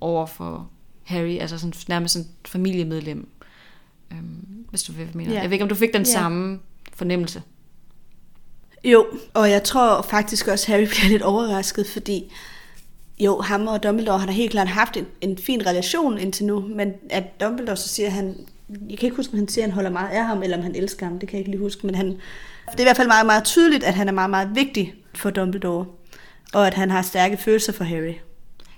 over 0.00 0.26
for 0.26 0.70
Harry, 1.04 1.38
altså 1.38 1.58
sådan, 1.58 1.72
nærmest 1.88 2.12
sådan 2.12 2.28
familiemedlem, 2.46 3.28
øhm, 4.12 4.66
hvis 4.70 4.82
du 4.82 4.92
hvad 4.92 5.06
mener. 5.14 5.32
Ja. 5.32 5.40
Jeg 5.40 5.50
ved 5.50 5.52
ikke, 5.52 5.62
om 5.62 5.68
du 5.68 5.74
fik 5.74 5.92
den 5.92 6.02
Ja. 6.02 6.12
samme 6.12 6.60
fornemmelse. 6.94 7.42
Jo, 8.84 9.06
og 9.34 9.50
jeg 9.50 9.62
tror 9.62 10.02
faktisk 10.02 10.48
også, 10.48 10.66
Harry 10.72 10.86
bliver 10.92 11.08
lidt 11.08 11.22
overrasket, 11.22 11.86
fordi 11.86 12.32
jo, 13.18 13.40
ham 13.40 13.66
og 13.66 13.82
Dumbledore 13.82 14.18
har 14.18 14.26
da 14.26 14.32
helt 14.32 14.50
klart 14.50 14.68
haft 14.68 14.96
en, 14.96 15.06
en 15.20 15.38
fin 15.38 15.66
relation 15.66 16.18
indtil 16.18 16.46
nu, 16.46 16.60
men 16.60 16.92
at 17.10 17.40
Dumbledore 17.40 17.76
så 17.76 17.88
siger, 17.88 18.06
at 18.06 18.12
han, 18.12 18.34
jeg 18.68 18.98
kan 18.98 19.06
ikke 19.06 19.16
huske, 19.16 19.32
om 19.32 19.38
han 19.38 19.48
siger, 19.48 19.64
at 19.64 19.70
han 19.70 19.74
holder 19.74 19.90
meget 19.90 20.08
af 20.08 20.26
ham, 20.26 20.42
eller 20.42 20.56
om 20.56 20.62
han 20.62 20.74
elsker 20.74 21.06
ham, 21.06 21.18
det 21.18 21.28
kan 21.28 21.36
jeg 21.36 21.40
ikke 21.40 21.50
lige 21.50 21.60
huske, 21.60 21.86
men 21.86 21.94
han, 21.94 22.06
det 22.06 22.76
er 22.76 22.80
i 22.80 22.82
hvert 22.82 22.96
fald 22.96 23.08
meget, 23.08 23.26
meget 23.26 23.44
tydeligt, 23.44 23.84
at 23.84 23.94
han 23.94 24.08
er 24.08 24.12
meget, 24.12 24.30
meget 24.30 24.50
vigtig 24.54 24.94
for 25.14 25.30
Dumbledore, 25.30 25.86
og 26.52 26.66
at 26.66 26.74
han 26.74 26.90
har 26.90 27.02
stærke 27.02 27.36
følelser 27.36 27.72
for 27.72 27.84
Harry. 27.84 28.14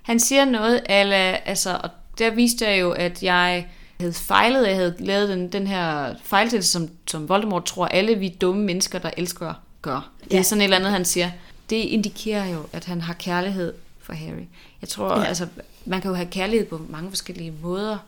Han 0.02 0.20
siger 0.20 0.44
noget, 0.44 0.80
ala, 0.88 1.36
altså, 1.44 1.80
og 1.84 1.90
der 2.18 2.30
viste 2.30 2.64
jeg 2.66 2.80
jo, 2.80 2.90
at 2.90 3.22
jeg 3.22 3.66
havde 4.00 4.12
fejlet, 4.12 4.66
jeg 4.68 4.76
havde 4.76 4.94
lavet 4.98 5.28
den, 5.28 5.52
den 5.52 5.66
her 5.66 6.14
fejltagelse, 6.24 6.70
som, 6.70 6.88
som 7.10 7.28
Voldemort 7.28 7.64
tror, 7.64 7.86
alle 7.86 8.14
vi 8.14 8.28
dumme 8.40 8.62
mennesker, 8.64 8.98
der 8.98 9.10
elsker, 9.16 9.54
gør. 9.82 10.10
Det 10.24 10.32
er 10.32 10.36
Ja. 10.36 10.42
sådan 10.42 10.60
et 10.60 10.64
eller 10.64 10.76
andet, 10.76 10.92
han 10.92 11.04
siger. 11.04 11.30
Det 11.70 11.76
indikerer 11.76 12.46
jo, 12.46 12.58
at 12.72 12.84
han 12.84 13.00
har 13.00 13.14
kærlighed 13.14 13.72
for 14.00 14.12
Harry. 14.12 14.44
Jeg 14.80 14.88
tror, 14.88 15.12
Ja. 15.14 15.20
ja. 15.20 15.24
altså, 15.26 15.46
man 15.84 16.00
kan 16.00 16.08
jo 16.10 16.14
have 16.14 16.28
kærlighed 16.30 16.66
på 16.66 16.80
mange 16.88 17.10
forskellige 17.10 17.50
måder, 17.62 17.98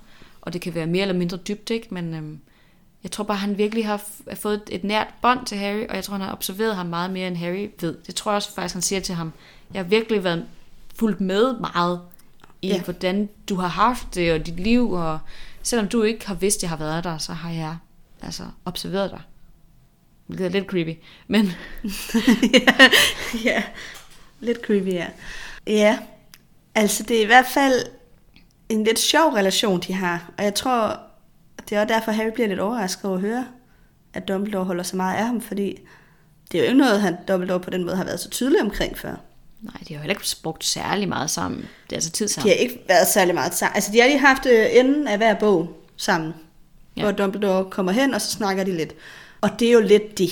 og 0.41 0.53
det 0.53 0.61
kan 0.61 0.75
være 0.75 0.87
mere 0.87 1.03
eller 1.03 1.15
mindre 1.19 1.37
dybt, 1.37 1.71
ikke? 1.71 1.87
Men 1.91 2.15
øhm, 2.15 2.39
jeg 3.03 3.11
tror 3.11 3.25
bare, 3.25 3.37
han 3.37 3.59
virkelig 3.59 3.87
har 3.87 4.03
fået 4.35 4.63
et 4.71 4.85
nært 4.85 5.07
bånd 5.23 5.47
til 5.47 5.59
Harry, 5.59 5.87
og 5.89 5.97
jeg 5.97 6.05
tror, 6.05 6.13
han 6.15 6.21
har 6.21 6.33
observeret 6.33 6.77
ham 6.77 6.87
meget 6.87 7.11
mere, 7.11 7.29
end 7.29 7.37
Harry 7.37 7.71
ved. 7.81 7.97
Det 8.07 8.15
tror 8.15 8.31
jeg 8.33 8.37
også 8.37 8.55
faktisk, 8.55 8.75
han 8.75 8.83
siger 8.83 9.01
til 9.01 9.15
ham. 9.15 9.33
Jeg 9.75 9.79
har 9.83 9.89
virkelig 9.89 10.25
været 10.25 10.45
fulgt 10.99 11.21
med 11.21 11.59
meget 11.59 12.01
i, 12.63 12.69
Ja. 12.69 12.81
hvordan 12.83 13.29
du 13.49 13.55
har 13.55 13.69
haft 13.69 14.15
det, 14.15 14.33
og 14.33 14.47
dit 14.47 14.61
liv, 14.61 14.91
og 14.93 15.19
selvom 15.63 15.89
du 15.89 16.03
ikke 16.03 16.27
har 16.27 16.35
vidst, 16.35 16.59
at 16.59 16.63
jeg 16.63 16.71
har 16.71 16.77
været 16.77 17.05
der, 17.05 17.19
så 17.19 17.33
har 17.33 17.51
jeg 17.51 17.77
altså 18.23 18.43
observeret 18.65 19.11
dig. 19.11 19.21
Det 20.39 20.47
er 20.47 20.51
lidt 20.51 20.67
creepy, 20.67 20.97
men 21.29 21.53
ja, 22.55 22.91
ja, 23.51 23.63
lidt 24.41 24.59
creepy, 24.67 24.93
ja. 24.93 25.07
Ja, 25.67 25.99
altså 26.75 27.03
det 27.03 27.17
er 27.19 27.23
i 27.23 27.27
hvert 27.27 27.47
fald 27.55 27.75
en 28.69 28.85
lidt 28.85 28.99
sjov 28.99 29.33
relation, 29.33 29.81
de 29.81 29.93
har. 29.93 30.31
Og 30.39 30.45
jeg 30.45 30.55
tror, 30.55 31.01
det 31.71 31.77
er 31.77 31.83
også 31.83 31.95
derfor, 31.95 32.13
Harry 32.13 32.31
bliver 32.35 32.49
lidt 32.49 32.61
overrasket 32.61 33.05
over 33.05 33.15
at 33.15 33.21
høre, 33.21 33.47
at 34.15 34.29
Dumbledore 34.29 34.65
holder 34.65 34.83
så 34.83 34.97
meget 34.97 35.17
af 35.17 35.27
ham, 35.27 35.41
fordi 35.41 35.79
det 36.53 36.59
er 36.59 36.63
jo 36.65 36.69
ikke 36.69 36.79
noget, 36.79 37.01
han 37.01 37.17
Dumbledore 37.29 37.61
på 37.61 37.71
den 37.71 37.85
måde 37.85 37.97
har 37.97 38.05
været 38.05 38.21
så 38.21 38.31
tydelig 38.31 38.61
omkring 38.63 38.99
før. 38.99 39.15
nej, 39.61 39.75
de 39.89 39.95
har 39.95 39.99
jo 39.99 40.03
heller 40.03 40.15
ikke 40.15 40.37
brugt 40.43 40.65
særlig 40.65 41.09
meget 41.09 41.31
sammen. 41.31 41.61
Det 41.61 41.93
er 41.93 41.97
altså 41.97 42.11
tid 42.11 42.27
De 42.29 42.33
sammen. 42.33 42.49
har 42.51 42.57
ikke 42.57 42.79
været 42.89 43.07
særlig 43.07 43.35
meget 43.35 43.55
sammen. 43.55 43.75
Altså, 43.75 43.93
de 43.93 44.01
har 44.01 44.07
lige 44.07 44.19
haft 44.19 44.47
øh, 44.47 44.67
enden 44.73 45.09
af 45.09 45.17
hver 45.17 45.35
bog 45.35 45.81
sammen, 45.97 46.35
ja. 46.97 47.01
Ja. 47.01 47.03
hvor 47.03 47.13
Dumbledore 47.13 47.71
kommer 47.71 47.93
hen, 47.93 48.15
og 48.15 48.21
så 48.21 48.31
snakker 48.31 48.65
de 48.65 48.77
lidt. 48.77 48.93
Og 49.41 49.51
det 49.59 49.69
er 49.69 49.73
jo 49.73 49.81
lidt 49.81 50.19
de. 50.19 50.29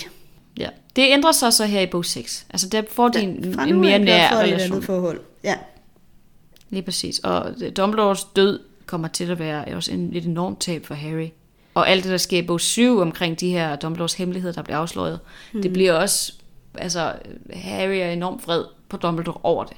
Ja. 0.57 0.69
Det 0.97 1.03
ændrer 1.13 1.33
sig 1.33 1.53
så 1.53 1.65
her 1.65 1.81
i 1.81 1.87
bog 1.87 2.05
6. 2.05 2.47
Altså 2.51 2.69
der 2.69 2.83
får 2.93 3.09
de 3.09 3.21
en, 3.21 3.55
Fra 3.55 3.63
en 3.63 3.69
nu 3.75 3.79
mere 3.81 3.99
nær 3.99 4.29
de 4.31 4.35
et 4.35 4.43
relation. 4.43 4.73
andet 4.73 4.85
forhold. 4.85 5.21
Ja. 5.45 5.55
Lige 6.71 6.83
præcis. 6.83 7.19
Og 7.19 7.55
Dumbledores 7.77 8.25
død 8.25 8.61
kommer 8.89 9.09
til 9.09 9.31
at 9.31 9.39
være 9.39 9.75
også 9.77 9.93
en, 9.93 10.17
et 10.17 10.25
enormt 10.25 10.61
tab 10.61 10.87
for 10.87 10.95
Harry. 10.95 11.29
Og 11.75 11.89
alt 11.89 12.05
det, 12.05 12.11
der 12.11 12.17
sker 12.17 12.39
i 12.39 12.43
bog 12.43 12.61
7 12.61 12.99
omkring 12.99 13.41
de 13.41 13.51
her 13.51 13.77
Dumbledores 13.77 14.15
hemmeligheder, 14.15 14.55
der 14.55 14.63
bliver 14.63 14.79
afsløret, 14.79 15.21
mm. 15.53 15.63
det 15.63 15.73
bliver 15.73 15.93
også... 15.93 16.33
Altså, 16.75 17.13
Harry 17.53 17.97
er 17.97 18.11
enormt 18.11 18.47
vred 18.47 18.65
på 18.89 18.97
Dumbledore 18.97 19.41
over 19.43 19.65
det. 19.65 19.77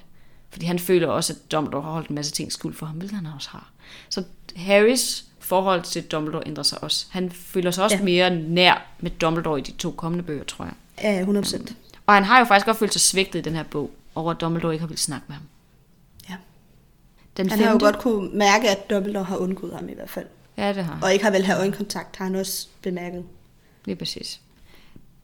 Fordi 0.50 0.66
han 0.66 0.78
føler 0.78 1.08
også, 1.08 1.32
at 1.32 1.52
Dumbledore 1.52 1.82
har 1.82 1.90
holdt 1.90 2.08
en 2.08 2.14
masse 2.14 2.32
ting 2.32 2.52
skuld 2.52 2.74
for 2.74 2.86
ham, 2.86 2.96
hvilket 2.96 3.16
han 3.16 3.26
også 3.36 3.48
har. 3.50 3.70
Så 4.08 4.22
Harrys 4.56 5.24
forhold 5.40 5.82
til 5.82 6.02
Dumbledore 6.02 6.42
ændrer 6.46 6.62
sig 6.62 6.84
også. 6.84 7.06
Han 7.10 7.30
føler 7.30 7.70
sig 7.70 7.84
også 7.84 7.96
Ja. 7.96 8.02
mere 8.02 8.30
nær 8.30 8.86
med 9.00 9.10
Dumbledore 9.10 9.58
i 9.58 9.62
de 9.62 9.72
to 9.72 9.90
kommende 9.90 10.24
bøger, 10.24 10.44
tror 10.44 10.64
jeg. 10.64 10.74
Ja, 11.02 11.18
100 11.20 11.44
procent. 11.44 11.72
Og 12.06 12.14
han 12.14 12.24
har 12.24 12.38
jo 12.38 12.44
faktisk 12.44 12.68
også 12.68 12.78
følt 12.78 12.92
sig 12.92 13.00
svigtet 13.00 13.38
i 13.38 13.42
den 13.42 13.54
her 13.54 13.62
bog, 13.62 13.90
over 14.14 14.30
at 14.30 14.40
Dumbledore 14.40 14.72
ikke 14.72 14.80
har 14.80 14.86
ville 14.86 15.00
snakke 15.00 15.24
med 15.28 15.36
ham. 15.36 15.44
Den 17.36 17.50
Han 17.50 17.58
har 17.58 17.72
jo 17.72 17.78
godt 17.80 17.98
kunne 17.98 18.30
mærke, 18.38 18.70
at 18.70 18.90
Dumbledore 18.90 19.24
har 19.24 19.36
undgået 19.36 19.72
ham 19.72 19.88
i 19.88 19.94
hvert 19.94 20.10
fald. 20.10 20.26
Ja, 20.56 20.72
det 20.72 20.84
har. 20.84 20.98
Og 21.02 21.12
ikke 21.12 21.24
har 21.24 21.32
vel 21.32 21.44
have 21.44 21.58
øjenkontakt, 21.58 22.16
har 22.16 22.24
han 22.24 22.34
også 22.34 22.68
bemærket. 22.82 23.24
Lige 23.84 23.96
præcis. 23.96 24.40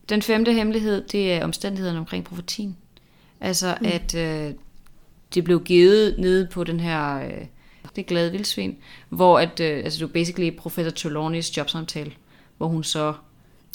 Den 0.08 0.22
femte 0.22 0.52
hemmelighed, 0.52 1.04
det 1.12 1.32
er 1.32 1.44
omstændighederne 1.44 1.98
omkring 1.98 2.24
profetien. 2.24 2.76
Altså, 3.40 3.74
mm. 3.80 3.86
at 3.86 4.14
øh, 4.14 4.54
det 5.34 5.44
blev 5.44 5.62
givet 5.62 6.14
nede 6.18 6.48
på 6.52 6.64
den 6.64 6.80
her, 6.80 7.16
øh, 7.16 7.46
det 7.96 8.06
glade 8.06 8.32
vildsvin, 8.32 8.76
hvor 9.08 9.38
at, 9.38 9.60
øh, 9.60 9.84
altså 9.84 10.00
var 10.00 10.12
basically 10.12 10.56
professor 10.56 10.90
Trelawneys 10.90 11.56
jobsamtale, 11.56 12.12
hvor 12.56 12.66
hun 12.66 12.84
så 12.84 13.14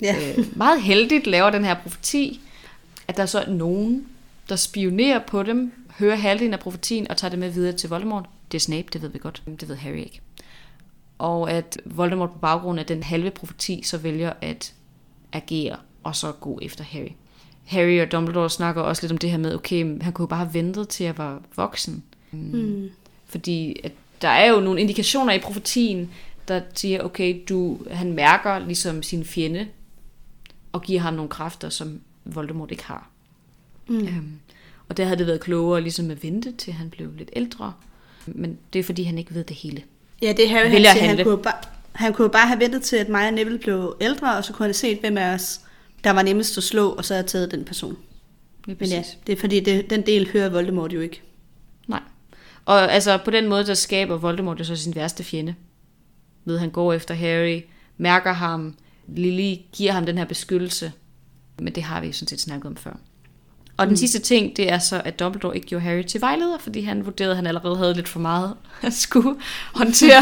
Ja. 0.01 0.15
øh, 0.37 0.57
meget 0.57 0.81
heldigt 0.81 1.27
laver 1.27 1.49
den 1.49 1.65
her 1.65 1.75
profeti, 1.83 2.41
at 3.07 3.17
der 3.17 3.25
så 3.25 3.39
er 3.39 3.49
nogen, 3.49 4.07
der 4.49 4.55
spionerer 4.55 5.19
på 5.27 5.43
dem, 5.43 5.71
hører 6.01 6.15
halvdelen 6.15 6.53
af 6.53 6.59
profetien 6.59 7.07
og 7.11 7.17
tager 7.17 7.29
det 7.29 7.39
med 7.39 7.49
videre 7.49 7.73
til 7.73 7.89
Voldemort. 7.89 8.25
Det 8.51 8.57
er 8.57 8.61
Snape, 8.61 8.87
det 8.93 9.01
ved 9.01 9.09
vi 9.09 9.19
godt. 9.19 9.43
Det 9.59 9.69
ved 9.69 9.75
Harry 9.75 9.97
ikke. 9.97 10.21
Og 11.17 11.51
at 11.51 11.81
Voldemort 11.85 12.31
på 12.31 12.37
baggrund 12.37 12.79
af 12.79 12.85
den 12.85 13.03
halve 13.03 13.31
profeti 13.31 13.81
så 13.83 13.97
vælger 13.97 14.33
at 14.41 14.73
agere 15.33 15.75
og 16.03 16.15
så 16.15 16.31
gå 16.31 16.59
efter 16.61 16.83
Harry. 16.83 17.11
Harry 17.65 18.01
og 18.01 18.11
Dumbledore 18.11 18.49
snakker 18.49 18.81
også 18.81 19.03
lidt 19.03 19.11
om 19.11 19.17
det 19.17 19.31
her 19.31 19.37
med, 19.37 19.55
okay, 19.55 20.01
han 20.01 20.13
kunne 20.13 20.23
jo 20.23 20.27
bare 20.27 20.45
have 20.45 20.53
ventet 20.53 20.89
til 20.89 21.03
at 21.03 21.19
være 21.19 21.39
voksen. 21.55 22.03
Mm. 22.31 22.89
Fordi 23.25 23.75
at 23.83 23.91
der 24.21 24.27
er 24.27 24.51
jo 24.51 24.59
nogle 24.59 24.81
indikationer 24.81 25.33
i 25.33 25.39
profetien, 25.39 26.11
der 26.47 26.61
siger, 26.73 27.01
okay, 27.01 27.43
du, 27.49 27.77
han 27.91 28.11
mærker 28.11 28.59
ligesom 28.59 29.03
sin 29.03 29.25
fjende, 29.25 29.67
og 30.71 30.81
giver 30.81 30.99
ham 30.99 31.13
nogle 31.13 31.29
kræfter, 31.29 31.69
som 31.69 32.01
Voldemort 32.25 32.71
ikke 32.71 32.85
har. 32.85 33.09
Mm. 33.87 34.07
Øhm, 34.07 34.39
og 34.91 34.97
der 34.97 35.05
havde 35.05 35.17
det 35.17 35.27
været 35.27 35.39
klogere 35.39 35.81
ligesom 35.81 36.11
at 36.11 36.23
vente, 36.23 36.51
til 36.51 36.73
han 36.73 36.89
blev 36.89 37.09
lidt 37.17 37.29
ældre. 37.33 37.73
Men 38.25 38.57
det 38.73 38.79
er 38.79 38.83
fordi, 38.83 39.03
han 39.03 39.17
ikke 39.17 39.33
ved 39.33 39.43
det 39.43 39.55
hele. 39.55 39.83
Ja, 40.21 40.33
det 40.37 40.45
er 40.45 40.49
Harry, 40.49 40.69
han, 40.69 40.85
han, 40.85 40.97
handle. 41.07 41.23
kunne 41.23 41.31
jo 41.31 41.41
bare, 41.41 41.57
han 41.91 42.13
kunne 42.13 42.23
jo 42.23 42.29
bare 42.29 42.47
have 42.47 42.59
ventet 42.59 42.81
til, 42.81 42.95
at 42.95 43.09
mig 43.09 43.27
og 43.27 43.33
Neville 43.33 43.59
blev 43.59 43.95
ældre, 44.01 44.37
og 44.37 44.43
så 44.43 44.53
kunne 44.53 44.63
han 44.63 44.67
have 44.67 44.73
set, 44.73 44.99
hvem 44.99 45.17
af 45.17 45.33
os, 45.33 45.61
der 46.03 46.11
var 46.11 46.21
nemmest 46.21 46.57
at 46.57 46.63
slå, 46.63 46.89
og 46.89 47.05
så 47.05 47.13
havde 47.13 47.27
taget 47.27 47.51
den 47.51 47.65
person. 47.65 47.97
Lige 48.65 48.77
Men 48.79 48.89
ja, 48.89 49.03
det 49.27 49.33
er 49.33 49.39
fordi, 49.39 49.59
det, 49.59 49.89
den 49.89 50.05
del 50.05 50.31
hører 50.31 50.49
Voldemort 50.49 50.93
jo 50.93 50.99
ikke. 50.99 51.21
Nej. 51.87 52.01
Og 52.65 52.93
altså 52.93 53.17
på 53.25 53.31
den 53.31 53.47
måde, 53.47 53.65
der 53.65 53.73
skaber 53.73 54.17
Voldemort 54.17 54.59
jo 54.59 54.63
så 54.63 54.75
sin 54.75 54.95
værste 54.95 55.23
fjende. 55.23 55.55
Ved 56.45 56.57
han 56.57 56.69
går 56.69 56.93
efter 56.93 57.13
Harry, 57.13 57.61
mærker 57.97 58.33
ham, 58.33 58.75
Lily 59.07 59.55
giver 59.73 59.91
ham 59.91 60.05
den 60.05 60.17
her 60.17 60.25
beskyttelse. 60.25 60.91
Men 61.59 61.75
det 61.75 61.83
har 61.83 62.01
vi 62.01 62.07
jo 62.07 62.13
sådan 62.13 62.27
set 62.27 62.41
snakket 62.41 62.65
om 62.65 62.75
før. 62.75 62.97
Og 63.77 63.85
den 63.85 63.91
mm. 63.91 63.97
sidste 63.97 64.19
ting, 64.19 64.57
det 64.57 64.71
er 64.71 64.79
så, 64.79 65.01
at 65.05 65.19
Dumbledore 65.19 65.55
ikke 65.55 65.67
gjorde 65.67 65.83
Harry 65.83 66.03
til 66.03 66.21
vejleder, 66.21 66.57
fordi 66.57 66.81
han 66.81 67.05
vurderede, 67.05 67.31
at 67.31 67.35
han 67.35 67.47
allerede 67.47 67.77
havde 67.77 67.93
lidt 67.93 68.07
for 68.07 68.19
meget 68.19 68.53
at 68.81 68.93
skulle 68.93 69.35
håndtere. 69.73 70.21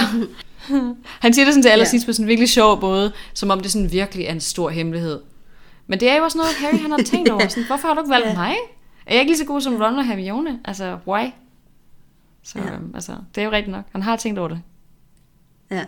han 1.24 1.34
siger 1.34 1.46
det 1.46 1.54
sådan 1.54 1.64
til 1.64 1.70
allersidst 1.70 2.06
på 2.06 2.14
sådan 2.14 2.26
en 2.26 2.28
virkelig 2.28 2.50
sjov 2.50 2.82
måde, 2.82 3.12
som 3.34 3.50
om 3.50 3.60
det 3.60 3.72
sådan 3.72 3.92
virkelig 3.92 4.26
er 4.26 4.32
en 4.32 4.42
stor 4.42 4.70
hemmelighed. 4.70 5.20
Men 5.88 6.00
det 6.00 6.10
er 6.10 6.18
jo 6.18 6.24
også 6.24 6.38
noget, 6.38 6.52
Harry 6.54 6.82
han 6.82 6.92
har 6.92 6.98
tænkt 7.06 7.30
over. 7.30 7.48
Sådan, 7.50 7.64
Hvorfor 7.64 7.88
har 7.88 7.96
du 7.96 8.02
ikke 8.02 8.10
valgt 8.10 8.28
Ja. 8.28 8.34
mig? 8.34 8.56
Er 9.06 9.14
jeg 9.14 9.20
ikke 9.20 9.32
lige 9.32 9.38
så 9.38 9.46
god 9.46 9.62
som 9.62 9.76
Ron 9.76 9.96
og 9.98 10.06
Hermione? 10.06 10.60
Altså, 10.66 10.98
why? 11.08 11.26
Så 12.44 12.60
ja. 12.60 12.74
øhm, 12.74 12.92
altså, 12.96 13.16
det 13.36 13.42
er 13.42 13.46
jo 13.46 13.52
rigtigt 13.52 13.72
nok. 13.72 13.86
Han 13.92 14.02
har 14.02 14.16
tænkt 14.16 14.40
over 14.40 14.48
det. 14.48 14.62
Ja. 15.72 15.86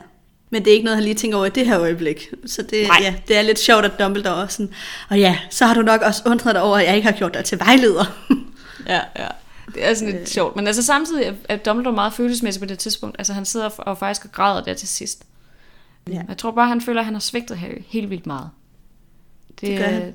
Men 0.54 0.64
det 0.66 0.72
er 0.72 0.74
ikke 0.74 0.84
noget, 0.86 0.98
han 0.98 1.04
lige 1.04 1.14
tænker 1.16 1.38
over 1.38 1.46
i 1.46 1.50
det 1.50 1.66
her 1.68 1.80
øjeblik. 1.80 2.30
Så 2.46 2.62
det, 2.62 2.88
Nej. 2.88 2.98
ja, 3.02 3.16
det 3.28 3.38
er 3.38 3.42
lidt 3.42 3.60
sjovt, 3.60 3.86
at 3.86 3.92
Dumbledore 4.00 4.36
også 4.36 4.56
sådan, 4.58 4.74
og 5.10 5.20
ja, 5.20 5.38
så 5.50 5.66
har 5.66 5.74
du 5.74 5.82
nok 5.82 6.02
også 6.02 6.22
undret 6.26 6.56
dig 6.56 6.62
over, 6.64 6.78
at 6.78 6.86
jeg 6.88 6.96
ikke 6.96 7.08
har 7.12 7.18
gjort 7.18 7.34
dig 7.34 7.46
til 7.46 7.60
vejleder. 7.60 8.06
Ja, 8.88 9.00
ja. 9.20 9.28
Det 9.76 9.86
er 9.88 9.94
sådan 9.94 10.14
lidt 10.14 10.30
sjovt. 10.30 10.56
Men 10.56 10.68
altså 10.68 10.84
samtidig 10.84 11.34
er- 11.50 11.58
Dumbledore 11.58 11.96
meget 11.96 12.14
følelsesmæssig 12.14 12.60
på 12.62 12.66
det 12.66 12.80
tidspunkt. 12.80 13.16
Altså 13.20 13.34
han 13.34 13.46
sidder 13.46 13.70
og 13.78 13.98
faktisk 13.98 14.26
og 14.26 14.32
græder 14.32 14.64
der 14.64 14.74
til 14.74 14.88
sidst. 14.88 15.24
Ja. 16.10 16.22
Jeg 16.28 16.38
tror 16.38 16.52
bare, 16.52 16.68
han 16.68 16.82
føler, 16.82 17.00
at 17.00 17.06
han 17.06 17.14
har 17.14 17.20
svigtet 17.20 17.58
Harry 17.58 17.82
helt 17.88 18.10
vildt 18.10 18.28
meget. 18.28 18.50
Det 19.62 19.78
gør 19.78 19.86
er- 19.86 19.90
han. 19.94 20.14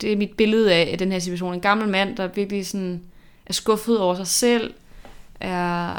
Det 0.00 0.12
er 0.12 0.16
mit 0.16 0.30
billede 0.36 0.72
af, 0.74 0.88
af 0.92 0.98
den 0.98 1.12
her 1.12 1.18
situation. 1.18 1.54
En 1.54 1.60
gammel 1.60 1.88
mand, 1.88 2.16
der 2.16 2.26
virkelig 2.26 2.66
sådan 2.66 3.00
er 3.46 3.52
skuffet 3.52 3.98
over 4.00 4.14
sig 4.14 4.26
selv, 4.26 4.74
er 5.40 5.94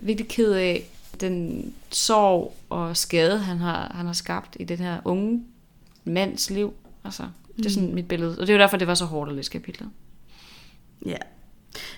virkelig 0.00 0.28
ked 0.28 0.52
af 0.52 0.84
den 1.20 1.72
sorg 1.90 2.56
og 2.68 2.96
skade, 2.96 3.38
han 3.38 3.58
har, 3.58 3.92
han 3.94 4.06
har 4.06 4.12
skabt 4.12 4.56
i 4.60 4.64
den 4.64 4.78
her 4.78 5.00
unge 5.04 5.44
mands 6.04 6.50
liv. 6.50 6.74
Altså, 7.04 7.22
det 7.56 7.66
er 7.66 7.70
sådan 7.70 7.94
mit 7.94 8.08
billede. 8.08 8.30
Og 8.30 8.46
det 8.46 8.48
er 8.48 8.54
jo 8.54 8.60
derfor, 8.60 8.76
det 8.76 8.86
var 8.86 8.94
så 8.94 9.04
hårdt 9.04 9.30
at 9.30 9.36
læse 9.36 9.50
kapitlet. 9.50 9.88
Ja. 11.06 11.16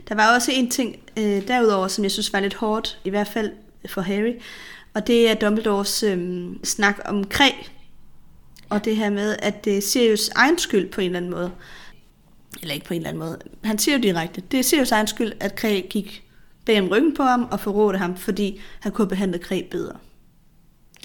Der 0.09 0.15
var 0.15 0.35
også 0.35 0.53
en 0.55 0.71
ting 0.71 0.97
øh, 1.17 1.49
derudover, 1.49 1.89
som 1.89 2.05
jeg 2.05 2.11
synes 2.11 2.33
var 2.33 2.41
lidt 2.41 2.55
hårdt, 2.55 2.99
i 3.05 3.11
hvert 3.11 3.29
fald 3.29 3.53
for 3.89 4.01
Harry, 4.01 4.35
og 4.95 5.07
det 5.07 5.31
er 5.31 5.35
Dumbledores 5.35 6.03
øh, 6.03 6.47
snak 6.65 6.99
om 7.05 7.25
kræ. 7.25 7.51
Og 8.69 8.85
det 8.85 8.97
her 8.97 9.11
med, 9.11 9.37
at 9.39 9.65
det 9.65 9.79
er 9.79 9.83
Sirius 9.83 10.29
egen 10.29 10.59
skyld 10.59 10.91
på 10.91 11.01
en 11.01 11.07
eller 11.07 11.17
anden 11.17 11.31
måde. 11.31 11.53
Eller 12.63 12.75
ikke 12.75 12.87
på 12.87 12.95
en 12.95 13.01
eller 13.01 13.09
anden 13.09 13.21
måde. 13.21 13.39
Han 13.65 13.79
siger 13.79 13.97
jo 13.97 14.03
direkte, 14.03 14.43
det 14.51 14.59
er 14.59 14.65
Sirius 14.65 14.93
egen 14.93 15.07
skyld, 15.07 15.33
at 15.41 15.55
kræ 15.55 15.83
gik 15.91 16.28
bag 16.69 16.81
om 16.81 16.89
ryggen 16.89 17.15
på 17.15 17.23
ham 17.23 17.49
og 17.51 17.61
forrådte 17.61 17.99
ham, 17.99 18.17
fordi 18.17 18.61
han 18.81 18.93
kunne 18.93 19.09
behandle 19.09 19.39
kræ 19.39 19.63
bedre. 19.71 19.97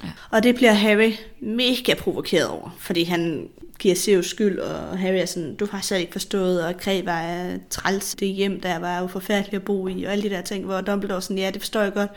Ja. 0.03 0.09
Og 0.29 0.43
det 0.43 0.55
bliver 0.55 0.73
Harry 0.73 1.11
mega 1.39 1.93
provokeret 1.93 2.47
over, 2.47 2.75
fordi 2.79 3.03
han 3.03 3.49
giver 3.79 3.95
Sirius 3.95 4.29
skyld, 4.29 4.59
og 4.59 4.99
Harry 4.99 5.15
er 5.15 5.25
sådan, 5.25 5.55
du 5.55 5.67
har 5.71 5.81
slet 5.81 5.99
ikke 5.99 6.11
forstået, 6.11 6.65
og 6.65 6.77
Kræ 6.77 7.01
var 7.05 7.57
træls 7.69 8.15
det 8.15 8.27
hjem, 8.27 8.61
der 8.61 8.79
var 8.79 8.99
jo 8.99 9.07
forfærdeligt 9.07 9.55
at 9.55 9.63
bo 9.63 9.87
i, 9.87 10.03
og 10.03 10.11
alle 10.11 10.23
de 10.23 10.35
der 10.35 10.41
ting, 10.41 10.65
hvor 10.65 10.81
Dumbledore 10.81 11.21
sådan, 11.21 11.37
ja, 11.37 11.51
det 11.51 11.61
forstår 11.61 11.81
jeg 11.81 11.93
godt, 11.93 12.11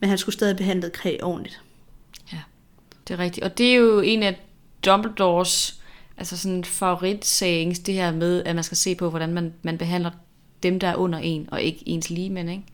men 0.00 0.08
han 0.08 0.18
skulle 0.18 0.34
stadig 0.34 0.56
behandle 0.56 0.90
Kræ 0.90 1.16
ordentligt. 1.22 1.60
Ja, 2.32 2.38
det 3.08 3.14
er 3.14 3.18
rigtigt. 3.18 3.44
Og 3.44 3.58
det 3.58 3.70
er 3.70 3.74
jo 3.74 4.00
en 4.00 4.22
af 4.22 4.40
Dumbledores 4.84 5.80
altså 6.16 6.36
sådan 6.36 6.64
favoritsayings, 6.64 7.78
det 7.78 7.94
her 7.94 8.12
med, 8.12 8.44
at 8.44 8.54
man 8.54 8.64
skal 8.64 8.76
se 8.76 8.94
på, 8.94 9.10
hvordan 9.10 9.32
man, 9.32 9.54
man 9.62 9.78
behandler 9.78 10.10
dem, 10.62 10.80
der 10.80 10.88
er 10.88 10.94
under 10.94 11.18
en, 11.18 11.48
og 11.52 11.62
ikke 11.62 11.82
ens 11.86 12.10
ligemænd, 12.10 12.50
ikke? 12.50 12.64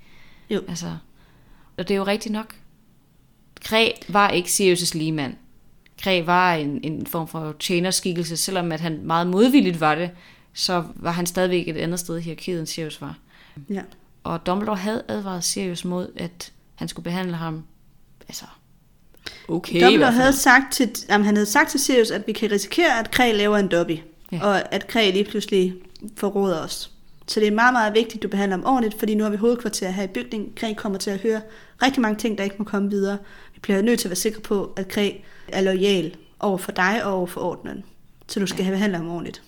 Jo. 0.51 0.63
Altså, 0.69 0.97
og 1.77 1.89
det 1.89 1.95
er 1.95 1.99
jo 1.99 2.07
rigtigt 2.07 2.33
nok. 2.33 2.55
Kræ 3.61 3.91
var 4.09 4.31
ikke 4.31 4.49
Sirius' 4.49 4.99
ligemand. 4.99 5.35
Kræ 6.03 6.23
var 6.27 6.55
en, 6.55 6.81
en 6.83 7.07
form 7.07 7.29
for 7.29 7.57
tjenerskikkelse, 7.59 8.37
selvom 8.37 8.73
at 8.73 8.81
han 8.81 9.01
meget 9.03 9.27
modvilligt 9.27 9.81
var 9.81 9.95
det, 9.95 10.11
så 10.53 10.85
var 10.95 11.11
han 11.11 11.27
stadigvæk 11.27 11.69
et 11.69 11.77
andet 11.77 12.01
sted 12.01 12.19
i 12.19 12.21
hierarkiet, 12.21 12.59
end 12.59 12.67
Sirius 12.67 13.01
var. 13.01 13.19
Ja. 13.71 13.83
Og 14.25 14.47
Dumbledore 14.47 14.77
havde 14.77 15.03
advaret 15.09 15.45
Sirius 15.45 15.85
mod, 15.85 16.09
at 16.17 16.53
han 16.75 16.89
skulle 16.89 17.05
behandle 17.05 17.37
ham, 17.37 17.65
altså, 18.29 18.45
okay 19.49 19.85
Dumbledore 19.85 20.13
havde 20.13 20.33
sagt 20.33 20.73
til, 20.73 20.91
jamen, 21.09 21.25
han 21.25 21.37
havde 21.37 21.47
sagt 21.47 21.71
til 21.71 21.81
Sirius, 21.81 22.11
at 22.11 22.27
vi 22.27 22.33
kan 22.33 22.51
risikere, 22.51 22.99
at 22.99 23.11
Kræ 23.11 23.33
laver 23.33 23.59
en 23.59 23.69
dobby, 23.69 23.99
ja. 24.33 24.43
og 24.43 24.75
at 24.75 24.87
Kræ 24.87 25.11
lige 25.11 25.25
pludselig 25.25 25.75
forråder 26.17 26.61
os. 26.61 26.91
Så 27.27 27.41
det 27.41 27.47
er 27.47 27.53
meget, 27.53 27.73
meget 27.73 27.95
vigtigt, 27.95 28.15
at 28.15 28.23
du 28.23 28.29
behandler 28.29 28.57
ham 28.57 28.67
ordentligt, 28.67 28.99
fordi 28.99 29.15
nu 29.15 29.25
har 29.25 29.31
vi 29.31 29.37
hovedkvarter 29.37 29.91
her 29.91 30.03
i 30.03 30.07
bygningen. 30.07 30.53
Kræ 30.57 30.75
kommer 30.75 30.99
til 30.99 31.11
at 31.11 31.21
høre 31.21 31.41
rigtig 31.83 32.03
mange 32.03 32.19
ting, 32.19 32.39
der 32.39 32.45
ikke 32.45 32.57
må 32.59 32.65
komme 32.65 32.91
videre. 32.91 33.19
Vi 33.55 33.61
bliver 33.61 33.83
nødt 33.83 34.01
til 34.01 34.09
at 34.09 34.11
være 34.11 34.17
sikre 34.17 34.41
på, 34.41 34.73
at 34.77 34.89
Kræ 34.89 35.13
er 35.49 35.61
lojal 35.61 36.17
over 36.41 36.59
for 36.59 36.73
dig 36.73 37.05
og 37.05 37.13
over 37.13 37.27
for 37.27 37.41
ordenen. 37.41 37.85
Så 38.29 38.41
du 38.41 38.47
skal 38.47 38.65
have 38.65 38.75
behandlet 38.75 39.01
ham 39.01 39.11
ordentligt. 39.11 39.43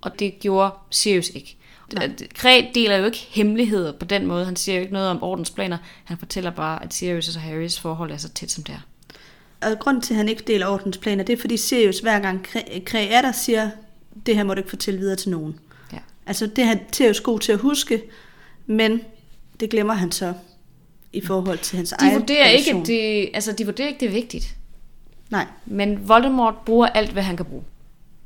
Og 0.00 0.18
det 0.18 0.38
gjorde 0.40 0.74
Sirius 0.90 1.28
ikke. 1.28 1.56
Kræ 2.34 2.62
deler 2.74 2.96
jo 2.96 3.04
ikke 3.04 3.26
hemmeligheder 3.30 3.92
på 3.92 4.04
den 4.04 4.26
måde. 4.26 4.44
Han 4.44 4.56
siger 4.56 4.76
jo 4.76 4.80
ikke 4.80 4.92
noget 4.92 5.08
om 5.08 5.22
ordensplaner. 5.22 5.78
Han 6.04 6.18
fortæller 6.18 6.50
bare, 6.50 6.82
at 6.84 6.94
Sirius 6.94 7.36
og 7.36 7.42
Harrys 7.42 7.80
forhold 7.80 8.10
er 8.10 8.16
så 8.16 8.28
tæt 8.28 8.50
som 8.50 8.64
det 8.64 8.74
er. 8.74 8.80
Og 9.68 9.78
grunden 9.78 10.02
til, 10.02 10.14
at 10.14 10.18
han 10.18 10.28
ikke 10.28 10.42
deler 10.46 10.66
ordensplaner, 10.66 11.24
det 11.24 11.32
er, 11.32 11.40
fordi 11.40 11.56
Sirius 11.56 11.98
hver 11.98 12.18
gang 12.18 12.46
Kræ 12.86 13.08
er 13.10 13.22
der, 13.22 13.32
siger, 13.32 13.70
det 14.26 14.36
her 14.36 14.44
må 14.44 14.54
du 14.54 14.58
ikke 14.58 14.70
fortælle 14.70 15.00
videre 15.00 15.16
til 15.16 15.30
nogen. 15.30 15.60
Altså 16.26 16.46
det 16.46 16.64
er 16.64 16.74
Sirius 16.92 17.20
god 17.20 17.40
til 17.40 17.52
at 17.52 17.58
huske, 17.58 18.02
men 18.66 19.00
det 19.60 19.70
glemmer 19.70 19.94
han 19.94 20.12
så 20.12 20.34
i 21.12 21.20
forhold 21.26 21.58
til 21.58 21.76
hans 21.76 21.90
De 21.90 21.96
egen 22.06 22.20
vurderer, 22.20 22.46
ikke, 22.48 22.70
relation. 22.70 22.86
det, 22.86 23.30
altså, 23.34 23.52
de 23.52 23.64
vurderer 23.64 23.88
ikke, 23.88 24.00
det 24.00 24.06
er 24.08 24.12
vigtigt. 24.12 24.56
Nej, 25.30 25.46
Men 25.66 26.08
Voldemort 26.08 26.54
bruger 26.66 26.86
alt, 26.86 27.10
hvad 27.10 27.22
han 27.22 27.36
kan 27.36 27.46
bruge. 27.46 27.62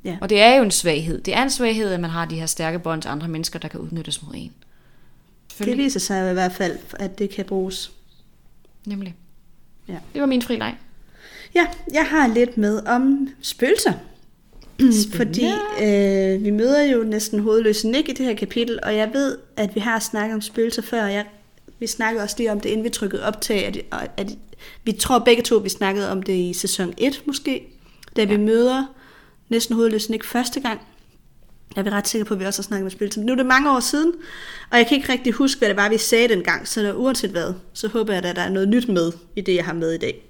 ja. 0.04 0.18
Og 0.20 0.28
det 0.30 0.40
er 0.40 0.54
jo 0.56 0.62
en 0.62 0.70
svaghed. 0.70 1.20
Det 1.22 1.36
er 1.36 1.42
en 1.42 1.50
svaghed, 1.50 1.90
at 1.92 2.00
man 2.00 2.10
har 2.10 2.24
de 2.24 2.34
her 2.38 2.46
stærke 2.46 2.78
bånd 2.78 3.02
til 3.02 3.08
andre 3.08 3.28
mennesker, 3.28 3.58
der 3.58 3.68
kan 3.68 3.80
udnyttes 3.80 4.22
mod 4.22 4.32
en. 4.36 4.52
Det 5.58 5.76
viser 5.78 6.00
sig 6.00 6.30
i 6.30 6.32
hvert 6.32 6.52
fald, 6.52 6.78
at 6.98 7.18
det 7.18 7.30
kan 7.30 7.44
bruges. 7.44 7.92
Nemlig. 8.86 9.14
Ja. 9.88 9.96
Det 10.12 10.20
var 10.20 10.26
min 10.26 10.42
fri 10.42 10.56
leg. 10.56 10.74
Ja, 11.54 11.66
jeg 11.92 12.06
har 12.06 12.26
lidt 12.26 12.56
med 12.56 12.86
om 12.86 13.28
spøgelser. 13.40 13.92
Fordi 15.14 15.44
øh, 15.82 16.44
vi 16.44 16.50
møder 16.50 16.82
jo 16.82 17.04
næsten 17.04 17.40
hovedløse 17.40 17.88
Nick 17.88 18.08
i 18.08 18.12
det 18.12 18.26
her 18.26 18.34
kapitel, 18.34 18.78
og 18.82 18.96
jeg 18.96 19.10
ved, 19.12 19.38
at 19.56 19.74
vi 19.74 19.80
har 19.80 19.98
snakket 19.98 20.34
om 20.34 20.40
spøgelser 20.40 20.82
før. 20.82 21.02
og 21.04 21.12
Jeg, 21.12 21.26
vi 21.78 21.86
snakkede 21.86 22.22
også 22.22 22.34
lige 22.38 22.52
om 22.52 22.60
det, 22.60 22.68
inden 22.68 22.84
vi 22.84 22.90
trykkede 22.90 23.24
optag. 23.24 23.66
At, 23.66 23.76
at, 23.92 24.10
at, 24.16 24.26
vi 24.84 24.92
tror 24.92 25.18
begge 25.18 25.42
to, 25.42 25.56
vi 25.56 25.68
snakkede 25.68 26.10
om 26.10 26.22
det 26.22 26.32
i 26.32 26.52
sæson 26.52 26.94
1 26.96 27.22
måske, 27.26 27.62
da 28.16 28.22
ja. 28.22 28.28
vi 28.28 28.36
møder 28.36 28.84
næsten 29.48 29.74
hovedløse 29.74 30.10
Nick 30.10 30.24
første 30.24 30.60
gang. 30.60 30.80
Jeg 31.76 31.86
er 31.86 31.90
ret 31.90 32.08
sikker 32.08 32.24
på, 32.24 32.34
at 32.34 32.40
vi 32.40 32.44
også 32.44 32.62
har 32.62 32.64
snakket 32.64 32.84
med 32.84 32.90
spøgelser. 32.90 33.22
Nu 33.22 33.32
er 33.32 33.36
det 33.36 33.46
mange 33.46 33.70
år 33.70 33.80
siden, 33.80 34.12
og 34.70 34.78
jeg 34.78 34.86
kan 34.86 34.96
ikke 34.96 35.12
rigtig 35.12 35.32
huske, 35.32 35.58
hvad 35.58 35.68
det 35.68 35.76
var, 35.76 35.88
vi 35.88 35.98
sagde 35.98 36.28
dengang. 36.28 36.68
Så 36.68 36.82
der, 36.82 36.92
uanset 36.92 37.30
hvad, 37.30 37.54
så 37.72 37.88
håber 37.88 38.12
jeg, 38.12 38.24
at 38.24 38.36
der 38.36 38.42
er 38.42 38.50
noget 38.50 38.68
nyt 38.68 38.88
med 38.88 39.12
i 39.36 39.40
det, 39.40 39.54
jeg 39.54 39.64
har 39.64 39.72
med 39.72 39.92
i 39.92 39.98
dag. 39.98 40.27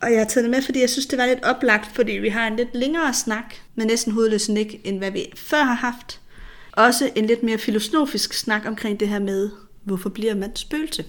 Og 0.00 0.12
jeg 0.12 0.18
har 0.18 0.24
taget 0.24 0.44
det 0.44 0.50
med, 0.50 0.62
fordi 0.62 0.80
jeg 0.80 0.90
synes, 0.90 1.06
det 1.06 1.18
var 1.18 1.26
lidt 1.26 1.44
oplagt, 1.44 1.94
fordi 1.94 2.12
vi 2.12 2.28
har 2.28 2.46
en 2.46 2.56
lidt 2.56 2.74
længere 2.74 3.14
snak 3.14 3.54
med 3.74 3.86
næsten 3.86 4.12
hovedløs 4.12 4.48
Nick, 4.48 4.74
end 4.84 4.98
hvad 4.98 5.10
vi 5.10 5.26
før 5.36 5.64
har 5.64 5.74
haft. 5.74 6.20
Også 6.72 7.10
en 7.14 7.26
lidt 7.26 7.42
mere 7.42 7.58
filosofisk 7.58 8.32
snak 8.32 8.62
omkring 8.66 9.00
det 9.00 9.08
her 9.08 9.18
med, 9.18 9.50
hvorfor 9.84 10.08
bliver 10.08 10.34
man 10.34 10.56
spøgelse? 10.56 11.04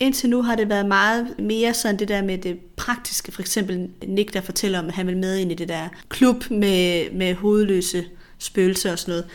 Indtil 0.00 0.30
nu 0.30 0.42
har 0.42 0.56
det 0.56 0.68
været 0.68 0.86
meget 0.86 1.38
mere 1.38 1.74
sådan 1.74 1.98
det 1.98 2.08
der 2.08 2.22
med 2.22 2.38
det 2.38 2.58
praktiske. 2.76 3.32
For 3.32 3.40
eksempel 3.40 3.90
Nick, 4.06 4.34
der 4.34 4.40
fortæller 4.40 4.78
om, 4.78 4.86
at 4.86 4.94
han 4.94 5.06
vil 5.06 5.16
med 5.16 5.36
ind 5.36 5.52
i 5.52 5.54
det 5.54 5.68
der 5.68 5.88
klub 6.08 6.50
med, 6.50 7.10
med 7.12 7.34
hovedløse 7.34 8.04
spøgelser 8.38 8.92
og 8.92 8.98
sådan 8.98 9.12
noget. 9.12 9.26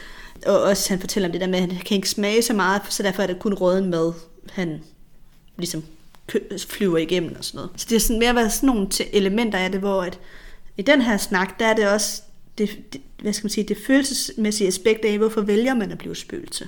Og 0.46 0.62
også 0.62 0.90
han 0.90 1.00
fortæller 1.00 1.28
om 1.28 1.32
det 1.32 1.42
der 1.42 1.48
med, 1.48 1.60
at 1.60 1.72
han 1.72 1.86
kan 1.86 1.96
ikke 1.96 2.10
smage 2.10 2.42
så 2.42 2.54
meget, 2.54 2.82
så 2.90 3.04
derfor 3.04 3.24
er 3.24 3.28
det 3.28 3.40
kun 3.40 3.54
råden 3.54 3.90
mad, 3.90 4.14
han 4.52 4.82
ligesom 5.58 5.84
flyver 6.68 6.98
igennem 6.98 7.36
og 7.38 7.46
sådan 7.46 7.58
noget. 7.58 7.72
Så 7.76 7.88
det 7.90 7.96
er 7.96 8.00
sådan 8.00 8.20
mere 8.20 8.36
været 8.36 8.52
sådan 8.52 8.68
nogle 8.68 8.88
elementer 9.14 9.58
af 9.60 9.72
det, 9.72 9.80
hvor 9.80 10.02
at 10.02 10.20
i 10.78 10.82
den 10.82 11.02
her 11.02 11.18
snak, 11.18 11.60
der 11.60 11.66
er 11.66 11.76
det 11.76 11.90
også 11.90 12.22
det, 12.58 12.94
det, 12.94 13.02
hvad 13.22 13.34
skal 13.34 13.46
man 13.46 13.50
sige, 13.50 13.68
det 13.68 13.78
følelsesmæssige 13.78 14.68
aspekt 14.68 15.06
af, 15.06 15.18
hvorfor 15.18 15.42
vælger 15.42 15.74
man 15.74 15.92
at 15.92 15.98
blive 15.98 16.16
spøgelse, 16.16 16.68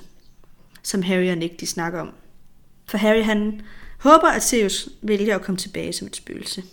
som 0.82 1.02
Harry 1.02 1.30
og 1.30 1.38
Nick 1.38 1.60
de 1.60 1.66
snakker 1.66 2.00
om. 2.00 2.12
For 2.86 2.98
Harry 2.98 3.22
han 3.22 3.60
håber, 3.98 4.28
at 4.28 4.42
Sirius 4.42 4.88
vælger 5.02 5.34
at 5.34 5.42
komme 5.42 5.58
tilbage 5.58 5.92
som 5.92 6.06
et 6.06 6.16
spøgelse. 6.16 6.64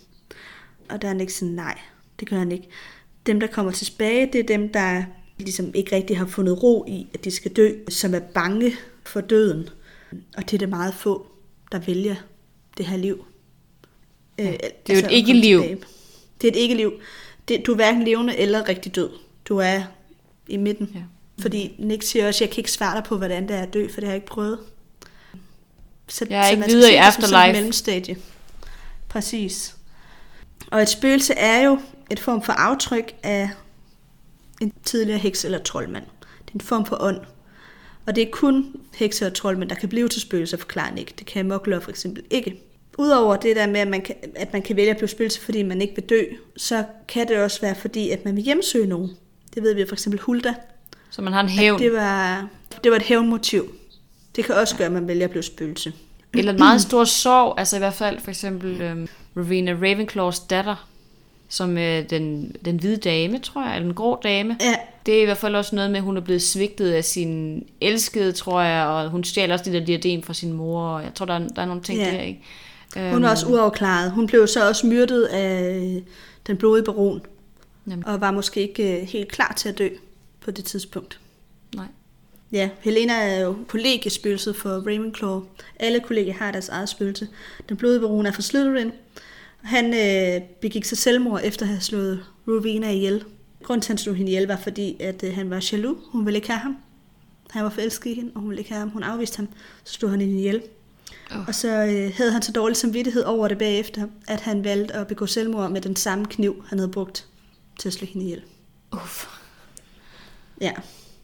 Og 0.88 1.02
der 1.02 1.08
er 1.08 1.12
Nick 1.12 1.20
ikke 1.20 1.34
sådan, 1.34 1.54
nej, 1.54 1.78
det 2.20 2.28
gør 2.28 2.36
han 2.38 2.52
ikke. 2.52 2.68
Dem, 3.26 3.40
der 3.40 3.46
kommer 3.46 3.72
tilbage, 3.72 4.32
det 4.32 4.38
er 4.38 4.56
dem, 4.56 4.72
der 4.72 5.04
ligesom 5.38 5.74
ikke 5.74 5.96
rigtig 5.96 6.18
har 6.18 6.26
fundet 6.26 6.62
ro 6.62 6.84
i, 6.88 7.08
at 7.14 7.24
de 7.24 7.30
skal 7.30 7.52
dø, 7.52 7.72
som 7.88 8.14
er 8.14 8.20
bange 8.20 8.72
for 9.04 9.20
døden. 9.20 9.68
Og 10.36 10.42
det 10.42 10.54
er 10.54 10.58
det 10.58 10.68
meget 10.68 10.94
få, 10.94 11.26
der 11.72 11.78
vælger 11.78 12.14
det 12.78 12.86
her 12.86 12.96
liv. 12.96 13.24
Ja, 14.38 14.44
det 14.86 14.96
er 14.96 15.00
jo 15.00 15.06
et 15.06 15.12
ikke-liv. 15.12 15.60
Det 16.40 16.48
er 16.48 16.52
et 16.52 16.56
ikke-liv. 16.56 16.92
Det, 17.48 17.66
du 17.66 17.72
er 17.72 17.76
hverken 17.76 18.02
levende 18.04 18.36
eller 18.36 18.68
rigtig 18.68 18.94
død. 18.94 19.10
Du 19.44 19.58
er 19.58 19.82
i 20.48 20.56
midten. 20.56 20.90
Ja. 20.94 21.00
Fordi 21.40 21.74
Nick 21.78 22.02
siger 22.02 22.28
også, 22.28 22.38
at 22.38 22.40
jeg 22.48 22.54
kan 22.54 22.60
ikke 22.60 22.72
svare 22.72 22.96
dig 22.96 23.04
på, 23.04 23.16
hvordan 23.16 23.48
det 23.48 23.56
er 23.56 23.62
at 23.62 23.74
dø, 23.74 23.88
for 23.88 24.00
det 24.00 24.04
har 24.04 24.12
jeg 24.12 24.16
ikke 24.16 24.26
prøvet. 24.26 24.58
Så, 26.08 26.26
Jeg 26.30 26.46
er 26.46 26.50
ikke 26.50 26.60
man 26.60 26.68
videre 26.70 26.92
i 26.92 26.96
det 26.96 27.14
som 27.14 27.24
afterlife. 27.24 27.52
mellemstadie. 27.52 28.16
Præcis. 29.08 29.76
Og 30.70 30.82
et 30.82 30.88
spøgelse 30.88 31.34
er 31.34 31.62
jo 31.62 31.78
et 32.10 32.20
form 32.20 32.42
for 32.42 32.52
aftryk 32.52 33.14
af 33.22 33.50
en 34.60 34.72
tidligere 34.84 35.18
heks 35.18 35.44
eller 35.44 35.58
troldmand. 35.58 36.04
Det 36.20 36.50
er 36.50 36.54
en 36.54 36.60
form 36.60 36.86
for 36.86 36.96
ånd. 37.00 37.20
Og 38.06 38.16
det 38.16 38.22
er 38.22 38.30
kun 38.32 38.74
hekse 38.94 39.26
og 39.26 39.34
troldmænd, 39.34 39.68
der 39.70 39.76
kan 39.76 39.88
blive 39.88 40.08
til 40.08 40.20
spøgelser, 40.20 40.56
forklarer 40.56 40.94
Nick. 40.94 41.18
Det 41.18 41.26
kan 41.26 41.48
mokler 41.48 41.80
for 41.80 41.90
eksempel 41.90 42.24
ikke. 42.30 42.62
Udover 42.98 43.36
det 43.36 43.56
der 43.56 43.66
med, 43.66 43.80
at 43.80 43.88
man, 43.88 44.00
kan, 44.00 44.14
at 44.36 44.52
man 44.52 44.62
kan 44.62 44.76
vælge 44.76 44.90
at 44.90 44.96
blive 44.96 45.08
spøgelse, 45.08 45.40
fordi 45.40 45.62
man 45.62 45.82
ikke 45.82 45.94
vil 45.94 46.04
dø, 46.04 46.22
så 46.56 46.84
kan 47.08 47.28
det 47.28 47.38
også 47.38 47.60
være 47.60 47.74
fordi, 47.74 48.10
at 48.10 48.24
man 48.24 48.36
vil 48.36 48.44
hjemsøge 48.44 48.86
nogen. 48.86 49.10
Det 49.54 49.62
ved 49.62 49.74
vi 49.74 49.84
for 49.88 49.94
eksempel 49.94 50.20
Hulda. 50.20 50.54
Så 51.10 51.22
man 51.22 51.32
har 51.32 51.40
en 51.40 51.48
hævn. 51.48 51.78
Det 51.78 51.92
var, 51.92 52.48
det 52.84 52.90
var 52.90 52.96
et 52.96 53.02
hævnmotiv. 53.02 53.72
Det 54.36 54.44
kan 54.44 54.54
også 54.54 54.76
gøre, 54.76 54.86
at 54.86 54.92
man 54.92 55.08
vælger 55.08 55.24
at 55.24 55.30
blive 55.30 55.42
spøgelse. 55.42 55.92
Eller 56.34 56.52
en 56.52 56.58
meget 56.58 56.80
stor 56.80 57.04
sorg, 57.04 57.54
altså 57.58 57.76
i 57.76 57.78
hvert 57.78 57.94
fald 57.94 58.20
for 58.20 58.30
eksempel 58.30 58.80
øhm, 58.82 59.08
Rowena 59.36 59.72
Ravenclaws 59.72 60.38
datter, 60.40 60.88
som 61.48 61.78
øh, 61.78 62.10
den, 62.10 62.56
den 62.64 62.76
hvide 62.76 62.96
dame, 62.96 63.38
tror 63.38 63.64
jeg, 63.66 63.74
eller 63.74 63.86
den 63.86 63.94
grå 63.94 64.20
dame. 64.22 64.56
Ja, 64.60 64.74
Det 65.06 65.18
er 65.18 65.22
i 65.22 65.24
hvert 65.24 65.36
fald 65.38 65.54
også 65.54 65.74
noget 65.74 65.90
med, 65.90 65.98
at 65.98 66.04
hun 66.04 66.16
er 66.16 66.20
blevet 66.20 66.42
svigtet 66.42 66.92
af 66.92 67.04
sin 67.04 67.64
elskede, 67.80 68.32
tror 68.32 68.60
jeg, 68.62 68.86
og 68.86 69.10
hun 69.10 69.24
stjal 69.24 69.52
også 69.52 69.64
det 69.64 69.72
der 69.72 69.84
diadem 69.86 70.22
fra 70.22 70.34
sin 70.34 70.52
mor, 70.52 70.82
og 70.82 71.02
jeg 71.02 71.14
tror, 71.14 71.26
der 71.26 71.34
er, 71.34 71.48
der 71.48 71.62
er 71.62 71.66
nogle 71.66 71.82
ting 71.82 71.98
Ja. 71.98 72.10
der, 72.10 72.20
ikke? 72.20 72.40
Hun 72.96 73.24
er 73.24 73.28
også 73.28 73.46
uafklaret. 73.46 74.10
Hun 74.10 74.26
blev 74.26 74.46
så 74.46 74.68
også 74.68 74.86
myrdet 74.86 75.24
af 75.24 76.02
den 76.46 76.56
blodige 76.56 76.84
baron. 76.84 77.20
Jamen. 77.90 78.06
Og 78.06 78.20
var 78.20 78.30
måske 78.30 78.60
ikke 78.60 79.00
øh, 79.00 79.06
helt 79.06 79.28
klar 79.28 79.52
til 79.56 79.68
at 79.68 79.78
dø 79.78 79.88
på 80.40 80.50
det 80.50 80.64
tidspunkt. 80.64 81.20
Nej. 81.74 81.86
Ja, 82.52 82.70
Helena 82.80 83.12
er 83.12 83.40
jo 83.40 83.56
kollegiespøgelset 83.68 84.56
for 84.56 84.70
Ravenclaw. 84.70 85.42
Alle 85.80 86.00
kollegier 86.00 86.34
har 86.34 86.52
deres 86.52 86.68
eget 86.68 86.88
spøgelse. 86.88 87.28
Den 87.68 87.76
blodige 87.76 88.00
baron 88.00 88.26
er 88.26 88.32
fra 88.32 88.42
Slytherin. 88.42 88.92
Han 89.62 89.94
øh, 89.94 90.42
begik 90.60 90.84
sig 90.84 90.98
selvmord 90.98 91.40
efter 91.44 91.62
at 91.62 91.68
have 91.68 91.80
slået 91.80 92.24
Rowena 92.48 92.90
ihjel. 92.90 93.24
Grunden 93.62 93.82
til, 93.82 93.86
at 93.86 93.90
han 93.90 93.98
slog 93.98 94.14
hende 94.14 94.30
ihjel, 94.30 94.46
var 94.46 94.56
fordi, 94.56 94.96
at 95.00 95.24
øh, 95.24 95.34
han 95.34 95.50
var 95.50 95.68
jaloux. 95.72 95.98
Hun 96.12 96.26
ville 96.26 96.36
ikke 96.36 96.50
have 96.50 96.60
ham. 96.60 96.76
Han 97.50 97.64
var 97.64 97.70
forelsket 97.70 98.10
i 98.10 98.14
hende, 98.14 98.32
og 98.34 98.40
hun 98.40 98.50
ville 98.50 98.60
ikke 98.60 98.70
have 98.70 98.80
ham. 98.80 98.88
Hun 98.88 99.02
afviste 99.02 99.36
ham, 99.36 99.48
så 99.84 99.92
slog 99.92 100.10
han 100.10 100.20
hende 100.20 100.38
ihjel. 100.38 100.62
Åh. 101.34 101.48
Og 101.48 101.54
så 101.54 101.68
øh, 101.68 102.12
havde 102.16 102.32
han 102.32 102.42
så 102.42 102.52
dårlig 102.52 102.76
samvittighed 102.76 103.22
over 103.24 103.48
det 103.48 103.58
bagefter, 103.58 104.06
at 104.28 104.40
han 104.40 104.64
valgte 104.64 104.94
at 104.94 105.06
begå 105.06 105.26
selvmord 105.26 105.70
med 105.70 105.80
den 105.80 105.96
samme 105.96 106.26
kniv, 106.26 106.64
han 106.68 106.78
havde 106.78 106.90
brugt 106.90 107.26
til 107.78 107.88
at 107.88 107.92
slå 107.92 108.06
hende 108.06 108.24
ihjel. 108.24 108.42
Uff. 108.92 109.26
Ja, 110.60 110.72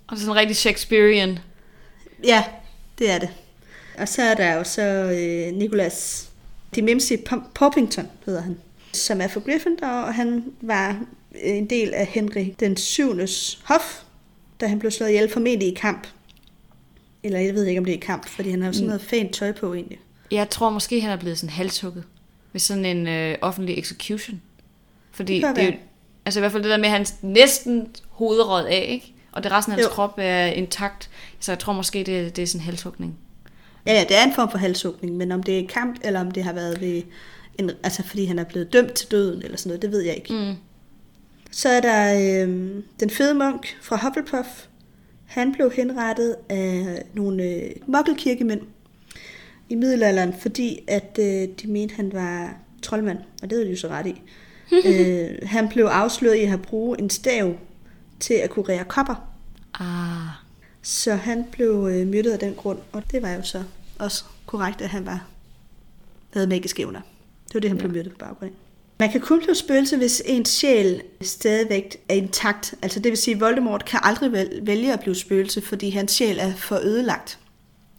Og 0.07 0.17
sådan 0.19 0.31
en 0.31 0.37
rigtig 0.37 0.57
Shakespearean. 0.57 1.39
ja 2.25 2.45
det 2.99 3.11
er 3.11 3.19
det. 3.19 3.29
Og 3.99 4.09
så 4.09 4.23
er 4.23 4.35
der 4.35 4.55
jo 4.55 4.65
så 4.65 4.83
øh, 4.83 5.53
Nicholas 5.59 6.29
Dimimsi 6.75 7.17
Poppington, 7.55 8.09
hedder 8.27 8.41
han, 8.43 8.59
som 8.93 9.21
er 9.21 9.29
fra 9.29 9.41
Gryffindor, 9.41 9.87
og 9.87 10.15
han 10.15 10.45
var 10.61 11.01
en 11.35 11.71
del 11.71 11.95
af 11.95 12.07
Henry 12.07 12.47
den 12.61 12.77
7. 12.77 13.15
hof, 13.65 14.03
da 14.61 14.67
han 14.67 14.79
blev 14.79 14.91
slået 14.91 15.11
ihjel, 15.11 15.33
formentlig 15.33 15.69
i 15.69 15.75
kamp. 15.75 16.07
Eller 17.25 17.39
jeg 17.39 17.55
ved 17.55 17.65
ikke, 17.67 17.79
om 17.79 17.85
det 17.85 17.95
er 17.95 17.99
kamp, 18.01 18.29
fordi 18.29 18.51
han 18.51 18.63
har 18.63 18.73
sådan 18.73 18.85
Mm. 18.85 18.89
noget 18.89 19.03
fænt 19.03 19.33
tøj 19.33 19.53
på 19.53 19.75
egentlig. 19.75 19.99
Jeg 20.31 20.51
tror 20.51 20.71
måske, 20.71 21.01
han 21.01 21.11
er 21.11 21.17
blevet 21.17 21.39
sådan 21.39 21.51
halshugget. 21.51 22.05
Ved 22.53 22.61
sådan 22.61 22.85
en 22.85 23.09
øh, 23.09 23.35
offentlig 23.41 23.79
execution. 23.79 24.43
Fordi 25.13 25.35
Det 25.41 25.57
det, 25.57 25.63
er 25.65 25.67
jo, 25.67 25.73
altså 26.27 26.41
i 26.41 26.43
hvert 26.43 26.53
fald 26.53 26.63
det 26.63 26.71
der 26.71 26.77
med, 26.77 26.85
at 26.85 26.91
han 26.91 27.07
næsten 27.23 27.87
hovedrød 28.09 28.67
af, 28.67 28.87
ikke? 28.89 29.15
Og 29.33 29.43
det 29.45 29.53
resten 29.53 29.73
af 29.73 29.77
hans 29.77 29.85
Jo. 29.87 29.95
krop 29.95 30.15
er 30.19 30.47
intakt. 30.47 31.11
Så 31.41 31.53
jeg 31.53 31.59
tror 31.59 31.73
måske, 31.73 31.99
det, 31.99 32.37
det 32.37 32.43
er 32.43 32.47
sådan 32.47 32.61
en 32.61 32.65
halshugning. 32.65 33.19
Ja, 33.87 33.93
ja, 33.93 34.01
det 34.09 34.17
er 34.19 34.25
en 34.25 34.35
form 34.35 34.51
for 34.51 34.59
halshugning, 34.59 35.17
men 35.17 35.33
om 35.33 35.43
det 35.43 35.59
er 35.61 35.67
kamp, 35.67 35.97
eller 36.05 36.21
om 36.21 36.31
det 36.31 36.45
har 36.45 36.53
været 36.53 36.81
ved 36.81 37.03
en, 37.59 37.71
altså 37.83 38.03
fordi 38.03 38.25
han 38.25 38.39
er 38.39 38.45
blevet 38.45 38.73
dømt 38.73 38.93
til 38.93 39.11
døden, 39.11 39.43
eller 39.43 39.57
sådan 39.57 39.69
noget, 39.71 39.83
det 39.83 39.91
ved 39.93 40.01
jeg 40.01 40.15
ikke. 40.17 40.33
Mm. 40.35 40.55
Så 41.51 41.69
er 41.69 41.81
der 41.81 42.15
øh, 42.45 42.69
den 43.01 43.11
fede 43.11 43.35
munk 43.35 43.77
fra 43.83 43.97
Hufflepuff. 44.03 44.49
Han 45.27 45.53
blev 45.53 45.73
henrettet 45.73 46.37
af 46.49 47.03
nogle 47.15 47.45
øh, 47.45 47.71
mokkelkirkemænd 47.87 48.61
i 49.69 49.75
middelalderen, 49.75 50.35
fordi 50.41 50.81
at 50.89 51.19
øh, 51.21 51.49
de 51.63 51.67
mente, 51.67 51.95
han 51.95 52.13
var 52.13 52.57
troldmand, 52.83 53.19
og 53.43 53.51
det 53.51 53.53
havde 53.53 53.65
de 53.65 53.71
jo 53.71 53.77
så 53.77 53.89
ret 53.89 54.07
i. 54.07 54.23
øh, 54.89 55.49
han 55.49 55.69
blev 55.69 55.85
afsløret 55.85 56.37
i 56.37 56.41
at 56.41 56.49
have 56.49 56.63
brugt 56.63 57.01
en 57.01 57.11
stav 57.11 57.55
til 58.21 58.35
at 58.35 58.51
kurere 58.51 58.85
kopper, 58.85 59.31
Ah. 59.81 60.29
så 60.83 61.15
han 61.15 61.45
blev 61.53 61.89
øh, 61.93 62.07
myrdet 62.07 62.31
af 62.33 62.39
den 62.39 62.55
grund, 62.55 62.79
og 62.93 63.03
det 63.11 63.23
var 63.23 63.31
jo 63.33 63.43
så 63.43 63.63
også 63.99 64.25
korrekt, 64.47 64.81
at 64.81 64.89
han 64.89 65.07
var 65.07 65.27
havde 66.33 66.47
magiske 66.47 66.83
evner. 66.83 67.01
Det 67.47 67.55
var 67.55 67.61
det, 67.61 67.71
han 67.71 67.79
blev 67.79 67.93
myrdet 67.93 68.13
på 68.13 68.19
baggrund 68.19 68.51
af. 68.51 68.57
Man 69.05 69.13
kan 69.13 69.21
kun 69.21 69.41
blive 69.41 69.55
spøgelse, 69.55 69.97
hvis 69.97 70.23
ens 70.27 70.49
sjæl 70.49 71.03
stadigvæk 71.23 71.97
er 72.09 72.15
intakt. 72.15 72.75
Altså 72.83 73.01
det 73.01 73.11
vil 73.11 73.19
sige, 73.19 73.35
at 73.35 73.41
Voldemort 73.41 73.85
kan 73.85 74.01
aldrig 74.03 74.33
væl- 74.33 74.61
vælge 74.63 74.93
at 74.93 75.01
blive 75.01 75.15
spøgelse, 75.15 75.61
fordi 75.61 75.91
hans 75.91 76.13
sjæl 76.13 76.39
er 76.39 76.53
for 76.57 76.77
ødelagt. 76.77 77.39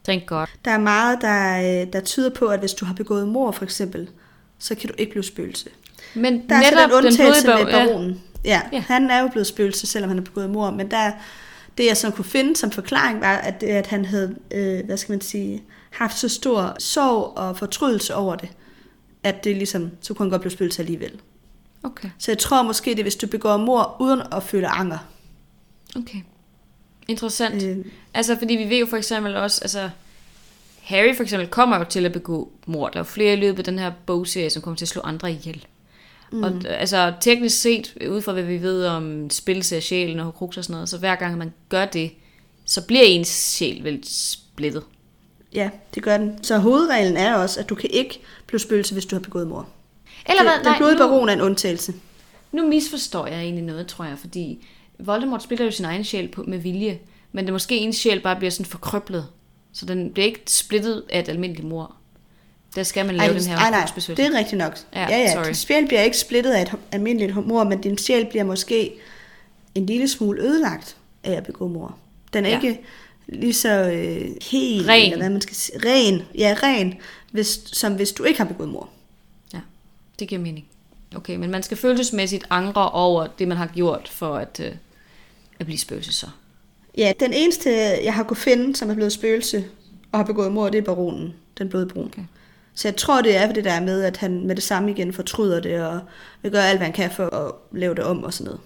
Thank 0.04 0.26
God. 0.26 0.46
Der 0.66 0.72
er 0.72 0.78
meget, 0.78 1.22
der, 1.22 1.58
øh, 1.82 1.94
der 1.94 2.00
tyder 2.00 2.30
på, 2.30 2.46
at 2.46 2.60
hvis 2.60 2.74
du 2.74 2.86
har 2.86 2.94
begået 2.94 3.28
mord 3.28 3.54
for 3.54 3.64
eksempel, 3.64 4.10
så 4.60 4.76
kan 4.76 4.90
du 4.90 4.96
ikke 4.98 5.12
blive 5.12 5.24
spøgelse. 5.24 5.70
Men 6.14 6.50
Der 6.50 6.56
er 6.56 6.60
netop 6.72 6.90
den 6.90 6.98
undtagelse 7.08 7.44
blodige 7.46 7.66
med 7.66 7.74
baronen. 7.74 8.22
Ja. 8.46 8.62
Ja. 8.72 8.80
han 8.80 9.12
er 9.12 9.22
jo 9.22 9.28
blevet 9.28 9.48
spøgelse, 9.48 9.88
selvom 9.88 10.10
han 10.10 10.18
har 10.18 10.26
begået 10.26 10.50
mord, 10.50 10.74
men 10.74 10.92
der, 10.92 11.12
det 11.78 11.86
jeg 11.86 11.98
så 11.98 12.10
kunne 12.12 12.26
finde 12.26 12.56
som 12.56 12.72
forklaring 12.72 13.22
var, 13.22 13.36
at, 13.36 13.64
at 13.64 13.88
han 13.88 14.06
havde, 14.06 14.36
øh, 14.52 14.86
hvad 14.86 14.98
skal 14.98 15.14
man 15.14 15.22
sige, 15.22 15.64
haft 15.90 16.18
så 16.20 16.30
stor 16.30 16.76
sorg 16.80 17.38
og 17.38 17.58
fortrydelse 17.58 18.16
over 18.16 18.36
det, 18.36 18.50
at 19.26 19.44
det 19.44 19.56
ligesom, 19.58 19.92
så 20.02 20.14
kunne 20.14 20.26
han 20.26 20.30
godt 20.30 20.42
blive 20.42 20.52
spøgelse 20.52 20.82
alligevel. 20.82 21.12
Okay, 21.84 22.10
Så 22.18 22.32
jeg 22.32 22.38
tror 22.38 22.64
måske, 22.64 22.92
det 22.92 23.00
er, 23.00 23.04
hvis 23.04 23.16
du 23.16 23.28
begår 23.28 23.58
mord 23.58 23.98
uden 24.00 24.22
at 24.32 24.44
føle 24.44 24.68
anger. 24.68 24.98
okay. 25.96 26.20
Interessant. 27.08 27.64
Øh, 27.64 27.86
Altså, 28.14 28.38
fordi 28.38 28.56
vi 28.56 28.70
ved 28.70 28.80
jo 28.80 28.86
for 28.86 28.98
eksempel 28.98 29.36
også, 29.36 29.60
altså, 29.62 29.90
Harry 30.82 31.16
for 31.16 31.24
eksempel 31.24 31.48
kommer 31.50 31.78
jo 31.78 31.84
til 31.84 32.06
at 32.06 32.12
begå 32.12 32.52
mord. 32.66 32.92
Der 32.92 32.98
er 32.98 33.04
jo 33.04 33.04
flere 33.04 33.34
i 33.34 33.36
løbet 33.36 33.58
af 33.58 33.64
den 33.64 33.80
her 33.80 33.92
bogserie, 34.06 34.50
som 34.50 34.62
kommer 34.62 34.76
til 34.78 34.86
at 34.86 34.90
slå 34.90 35.02
andre 35.02 35.32
ihjel. 35.32 35.66
Mm. 36.32 36.44
Og 36.44 36.54
altså, 36.68 37.14
teknisk 37.22 37.62
set, 37.62 37.98
ud 38.10 38.22
fra 38.22 38.34
hvad 38.34 38.44
vi 38.44 38.62
ved 38.62 38.86
om 38.86 39.30
spillelse 39.30 39.76
af 39.76 39.84
sjælen 39.84 40.20
og 40.20 40.26
horcrux 40.26 40.58
og 40.58 40.64
sådan 40.64 40.74
noget, 40.74 40.90
så 40.90 40.98
hver 40.98 41.16
gang 41.16 41.38
man 41.38 41.54
gør 41.70 41.86
det, 41.86 42.12
så 42.66 42.86
bliver 42.88 43.04
ens 43.04 43.28
sjæl 43.28 43.84
vel 43.84 44.00
splittet. 44.04 44.84
Ja, 45.56 45.70
det 45.96 46.04
gør 46.04 46.18
den. 46.18 46.44
Så 46.44 46.58
hovedreglen 46.58 47.18
er 47.18 47.34
også, 47.36 47.60
at 47.60 47.70
du 47.70 47.76
kan 47.76 47.90
ikke 47.94 48.20
blive 48.48 48.60
spøgelse, 48.60 48.94
hvis 48.94 49.06
du 49.06 49.16
har 49.16 49.22
begået 49.22 49.48
mord. 49.48 49.68
Eller 50.30 50.44
hvad? 50.44 50.74
Den, 50.74 50.82
nu, 50.82 50.98
baron 50.98 51.30
er 51.30 51.34
en 51.34 51.42
undtagelse. 51.42 51.94
nu 52.52 52.68
misforstår 52.68 53.28
jeg 53.28 53.40
egentlig 53.40 53.64
noget, 53.64 53.88
tror 53.88 54.06
jeg, 54.06 54.18
fordi 54.20 54.68
Voldemort 55.00 55.44
spiller 55.44 55.66
jo 55.66 55.72
sin 55.72 55.86
egen 55.86 56.04
sjæl 56.04 56.28
på, 56.28 56.44
med 56.48 56.58
vilje, 56.58 57.00
men 57.32 57.46
det 57.46 57.54
måske 57.54 57.76
ens 57.78 57.96
sjæl 57.96 58.20
bare 58.20 58.36
bliver 58.36 58.52
sådan 58.52 58.66
forkrøblet, 58.66 59.28
så 59.74 59.86
den 59.86 60.14
bliver 60.14 60.26
ikke 60.26 60.42
splittet 60.48 61.04
af 61.10 61.20
et 61.20 61.30
almindeligt 61.30 61.68
mor. 61.68 61.96
Der 62.76 62.84
skal 62.84 63.06
man 63.06 63.16
lave 63.16 63.32
Ej, 63.32 63.38
den 63.38 63.48
her 63.48 63.58
ej, 63.58 63.70
nej, 63.70 63.80
horcruxbeskyttelse. 63.80 64.30
det 64.30 64.36
er 64.36 64.40
rigtigt 64.40 64.58
nok. 64.60 64.78
Ja, 64.94 65.02
Ja, 65.02 65.18
ja, 65.18 65.34
sorry. 65.34 65.46
din 65.46 65.56
sjæl 65.56 65.88
bliver 65.88 66.02
ikke 66.02 66.18
splittet 66.18 66.52
af 66.52 66.62
et 66.62 66.72
almindeligt 66.92 67.48
mor, 67.48 67.64
men 67.64 67.82
din 67.82 67.98
sjæl 67.98 68.26
bliver 68.26 68.44
måske 68.44 68.94
en 69.76 69.86
lille 69.86 70.08
smule 70.08 70.42
ødelagt 70.42 70.98
af 71.24 71.32
at 71.32 71.44
begå 71.44 71.68
mor. 71.68 71.96
Den 72.34 72.46
er 72.46 72.50
ja. 72.50 72.56
ikke 72.56 72.82
lige 73.28 73.54
så 73.54 73.70
øh, 73.90 74.28
helt, 74.52 74.88
Ren. 74.88 75.04
eller 75.04 75.18
hvad 75.18 75.30
man 75.30 75.42
skal 75.42 75.56
sige, 75.56 75.80
ren, 75.86 76.22
ja, 76.38 76.56
ren, 76.64 76.94
hvis, 77.32 77.60
som 77.66 77.94
hvis 77.94 78.12
du 78.12 78.24
ikke 78.24 78.40
har 78.40 78.46
begået 78.48 78.70
mor. 78.70 78.90
Ja, 79.54 79.60
det 80.20 80.28
giver 80.28 80.42
mening. 80.42 80.66
Okay, 81.16 81.36
men 81.36 81.52
man 81.52 81.64
skal 81.64 81.78
følelsesmæssigt 81.78 82.46
angre 82.50 82.90
over 82.92 83.28
det, 83.28 83.48
man 83.48 83.58
har 83.58 83.68
gjort 83.68 84.08
for 84.14 84.36
at, 84.36 84.62
øh, 84.64 84.72
at 85.60 85.66
blive 85.66 85.80
spøgelse 85.80 86.14
så. 86.14 86.28
Ja, 86.98 87.14
den 87.20 87.34
eneste, 87.34 87.70
jeg 88.04 88.14
har 88.14 88.24
kunnet 88.24 88.38
finde, 88.38 88.76
som 88.76 88.90
er 88.90 88.94
blevet 88.94 89.12
spøgelse 89.14 89.66
og 90.12 90.20
har 90.20 90.26
begået 90.26 90.52
mor, 90.52 90.70
det 90.70 90.78
er 90.78 90.82
baronen, 90.82 91.34
den 91.58 91.70
bløde 91.70 91.88
brun. 91.88 92.06
Okay. 92.06 92.24
Så 92.76 92.88
jeg 92.88 92.96
tror, 92.96 93.22
det 93.22 93.36
er 93.38 93.52
det 93.52 93.64
der 93.64 93.80
med, 93.80 94.02
at 94.04 94.18
han 94.18 94.48
med 94.48 94.56
det 94.56 94.64
samme 94.64 94.92
igen 94.92 95.14
fortryder 95.14 95.60
det, 95.60 95.82
og 95.86 96.00
vil 96.42 96.52
gøre 96.52 96.70
alt, 96.70 96.80
hvad 96.80 96.86
han 96.86 96.94
kan 96.94 97.12
for 97.12 97.26
at 97.36 97.52
lave 97.72 97.96
det 97.96 98.04
om 98.04 98.24
og 98.24 98.34
sådan 98.34 98.46
noget. 98.46 98.60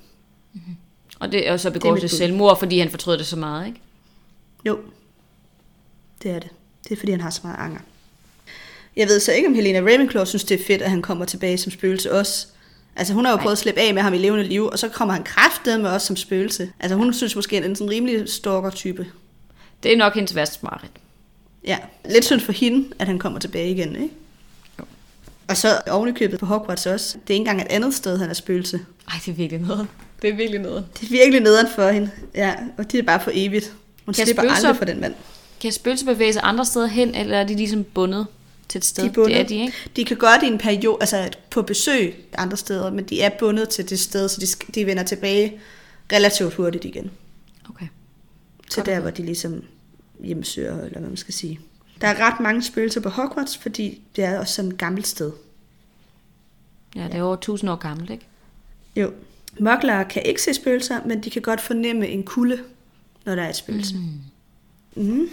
Og 1.20 1.32
det 1.32 1.48
jo 1.48 1.58
så 1.58 1.70
Det 1.70 1.74
begår 1.74 1.96
til 1.96 2.02
bud. 2.02 2.08
selvmord, 2.10 2.60
fordi 2.60 2.80
han 2.80 2.90
fortrød 2.90 3.18
det 3.18 3.26
så 3.26 3.36
meget, 3.36 3.68
ikke? 3.68 3.82
Jo, 4.66 4.80
det 6.24 6.32
er 6.32 6.40
det. 6.40 6.50
Det 6.84 6.92
er, 6.92 6.96
fordi 6.96 7.12
han 7.12 7.22
har 7.22 7.30
så 7.30 7.42
meget 7.44 7.58
anger. 7.60 7.80
Jeg 8.96 9.08
ved 9.08 9.20
så 9.20 9.32
ikke, 9.32 9.48
om 9.48 9.54
Helena 9.54 9.80
Ravenclaw 9.80 10.26
synes, 10.26 10.44
det 10.44 10.60
er 10.62 10.66
fedt, 10.66 10.82
at 10.82 10.90
han 10.90 11.02
kommer 11.02 11.26
tilbage 11.26 11.58
som 11.58 11.72
spøgelse 11.72 12.12
også. 12.12 12.48
Altså, 12.96 13.14
hun 13.14 13.26
har 13.26 13.32
jo 13.32 13.36
Nej. 13.36 13.44
prøvet 13.44 13.56
at 13.56 13.58
slippe 13.60 13.82
af 13.82 13.94
med 13.94 14.02
ham 14.02 14.14
i 14.14 14.18
levende 14.18 14.44
liv, 14.44 14.66
og 14.66 14.80
så 14.80 14.90
kommer 14.90 15.14
han 15.14 15.24
kraftet 15.24 15.80
med 15.80 15.90
os 15.90 16.04
som 16.04 16.16
spøgelse. 16.16 16.72
Altså, 16.80 16.96
hun 16.96 17.14
synes 17.14 17.36
måske, 17.36 17.56
at 17.56 17.62
han 17.62 17.70
er 17.70 17.70
en 17.70 17.76
sådan 17.76 17.92
rimelig 17.92 18.30
stalker-type. 18.30 19.08
Det 19.84 19.94
er 19.94 19.98
nok 19.98 20.16
hendes 20.16 20.36
værste 20.36 20.60
mareridt. 20.64 20.92
Ja, 21.66 21.78
lidt 22.10 22.26
synd 22.26 22.40
for 22.40 22.52
hende, 22.52 22.88
at 23.00 23.08
han 23.08 23.20
kommer 23.20 23.40
tilbage 23.40 23.72
igen, 23.72 23.96
ikke? 23.96 24.14
Jo. 24.80 24.84
Og 25.48 25.58
så 25.58 25.82
ovenikøbet 25.90 26.40
på 26.40 26.46
Hogwarts 26.46 26.86
også. 26.86 27.18
Det 27.28 27.34
er 27.34 27.34
ikke 27.34 27.50
engang 27.50 27.62
et 27.62 27.68
andet 27.68 27.94
sted, 27.94 28.18
han 28.18 28.30
er 28.30 28.34
spøgelse. 28.34 28.80
Ej, 29.08 29.14
det 29.26 29.32
er 29.32 29.36
virkelig 29.36 29.62
noget. 29.68 29.88
Det 30.22 30.30
er 30.30 30.36
virkelig 30.36 30.60
noget. 30.62 30.86
Det 31.00 31.06
er 31.06 31.12
virkelig 31.12 31.40
nederen 31.42 31.68
for 31.76 31.90
hende. 31.90 32.12
Ja, 32.36 32.56
og 32.78 32.92
det 32.92 32.98
er 33.00 33.04
bare 33.04 33.20
for 33.20 33.32
evigt. 33.34 33.74
Hun 34.06 34.14
Kan 34.14 34.26
slipper 34.26 34.44
spøgelser- 34.44 34.56
aldrig 34.68 34.76
for 34.76 34.86
den 34.86 35.02
mand. 35.02 35.16
Kan 35.62 35.72
spøgelser 35.72 36.06
bevæge 36.06 36.34
sig 36.34 36.42
andre 36.46 36.66
steder 36.66 36.88
hen, 36.88 37.16
eller 37.16 37.38
er 37.38 37.44
de 37.44 37.56
ligesom 37.56 37.84
bundet 37.84 38.28
til 38.70 38.80
et 38.80 38.86
sted? 38.86 39.04
De 39.04 39.10
er 39.10 39.14
bundet. 39.14 39.32
Det 39.36 39.42
er 39.42 39.48
de, 39.48 39.56
ikke? 39.56 39.74
De 39.96 40.06
kan 40.06 40.18
godt 40.18 40.44
i 40.44 40.48
en 40.48 40.58
periode, 40.58 40.98
altså 41.02 41.30
på 41.50 41.62
besøg 41.62 42.26
andre 42.38 42.58
steder, 42.58 42.92
men 42.92 43.04
de 43.06 43.22
er 43.22 43.30
bundet 43.40 43.70
til 43.70 43.90
det 43.90 44.00
sted, 44.00 44.30
så 44.30 44.42
de, 44.42 44.72
de 44.76 44.86
vender 44.86 45.04
tilbage 45.04 45.60
relativt 46.14 46.54
hurtigt 46.54 46.86
igen. 46.86 47.12
Okay. 47.70 47.88
Til 48.70 48.76
Godt 48.80 48.86
der, 48.86 48.96
at 48.96 49.02
hvor 49.02 49.12
de 49.12 49.24
ligesom 49.24 49.64
hjemmesøger, 50.24 50.78
eller 50.78 51.00
hvad 51.00 51.08
man 51.10 51.18
skal 51.18 51.34
sige. 51.34 51.60
Der 52.02 52.08
er 52.08 52.20
ret 52.32 52.40
mange 52.40 52.64
spøgelser 52.64 53.02
på 53.02 53.10
Hogwarts, 53.10 53.58
fordi 53.58 54.02
det 54.16 54.24
er 54.24 54.40
også 54.40 54.54
sådan 54.54 54.72
et 54.72 54.78
gammelt 54.78 55.08
sted. 55.08 55.32
Ja, 56.96 57.04
det 57.04 57.16
er 57.16 57.24
over 57.24 57.34
1000 57.34 57.70
år 57.72 57.76
gammelt, 57.76 58.10
ikke? 58.10 58.26
Jo. 58.96 59.12
Mokler 59.60 60.04
kan 60.04 60.22
ikke 60.26 60.42
se 60.42 60.54
spøgelser, 60.54 61.00
men 61.06 61.24
de 61.24 61.30
kan 61.30 61.42
godt 61.42 61.62
fornemme 61.62 62.08
en 62.08 62.24
kulde, 62.24 62.60
når 63.26 63.36
der 63.36 63.44
er 63.44 63.50
et 63.50 63.56
spøgelse. 63.56 63.96
Mm. 63.96 65.04
Mm. 65.04 65.30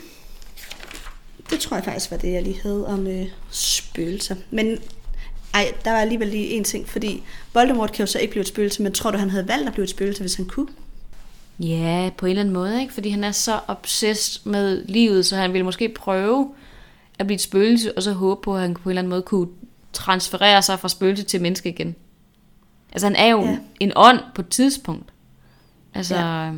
Det 1.51 1.61
tror 1.61 1.76
jeg 1.76 1.84
faktisk 1.84 2.11
var 2.11 2.16
det, 2.16 2.32
jeg 2.32 2.43
lige 2.43 2.61
havde 2.62 2.87
om 2.87 3.07
øh, 3.07 3.26
spøgelser. 3.51 4.37
Men 4.51 4.78
ej, 5.55 5.72
der 5.84 5.91
var 5.93 5.99
alligevel 5.99 6.28
lige 6.28 6.47
en 6.47 6.64
ting, 6.64 6.89
fordi 6.89 7.22
Voldemort 7.55 7.93
kan 7.93 8.03
jo 8.03 8.12
så 8.12 8.18
ikke 8.18 8.30
blive 8.30 8.41
et 8.41 8.49
spøgelse, 8.49 8.82
men 8.82 8.93
tror 8.93 9.11
du, 9.11 9.18
han 9.18 9.30
havde 9.30 9.49
valgt 9.49 9.66
at 9.66 9.72
blive 9.72 9.84
et 9.84 9.91
spøgelse, 9.91 10.22
hvis 10.22 10.34
han 10.34 10.47
kunne? 10.47 10.68
Ja, 11.59 12.11
på 12.16 12.26
en 12.26 12.30
eller 12.30 12.41
anden 12.41 12.55
måde, 12.55 12.80
ikke? 12.80 12.95
Fordi 12.95 13.11
han 13.11 13.24
er 13.24 13.32
så 13.32 13.61
obsessed 13.68 14.51
med 14.51 14.84
livet, 14.89 15.26
så 15.26 15.37
han 15.37 15.53
ville 15.53 15.64
måske 15.64 15.89
prøve 15.89 16.55
at 17.18 17.26
blive 17.26 17.34
et 17.34 17.41
spøgelse, 17.41 17.97
og 17.97 18.03
så 18.03 18.12
håbe 18.12 18.41
på, 18.43 18.55
at 18.55 18.61
han 18.61 18.74
på 18.74 18.80
en 18.84 18.91
eller 18.91 19.01
anden 19.01 19.11
måde 19.11 19.22
kunne 19.22 19.49
transferere 19.93 20.62
sig 20.62 20.80
fra 20.80 20.89
spøgelse 20.89 21.22
til 21.24 21.43
menneske 21.43 21.68
igen. 21.68 21.95
Altså, 22.93 23.07
han 23.07 23.16
er 23.16 23.26
jo 23.26 23.43
ja. 23.43 23.59
En 23.80 23.93
ånd 23.97 24.20
på 24.34 24.41
et 24.43 24.49
tidspunkt. 24.49 25.12
Altså, 25.95 26.16
Ja. 26.16 26.53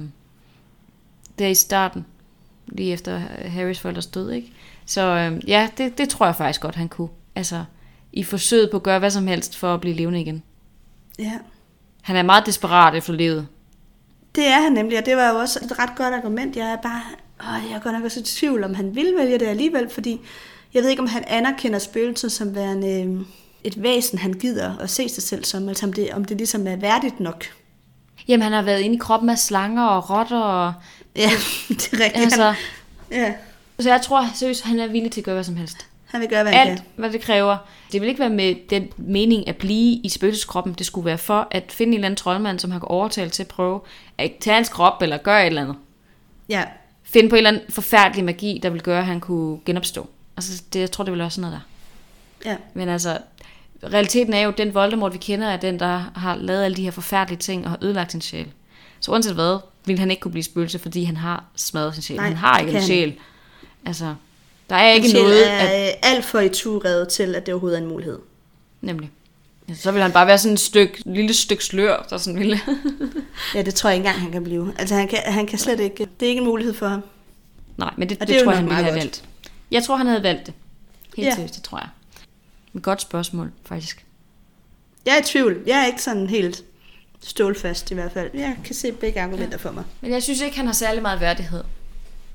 Ja. 1.39 1.45
det 1.45 1.47
er 1.47 1.51
i 1.51 1.55
starten. 1.55 2.07
lige 2.67 2.93
efter 2.93 3.19
Harrys 3.49 3.81
forældres 3.81 4.07
død, 4.07 4.31
ikke? 4.31 4.53
Så 4.87 5.03
øh, 5.03 5.49
ja, 5.49 5.69
det, 5.79 5.99
det 5.99 6.09
tror 6.09 6.27
jeg 6.27 6.37
faktisk 6.37 6.61
godt, 6.61 6.75
han 6.75 6.89
kunne. 6.89 7.09
Altså, 7.35 7.65
i 8.13 8.23
forsøget 8.23 8.71
på 8.71 8.77
at 8.77 8.83
gøre 8.83 8.99
hvad 8.99 9.11
som 9.11 9.27
helst 9.27 9.57
for 9.57 9.75
at 9.75 9.81
blive 9.81 9.95
levende 9.95 10.21
igen. 10.21 10.43
Ja. 11.19 11.33
Han 12.03 12.17
er 12.17 12.23
meget 12.23 12.47
desperat 12.47 12.95
efter 12.95 13.13
livet. 13.13 13.47
Det 14.35 14.47
er 14.47 14.61
han 14.63 14.73
nemlig, 14.73 14.99
og 14.99 15.07
det 15.07 15.17
var 15.17 15.31
jo 15.31 15.39
også 15.39 15.59
et 15.65 15.79
ret 15.79 15.97
godt 15.97 16.15
argument. 16.15 16.57
Jeg 16.57 16.71
er 16.71 16.77
bare, 16.77 17.03
åh, 17.41 17.71
jeg 17.71 17.77
er 17.77 17.81
godt 17.81 17.95
nok 17.95 18.05
også 18.05 18.21
i 18.21 18.23
tvivl, 18.23 18.65
om 18.65 18.75
han 18.75 18.95
vil 18.95 19.15
vælge 19.19 19.39
det 19.39 19.47
alligevel, 19.47 19.91
fordi 19.91 20.21
jeg 20.75 20.83
ved 20.83 20.91
ikke, 20.91 21.03
om 21.03 21.09
han 21.09 21.25
anerkender 21.27 21.79
spøgelser 21.79 22.29
som 22.29 22.55
værende 22.55 23.03
øh, 23.03 23.21
et 23.65 23.83
væsen, 23.83 24.19
han 24.19 24.33
gider 24.33 24.79
at 24.79 24.91
se 24.91 25.09
sig 25.09 25.23
selv 25.23 25.45
som, 25.45 25.69
altså 25.69 25.87
om 25.87 25.93
det, 25.93 26.11
om 26.13 26.25
det 26.25 26.37
ligesom 26.37 26.67
er 26.67 26.77
værdigt 26.77 27.21
nok. 27.21 27.45
Jamen, 28.29 28.43
han 28.43 28.53
har 28.53 28.63
været 28.63 28.81
inde 28.81 28.97
i 28.97 28.99
kroppen 28.99 29.31
af 29.31 29.39
slanger 29.39 29.85
og 29.85 30.11
rotter 30.11 30.41
og... 30.41 30.73
Ja, 31.17 31.31
det 31.69 31.89
er 31.93 32.05
rigtigt. 32.05 32.25
Altså, 32.25 32.55
ja, 33.11 33.35
så 33.81 33.91
jeg 33.91 34.03
tror 34.03 34.27
seriøst, 34.35 34.63
han 34.65 34.79
er 34.79 34.87
villig 34.87 35.13
til 35.13 35.21
at 35.21 35.25
gøre 35.25 35.35
hvad 35.35 35.45
som 35.45 35.57
helst. 35.57 35.87
han 36.07 36.21
vil 36.21 36.29
gøre, 36.29 36.43
hvad 36.43 36.53
han 36.53 36.69
Alt, 36.69 36.79
kan. 36.79 36.87
hvad 36.97 37.11
det 37.11 37.21
kræver. 37.21 37.57
Det 37.93 38.01
vil 38.01 38.09
ikke 38.09 38.21
være 38.21 38.31
med 38.31 38.55
den 38.71 38.89
mening 38.97 39.49
at 39.49 39.57
blive 39.57 40.01
i 40.05 40.09
spøgelseskroppen. 40.09 40.73
Det 40.73 40.87
skulle 40.87 41.05
være 41.05 41.19
for 41.19 41.49
at 41.51 41.65
finde 41.73 41.91
en 41.91 41.95
eller 41.95 42.07
anden 42.07 42.17
troldmand, 42.17 42.59
som 42.59 42.71
har 42.71 42.81
overtalt 42.81 43.33
til 43.33 43.43
at 43.43 43.49
prøve 43.49 43.81
at 44.19 44.33
tage 44.41 44.55
hans 44.55 44.69
krop 44.69 45.03
eller 45.03 45.17
gøre 45.17 45.43
et 45.43 45.47
eller 45.47 45.63
andet. 45.63 45.77
Ja, 46.49 46.65
Finde 47.03 47.29
på 47.29 47.35
en 47.35 47.39
eller 47.47 47.51
anden 47.51 47.63
forfærdelig 47.73 48.25
magi, 48.25 48.61
der 48.63 48.71
vil 48.71 48.83
gøre, 48.83 48.99
at 48.99 49.07
han 49.07 49.21
kunne 49.21 49.59
genopstå. 49.67 50.09
Altså, 50.37 50.63
det, 50.73 50.81
jeg 50.81 50.91
tror, 50.91 51.05
det 51.05 51.13
vil 51.13 51.21
være 51.21 51.31
sådan 51.31 51.51
noget 51.51 51.61
der. 52.45 52.51
ja, 52.51 52.57
Men 52.75 52.89
altså, 52.89 53.19
realiteten 53.93 54.35
er 54.35 54.41
jo, 54.41 54.49
at 54.49 54.59
den 54.59 54.75
Voldemort, 54.75 55.13
vi 55.13 55.19
kender, 55.19 55.47
er 55.49 55.57
den, 55.57 55.79
der 55.81 56.11
har 56.17 56.37
lavet 56.37 56.65
alle 56.65 56.77
de 56.77 56.83
her 56.83 56.91
forfærdelige 56.91 57.39
ting 57.39 57.65
og 57.65 57.71
har 57.71 57.79
ødelagt 57.83 58.11
sin 58.13 58.21
sjæl. 58.21 58.47
Så 59.01 59.11
uanset 59.11 59.35
hvad, 59.35 59.59
vil 59.85 59.99
han 59.99 60.11
ikke 60.11 60.21
kunne 60.21 60.33
blive 60.33 60.45
spøgelse, 60.45 60.79
fordi 60.79 61.05
han 61.05 61.17
har 61.17 61.45
smadret 61.57 61.95
sin 61.95 62.03
sjæl. 62.03 62.17
Nej, 62.17 62.27
han 62.27 62.37
har 62.37 62.59
ikke 62.59 62.73
en 62.73 62.83
sjæl. 62.83 63.19
Altså, 63.87 64.15
der 64.71 64.77
er 64.77 64.93
ikke 64.93 65.11
Sjæl 65.11 65.23
noget, 65.23 65.51
er 65.51 65.57
at, 65.57 65.89
øh, 65.89 65.95
alt 66.03 66.25
for 66.25 66.41
i 66.41 66.49
turet 66.49 67.09
til, 67.09 67.35
at 67.35 67.47
det 67.47 67.55
overhovedet 67.55 67.79
er 67.79 67.83
en 67.83 67.89
mulighed. 67.89 68.19
nemlig. 68.81 69.11
Ja, 69.69 69.75
så 69.75 69.93
vil 69.93 70.03
han 70.03 70.13
bare 70.13 70.27
være 70.27 70.39
sådan 70.39 70.55
et 70.55 70.61
stykke, 70.61 71.03
lille 71.07 71.35
stykke 71.35 71.65
slør, 71.65 72.07
der 72.11 72.19
sådan 72.19 72.39
ville. 72.39 72.61
Ja, 73.55 73.63
det 73.63 73.75
tror 73.75 73.91
jeg 73.91 73.97
ikke 73.97 74.09
engang, 74.09 74.23
han 74.23 74.33
kan 74.33 74.45
blive. 74.45 74.75
Altså, 74.79 74.95
han 74.95 75.09
kan, 75.09 75.19
han 75.25 75.47
kan 75.47 75.59
slet 75.59 75.81
ikke... 75.81 76.09
Det 76.21 76.27
er 76.27 76.31
ikke 76.31 76.41
en 76.41 76.47
mulighed 76.47 76.75
for 76.75 76.89
ham. 76.89 77.03
Nej, 77.77 77.95
men 77.97 78.09
det, 78.09 78.21
det, 78.21 78.29
det 78.29 78.43
tror 78.43 78.53
jeg, 78.53 78.59
han 78.59 78.65
ville 78.65 78.77
have 78.77 78.87
godt. 78.87 79.01
valgt. 79.01 79.25
Jeg 79.71 79.83
tror, 79.85 79.97
han 79.97 80.07
havde 80.07 80.23
valgt 80.23 80.47
det. 80.47 80.55
Helt 81.17 81.29
ja. 81.29 81.35
seriøst, 81.35 81.55
det 81.55 81.63
tror 81.63 81.79
jeg. 81.79 81.89
Et 82.75 82.83
godt 82.83 83.03
spørgsmål, 83.03 83.53
faktisk. 83.65 84.05
Jeg 85.07 85.15
er 85.15 85.21
i 85.21 85.25
tvivl. 85.25 85.63
Jeg 85.67 85.81
er 85.81 85.87
ikke 85.87 86.03
sådan 86.03 86.27
helt 86.27 86.65
stålfast 87.25 87.91
i 87.91 87.95
hvert 87.95 88.13
fald. 88.13 88.31
Jeg 88.35 88.57
kan 88.65 88.75
se 88.75 88.93
begge 88.93 89.21
argumenter 89.21 89.59
for 89.59 89.71
mig. 89.71 89.85
Men 90.01 90.13
jeg 90.13 90.23
synes 90.23 90.41
ikke, 90.41 90.57
han 90.57 90.67
har 90.67 90.73
særlig 90.73 91.03
meget 91.03 91.21
værdighed. 91.21 91.65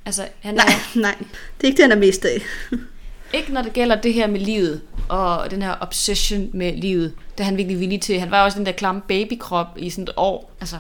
Altså, 0.06 0.28
han 0.40 0.54
Nej, 0.56 0.66
er, 0.68 1.00
nej. 1.00 1.16
Det 1.58 1.64
er 1.64 1.68
ikke 1.68 1.78
det, 1.78 1.84
han 1.84 1.92
er 1.92 1.96
mest 2.00 2.26
af. 2.26 2.42
ikke 3.38 3.54
når 3.54 3.62
det 3.62 3.74
gælder 3.74 4.02
det 4.02 4.14
her 4.14 4.28
med 4.28 4.40
livet, 4.40 4.82
og 5.10 5.52
den 5.52 5.62
her 5.62 5.76
obsession 5.82 6.50
med 6.54 6.74
livet, 6.78 7.14
det 7.32 7.40
er 7.40 7.44
han 7.44 7.58
virkelig 7.58 7.80
villig 7.80 8.02
til. 8.02 8.20
Han 8.20 8.32
var 8.32 8.44
også 8.44 8.58
den 8.58 8.66
der 8.66 8.72
klamme 8.72 9.02
babykrop 9.08 9.68
i 9.78 9.90
sådan 9.90 10.04
et 10.04 10.12
år. 10.18 10.52
Altså, 10.62 10.78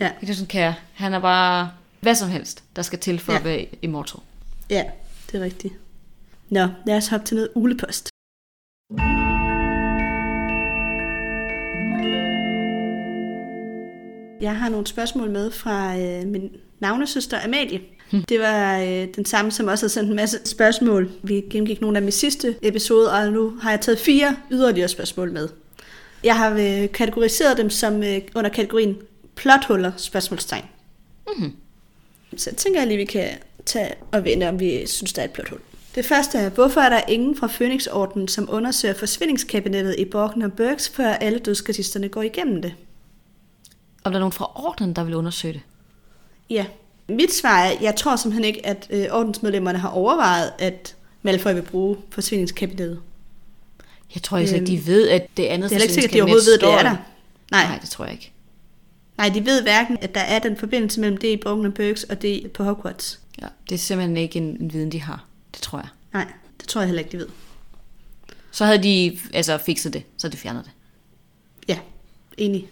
Ja, 0.00 0.10
ikke 0.22 0.34
sådan 0.34 0.46
kære. 0.46 0.74
Han 0.94 1.14
er 1.14 1.18
bare 1.20 1.70
hvad 2.00 2.14
som 2.14 2.28
helst, 2.30 2.62
der 2.76 2.82
skal 2.82 2.98
til 2.98 3.18
for 3.18 3.32
Ja. 3.32 3.36
ja. 3.36 3.40
at 3.40 3.44
være 3.44 3.66
immortal. 3.82 4.20
ja, 4.70 4.84
det 5.32 5.40
er 5.40 5.44
rigtigt. 5.44 5.74
Nå, 6.50 6.68
lad 6.86 6.96
os 6.96 7.08
hoppe 7.08 7.26
til 7.26 7.34
noget 7.34 7.50
ulepost. 7.54 8.08
Jeg 14.40 14.56
har 14.56 14.68
nogle 14.68 14.86
spørgsmål 14.86 15.30
med 15.30 15.50
fra 15.50 15.98
øh, 15.98 16.26
min 16.26 16.50
navnesøster 16.80 17.44
Amalie. 17.44 17.80
Det 18.28 18.40
var 18.40 18.78
øh, 18.78 19.06
den 19.16 19.24
samme, 19.24 19.50
som 19.50 19.66
også 19.66 19.86
har 19.86 19.88
sendt 19.88 20.10
en 20.10 20.16
masse 20.16 20.38
spørgsmål. 20.44 21.10
Vi 21.22 21.44
gennemgik 21.50 21.80
nogle 21.80 21.98
af 21.98 22.08
i 22.08 22.10
sidste 22.10 22.56
episode, 22.62 23.12
og 23.12 23.32
nu 23.32 23.52
har 23.60 23.70
jeg 23.70 23.80
taget 23.80 23.98
fire 23.98 24.36
yderligere 24.50 24.88
spørgsmål 24.88 25.32
med. 25.32 25.48
Jeg 26.24 26.36
har 26.36 26.50
øh, 26.50 26.92
kategoriseret 26.92 27.56
dem 27.56 27.70
som 27.70 28.02
øh, 28.02 28.20
under 28.34 28.50
kategorien 28.50 28.96
plothuller 29.34 29.92
spørgsmålstegn. 29.96 30.64
Mhm. 31.36 31.52
Så 32.36 32.54
tænker 32.54 32.80
jeg 32.80 32.88
lige, 32.88 32.98
vi 32.98 33.04
kan 33.04 33.28
tage 33.66 33.94
og 34.12 34.24
vende, 34.24 34.48
om 34.48 34.60
vi 34.60 34.86
synes, 34.86 35.12
der 35.12 35.22
er 35.22 35.26
et 35.26 35.30
plothul. 35.30 35.58
Det 35.94 36.04
første 36.06 36.38
er, 36.38 36.50
hvorfor 36.50 36.80
er 36.80 36.88
der 36.88 37.00
ingen 37.08 37.36
fra 37.36 37.46
Phoenix-ordenen, 37.46 38.28
som 38.28 38.48
undersøger 38.52 38.94
forsvindingskabinettet 38.94 39.94
i 39.98 40.04
Borgen 40.04 40.42
og 40.42 40.52
Burks, 40.52 40.88
før 40.88 41.08
alle 41.08 41.38
dødskatisterne 41.38 42.08
går 42.08 42.22
igennem 42.22 42.62
det? 42.62 42.74
Om 44.08 44.12
der 44.12 44.18
er 44.18 44.20
nogen 44.20 44.32
fra 44.32 44.50
ordenen, 44.54 44.96
der 44.96 45.04
vil 45.04 45.14
undersøge 45.14 45.54
det. 45.54 45.62
Ja. 46.50 46.66
Mit 47.08 47.34
svar 47.34 47.58
er, 47.58 47.72
jeg 47.80 47.96
tror 47.96 48.16
simpelthen 48.16 48.44
ikke, 48.44 48.66
at 48.66 48.86
øh, 48.90 49.06
ordensmedlemmerne 49.10 49.78
har 49.78 49.88
overvejet, 49.88 50.52
at 50.58 50.96
Malfoy 51.22 51.54
vil 51.54 51.62
bruge 51.62 51.96
forsvindingskabinettet. 52.10 53.00
Jeg 54.14 54.22
tror 54.22 54.38
ikke, 54.38 54.50
at 54.50 54.56
Øhm, 54.56 54.66
de 54.66 54.86
ved, 54.86 55.08
at 55.08 55.26
det 55.36 55.44
andet 55.44 55.70
Det 55.70 55.76
er 55.76 55.82
ikke 55.82 55.94
sikkert, 55.94 56.10
at 56.10 56.14
de 56.14 56.22
overhovedet 56.22 56.46
ved, 56.46 56.54
at 56.54 56.60
det 56.60 56.72
er 56.72 56.82
der. 56.82 56.96
Nej. 57.50 57.66
Nej, 57.66 57.78
det 57.78 57.90
tror 57.90 58.04
jeg 58.04 58.14
ikke. 58.14 58.32
Nej, 59.18 59.28
de 59.28 59.46
ved 59.46 59.62
hverken, 59.62 59.98
at 60.00 60.14
der 60.14 60.20
er 60.20 60.38
den 60.38 60.56
forbindelse 60.56 61.00
mellem 61.00 61.16
det 61.16 61.28
i 61.28 61.42
og 61.44 61.74
Burks 61.74 62.04
og 62.04 62.22
det 62.22 62.52
på 62.52 62.64
Hogwarts. 62.64 63.20
Ja, 63.42 63.46
det 63.68 63.74
er 63.74 63.78
simpelthen 63.78 64.16
ikke 64.16 64.36
en, 64.36 64.56
en 64.60 64.72
viden, 64.72 64.92
de 64.92 65.00
har. 65.02 65.24
Det 65.54 65.62
tror 65.62 65.78
jeg. 65.78 65.88
Nej, 66.12 66.26
det 66.60 66.68
tror 66.68 66.80
jeg 66.80 66.88
heller 66.88 67.02
ikke, 67.02 67.12
de 67.12 67.16
ved. 67.16 67.28
Så 68.50 68.64
havde 68.64 68.82
de 68.82 69.18
altså 69.32 69.58
fikset 69.58 69.92
det, 69.92 70.02
så 70.16 70.26
havde 70.26 70.36
de 70.36 70.40
fjernet 70.40 70.64
det. 70.64 70.72
Ja, 71.68 71.78
enig. 72.38 72.68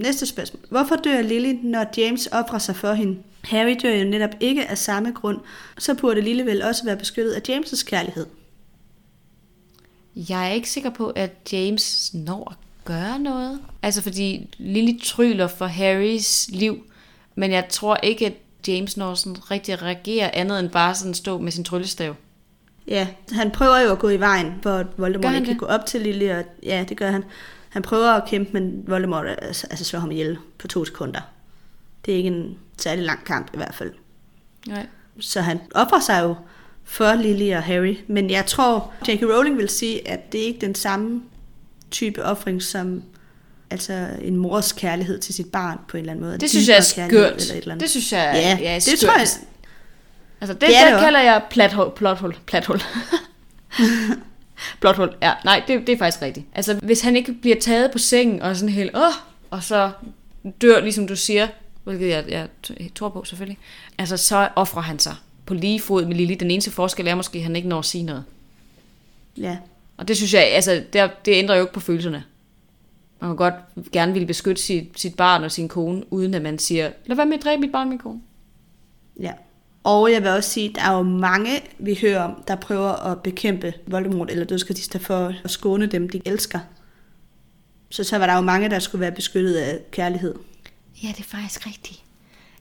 Næste 0.00 0.26
spørgsmål. 0.26 0.62
Hvorfor 0.70 0.96
dør 0.96 1.20
Lily, 1.20 1.58
når 1.62 1.86
James 1.96 2.28
offrer 2.32 2.58
sig 2.58 2.76
for 2.76 2.92
hende? 2.92 3.18
Harry 3.44 3.76
dør 3.82 3.94
jo 3.94 4.04
netop 4.04 4.30
ikke 4.40 4.66
af 4.66 4.78
samme 4.78 5.12
grund, 5.12 5.40
så 5.78 5.94
burde 5.94 6.20
Lily 6.20 6.42
vel 6.42 6.62
også 6.62 6.84
være 6.84 6.96
beskyttet 6.96 7.32
af 7.32 7.40
James' 7.48 7.84
kærlighed. 7.84 8.26
Jeg 10.16 10.48
er 10.48 10.52
ikke 10.52 10.70
sikker 10.70 10.90
på, 10.90 11.08
at 11.08 11.30
James 11.52 12.14
når 12.14 12.50
at 12.50 12.56
gøre 12.84 13.18
noget. 13.18 13.60
Altså 13.82 14.02
fordi 14.02 14.48
Lily 14.58 15.00
tryller 15.02 15.46
for 15.46 15.66
Harrys 15.66 16.48
liv, 16.52 16.84
men 17.34 17.52
jeg 17.52 17.66
tror 17.68 17.96
ikke, 17.96 18.26
at 18.26 18.32
James 18.68 18.96
når 18.96 19.14
sådan 19.14 19.50
rigtig 19.50 19.82
reagere 19.82 20.34
andet 20.34 20.60
end 20.60 20.70
bare 20.70 20.94
sådan 20.94 21.14
stå 21.14 21.38
med 21.38 21.52
sin 21.52 21.64
tryllestav. 21.64 22.14
Ja, 22.88 23.08
han 23.32 23.50
prøver 23.50 23.78
jo 23.78 23.92
at 23.92 23.98
gå 23.98 24.08
i 24.08 24.20
vejen, 24.20 24.52
hvor 24.62 24.84
Voldemort 24.96 25.34
ikke 25.34 25.46
kan 25.46 25.56
gå 25.56 25.66
op 25.66 25.86
til 25.86 26.00
Lily, 26.00 26.30
og 26.30 26.44
ja, 26.62 26.84
det 26.88 26.96
gør 26.96 27.10
han. 27.10 27.24
Han 27.68 27.82
prøver 27.82 28.10
at 28.10 28.28
kæmpe, 28.28 28.50
men 28.52 28.84
Voldemort 28.86 29.26
altså, 29.42 29.66
altså 29.70 29.84
slår 29.84 30.00
ham 30.00 30.10
ihjel 30.10 30.38
på 30.58 30.68
to 30.68 30.84
sekunder. 30.84 31.20
Det 32.06 32.12
er 32.12 32.16
ikke 32.16 32.26
en 32.26 32.58
særlig 32.78 33.04
lang 33.04 33.24
kamp 33.24 33.50
i 33.54 33.56
hvert 33.56 33.74
fald. 33.74 33.92
Nej. 34.66 34.86
Så 35.20 35.40
han 35.40 35.60
offrer 35.74 36.00
sig 36.00 36.22
jo 36.22 36.34
for 36.84 37.14
Lily 37.14 37.52
og 37.54 37.62
Harry. 37.62 37.96
Men 38.06 38.30
jeg 38.30 38.46
tror, 38.46 38.92
J.K. 39.08 39.22
Rowling 39.22 39.58
vil 39.58 39.68
sige, 39.68 40.08
at 40.08 40.32
det 40.32 40.40
er 40.42 40.44
ikke 40.46 40.60
den 40.60 40.74
samme 40.74 41.22
type 41.90 42.24
offring 42.24 42.62
som 42.62 43.02
altså 43.70 44.08
en 44.22 44.36
mors 44.36 44.72
kærlighed 44.72 45.18
til 45.18 45.34
sit 45.34 45.52
barn 45.52 45.78
på 45.88 45.96
en 45.96 46.00
eller 46.00 46.12
anden 46.12 46.26
måde. 46.26 46.38
Det 46.38 46.50
synes 46.50 46.68
jeg 46.68 46.76
er 46.76 46.80
skørt. 46.80 47.10
Eller 47.12 47.24
et 47.34 47.56
eller 47.56 47.72
andet. 47.72 47.80
Det 47.80 47.90
synes 47.90 48.12
jeg 48.12 48.32
ja, 48.34 48.58
ja, 48.60 48.70
er 48.70 48.74
det 48.74 48.82
skørt. 48.82 48.98
tror 49.10 49.18
jeg. 49.18 49.26
Altså 50.40 50.52
det, 50.54 50.60
Det 50.60 50.68
det, 50.68 50.76
er 50.76 50.80
det 50.84 50.90
der 50.90 50.94
også. 50.94 51.04
kalder 51.04 51.20
jeg 51.20 51.42
plathul. 51.50 51.90
Plothul. 51.96 52.34
Plathul. 52.46 52.80
Plothul. 54.80 55.14
Ja, 55.22 55.32
nej, 55.44 55.62
det, 55.68 55.86
det 55.86 55.92
er 55.92 55.98
faktisk 55.98 56.22
rigtigt. 56.22 56.46
Altså 56.54 56.74
hvis 56.82 57.00
han 57.00 57.16
ikke 57.16 57.32
bliver 57.32 57.56
taget 57.60 57.90
på 57.90 57.98
sengen 57.98 58.42
og 58.42 58.56
sådan 58.56 58.74
helt, 58.74 58.96
åh, 58.96 59.12
og 59.50 59.62
så 59.62 59.90
dør, 60.62 60.80
ligesom 60.80 61.06
du 61.06 61.16
siger, 61.16 61.48
hvilket 61.84 62.08
jeg, 62.08 62.24
jeg 62.28 62.48
tror 62.94 63.08
på 63.08 63.24
selvfølgelig, 63.24 63.58
altså 63.98 64.16
så 64.16 64.48
offrer 64.56 64.82
han 64.82 64.98
sig 64.98 65.14
på 65.46 65.54
lige 65.54 65.80
fod 65.80 66.04
med 66.04 66.16
Lily. 66.16 66.34
Den 66.40 66.50
eneste 66.50 66.70
forskel 66.70 67.06
er 67.06 67.14
måske, 67.14 67.38
at 67.38 67.44
han 67.44 67.56
ikke 67.56 67.68
når 67.68 67.78
at 67.78 67.84
sige 67.84 68.04
noget. 68.04 68.24
Ja, 69.36 69.56
Og 69.96 70.08
det 70.08 70.16
synes 70.16 70.34
jeg, 70.34 70.42
altså 70.42 70.82
det, 70.92 71.10
det 71.24 71.32
ændrer 71.34 71.54
jo 71.54 71.60
ikke 71.62 71.72
på 71.72 71.80
følelserne. 71.80 72.24
Man 73.20 73.30
kan 73.30 73.36
godt 73.36 73.54
gerne 73.92 74.12
ville 74.12 74.26
beskytte 74.26 74.62
sit, 74.62 75.00
sit 75.00 75.14
barn 75.14 75.44
og 75.44 75.52
sin 75.52 75.68
kone, 75.68 76.12
uden 76.12 76.34
at 76.34 76.42
man 76.42 76.58
siger, 76.58 76.90
lad 77.06 77.16
være 77.16 77.26
med 77.26 77.38
at 77.38 77.44
dræbe 77.44 77.60
mit 77.60 77.72
barn 77.72 77.82
og 77.82 77.88
min 77.88 77.98
kone. 77.98 78.20
ja. 79.20 79.32
Og 79.88 80.12
jeg 80.12 80.22
vil 80.22 80.30
også 80.30 80.50
sige, 80.50 80.68
at 80.68 80.74
der 80.74 80.82
er 80.82 80.96
jo 80.96 81.02
mange, 81.02 81.50
vi 81.78 81.98
hører 82.00 82.22
om, 82.22 82.42
der 82.48 82.56
prøver 82.56 82.92
at 83.10 83.22
bekæmpe 83.22 83.74
Voldemort 83.86 84.30
eller 84.30 84.44
dødskatister 84.44 84.98
for 84.98 85.34
at 85.44 85.50
skåne 85.50 85.86
dem, 85.86 86.08
de 86.08 86.20
elsker. 86.24 86.58
Så 87.90 88.04
så 88.04 88.18
var 88.18 88.26
der 88.26 88.34
jo 88.34 88.40
mange, 88.40 88.70
der 88.70 88.78
skulle 88.78 89.00
være 89.00 89.12
beskyttet 89.12 89.54
af 89.54 89.80
kærlighed. 89.90 90.34
Ja, 91.02 91.08
det 91.08 91.18
er 91.18 91.24
faktisk 91.24 91.66
rigtigt. 91.66 92.02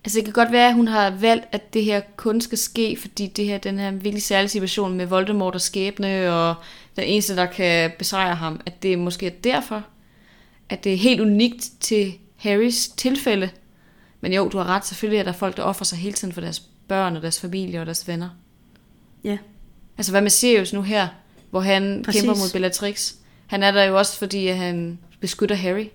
Altså 0.05 0.17
det 0.17 0.25
kan 0.25 0.33
godt 0.33 0.51
være, 0.51 0.67
at 0.67 0.73
hun 0.73 0.87
har 0.87 1.09
valgt, 1.09 1.45
at 1.51 1.73
det 1.73 1.83
her 1.83 2.01
kun 2.15 2.41
skal 2.41 2.57
ske, 2.57 2.97
fordi 3.01 3.27
det 3.27 3.45
her, 3.45 3.57
den 3.57 3.79
her 3.79 3.91
virkelig 3.91 4.23
særlige 4.23 4.49
situation 4.49 4.97
med 4.97 5.05
Voldemort 5.05 5.55
og 5.55 5.61
skæbne, 5.61 6.33
og 6.33 6.55
den 6.95 7.03
eneste, 7.03 7.35
der 7.35 7.45
kan 7.45 7.91
besejre 7.99 8.35
ham, 8.35 8.61
at 8.65 8.83
det 8.83 8.99
måske 8.99 9.27
er 9.27 9.31
derfor, 9.43 9.83
at 10.69 10.83
det 10.83 10.93
er 10.93 10.97
helt 10.97 11.21
unikt 11.21 11.69
til 11.79 12.13
Harrys 12.35 12.87
tilfælde. 12.87 13.49
Men 14.21 14.33
jo, 14.33 14.49
du 14.49 14.57
har 14.57 14.65
ret, 14.65 14.85
selvfølgelig 14.85 15.19
er 15.19 15.23
der 15.23 15.31
folk, 15.31 15.57
der 15.57 15.63
offrer 15.63 15.85
sig 15.85 15.97
hele 15.97 16.13
tiden 16.13 16.33
for 16.33 16.41
deres 16.41 16.63
børn 16.87 17.15
og 17.15 17.21
deres 17.21 17.39
familie 17.41 17.79
og 17.79 17.85
deres 17.85 18.07
venner. 18.07 18.29
Ja, 19.23 19.37
Altså 19.97 20.11
hvad 20.11 20.21
med 20.21 20.29
Sirius 20.29 20.73
nu 20.73 20.81
her, 20.81 21.07
hvor 21.49 21.59
han 21.59 22.01
Præcis. 22.05 22.21
Kæmper 22.21 22.35
mod 22.35 22.51
Bellatrix. 22.53 23.13
Han 23.47 23.63
er 23.63 23.71
der 23.71 23.83
jo 23.83 23.97
også, 23.97 24.17
fordi 24.17 24.47
han 24.47 24.99
beskytter 25.19 25.55
Harry. 25.55 25.85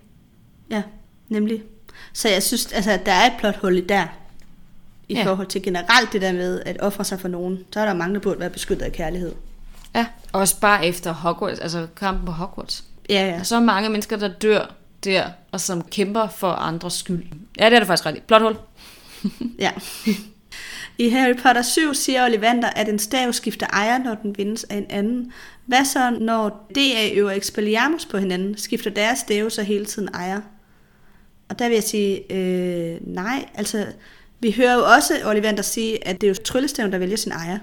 ja, 0.71 0.83
nemlig. 1.29 1.63
Så 2.13 2.29
jeg 2.29 2.43
synes, 2.43 2.65
altså, 2.73 2.91
at 2.91 3.05
der 3.05 3.11
er 3.11 3.25
et 3.25 3.33
plothul 3.39 3.77
i 3.77 3.81
der. 3.81 4.05
i 5.09 5.13
Ja. 5.13 5.25
forhold 5.25 5.47
til 5.47 5.61
generelt 5.63 6.13
det 6.13 6.21
der 6.21 6.31
med 6.31 6.61
at 6.65 6.77
ofre 6.81 7.03
sig 7.03 7.19
for 7.19 7.27
nogen. 7.27 7.59
Så 7.73 7.79
er 7.79 7.85
der 7.85 7.93
mange, 7.93 8.13
der 8.15 8.19
burde 8.21 8.39
være 8.39 8.49
beskyttet 8.49 8.85
af 8.85 8.91
kærlighed. 8.91 9.31
Ja, 9.95 10.05
også 10.31 10.59
bare 10.59 10.85
efter 10.87 11.11
Hogwarts, 11.13 11.59
altså 11.59 11.87
kampen 11.95 12.25
på 12.25 12.31
Hogwarts. 12.31 12.83
Ja, 13.09 13.13
Der 13.15 13.25
ja. 13.25 13.31
er 13.31 13.43
så 13.43 13.59
mange 13.59 13.89
mennesker, 13.89 14.17
der 14.17 14.27
dør 14.27 14.73
der, 15.03 15.29
og 15.51 15.61
som 15.61 15.81
kæmper 15.81 16.27
for 16.27 16.51
andres 16.51 16.93
skyld. 16.93 17.25
Ja, 17.59 17.65
det 17.69 17.73
er 17.75 17.79
du 17.79 17.85
faktisk 17.85 18.05
ret 18.05 18.15
i. 18.17 18.19
Blot 18.19 18.41
hul. 18.41 18.57
ja. 19.59 19.71
I 20.97 21.09
Harry 21.09 21.35
Potter 21.37 21.61
7 21.61 21.93
siger 21.93 22.25
Ollivander, 22.25 22.69
at 22.69 22.89
en 22.89 22.99
stav 22.99 23.33
skifter 23.33 23.67
ejer, 23.67 23.97
når 23.97 24.15
den 24.15 24.37
vindes 24.37 24.63
af 24.63 24.75
en 24.75 24.85
anden. 24.89 25.31
Hvad 25.65 25.85
så, 25.85 26.09
når 26.09 26.67
DA 26.75 27.13
øver 27.15 27.31
Expelliarmus 27.31 28.05
på 28.05 28.17
hinanden? 28.17 28.57
Skifter 28.57 28.89
deres 28.89 29.19
stave 29.19 29.49
så 29.49 29.63
hele 29.63 29.85
tiden 29.85 30.07
ejer? 30.07 30.41
Og 31.49 31.59
der 31.59 31.67
vil 31.67 31.75
jeg 31.75 31.83
sige, 31.83 32.33
øh, 32.33 32.97
nej. 33.01 33.45
Altså, 33.53 33.85
vi 34.39 34.51
hører 34.51 34.73
jo 34.73 34.85
også 34.95 35.13
Ollivander 35.25 35.63
sige, 35.63 36.07
at 36.07 36.21
det 36.21 36.27
er 36.27 36.31
jo 36.31 36.43
tryllestaven, 36.45 36.91
der 36.91 36.97
vælger 36.97 37.17
sin 37.17 37.31
ejer. 37.31 37.59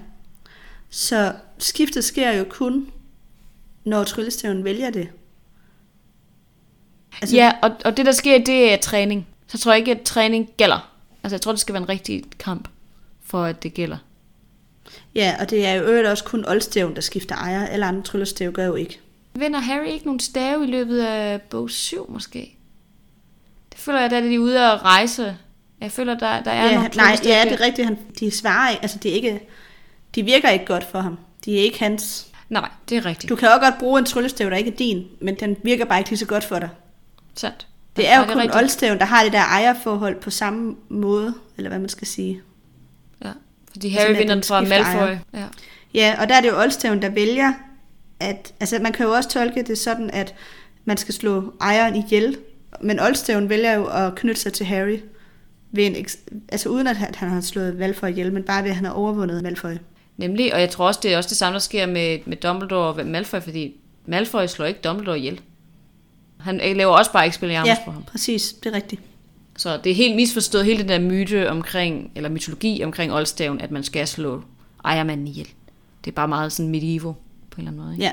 Så 0.89 1.33
skiftet 1.57 2.03
sker 2.03 2.31
jo 2.31 2.45
kun, 2.49 2.87
når 3.83 4.03
tryllestaven 4.03 4.63
vælger 4.63 4.89
det. 4.89 5.09
Altså, 7.21 7.35
ja, 7.35 7.51
og, 7.61 7.71
og 7.85 7.97
det 7.97 8.05
der 8.05 8.11
sker, 8.11 8.43
det 8.43 8.73
er 8.73 8.77
træning. 8.77 9.27
Så 9.47 9.57
tror 9.57 9.71
jeg 9.71 9.79
ikke, 9.79 9.91
at 9.91 10.01
træning 10.01 10.49
gælder. 10.57 10.91
Altså, 11.23 11.35
jeg 11.35 11.41
tror, 11.41 11.51
det 11.51 11.61
skal 11.61 11.73
være 11.73 11.83
en 11.83 11.89
rigtig 11.89 12.23
kamp, 12.39 12.67
for 13.31 13.43
at 13.43 13.63
det 13.63 13.73
gælder. 13.73 13.97
Ja, 15.15 15.35
og 15.39 15.49
det 15.49 15.65
er 15.65 15.73
jo 15.73 15.83
øvrigt 15.83 16.07
også 16.07 16.23
kun 16.23 16.45
oldstaven, 16.47 16.95
der 16.95 17.01
skifter 17.01 17.35
ejer. 17.35 17.67
Alle 17.67 17.85
andre 17.85 18.01
tryllestave 18.01 18.51
gør 18.51 18.65
jo 18.65 18.75
ikke. 18.75 18.99
Vinder 19.33 19.59
Harry 19.59 19.87
ikke 19.87 20.05
nogen 20.05 20.19
stave 20.19 20.63
i 20.67 20.71
løbet 20.71 20.99
af 20.99 21.41
bog 21.41 21.69
7, 21.69 22.11
måske? 22.11 22.57
Det 23.71 23.79
føler 23.79 24.01
jeg, 24.01 24.11
da 24.11 24.21
de 24.21 24.35
er 24.35 24.39
ude 24.39 24.71
at 24.71 24.83
rejse. 24.83 25.37
Jeg 25.81 25.91
føler, 25.91 26.13
der, 26.17 26.43
der 26.43 26.51
er 26.51 26.65
ja, 26.65 26.73
nogle 26.75 26.89
nej, 26.95 27.17
ja, 27.23 27.43
det 27.43 27.53
er 27.53 27.61
rigtigt. 27.61 27.87
Han, 27.87 27.97
de 28.19 28.31
svarer 28.31 28.69
ikke. 28.69 28.81
Altså, 28.81 28.97
det 28.97 29.11
er 29.11 29.15
ikke, 29.15 29.39
de 30.15 30.23
virker 30.23 30.49
ikke 30.49 30.65
godt 30.65 30.83
for 30.83 30.99
ham. 30.99 31.17
De 31.45 31.57
er 31.57 31.61
ikke 31.61 31.79
hans. 31.79 32.27
Nej, 32.49 32.69
det 32.89 32.97
er 32.97 33.05
rigtigt. 33.05 33.29
Du 33.29 33.35
kan 33.35 33.47
også 33.49 33.59
godt 33.59 33.79
bruge 33.79 33.99
en 33.99 34.05
tryllestav, 34.05 34.49
der 34.49 34.55
ikke 34.57 34.71
er 34.71 34.75
din, 34.75 35.07
men 35.21 35.35
den 35.39 35.57
virker 35.63 35.85
bare 35.85 35.99
ikke 35.99 36.09
lige 36.09 36.19
så 36.19 36.25
godt 36.25 36.43
for 36.43 36.59
dig. 36.59 36.69
Sandt. 37.35 37.67
Det 37.95 38.09
er 38.09 38.15
jo 38.15 38.21
Ja, 38.21 38.27
kun 38.27 38.37
rigtigt. 38.37 38.55
oldstaven, 38.55 38.99
der 38.99 39.05
har 39.05 39.23
det 39.23 39.33
der 39.33 39.39
ejerforhold 39.39 40.21
på 40.21 40.29
samme 40.29 40.75
måde, 40.89 41.33
eller 41.57 41.69
hvad 41.69 41.79
man 41.79 41.89
skal 41.89 42.07
sige. 42.07 42.41
Ja, 43.25 43.31
fordi 43.71 43.87
Altså, 43.87 43.99
Harry 44.01 44.11
at 44.13 44.19
vinder 44.19 44.33
den 44.33 44.43
fra 44.43 44.61
Malfoy. 44.61 44.75
ejer. 44.99 45.17
Ja. 45.33 45.45
Ja, 45.93 46.15
og 46.21 46.29
der 46.29 46.35
er 46.35 46.41
det 46.41 46.47
jo 46.49 46.57
oldstaven, 46.59 47.01
der 47.01 47.09
vælger, 47.09 47.53
at, 48.19 48.53
altså 48.59 48.79
man 48.81 48.91
kan 48.91 49.05
jo 49.05 49.11
også 49.11 49.29
tolke 49.29 49.63
det 49.63 49.77
sådan, 49.77 50.09
at 50.09 50.33
man 50.85 50.97
skal 50.97 51.13
slå 51.13 51.53
ejeren 51.61 51.95
ihjel, 51.95 52.37
men 52.81 52.99
oldstaven 52.99 53.49
vælger 53.49 53.73
jo 53.73 53.85
at 53.85 54.15
knytte 54.15 54.41
sig 54.41 54.53
til 54.53 54.65
Harry, 54.65 54.99
ved 55.71 55.85
en, 55.85 55.95
altså 56.49 56.69
uden 56.69 56.87
at 56.87 56.97
han 56.97 57.29
har 57.29 57.41
slået 57.41 57.75
Malfoy 57.75 58.07
ihjel, 58.09 58.33
men 58.33 58.43
bare 58.43 58.63
ved 58.63 58.69
at 58.69 58.75
han 58.75 58.85
har 58.85 58.91
overvundet 58.93 59.43
Malfoy. 59.43 59.73
Nemlig, 60.17 60.53
og 60.53 60.59
jeg 60.61 60.69
tror 60.69 60.87
også, 60.87 60.99
det 61.03 61.13
er 61.13 61.17
også 61.17 61.29
det 61.29 61.37
samme, 61.37 61.53
der 61.53 61.59
sker 61.59 61.85
med, 61.85 62.19
med 62.25 62.37
Dumbledore 62.37 62.93
og 62.93 63.05
Malfoy, 63.07 63.39
fordi 63.39 63.75
Malfoy 64.05 64.45
slår 64.45 64.65
ikke 64.65 64.79
Dumbledore 64.83 65.19
ihjel. 65.19 65.41
Han 66.39 66.61
øh, 66.69 66.75
laver 66.77 66.93
også 66.97 67.11
bare 67.11 67.27
Expelliarmus 67.27 67.67
Ja, 67.67 67.77
på 67.85 67.91
ham. 67.91 68.03
præcis, 68.03 68.53
det 68.53 68.69
er 68.71 68.75
rigtigt. 68.75 69.01
Så 69.57 69.77
det 69.83 69.91
er 69.91 69.95
helt 69.95 70.15
misforstået, 70.15 70.65
hele 70.65 70.79
den 70.79 70.89
der 70.89 70.99
myte 70.99 71.49
omkring, 71.49 72.11
eller 72.15 72.29
mytologi 72.29 72.83
omkring 72.83 73.13
Oldstaven, 73.13 73.61
at 73.61 73.71
man 73.71 73.83
skal 73.83 74.07
slå 74.07 74.43
ejermanden 74.85 75.27
ihjel. 75.27 75.49
Det 76.05 76.11
er 76.11 76.15
bare 76.15 76.27
meget 76.27 76.51
sådan 76.51 76.71
medieval 76.71 77.13
på 77.51 77.61
en 77.61 77.67
eller 77.67 77.71
anden 77.71 77.81
måde. 77.81 77.93
Ikke? 77.93 78.03
Ja. 78.03 78.11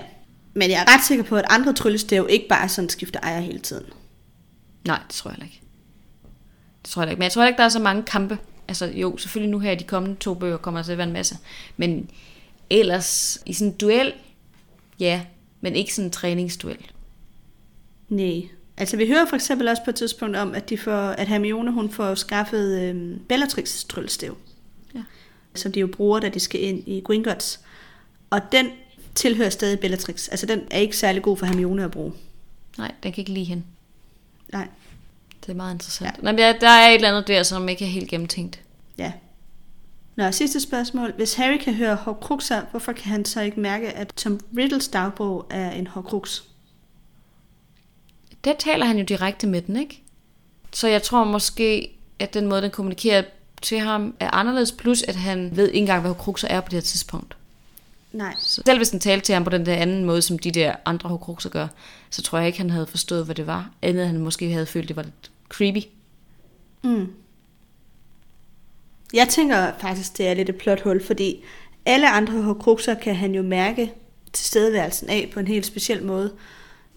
Men 0.54 0.70
jeg 0.70 0.84
er 0.86 0.94
ret 0.94 1.04
sikker 1.04 1.24
på, 1.24 1.36
at 1.36 1.44
andre 1.50 1.72
tryllestav 1.72 2.26
ikke 2.30 2.48
bare 2.48 2.68
sådan 2.68 2.88
skifter 2.88 3.20
ejer 3.20 3.40
hele 3.40 3.58
tiden. 3.58 3.84
Nej, 4.86 5.00
det 5.08 5.14
tror 5.14 5.30
jeg 5.30 5.42
ikke. 5.42 5.60
Det 6.82 6.90
tror 6.90 7.02
jeg 7.02 7.10
ikke. 7.10 7.18
Men 7.18 7.24
jeg 7.24 7.32
tror 7.32 7.46
ikke, 7.46 7.56
der 7.56 7.64
er 7.64 7.68
så 7.68 7.78
mange 7.78 8.02
kampe. 8.02 8.38
Altså 8.68 8.86
jo, 8.86 9.16
selvfølgelig 9.16 9.50
nu 9.50 9.58
her 9.58 9.72
i 9.72 9.74
de 9.76 9.84
kommende 9.84 10.16
to 10.16 10.34
bøger 10.34 10.56
kommer 10.56 10.80
der 10.80 10.84
til 10.84 10.92
at 10.92 10.98
være 10.98 11.06
en 11.06 11.12
masse. 11.12 11.38
Men 11.76 12.10
ellers 12.70 13.38
i 13.46 13.52
sådan 13.52 13.72
en 13.72 13.78
duel, 13.78 14.12
ja, 15.00 15.22
men 15.60 15.76
ikke 15.76 15.94
sådan 15.94 16.06
en 16.06 16.12
træningsduel. 16.12 16.90
Nej. 18.08 18.42
Altså 18.80 18.96
vi 18.96 19.08
hører 19.08 19.26
for 19.26 19.36
eksempel 19.36 19.68
også 19.68 19.84
på 19.84 19.90
et 19.90 19.96
tidspunkt 19.96 20.36
om, 20.36 20.54
at, 20.54 20.68
de 20.68 20.78
får, 20.78 20.92
at 20.92 21.28
Hermione 21.28 21.70
hun 21.72 21.90
får 21.90 22.14
skaffet 22.14 22.82
øhm, 22.82 23.20
Bellatrix 23.28 23.84
tryllestav. 23.84 24.36
Ja. 24.94 25.00
Som 25.54 25.72
de 25.72 25.80
jo 25.80 25.86
bruger, 25.86 26.20
da 26.20 26.28
de 26.28 26.40
skal 26.40 26.62
ind 26.62 26.88
i 26.88 27.00
Gringotts. 27.00 27.60
Og 28.30 28.40
den 28.52 28.66
tilhører 29.14 29.50
stadig 29.50 29.80
Bellatrix. 29.80 30.28
Altså 30.28 30.46
den 30.46 30.62
er 30.70 30.78
ikke 30.78 30.96
særlig 30.96 31.22
god 31.22 31.36
for 31.36 31.46
Hermione 31.46 31.84
at 31.84 31.90
bruge. 31.90 32.12
Nej, 32.78 32.92
den 33.02 33.12
kan 33.12 33.22
ikke 33.22 33.32
lide 33.32 33.44
hende. 33.44 33.62
Nej. 34.52 34.68
Det 35.46 35.52
er 35.52 35.56
meget 35.56 35.74
interessant. 35.74 36.10
Ja. 36.16 36.22
Nå, 36.22 36.32
men 36.32 36.38
der 36.38 36.68
er 36.68 36.88
et 36.88 36.94
eller 36.94 37.08
andet 37.08 37.28
der, 37.28 37.42
som 37.42 37.68
ikke 37.68 37.84
er 37.84 37.88
helt 37.88 38.08
gennemtænkt. 38.08 38.60
Ja. 38.98 39.12
Nå, 40.16 40.32
sidste 40.32 40.60
spørgsmål. 40.60 41.12
Hvis 41.16 41.34
Harry 41.34 41.56
kan 41.56 41.74
høre 41.74 41.94
Horcruxer, 41.94 42.62
hvorfor 42.70 42.92
kan 42.92 43.10
han 43.10 43.24
så 43.24 43.40
ikke 43.40 43.60
mærke, 43.60 43.90
at 43.90 44.12
Tom 44.16 44.40
Riddles 44.56 44.88
dagbog 44.88 45.46
er 45.50 45.70
en 45.70 45.86
Horcrux? 45.86 46.42
Der 48.44 48.54
taler 48.58 48.86
han 48.86 48.98
jo 48.98 49.04
direkte 49.04 49.46
med 49.46 49.62
den, 49.62 49.76
ikke? 49.76 50.02
Så 50.72 50.88
jeg 50.88 51.02
tror 51.02 51.24
måske, 51.24 51.90
at 52.18 52.34
den 52.34 52.46
måde, 52.46 52.62
den 52.62 52.70
kommunikerer 52.70 53.22
til 53.62 53.78
ham, 53.78 54.14
er 54.20 54.30
anderledes. 54.30 54.72
Plus, 54.72 55.02
at 55.02 55.16
han 55.16 55.56
ved 55.56 55.66
ikke 55.66 55.78
engang, 55.78 56.00
hvad 56.00 56.10
Horcruxer 56.10 56.48
er 56.48 56.60
på 56.60 56.68
det 56.70 56.76
her 56.76 56.80
tidspunkt. 56.80 57.36
Nej. 58.12 58.34
Så 58.38 58.62
selv 58.66 58.78
hvis 58.78 58.90
den 58.90 59.00
talte 59.00 59.26
til 59.26 59.32
ham 59.32 59.44
på 59.44 59.50
den 59.50 59.66
der 59.66 59.74
anden 59.74 60.04
måde, 60.04 60.22
som 60.22 60.38
de 60.38 60.50
der 60.50 60.74
andre 60.84 61.08
Horcruxer 61.08 61.50
gør, 61.50 61.66
så 62.10 62.22
tror 62.22 62.38
jeg 62.38 62.46
ikke, 62.46 62.58
han 62.58 62.70
havde 62.70 62.86
forstået, 62.86 63.24
hvad 63.24 63.34
det 63.34 63.46
var. 63.46 63.70
Andet 63.82 64.06
han 64.06 64.18
måske 64.18 64.52
havde 64.52 64.66
følt, 64.66 64.88
det 64.88 64.96
var 64.96 65.02
lidt 65.02 65.30
creepy. 65.48 65.86
Mm. 66.82 67.12
Jeg 69.12 69.28
tænker 69.28 69.72
faktisk, 69.80 70.18
det 70.18 70.28
er 70.28 70.34
lidt 70.34 70.48
et 70.48 70.56
plothul, 70.56 71.04
fordi 71.04 71.44
alle 71.86 72.10
andre 72.10 72.42
Horcruxer 72.42 72.94
kan 72.94 73.16
han 73.16 73.34
jo 73.34 73.42
mærke 73.42 73.92
tilstedeværelsen 74.32 75.08
af 75.08 75.30
på 75.34 75.40
en 75.40 75.46
helt 75.46 75.66
speciel 75.66 76.02
måde. 76.02 76.32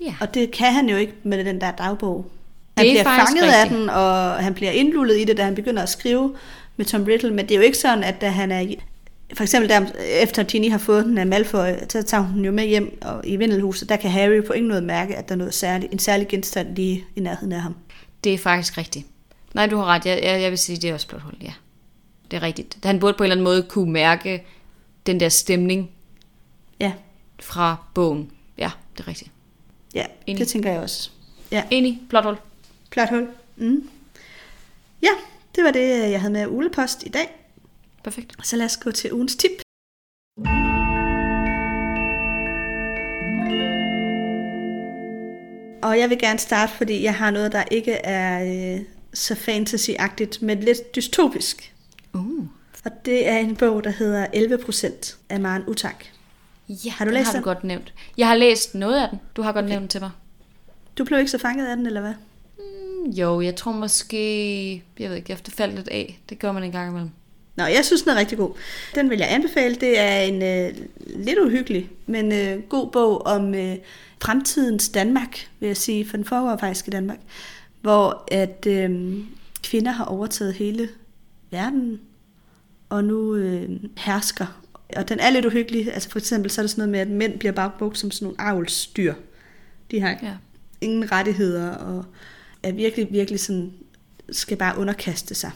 Ja. 0.01 0.15
Og 0.21 0.33
det 0.33 0.51
kan 0.51 0.73
han 0.73 0.89
jo 0.89 0.97
ikke 0.97 1.13
med 1.23 1.45
den 1.45 1.61
der 1.61 1.71
dagbog. 1.71 2.31
Han 2.77 2.85
Det 2.85 2.91
er 2.99 3.03
bliver 3.03 3.15
fanget 3.15 3.43
af 3.43 3.63
rigtigt. 3.63 3.79
den, 3.79 3.89
og 3.89 4.33
han 4.33 4.53
bliver 4.53 4.71
indlullet 4.71 5.19
i 5.19 5.23
det, 5.23 5.37
da 5.37 5.43
han 5.43 5.55
begynder 5.55 5.83
at 5.83 5.89
skrive 5.89 6.35
med 6.77 6.85
Tom 6.85 7.03
Riddle. 7.03 7.31
Men 7.33 7.45
det 7.45 7.51
er 7.51 7.55
jo 7.55 7.61
ikke 7.61 7.77
sådan, 7.77 8.03
at 8.03 8.21
da 8.21 8.29
han 8.29 8.51
er... 8.51 8.73
For 9.33 9.43
eksempel 9.43 9.69
der, 9.69 9.85
efter 10.21 10.43
Ginny 10.43 10.71
har 10.71 10.77
fået 10.77 11.05
den 11.05 11.17
af 11.17 11.27
Malfoy, 11.27 11.67
så 11.89 12.03
tager 12.03 12.23
hun 12.23 12.45
jo 12.45 12.51
med 12.51 12.65
hjem 12.67 12.97
og 13.01 13.21
i 13.27 13.35
vindelhuset. 13.35 13.89
Der 13.89 13.95
kan 13.95 14.11
Harry 14.11 14.43
på 14.47 14.53
ingen 14.53 14.71
måde 14.71 14.81
mærke, 14.81 15.15
at 15.15 15.29
der 15.29 15.35
er 15.35 15.37
noget 15.37 15.53
særligt, 15.53 15.93
en 15.93 15.99
særlig 15.99 16.27
genstand 16.27 16.75
lige 16.75 17.05
i 17.15 17.19
nærheden 17.19 17.51
af 17.51 17.61
ham. 17.61 17.75
Det 18.23 18.33
er 18.33 18.37
faktisk 18.37 18.77
rigtigt. 18.77 19.05
Nej, 19.53 19.67
du 19.67 19.77
har 19.77 19.85
ret. 19.85 20.05
Jeg, 20.05 20.19
jeg, 20.23 20.41
jeg 20.41 20.49
vil 20.49 20.57
sige, 20.57 20.77
det 20.77 20.89
er 20.89 20.93
også 20.93 21.07
plothul, 21.07 21.33
ja. 21.41 21.53
Det 22.31 22.37
er 22.37 22.43
rigtigt. 22.43 22.77
Han 22.83 22.99
burde 22.99 23.17
på 23.17 23.23
en 23.23 23.25
eller 23.25 23.35
anden 23.35 23.43
måde 23.43 23.63
kunne 23.63 23.91
mærke 23.91 24.43
den 25.05 25.19
der 25.19 25.29
stemning 25.29 25.89
Ja, 26.79 26.91
fra 27.41 27.75
bogen. 27.93 28.31
Ja, 28.57 28.69
det 28.97 29.03
er 29.03 29.07
rigtigt. 29.07 29.31
Ja 29.93 30.05
Enig. 30.27 30.39
det 30.39 30.47
tænker 30.47 30.71
jeg 30.71 30.81
også. 30.81 31.09
Ja. 31.51 31.63
Enig, 31.71 32.01
plothul. 32.09 32.35
Plothul. 32.91 33.27
Mm. 33.55 33.89
Ja, 35.01 35.11
det 35.55 35.63
var 35.63 35.71
det, 35.71 36.11
jeg 36.11 36.21
havde 36.21 36.33
med 36.33 36.47
ulepost 36.47 37.03
i 37.03 37.09
dag. 37.09 37.29
Perfekt. 38.03 38.35
Så 38.43 38.55
lad 38.55 38.65
os 38.65 38.77
gå 38.77 38.91
til 38.91 39.13
ugens 39.13 39.35
tip. 39.35 39.51
Og 45.83 45.99
jeg 45.99 46.09
vil 46.09 46.19
gerne 46.19 46.39
starte, 46.39 46.73
fordi 46.73 47.03
jeg 47.03 47.15
har 47.15 47.31
noget, 47.31 47.51
der 47.51 47.63
ikke 47.71 47.91
er 47.93 48.43
øh, 48.75 48.81
så 49.13 49.35
fantasyagtigt, 49.35 50.41
men 50.41 50.59
lidt 50.59 50.95
dystopisk. 50.95 51.73
Uh. 52.13 52.45
Og 52.85 52.91
det 53.05 53.27
er 53.27 53.37
en 53.37 53.55
bog, 53.55 53.83
der 53.83 53.89
hedder 53.89 54.25
11% 54.25 55.15
af 55.29 55.39
Maren 55.39 55.63
Utak. 55.67 56.05
Ja, 56.85 56.89
Har 56.91 57.05
du 57.05 57.11
læst 57.11 57.25
har 57.25 57.33
den? 57.33 57.41
du 57.41 57.49
godt 57.49 57.63
nævnt. 57.63 57.93
Jeg 58.17 58.27
har 58.27 58.35
læst 58.35 58.75
noget 58.75 59.01
af 59.01 59.09
den. 59.09 59.19
Du 59.35 59.41
har 59.41 59.51
godt 59.51 59.63
okay. 59.65 59.69
nævnt 59.69 59.81
den 59.81 59.87
til 59.89 60.01
mig. 60.01 60.11
Du 60.97 61.03
blev 61.03 61.19
ikke 61.19 61.31
så 61.31 61.37
fanget 61.37 61.67
af 61.67 61.75
den, 61.77 61.85
eller 61.85 62.01
hvad? 62.01 62.13
Mm, 62.57 63.11
Jo, 63.11 63.41
jeg 63.41 63.55
tror 63.55 63.71
måske... 63.71 64.83
Jeg 64.99 65.09
ved 65.09 65.17
ikke, 65.17 65.33
efter 65.33 65.51
faldt 65.51 65.75
lidt 65.75 65.87
af. 65.87 66.19
Det 66.29 66.39
gør 66.39 66.51
man 66.51 66.63
en 66.63 66.71
gang 66.71 66.89
imellem. 66.89 67.09
Nå, 67.55 67.63
jeg 67.63 67.85
synes, 67.85 68.01
den 68.01 68.11
er 68.11 68.15
rigtig 68.15 68.37
god. 68.37 68.51
Den 68.95 69.09
vil 69.09 69.17
jeg 69.19 69.33
anbefale. 69.33 69.75
Det 69.75 69.99
er 69.99 70.19
en 70.21 70.41
øh, 70.43 70.73
lidt 71.25 71.39
uhyggelig, 71.39 71.89
men 72.05 72.31
øh, 72.31 72.61
god 72.61 72.89
bog 72.89 73.25
om 73.25 73.55
øh, 73.55 73.75
fremtidens 74.21 74.89
Danmark, 74.89 75.49
vil 75.59 75.67
jeg 75.67 75.77
sige, 75.77 76.09
for 76.09 76.17
den 76.17 76.25
foregår 76.25 76.57
faktisk 76.57 76.87
i 76.87 76.91
Danmark, 76.91 77.19
hvor 77.81 78.23
at 78.31 78.65
øh, 78.67 79.17
kvinder 79.63 79.91
har 79.91 80.05
overtaget 80.05 80.53
hele 80.53 80.89
verden, 81.51 81.99
og 82.89 83.03
nu 83.03 83.35
øh, 83.35 83.69
hersker. 83.97 84.61
Og 84.95 85.09
den 85.09 85.19
er 85.19 85.29
lidt 85.29 85.45
uhyggelig. 85.45 85.93
Altså 85.93 86.09
for 86.09 86.19
eksempel 86.19 86.51
så 86.51 86.61
er 86.61 86.63
der 86.63 86.67
sådan 86.67 86.79
noget 86.79 86.91
med, 86.91 86.99
at 86.99 87.07
mænd 87.07 87.39
bliver 87.39 87.51
bare 87.51 87.71
brugt 87.79 87.97
som 87.97 88.11
sådan 88.11 88.25
nogle 88.25 88.41
avlsdyr. 88.41 89.13
De 89.91 90.01
har 90.01 90.09
Ja. 90.09 90.33
ingen 90.81 91.11
rettigheder, 91.11 91.69
og 91.69 92.05
er 92.63 92.71
virkelig, 92.71 93.07
virkelig 93.11 93.39
sådan, 93.39 93.73
skal 94.31 94.57
bare 94.57 94.77
underkaste 94.77 95.35
sig 95.35 95.51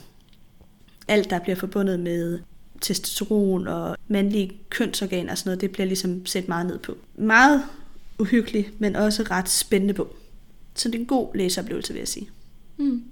alt, 1.07 1.30
der 1.30 1.40
bliver 1.40 1.56
forbundet 1.56 1.99
med 1.99 2.40
testosteron 2.82 3.68
og 3.68 3.98
mandlige 4.07 4.52
kønsorganer 4.70 5.32
og 5.32 5.38
sådan 5.38 5.49
noget, 5.49 5.62
det 5.62 5.72
bliver 5.72 5.86
ligesom 5.86 6.26
set 6.26 6.48
meget 6.48 6.66
ned 6.66 6.80
på. 6.80 6.98
Meget 7.16 7.64
uhyggelig, 8.20 8.70
men 8.80 8.95
også 8.95 9.24
ret 9.24 9.49
spændende 9.49 9.94
bog. 9.94 10.16
Så 10.76 10.90
det 10.90 10.95
er 10.95 10.99
en 10.99 11.06
god 11.06 11.36
læseoplevelse, 11.36 11.94
vil 11.94 11.99
jeg 11.99 12.07
sige. 12.07 12.30
Mm. 12.78 13.03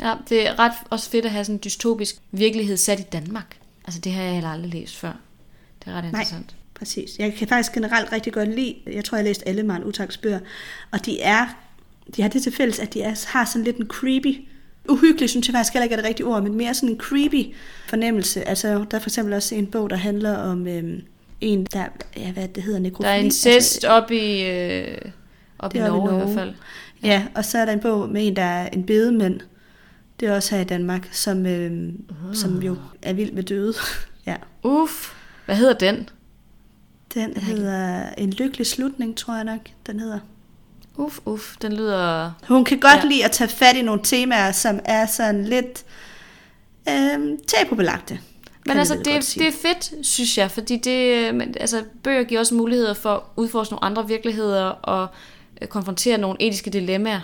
Ja, 0.00 0.14
det 0.28 0.46
er 0.46 0.58
ret 0.58 0.72
også 0.90 1.10
fedt 1.10 1.24
at 1.24 1.30
have 1.30 1.44
sådan 1.44 1.54
en 1.54 1.60
dystopisk 1.64 2.16
virkelighed 2.32 2.76
sat 2.76 3.00
i 3.00 3.04
Danmark. 3.12 3.58
Altså 3.84 4.00
det 4.00 4.12
har 4.12 4.22
jeg 4.22 4.34
heller 4.34 4.50
aldrig 4.50 4.72
læst 4.72 4.96
før. 4.96 5.20
Det 5.84 5.90
er 5.92 5.96
ret 5.96 6.04
interessant. 6.04 6.56
Præcis. 6.74 7.18
Jeg 7.18 7.34
kan 7.34 7.48
faktisk 7.48 7.72
generelt 7.72 8.12
rigtig 8.12 8.32
godt 8.32 8.54
lide, 8.54 8.74
jeg 8.86 9.04
tror, 9.04 9.16
jeg 9.18 9.22
har 9.22 9.28
læst 9.28 9.42
alle 9.46 9.62
Maren 9.62 9.84
Utaks 9.84 10.16
bøger, 10.16 10.40
og 10.90 11.06
de 11.06 11.20
er, 11.20 11.46
de 12.16 12.22
har 12.22 12.28
det 12.28 12.42
til 12.42 12.52
fælles, 12.52 12.78
at 12.78 12.94
de 12.94 13.02
er, 13.02 13.26
har 13.28 13.44
sådan 13.44 13.64
lidt 13.64 13.76
en 13.76 13.86
creepy, 13.86 14.36
uhyggelig, 14.88 15.30
synes 15.30 15.48
jeg 15.48 15.52
faktisk 15.54 15.72
heller 15.72 15.84
ikke 15.84 15.92
er 15.92 15.96
det 15.96 16.06
rigtige 16.08 16.26
ord, 16.26 16.42
men 16.42 16.54
mere 16.54 16.74
sådan 16.74 16.88
en 16.88 16.98
creepy 17.00 17.54
fornemmelse. 17.88 18.48
Altså, 18.48 18.68
der 18.90 18.96
er 18.96 19.00
for 19.00 19.08
eksempel 19.10 19.34
også 19.34 19.54
en 19.54 19.66
bog, 19.66 19.90
der 19.90 19.96
handler 19.96 20.36
om 20.36 20.66
øhm, 20.66 21.00
en, 21.40 21.64
der, 21.72 21.84
ja, 22.16 22.32
hvad 22.32 22.48
det 22.48 22.62
hedder, 22.62 22.78
nekrofili. 22.78 23.08
Der 23.08 23.14
er 23.14 23.18
incest 23.20 23.74
altså, 23.76 23.88
op 23.88 24.10
i, 24.10 24.42
øh, 24.50 24.98
op 25.58 25.74
i 25.74 25.78
Norge, 25.78 25.92
oppe 25.92 26.10
i 26.10 26.12
i 26.12 26.16
hvert 26.16 26.26
Norge. 26.26 26.34
fald. 26.34 26.54
Ja, 27.02 27.26
og 27.34 27.44
så 27.44 27.58
er 27.58 27.64
der 27.64 27.72
en 27.72 27.80
bog 27.80 28.08
med 28.08 28.26
en, 28.26 28.36
der 28.36 28.42
er 28.42 28.68
en 28.72 28.86
bedemand. 28.86 29.40
Det 30.20 30.28
er 30.28 30.34
også 30.34 30.54
her 30.54 30.62
i 30.62 30.66
Danmark, 30.66 31.08
som, 31.12 31.46
øh, 31.46 31.88
Ah. 32.28 32.34
som 32.36 32.62
jo 32.62 32.76
er 33.02 33.12
vild 33.12 33.32
med 33.32 33.42
døde. 33.42 33.74
ja. 34.26 34.36
Uff, 34.62 35.12
hvad 35.44 35.56
hedder 35.56 35.74
den? 35.74 36.08
Den 37.14 37.36
hedder 37.36 38.08
En 38.18 38.30
lykkelig 38.30 38.66
slutning, 38.66 39.16
tror 39.16 39.34
jeg 39.34 39.44
nok, 39.44 39.60
den 39.86 40.00
hedder. 40.00 40.18
Uff, 40.96 41.18
uff, 41.24 41.56
den 41.62 41.72
lyder... 41.72 42.30
Hun 42.48 42.64
kan 42.64 42.80
godt 42.80 43.04
Ja. 43.04 43.08
lide 43.08 43.24
at 43.24 43.30
tage 43.30 43.48
fat 43.48 43.76
i 43.76 43.82
nogle 43.82 44.00
temaer, 44.04 44.52
som 44.52 44.80
er 44.84 45.06
sådan 45.06 45.44
lidt 45.44 45.84
øh, 46.88 47.38
tabubelagte. 47.48 48.18
Men 48.66 48.76
altså, 48.78 48.94
det, 48.94 49.34
det 49.38 49.46
er 49.46 49.52
fedt, 49.52 50.06
synes 50.06 50.38
jeg, 50.38 50.50
fordi 50.50 50.76
det, 50.76 51.34
men, 51.34 51.54
altså, 51.60 51.82
bøger 52.02 52.24
giver 52.24 52.40
også 52.40 52.54
muligheder 52.54 52.94
for 52.94 53.14
at 53.14 53.20
udforske 53.36 53.72
nogle 53.72 53.84
andre 53.84 54.08
virkeligheder 54.08 54.64
og 54.64 55.06
øh, 55.62 55.68
konfrontere 55.68 56.18
nogle 56.18 56.36
etiske 56.40 56.70
dilemmaer, 56.70 57.20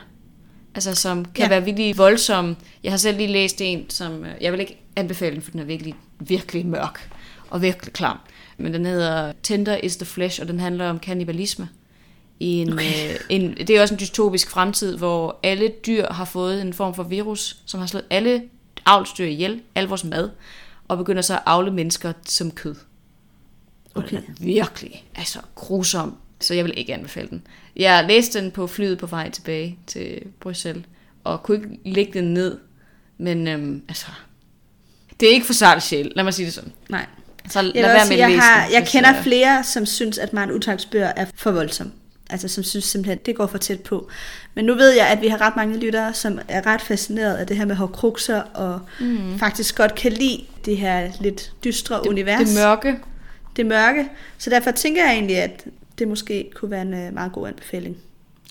altså, 0.75 0.95
som 0.95 1.25
kan 1.25 1.33
ja. 1.39 1.43
Ja. 1.43 1.49
være 1.49 1.65
virkelig 1.65 1.99
voldsomme. 1.99 2.57
Jeg 2.83 2.93
har 2.93 2.97
selv 2.97 3.17
lige 3.17 3.33
læst 3.33 3.61
en, 3.61 3.91
som 3.91 4.25
øh, 4.25 4.31
jeg 4.41 4.53
vil 4.53 4.61
ikke 4.61 4.81
anbefale 4.97 5.35
den, 5.35 5.43
for 5.43 5.51
den 5.51 5.61
er 5.61 5.65
virkelig, 5.65 5.95
virkelig 6.19 6.67
mørk 6.67 7.11
og 7.51 7.63
virkelig 7.63 7.93
klam. 7.93 8.19
Men 8.59 8.75
den 8.75 8.87
hedder 8.87 9.33
Tender 9.43 9.77
is 9.77 9.97
the 9.97 10.07
Flesh, 10.07 10.41
og 10.41 10.49
den 10.49 10.61
handler 10.61 10.91
om 10.91 10.99
kannibalisme. 10.99 11.69
I 12.41 12.47
en, 12.47 12.73
okay. 12.73 13.11
øh, 13.11 13.21
en, 13.29 13.57
det 13.57 13.71
er 13.71 13.83
også 13.83 13.95
en 13.95 14.01
dystopisk 14.01 14.51
fremtid, 14.51 14.97
hvor 14.97 15.41
alle 15.43 15.73
dyr 15.87 16.13
har 16.13 16.25
fået 16.25 16.63
en 16.63 16.73
form 16.73 16.95
for 16.95 17.03
virus, 17.03 17.57
som 17.67 17.81
har 17.81 17.87
slået 17.87 18.05
alle 18.11 18.43
avlsdyr 18.87 19.25
ihjel, 19.25 19.63
al 19.75 19.85
vores 19.85 20.05
mad, 20.05 20.31
og 20.89 20.99
begynder 20.99 21.23
så 21.23 21.35
at 21.35 21.43
avle 21.47 21.71
mennesker 21.71 22.13
som 22.27 22.51
kød. 22.51 22.75
Og 23.95 24.03
okay. 24.03 24.17
den 24.17 24.25
er 24.29 24.45
virkelig 24.45 25.05
altså, 25.15 25.39
grusom, 25.55 26.17
så 26.41 26.55
jeg 26.55 26.65
vil 26.65 26.75
ikke 26.77 26.95
anbefale 26.95 27.29
den. 27.29 27.43
Jeg 27.77 28.05
læste 28.09 28.41
den 28.41 28.51
på 28.51 28.67
flyet 28.67 28.99
på 28.99 29.07
vej 29.07 29.31
tilbage 29.31 29.79
til 29.87 30.23
Bruxelles, 30.41 30.85
og 31.25 31.43
kunne 31.43 31.57
ikke 31.57 31.79
lægge 31.85 32.13
den 32.13 32.35
ned, 32.35 32.59
men 33.19 33.49
øhm, 33.49 33.83
altså, 33.89 34.07
det 35.21 35.29
er 35.29 35.33
ikke 35.33 35.47
for 35.47 35.53
sart 35.53 35.83
sjæl, 35.83 36.13
lad 36.17 36.25
mig 36.25 36.35
sige 36.35 36.47
det 36.47 36.55
sådan. 36.55 36.73
Nej. 36.89 37.07
Så 37.49 37.63
lad 37.63 37.73
Jeg, 37.75 37.85
være 37.85 38.09
med 38.09 38.17
jeg, 38.17 38.29
læse 38.29 38.41
har, 38.41 38.69
jeg 38.73 38.89
kender 38.89 39.17
øh, 39.17 39.23
flere, 39.23 39.65
som 39.65 39.87
synes, 39.87 40.19
at 40.19 40.33
Maren 40.33 40.53
Utaks 40.53 40.85
bøger 40.85 41.13
er 41.17 41.27
for 41.35 41.51
voldsom. 41.51 41.93
Altså 42.31 42.49
som 42.49 42.65
synes 42.65 42.85
simpelthen, 42.85 43.19
det 43.27 43.37
går 43.37 43.47
for 43.47 43.59
tæt 43.59 43.81
på. 43.81 44.09
Men 44.55 44.65
nu 44.65 44.75
ved 44.75 44.91
jeg, 44.91 45.07
at 45.07 45.21
vi 45.21 45.29
har 45.29 45.41
ret 45.41 45.57
mange 45.57 45.79
lyttere, 45.79 46.15
som 46.15 46.39
er 46.49 46.67
ret 46.67 46.81
fascineret 46.81 47.37
af 47.37 47.47
det 47.47 47.57
her 47.57 47.65
med 47.65 47.77
hårdkrukser, 47.77 48.43
og 48.55 48.81
mm. 49.01 49.39
faktisk 49.39 49.77
godt 49.77 49.95
kan 49.95 50.13
lide 50.13 50.45
det 50.65 50.77
her 50.77 51.11
lidt 51.21 51.53
dystre 51.65 51.97
det, 51.97 52.07
univers. 52.07 52.49
det 52.49 52.59
mørke. 52.59 52.97
det 53.57 53.67
mørke. 53.67 54.09
Så 54.39 54.51
derfor 54.51 54.71
tænker 54.71 55.05
jeg 55.05 55.13
egentlig, 55.13 55.37
at 55.37 55.65
det 55.99 56.09
måske 56.09 56.51
kunne 56.55 56.71
være 56.71 56.83
en 56.83 56.95
øh, 56.95 57.15
meget 57.15 57.33
god 57.33 57.49
anbefaling. 57.49 57.97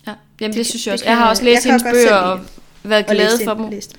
Ja, 0.07 0.14
jamen 0.41 0.52
det, 0.52 0.57
Det 0.57 0.66
synes 0.68 0.88
jeg 0.88 0.94
også. 0.94 1.06
Jeg 1.06 1.18
har 1.18 1.30
også 1.30 1.44
læst 1.44 1.66
jeg 1.66 1.74
hendes 1.74 1.94
bøger 1.94 2.16
og 2.16 2.40
været 2.84 3.06
glad 3.06 3.44
for 3.45 3.53
dem. 3.53 3.70
læst. 3.70 3.95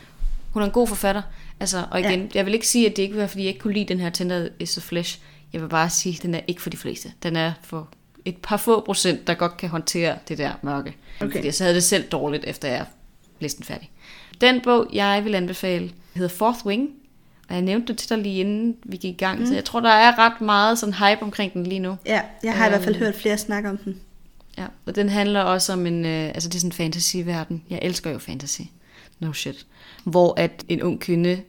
Hun 0.52 0.62
er 0.62 0.66
en 0.66 0.72
god 0.72 0.86
forfatter. 0.88 1.22
Altså, 1.60 1.84
og 1.90 2.00
igen, 2.00 2.20
Ja. 2.20 2.26
jeg 2.34 2.46
vil 2.46 2.54
ikke 2.54 2.68
sige, 2.68 2.86
at 2.90 2.96
det 2.96 3.02
ikke 3.02 3.16
var, 3.16 3.26
fordi 3.26 3.42
jeg 3.42 3.48
ikke 3.48 3.60
kunne 3.60 3.74
lide 3.74 3.84
den 3.84 4.00
her 4.00 4.10
Tender 4.10 4.48
is 4.58 4.72
the 4.72 4.80
Flesh. 4.80 5.18
Jeg 5.52 5.60
vil 5.62 5.68
bare 5.68 5.90
sige, 5.90 6.16
at 6.16 6.22
den 6.22 6.34
er 6.34 6.40
ikke 6.46 6.62
for 6.62 6.70
de 6.70 6.76
fleste. 6.76 7.12
Den 7.22 7.36
er 7.36 7.52
for 7.62 7.88
et 8.24 8.36
par 8.36 8.56
få 8.56 8.80
procent, 8.80 9.26
der 9.26 9.34
godt 9.34 9.56
kan 9.56 9.68
håndtere 9.68 10.18
det 10.28 10.38
der 10.38 10.50
mørke. 10.62 10.96
Okay. 11.20 11.32
Fordi 11.32 11.46
jeg 11.46 11.54
havde 11.60 11.74
det 11.74 11.82
selv 11.82 12.04
dårligt, 12.08 12.44
efter 12.44 12.68
jeg 12.68 12.84
læste 13.40 13.58
den 13.58 13.64
færdig. 13.64 13.90
Den 14.40 14.60
bog, 14.60 14.86
jeg 14.92 15.24
vil 15.24 15.34
anbefale, 15.34 15.90
hedder 16.14 16.28
Fourth 16.28 16.66
Wing. 16.66 16.88
Og 17.48 17.54
jeg 17.54 17.62
nævnte 17.62 17.86
det 17.86 17.98
til 17.98 18.08
dig 18.08 18.18
lige 18.18 18.40
inden 18.40 18.76
vi 18.84 18.96
gik 18.96 19.14
i 19.14 19.16
gang. 19.16 19.40
Mm. 19.40 19.46
Så 19.46 19.54
jeg 19.54 19.64
tror, 19.64 19.80
der 19.80 19.90
er 19.90 20.18
ret 20.18 20.40
meget 20.40 20.78
sådan 20.78 20.94
hype 20.94 21.22
omkring 21.22 21.52
den 21.52 21.66
lige 21.66 21.78
nu. 21.78 21.96
Ja, 22.06 22.20
jeg 22.42 22.54
har 22.54 22.66
i 22.66 22.68
hvert 22.68 22.82
fald 22.82 22.94
Øhm. 22.96 23.04
hørt 23.04 23.14
flere 23.14 23.38
snakke 23.38 23.68
om 23.70 23.76
den. 23.76 24.00
Ja, 24.58 24.66
og 24.86 24.94
den 24.94 25.08
handler 25.08 25.40
også 25.40 25.72
om 25.72 25.86
en, 25.86 26.04
øh, 26.06 26.24
altså 26.28 26.48
det 26.48 26.54
er 26.54 26.58
sådan 26.60 26.68
en 26.68 26.72
fantasy-verden. 26.72 27.62
Jeg 27.70 27.78
elsker 27.82 28.10
jo 28.10 28.18
fantasy. 28.18 28.60
No 29.18 29.32
shit. 29.32 29.66
Hvor 30.04 30.34
at 30.40 30.64
en 30.68 30.82
ung 30.82 31.00
kvinde 31.00 31.40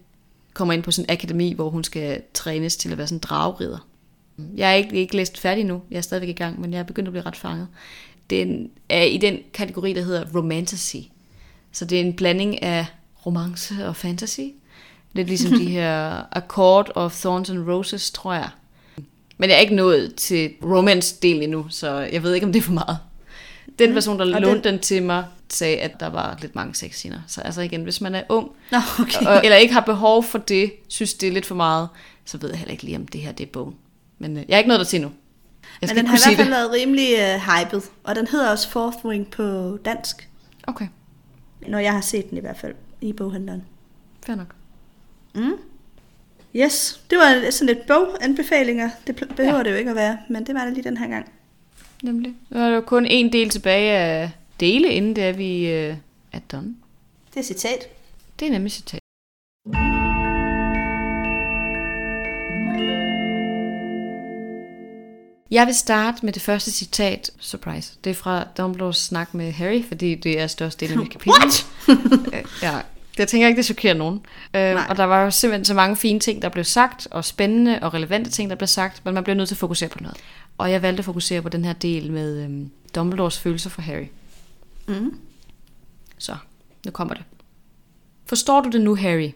kommer 0.54 0.74
ind 0.74 0.84
på 0.84 0.92
sådan 0.92 1.06
en 1.06 1.14
akademi, 1.14 1.54
hvor 1.54 1.70
hun 1.70 1.84
skal 1.84 2.22
trænes 2.34 2.78
til 2.78 2.92
at 2.92 2.98
være 2.98 3.08
sådan 3.08 3.16
en 3.16 3.20
dragrider. 3.20 3.88
Jeg 4.56 4.72
er 4.72 4.76
ikke, 4.76 4.96
ikke 4.96 5.16
læst 5.16 5.40
færdig 5.40 5.64
nu. 5.64 5.82
Jeg 5.92 5.98
er 5.98 6.02
stadigvæk 6.02 6.30
i 6.30 6.34
gang, 6.34 6.62
men 6.62 6.74
jeg 6.74 6.80
er 6.80 6.84
begyndt 6.84 7.08
at 7.08 7.14
blive 7.14 7.26
ret 7.26 7.36
fanget. 7.36 7.68
Den 8.30 8.70
er 8.90 9.04
i 9.04 9.18
den 9.18 9.40
kategori, 9.54 9.94
der 9.94 10.02
hedder 10.02 10.26
romantasy. 10.36 10.96
Så 11.72 11.86
det 11.86 11.98
er 11.98 12.04
en 12.04 12.14
blanding 12.14 12.64
af 12.64 12.86
romance 13.26 13.88
og 13.88 13.96
fantasy. 13.96 14.40
Lidt 15.14 15.28
ligesom 15.28 15.60
de 15.60 15.66
her 15.78 16.22
Accord 16.38 16.92
of 16.96 17.20
Thorns 17.20 17.50
and 17.50 17.70
Roses, 17.70 18.12
tror 18.12 18.34
jeg. 18.34 18.50
Men 19.38 19.50
jeg 19.50 19.56
er 19.56 19.60
ikke 19.60 19.76
nået 19.76 20.16
til 20.16 20.50
romance-delen 20.64 21.44
endnu, 21.44 21.66
så 21.70 22.00
jeg 22.00 22.24
ved 22.24 22.34
ikke, 22.34 22.46
om 22.46 22.54
det 22.54 22.60
er 22.60 22.64
for 22.64 22.74
meget. 22.74 22.98
Den 23.80 23.94
person, 23.94 24.20
der 24.20 24.36
og 24.36 24.42
lånte 24.42 24.64
den... 24.64 24.74
den 24.74 24.80
til 24.80 25.04
mig, 25.04 25.26
sagde, 25.54 25.78
at 25.78 26.00
der 26.00 26.08
var 26.08 26.38
lidt 26.42 26.56
mange 26.56 26.76
sexscener. 26.76 27.20
Så 27.28 27.42
altså 27.42 27.62
igen, 27.62 27.84
hvis 27.84 28.02
man 28.02 28.16
er 28.16 28.24
ung, 28.30 28.52
Nå, 28.72 28.78
okay. 29.00 29.26
og, 29.26 29.42
eller 29.44 29.58
ikke 29.58 29.74
har 29.74 29.82
behov 29.82 30.24
for 30.24 30.38
det, 30.38 30.74
synes 30.88 31.14
det 31.14 31.30
er 31.30 31.34
lidt 31.34 31.46
for 31.46 31.56
meget, 31.56 31.90
så 32.26 32.38
ved 32.38 32.50
jeg 32.50 32.58
heller 32.58 32.72
ikke 32.72 32.84
lige, 32.84 32.98
om 32.98 33.08
det 33.08 33.22
her 33.22 33.32
det 33.32 33.44
er 33.48 33.52
bogen. 33.52 33.76
Men 34.20 34.38
øh, 34.38 34.44
jeg 34.48 34.54
er 34.54 34.58
ikke 34.58 34.68
nået 34.68 34.80
der 34.80 34.86
til 34.86 35.02
nu. 35.02 35.12
Jeg 35.82 35.88
Men 35.88 35.98
den 35.98 36.08
har 36.08 36.14
i 36.14 36.18
hvert 36.18 36.22
sige 36.22 36.36
fald 36.36 36.50
været 36.50 36.72
rimelig 36.72 37.14
uh, 37.14 37.42
hyped, 37.42 37.82
og 38.04 38.16
den 38.16 38.28
hedder 38.28 38.52
også 38.52 38.70
Fourth 38.70 39.06
Wing 39.06 39.32
på 39.32 39.78
dansk, 39.86 40.30
Okay, 40.68 40.88
når 41.68 41.80
jeg 41.80 41.94
har 41.94 42.02
set 42.02 42.30
den 42.30 42.38
i 42.38 42.42
hvert 42.42 42.58
fald 42.58 42.74
i 43.02 43.14
boghandleren. 43.14 43.64
fair 44.26 44.36
nok. 44.36 44.56
Mm. 45.36 45.54
Yes, 46.56 47.02
det 47.10 47.18
var 47.18 47.52
sådan 47.52 47.76
lidt 47.76 47.88
boganbefalinger. 47.88 48.90
Det 49.08 49.16
behøver. 49.16 49.58
Ja. 49.58 49.64
det 49.64 49.72
jo 49.72 49.76
ikke 49.76 49.90
at 49.90 49.96
være, 49.96 50.18
men 50.30 50.46
det 50.46 50.56
var 50.56 50.66
det 50.66 50.74
lige 50.74 50.84
den 50.84 50.98
her 50.98 51.08
gang. 51.08 51.32
Nemlig. 52.04 52.36
Nu 52.50 52.60
er 52.60 52.70
der 52.70 52.76
jo 52.76 52.82
kun 52.82 53.06
en 53.06 53.34
del 53.34 53.50
tilbage 53.50 53.92
af 53.92 54.32
dele, 54.62 54.94
inden 54.94 55.16
det 55.16 55.24
er, 55.24 55.32
vi 55.32 55.68
øh, 55.70 55.96
er 56.32 56.40
done. 56.52 56.76
Det 57.34 57.40
er 57.40 57.44
citat. 57.44 57.88
Det 58.40 58.48
er 58.48 58.52
nemlig 58.52 58.72
citat. 58.72 59.00
Jeg 65.52 65.68
vil 65.68 65.76
starte 65.76 66.26
med 66.26 66.34
det 66.34 66.42
første 66.42 66.72
citat. 66.72 67.32
Surprise. 67.40 67.94
Det 68.04 68.10
er 68.10 68.14
fra 68.14 68.48
Dumbledores 68.58 68.98
snak 68.98 69.34
med 69.34 69.52
Harry, 69.52 69.84
fordi 69.88 70.16
det 70.16 70.40
er 70.40 70.48
størstedelen 70.48 71.00
af 71.00 71.04
mit 71.04 71.12
kapitel. 71.12 71.32
What? 71.32 71.66
Øh, 72.34 72.44
ja, 72.62 72.80
jeg 73.18 73.28
tænker 73.28 73.48
ikke, 73.48 73.58
det 73.58 73.66
chokerer 73.66 73.94
nogen. 73.94 74.26
Øh, 74.56 74.76
og 74.90 74.98
der 74.98 75.04
var 75.04 75.24
jo 75.24 75.32
simpelthen 75.32 75.66
så 75.66 75.74
mange 75.74 75.96
fine 75.96 76.20
ting, 76.20 76.42
der 76.42 76.50
blev 76.50 76.64
sagt, 76.64 77.08
og 77.12 77.26
spændende 77.26 77.80
og 77.82 77.94
relevante 77.94 78.32
ting, 78.32 78.50
der 78.50 78.56
blev 78.56 78.68
sagt, 78.68 79.06
men 79.06 79.14
man 79.14 79.24
bliver 79.24 79.36
nødt 79.36 79.48
til 79.48 79.56
at 79.56 79.60
fokusere 79.60 79.90
på 79.90 79.98
noget. 80.02 80.18
Og 80.58 80.72
jeg 80.72 80.82
valgte 80.82 81.02
at 81.02 81.06
fokusere 81.06 81.42
på 81.42 81.50
den 81.50 81.66
her 81.66 81.74
del 81.74 82.12
med 82.12 82.44
øhm, 82.44 82.72
Dumbledores 82.96 83.40
følelser 83.40 83.70
for 83.70 83.82
Harry. 83.82 84.08
Mm. 84.88 85.18
Så, 86.18 86.36
nu 86.86 86.92
kommer 86.92 87.14
det. 87.14 87.24
Forstår 88.26 88.62
du 88.62 88.70
det 88.70 88.82
nu, 88.82 88.96
Harry? 88.96 89.32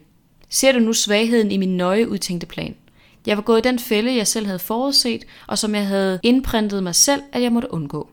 Ser 0.48 0.72
du 0.72 0.78
nu 0.78 0.92
svagheden 0.92 1.50
i 1.50 1.56
min 1.56 1.76
nøje 1.76 2.08
udtænkte 2.08 2.46
plan? 2.46 2.74
Jeg 3.26 3.36
var 3.36 3.42
gået 3.42 3.58
i 3.58 3.68
den 3.68 3.78
fælde, 3.78 4.16
jeg 4.16 4.26
selv 4.26 4.46
havde 4.46 4.58
forudset, 4.58 5.24
og 5.46 5.58
som 5.58 5.74
jeg 5.74 5.86
havde 5.86 6.20
indprintet 6.22 6.82
mig 6.82 6.94
selv, 6.94 7.22
at 7.32 7.42
jeg 7.42 7.52
måtte 7.52 7.72
undgå. 7.72 8.10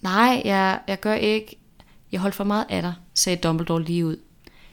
Nej, 0.00 0.42
jeg, 0.44 0.80
jeg 0.88 1.00
gør 1.00 1.14
ikke. 1.14 1.56
Jeg 2.12 2.20
holdt 2.20 2.34
for 2.34 2.44
meget 2.44 2.66
af 2.68 2.82
dig, 2.82 2.94
sagde 3.14 3.36
Dumbledore 3.36 3.82
lige 3.82 4.06
ud. 4.06 4.16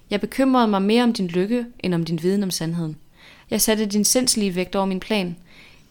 Jeg 0.09 0.21
bekymrede 0.21 0.67
mig 0.67 0.81
mere 0.81 1.03
om 1.03 1.13
din 1.13 1.27
lykke, 1.27 1.65
end 1.79 1.93
om 1.93 2.05
din 2.05 2.23
viden 2.23 2.43
om 2.43 2.51
sandheden. 2.51 2.97
Jeg 3.49 3.61
satte 3.61 3.85
din 3.85 4.05
sindslige 4.05 4.55
vægt 4.55 4.75
over 4.75 4.85
min 4.85 4.99
plan. 4.99 5.35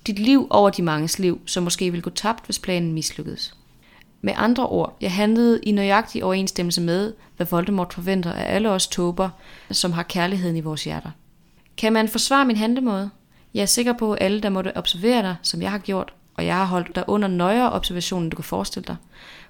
Dit 0.06 0.18
liv 0.18 0.46
over 0.50 0.70
de 0.70 0.82
manges 0.82 1.18
liv, 1.18 1.40
som 1.46 1.62
måske 1.62 1.90
ville 1.90 2.02
gå 2.02 2.10
tabt, 2.10 2.44
hvis 2.44 2.58
planen 2.58 2.92
mislykkedes. 2.92 3.56
Med 4.24 4.32
andre 4.36 4.66
ord, 4.66 4.97
jeg 5.01 5.12
handlede 5.12 5.61
i 5.62 5.73
nøjagtig 5.73 6.24
overensstemmelse 6.24 6.81
med, 6.81 7.12
hvad 7.36 7.47
Voldemort 7.51 7.94
forventer 7.94 8.32
af 8.32 8.55
alle 8.55 8.70
os 8.70 8.86
tåber, 8.86 9.31
som 9.70 9.93
har 9.93 10.03
kærligheden 10.03 10.57
i 10.57 10.61
vores 10.61 10.85
hjerter. 10.85 11.11
Kan 11.77 11.93
man 11.93 12.09
forsvare 12.09 12.44
min 12.44 12.57
handlemåde? 12.57 13.11
Jeg 13.55 13.62
er 13.62 13.66
sikker 13.66 13.93
på, 13.93 14.12
at 14.12 14.23
alle, 14.23 14.40
der 14.40 14.49
måtte 14.49 14.77
observere 14.77 15.23
dig, 15.23 15.36
som 15.43 15.62
jeg 15.62 15.70
har 15.70 15.78
gjort, 15.78 16.15
og 16.35 16.47
jeg 16.47 16.57
har 16.57 16.65
holdt 16.65 16.94
dig 16.94 17.05
under 17.07 17.28
nøjere 17.28 17.73
observation, 17.73 18.23
end 18.23 18.31
du 18.31 18.36
kan 18.36 18.44
forestille 18.44 18.86
dig, 18.86 18.97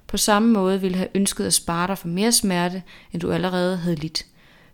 på 0.07 0.17
samme 0.17 0.53
måde 0.53 0.81
ville 0.81 0.97
have 0.97 1.09
ønsket 1.15 1.45
at 1.45 1.53
spare 1.53 1.87
dig 1.87 1.97
for 1.97 2.07
mere 2.07 2.31
smerte, 2.31 2.83
end 3.11 3.21
du 3.21 3.31
allerede 3.31 3.77
havde 3.77 3.95
lidt. 3.95 4.25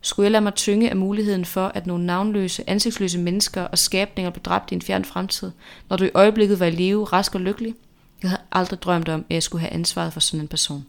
Skulle 0.01 0.23
jeg 0.23 0.31
lade 0.31 0.41
mig 0.41 0.53
tynge 0.53 0.89
af 0.89 0.95
muligheden 0.95 1.45
for, 1.45 1.67
at 1.67 1.87
nogle 1.87 2.05
navnløse, 2.05 2.69
ansigtsløse 2.69 3.19
mennesker 3.19 3.61
og 3.61 3.77
skabninger 3.77 4.29
blev 4.31 4.43
dræbt 4.43 4.71
i 4.71 4.75
en 4.75 4.81
fjern 4.81 5.05
fremtid, 5.05 5.51
når 5.89 5.97
du 5.97 6.03
i 6.03 6.09
øjeblikket 6.13 6.59
var 6.59 6.65
i 6.65 6.71
live, 6.71 7.05
rask 7.05 7.35
og 7.35 7.41
lykkelig? 7.41 7.75
Jeg 8.23 8.29
havde 8.29 8.41
aldrig 8.51 8.81
drømt 8.81 9.09
om, 9.09 9.25
at 9.29 9.33
jeg 9.33 9.43
skulle 9.43 9.61
have 9.61 9.73
ansvaret 9.73 10.13
for 10.13 10.19
sådan 10.19 10.41
en 10.41 10.47
person. 10.47 10.85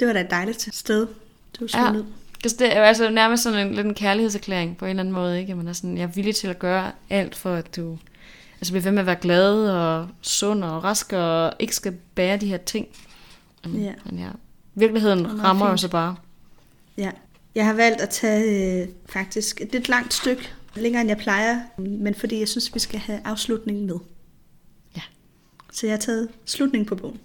Det 0.00 0.06
var 0.06 0.12
da 0.12 0.20
et 0.20 0.30
dejligt 0.30 0.74
sted, 0.74 1.06
du 1.60 1.66
Ja, 1.74 1.92
ja. 1.92 2.02
Altså, 2.44 2.56
det 2.58 2.76
er 2.76 2.82
altså 2.82 3.10
nærmest 3.10 3.42
sådan 3.42 3.66
en, 3.66 3.74
lidt 3.74 3.86
en 3.86 3.94
kærlighedserklæring 3.94 4.76
på 4.76 4.84
en 4.84 4.90
eller 4.90 5.02
anden 5.02 5.14
måde, 5.14 5.40
ikke? 5.40 5.50
At 5.50 5.56
man 5.56 5.68
er 5.68 5.72
sådan, 5.72 5.96
jeg 5.96 6.02
er 6.02 6.06
villig 6.06 6.34
til 6.36 6.48
at 6.48 6.58
gøre 6.58 6.92
alt 7.10 7.34
for, 7.34 7.54
at 7.54 7.76
du 7.76 7.98
altså, 8.60 8.72
bliver 8.72 8.82
ved 8.82 8.90
med 8.92 9.00
at 9.00 9.06
være 9.06 9.16
glad 9.16 9.70
og 9.70 10.08
sund 10.22 10.64
og 10.64 10.84
rask 10.84 11.12
og 11.12 11.52
ikke 11.58 11.76
skal 11.76 11.92
bære 12.14 12.36
de 12.36 12.46
her 12.46 12.56
ting. 12.56 12.86
Um, 13.66 13.76
Ja. 13.76 13.92
Men 14.04 14.18
ja, 14.18 14.28
virkeligheden 14.74 15.26
er 15.26 15.44
rammer 15.44 15.76
så 15.76 15.88
bare. 15.88 16.16
Ja. 16.98 17.10
Jeg 17.54 17.66
har 17.66 17.72
valgt 17.72 18.00
at 18.00 18.08
tage 18.08 18.82
øh, 18.82 18.88
faktisk 19.06 19.60
et 19.60 19.72
lidt 19.72 19.88
langt 19.88 20.14
stykke, 20.14 20.48
længere 20.74 21.00
end 21.00 21.08
jeg 21.10 21.18
plejer, 21.18 21.60
men 21.78 22.14
fordi 22.14 22.38
jeg 22.38 22.48
synes, 22.48 22.74
vi 22.74 22.78
skal 22.78 22.98
have 22.98 23.20
afslutningen 23.24 23.86
med. 23.86 23.96
Så 25.76 25.86
jeg 25.86 25.92
har 25.92 25.98
taget 25.98 26.28
slutningen 26.44 26.86
på 26.86 26.94
bogen. 26.94 27.20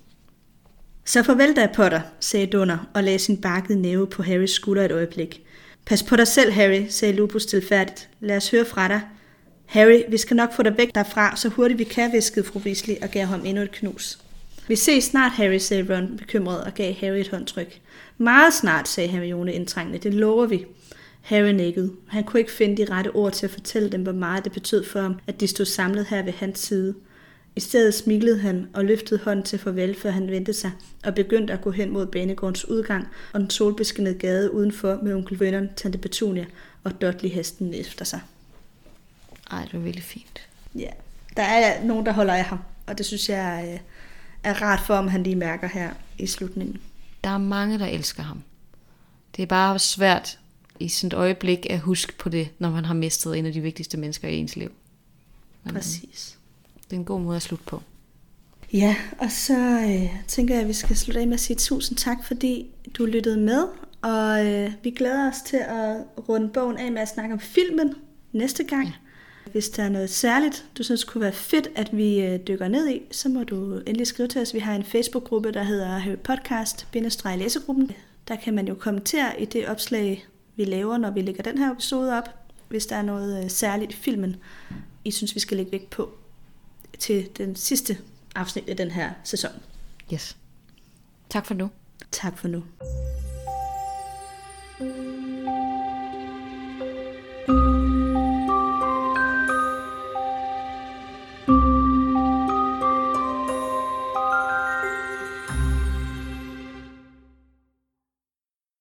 Så 1.05 1.23
farvel 1.23 1.55
da, 1.55 1.67
Potter, 1.75 2.01
sagde 2.19 2.47
Dunner 2.47 2.89
og 2.93 3.03
lagde 3.03 3.19
sin 3.19 3.41
barkede 3.41 3.81
næve 3.81 4.07
på 4.07 4.23
Harrys 4.23 4.51
skulder 4.51 4.85
et 4.85 4.91
øjeblik. 4.91 5.43
Pas 5.85 6.03
på 6.03 6.15
dig 6.15 6.27
selv, 6.27 6.51
Harry, 6.51 6.85
sagde 6.89 7.15
Lupus 7.15 7.45
tilfærdigt. 7.45 8.09
Lad 8.19 8.37
os 8.37 8.51
høre 8.51 8.65
fra 8.65 8.87
dig. 8.87 9.01
Harry, 9.65 10.01
vi 10.09 10.17
skal 10.17 10.35
nok 10.35 10.55
få 10.55 10.63
dig 10.63 10.77
væk 10.77 10.95
derfra, 10.95 11.35
så 11.35 11.49
hurtigt 11.49 11.79
vi 11.79 11.83
kan, 11.83 12.11
viskede 12.13 12.45
fru 12.45 12.59
Weasley 12.59 12.95
og 13.01 13.09
gav 13.09 13.25
ham 13.25 13.45
endnu 13.45 13.63
et 13.63 13.71
knus. 13.71 14.19
Vi 14.67 14.75
ses 14.75 15.03
snart, 15.03 15.31
Harry, 15.31 15.57
sagde 15.57 15.95
Ron 15.95 16.17
bekymret 16.17 16.63
og 16.63 16.73
gav 16.73 16.93
Harry 16.93 17.19
et 17.19 17.29
håndtryk. 17.29 17.81
Meget 18.17 18.53
snart, 18.53 18.87
sagde 18.87 19.09
Hermione 19.09 19.53
indtrængende. 19.53 19.99
Det 19.99 20.13
lover 20.13 20.45
vi. 20.45 20.65
Harry 21.21 21.51
nikkede. 21.51 21.91
Han 22.07 22.23
kunne 22.23 22.39
ikke 22.39 22.51
finde 22.51 22.77
de 22.77 22.93
rette 22.93 23.15
ord 23.15 23.31
til 23.31 23.45
at 23.45 23.51
fortælle 23.51 23.89
dem, 23.89 24.03
hvor 24.03 24.11
meget 24.11 24.43
det 24.43 24.51
betød 24.51 24.83
for 24.83 25.01
ham, 25.01 25.15
at 25.27 25.39
de 25.39 25.47
stod 25.47 25.65
samlet 25.65 26.05
her 26.05 26.23
ved 26.23 26.33
hans 26.33 26.59
side. 26.59 26.95
I 27.55 27.59
stedet 27.59 27.93
smilede 27.93 28.39
han 28.39 28.67
og 28.73 28.85
løftede 28.85 29.19
hånden 29.23 29.45
til 29.45 29.59
farvel, 29.59 29.95
før 29.99 30.11
han 30.11 30.27
vendte 30.27 30.53
sig 30.53 30.71
og 31.03 31.15
begyndte 31.15 31.53
at 31.53 31.61
gå 31.61 31.71
hen 31.71 31.89
mod 31.89 32.05
banegårdens 32.05 32.65
udgang 32.65 33.07
og 33.33 33.39
den 33.39 33.49
solbeskinnede 33.49 34.15
gade 34.15 34.53
udenfor 34.53 34.99
med 35.03 35.13
onkel 35.13 35.39
Vernon, 35.39 35.69
tante 35.75 35.97
Petunia 35.97 36.45
og 36.83 37.01
Dudley 37.01 37.29
hesten 37.29 37.73
efter 37.73 38.05
sig. 38.05 38.21
Ej, 39.51 39.63
det 39.63 39.73
var 39.73 39.79
virkelig 39.79 40.03
fint. 40.03 40.47
Ja, 40.75 40.89
der 41.37 41.43
er 41.43 41.83
nogen, 41.83 42.05
der 42.05 42.13
holder 42.13 42.33
af 42.33 42.43
ham, 42.43 42.59
og 42.87 42.97
det 42.97 43.05
synes 43.05 43.29
jeg 43.29 43.69
øh, 43.73 43.79
er 44.43 44.61
rart 44.61 44.79
for, 44.79 44.95
om 44.95 45.07
han 45.07 45.23
lige 45.23 45.35
mærker 45.35 45.67
her 45.67 45.93
i 46.17 46.27
slutningen. 46.27 46.81
Der 47.23 47.29
er 47.29 47.37
mange, 47.37 47.79
der 47.79 47.85
elsker 47.85 48.23
ham. 48.23 48.43
Det 49.35 49.43
er 49.43 49.47
bare 49.47 49.79
svært 49.79 50.39
i 50.79 50.89
sådan 50.89 51.07
et 51.07 51.13
øjeblik 51.13 51.67
at 51.69 51.79
huske 51.79 52.13
på 52.17 52.29
det, 52.29 52.49
når 52.59 52.69
man 52.69 52.85
har 52.85 52.93
mistet 52.93 53.37
en 53.37 53.45
af 53.45 53.53
de 53.53 53.61
vigtigste 53.61 53.97
mennesker 53.97 54.27
i 54.27 54.35
ens 54.35 54.55
liv. 54.55 54.71
Men, 55.63 55.73
Præcis. 55.73 56.37
Det 56.91 56.97
er 56.97 56.99
en 56.99 57.05
god 57.05 57.21
måde 57.21 57.35
at 57.35 57.41
slutte 57.41 57.65
på. 57.65 57.81
Ja, 58.73 58.95
og 59.19 59.31
så 59.31 59.53
øh, 59.89 60.09
tænker 60.27 60.53
jeg, 60.53 60.61
at 60.61 60.67
vi 60.67 60.73
skal 60.73 60.95
slutte 60.95 61.19
af 61.21 61.27
med 61.27 61.33
at 61.33 61.39
sige 61.39 61.57
tusind 61.57 61.97
tak, 61.97 62.17
fordi 62.23 62.71
du 62.97 63.05
lyttede 63.05 63.37
med. 63.37 63.63
Og 64.01 64.45
øh, 64.45 64.71
vi 64.83 64.89
glæder 64.89 65.29
os 65.29 65.41
til 65.41 65.57
at 65.57 65.97
runde 66.29 66.49
bogen 66.49 66.77
af 66.77 66.91
med 66.91 67.01
at 67.01 67.07
snakke 67.07 67.33
om 67.33 67.39
filmen 67.39 67.93
næste 68.31 68.63
gang. 68.63 68.87
Ja. 68.87 68.93
Hvis 69.51 69.69
der 69.69 69.83
er 69.83 69.89
noget 69.89 70.09
særligt, 70.09 70.65
du 70.77 70.83
synes 70.83 71.03
kunne 71.03 71.21
være 71.21 71.31
fedt, 71.31 71.67
at 71.75 71.97
vi 71.97 72.21
øh, 72.21 72.39
dykker 72.47 72.67
ned 72.67 72.89
i, 72.89 73.01
så 73.11 73.29
må 73.29 73.43
du 73.43 73.77
endelig 73.77 74.07
skrive 74.07 74.27
til 74.27 74.41
os. 74.41 74.53
Vi 74.53 74.59
har 74.59 74.75
en 74.75 74.83
Facebook-gruppe, 74.83 75.51
der 75.51 75.63
hedder 75.63 75.87
Harry 75.87 76.17
Podcast, 76.17 76.87
læsegruppen. 77.37 77.91
Der 78.27 78.35
kan 78.35 78.53
man 78.53 78.67
jo 78.67 78.73
kommentere 78.73 79.41
i 79.41 79.45
det 79.45 79.67
opslag, 79.67 80.25
vi 80.55 80.63
laver, 80.63 80.97
når 80.97 81.11
vi 81.11 81.21
lægger 81.21 81.43
den 81.43 81.57
her 81.57 81.71
episode 81.71 82.17
op, 82.17 82.29
hvis 82.69 82.85
der 82.85 82.95
er 82.95 83.01
noget 83.01 83.43
øh, 83.43 83.49
særligt 83.49 83.91
i 83.91 83.95
filmen, 83.95 84.35
I 85.05 85.11
synes, 85.11 85.35
vi 85.35 85.39
skal 85.39 85.57
lægge 85.57 85.71
vægt 85.71 85.89
på 85.89 86.09
til 87.01 87.29
den 87.37 87.55
sidste 87.55 87.97
afsnit 88.35 88.69
af 88.69 88.77
den 88.77 88.91
her 88.91 89.11
sæson. 89.23 89.51
Yes. 90.13 90.37
Tak 91.29 91.45
for 91.45 91.53
nu. 91.53 91.69
Tak 92.11 92.37
for 92.37 92.47
nu. 92.47 92.63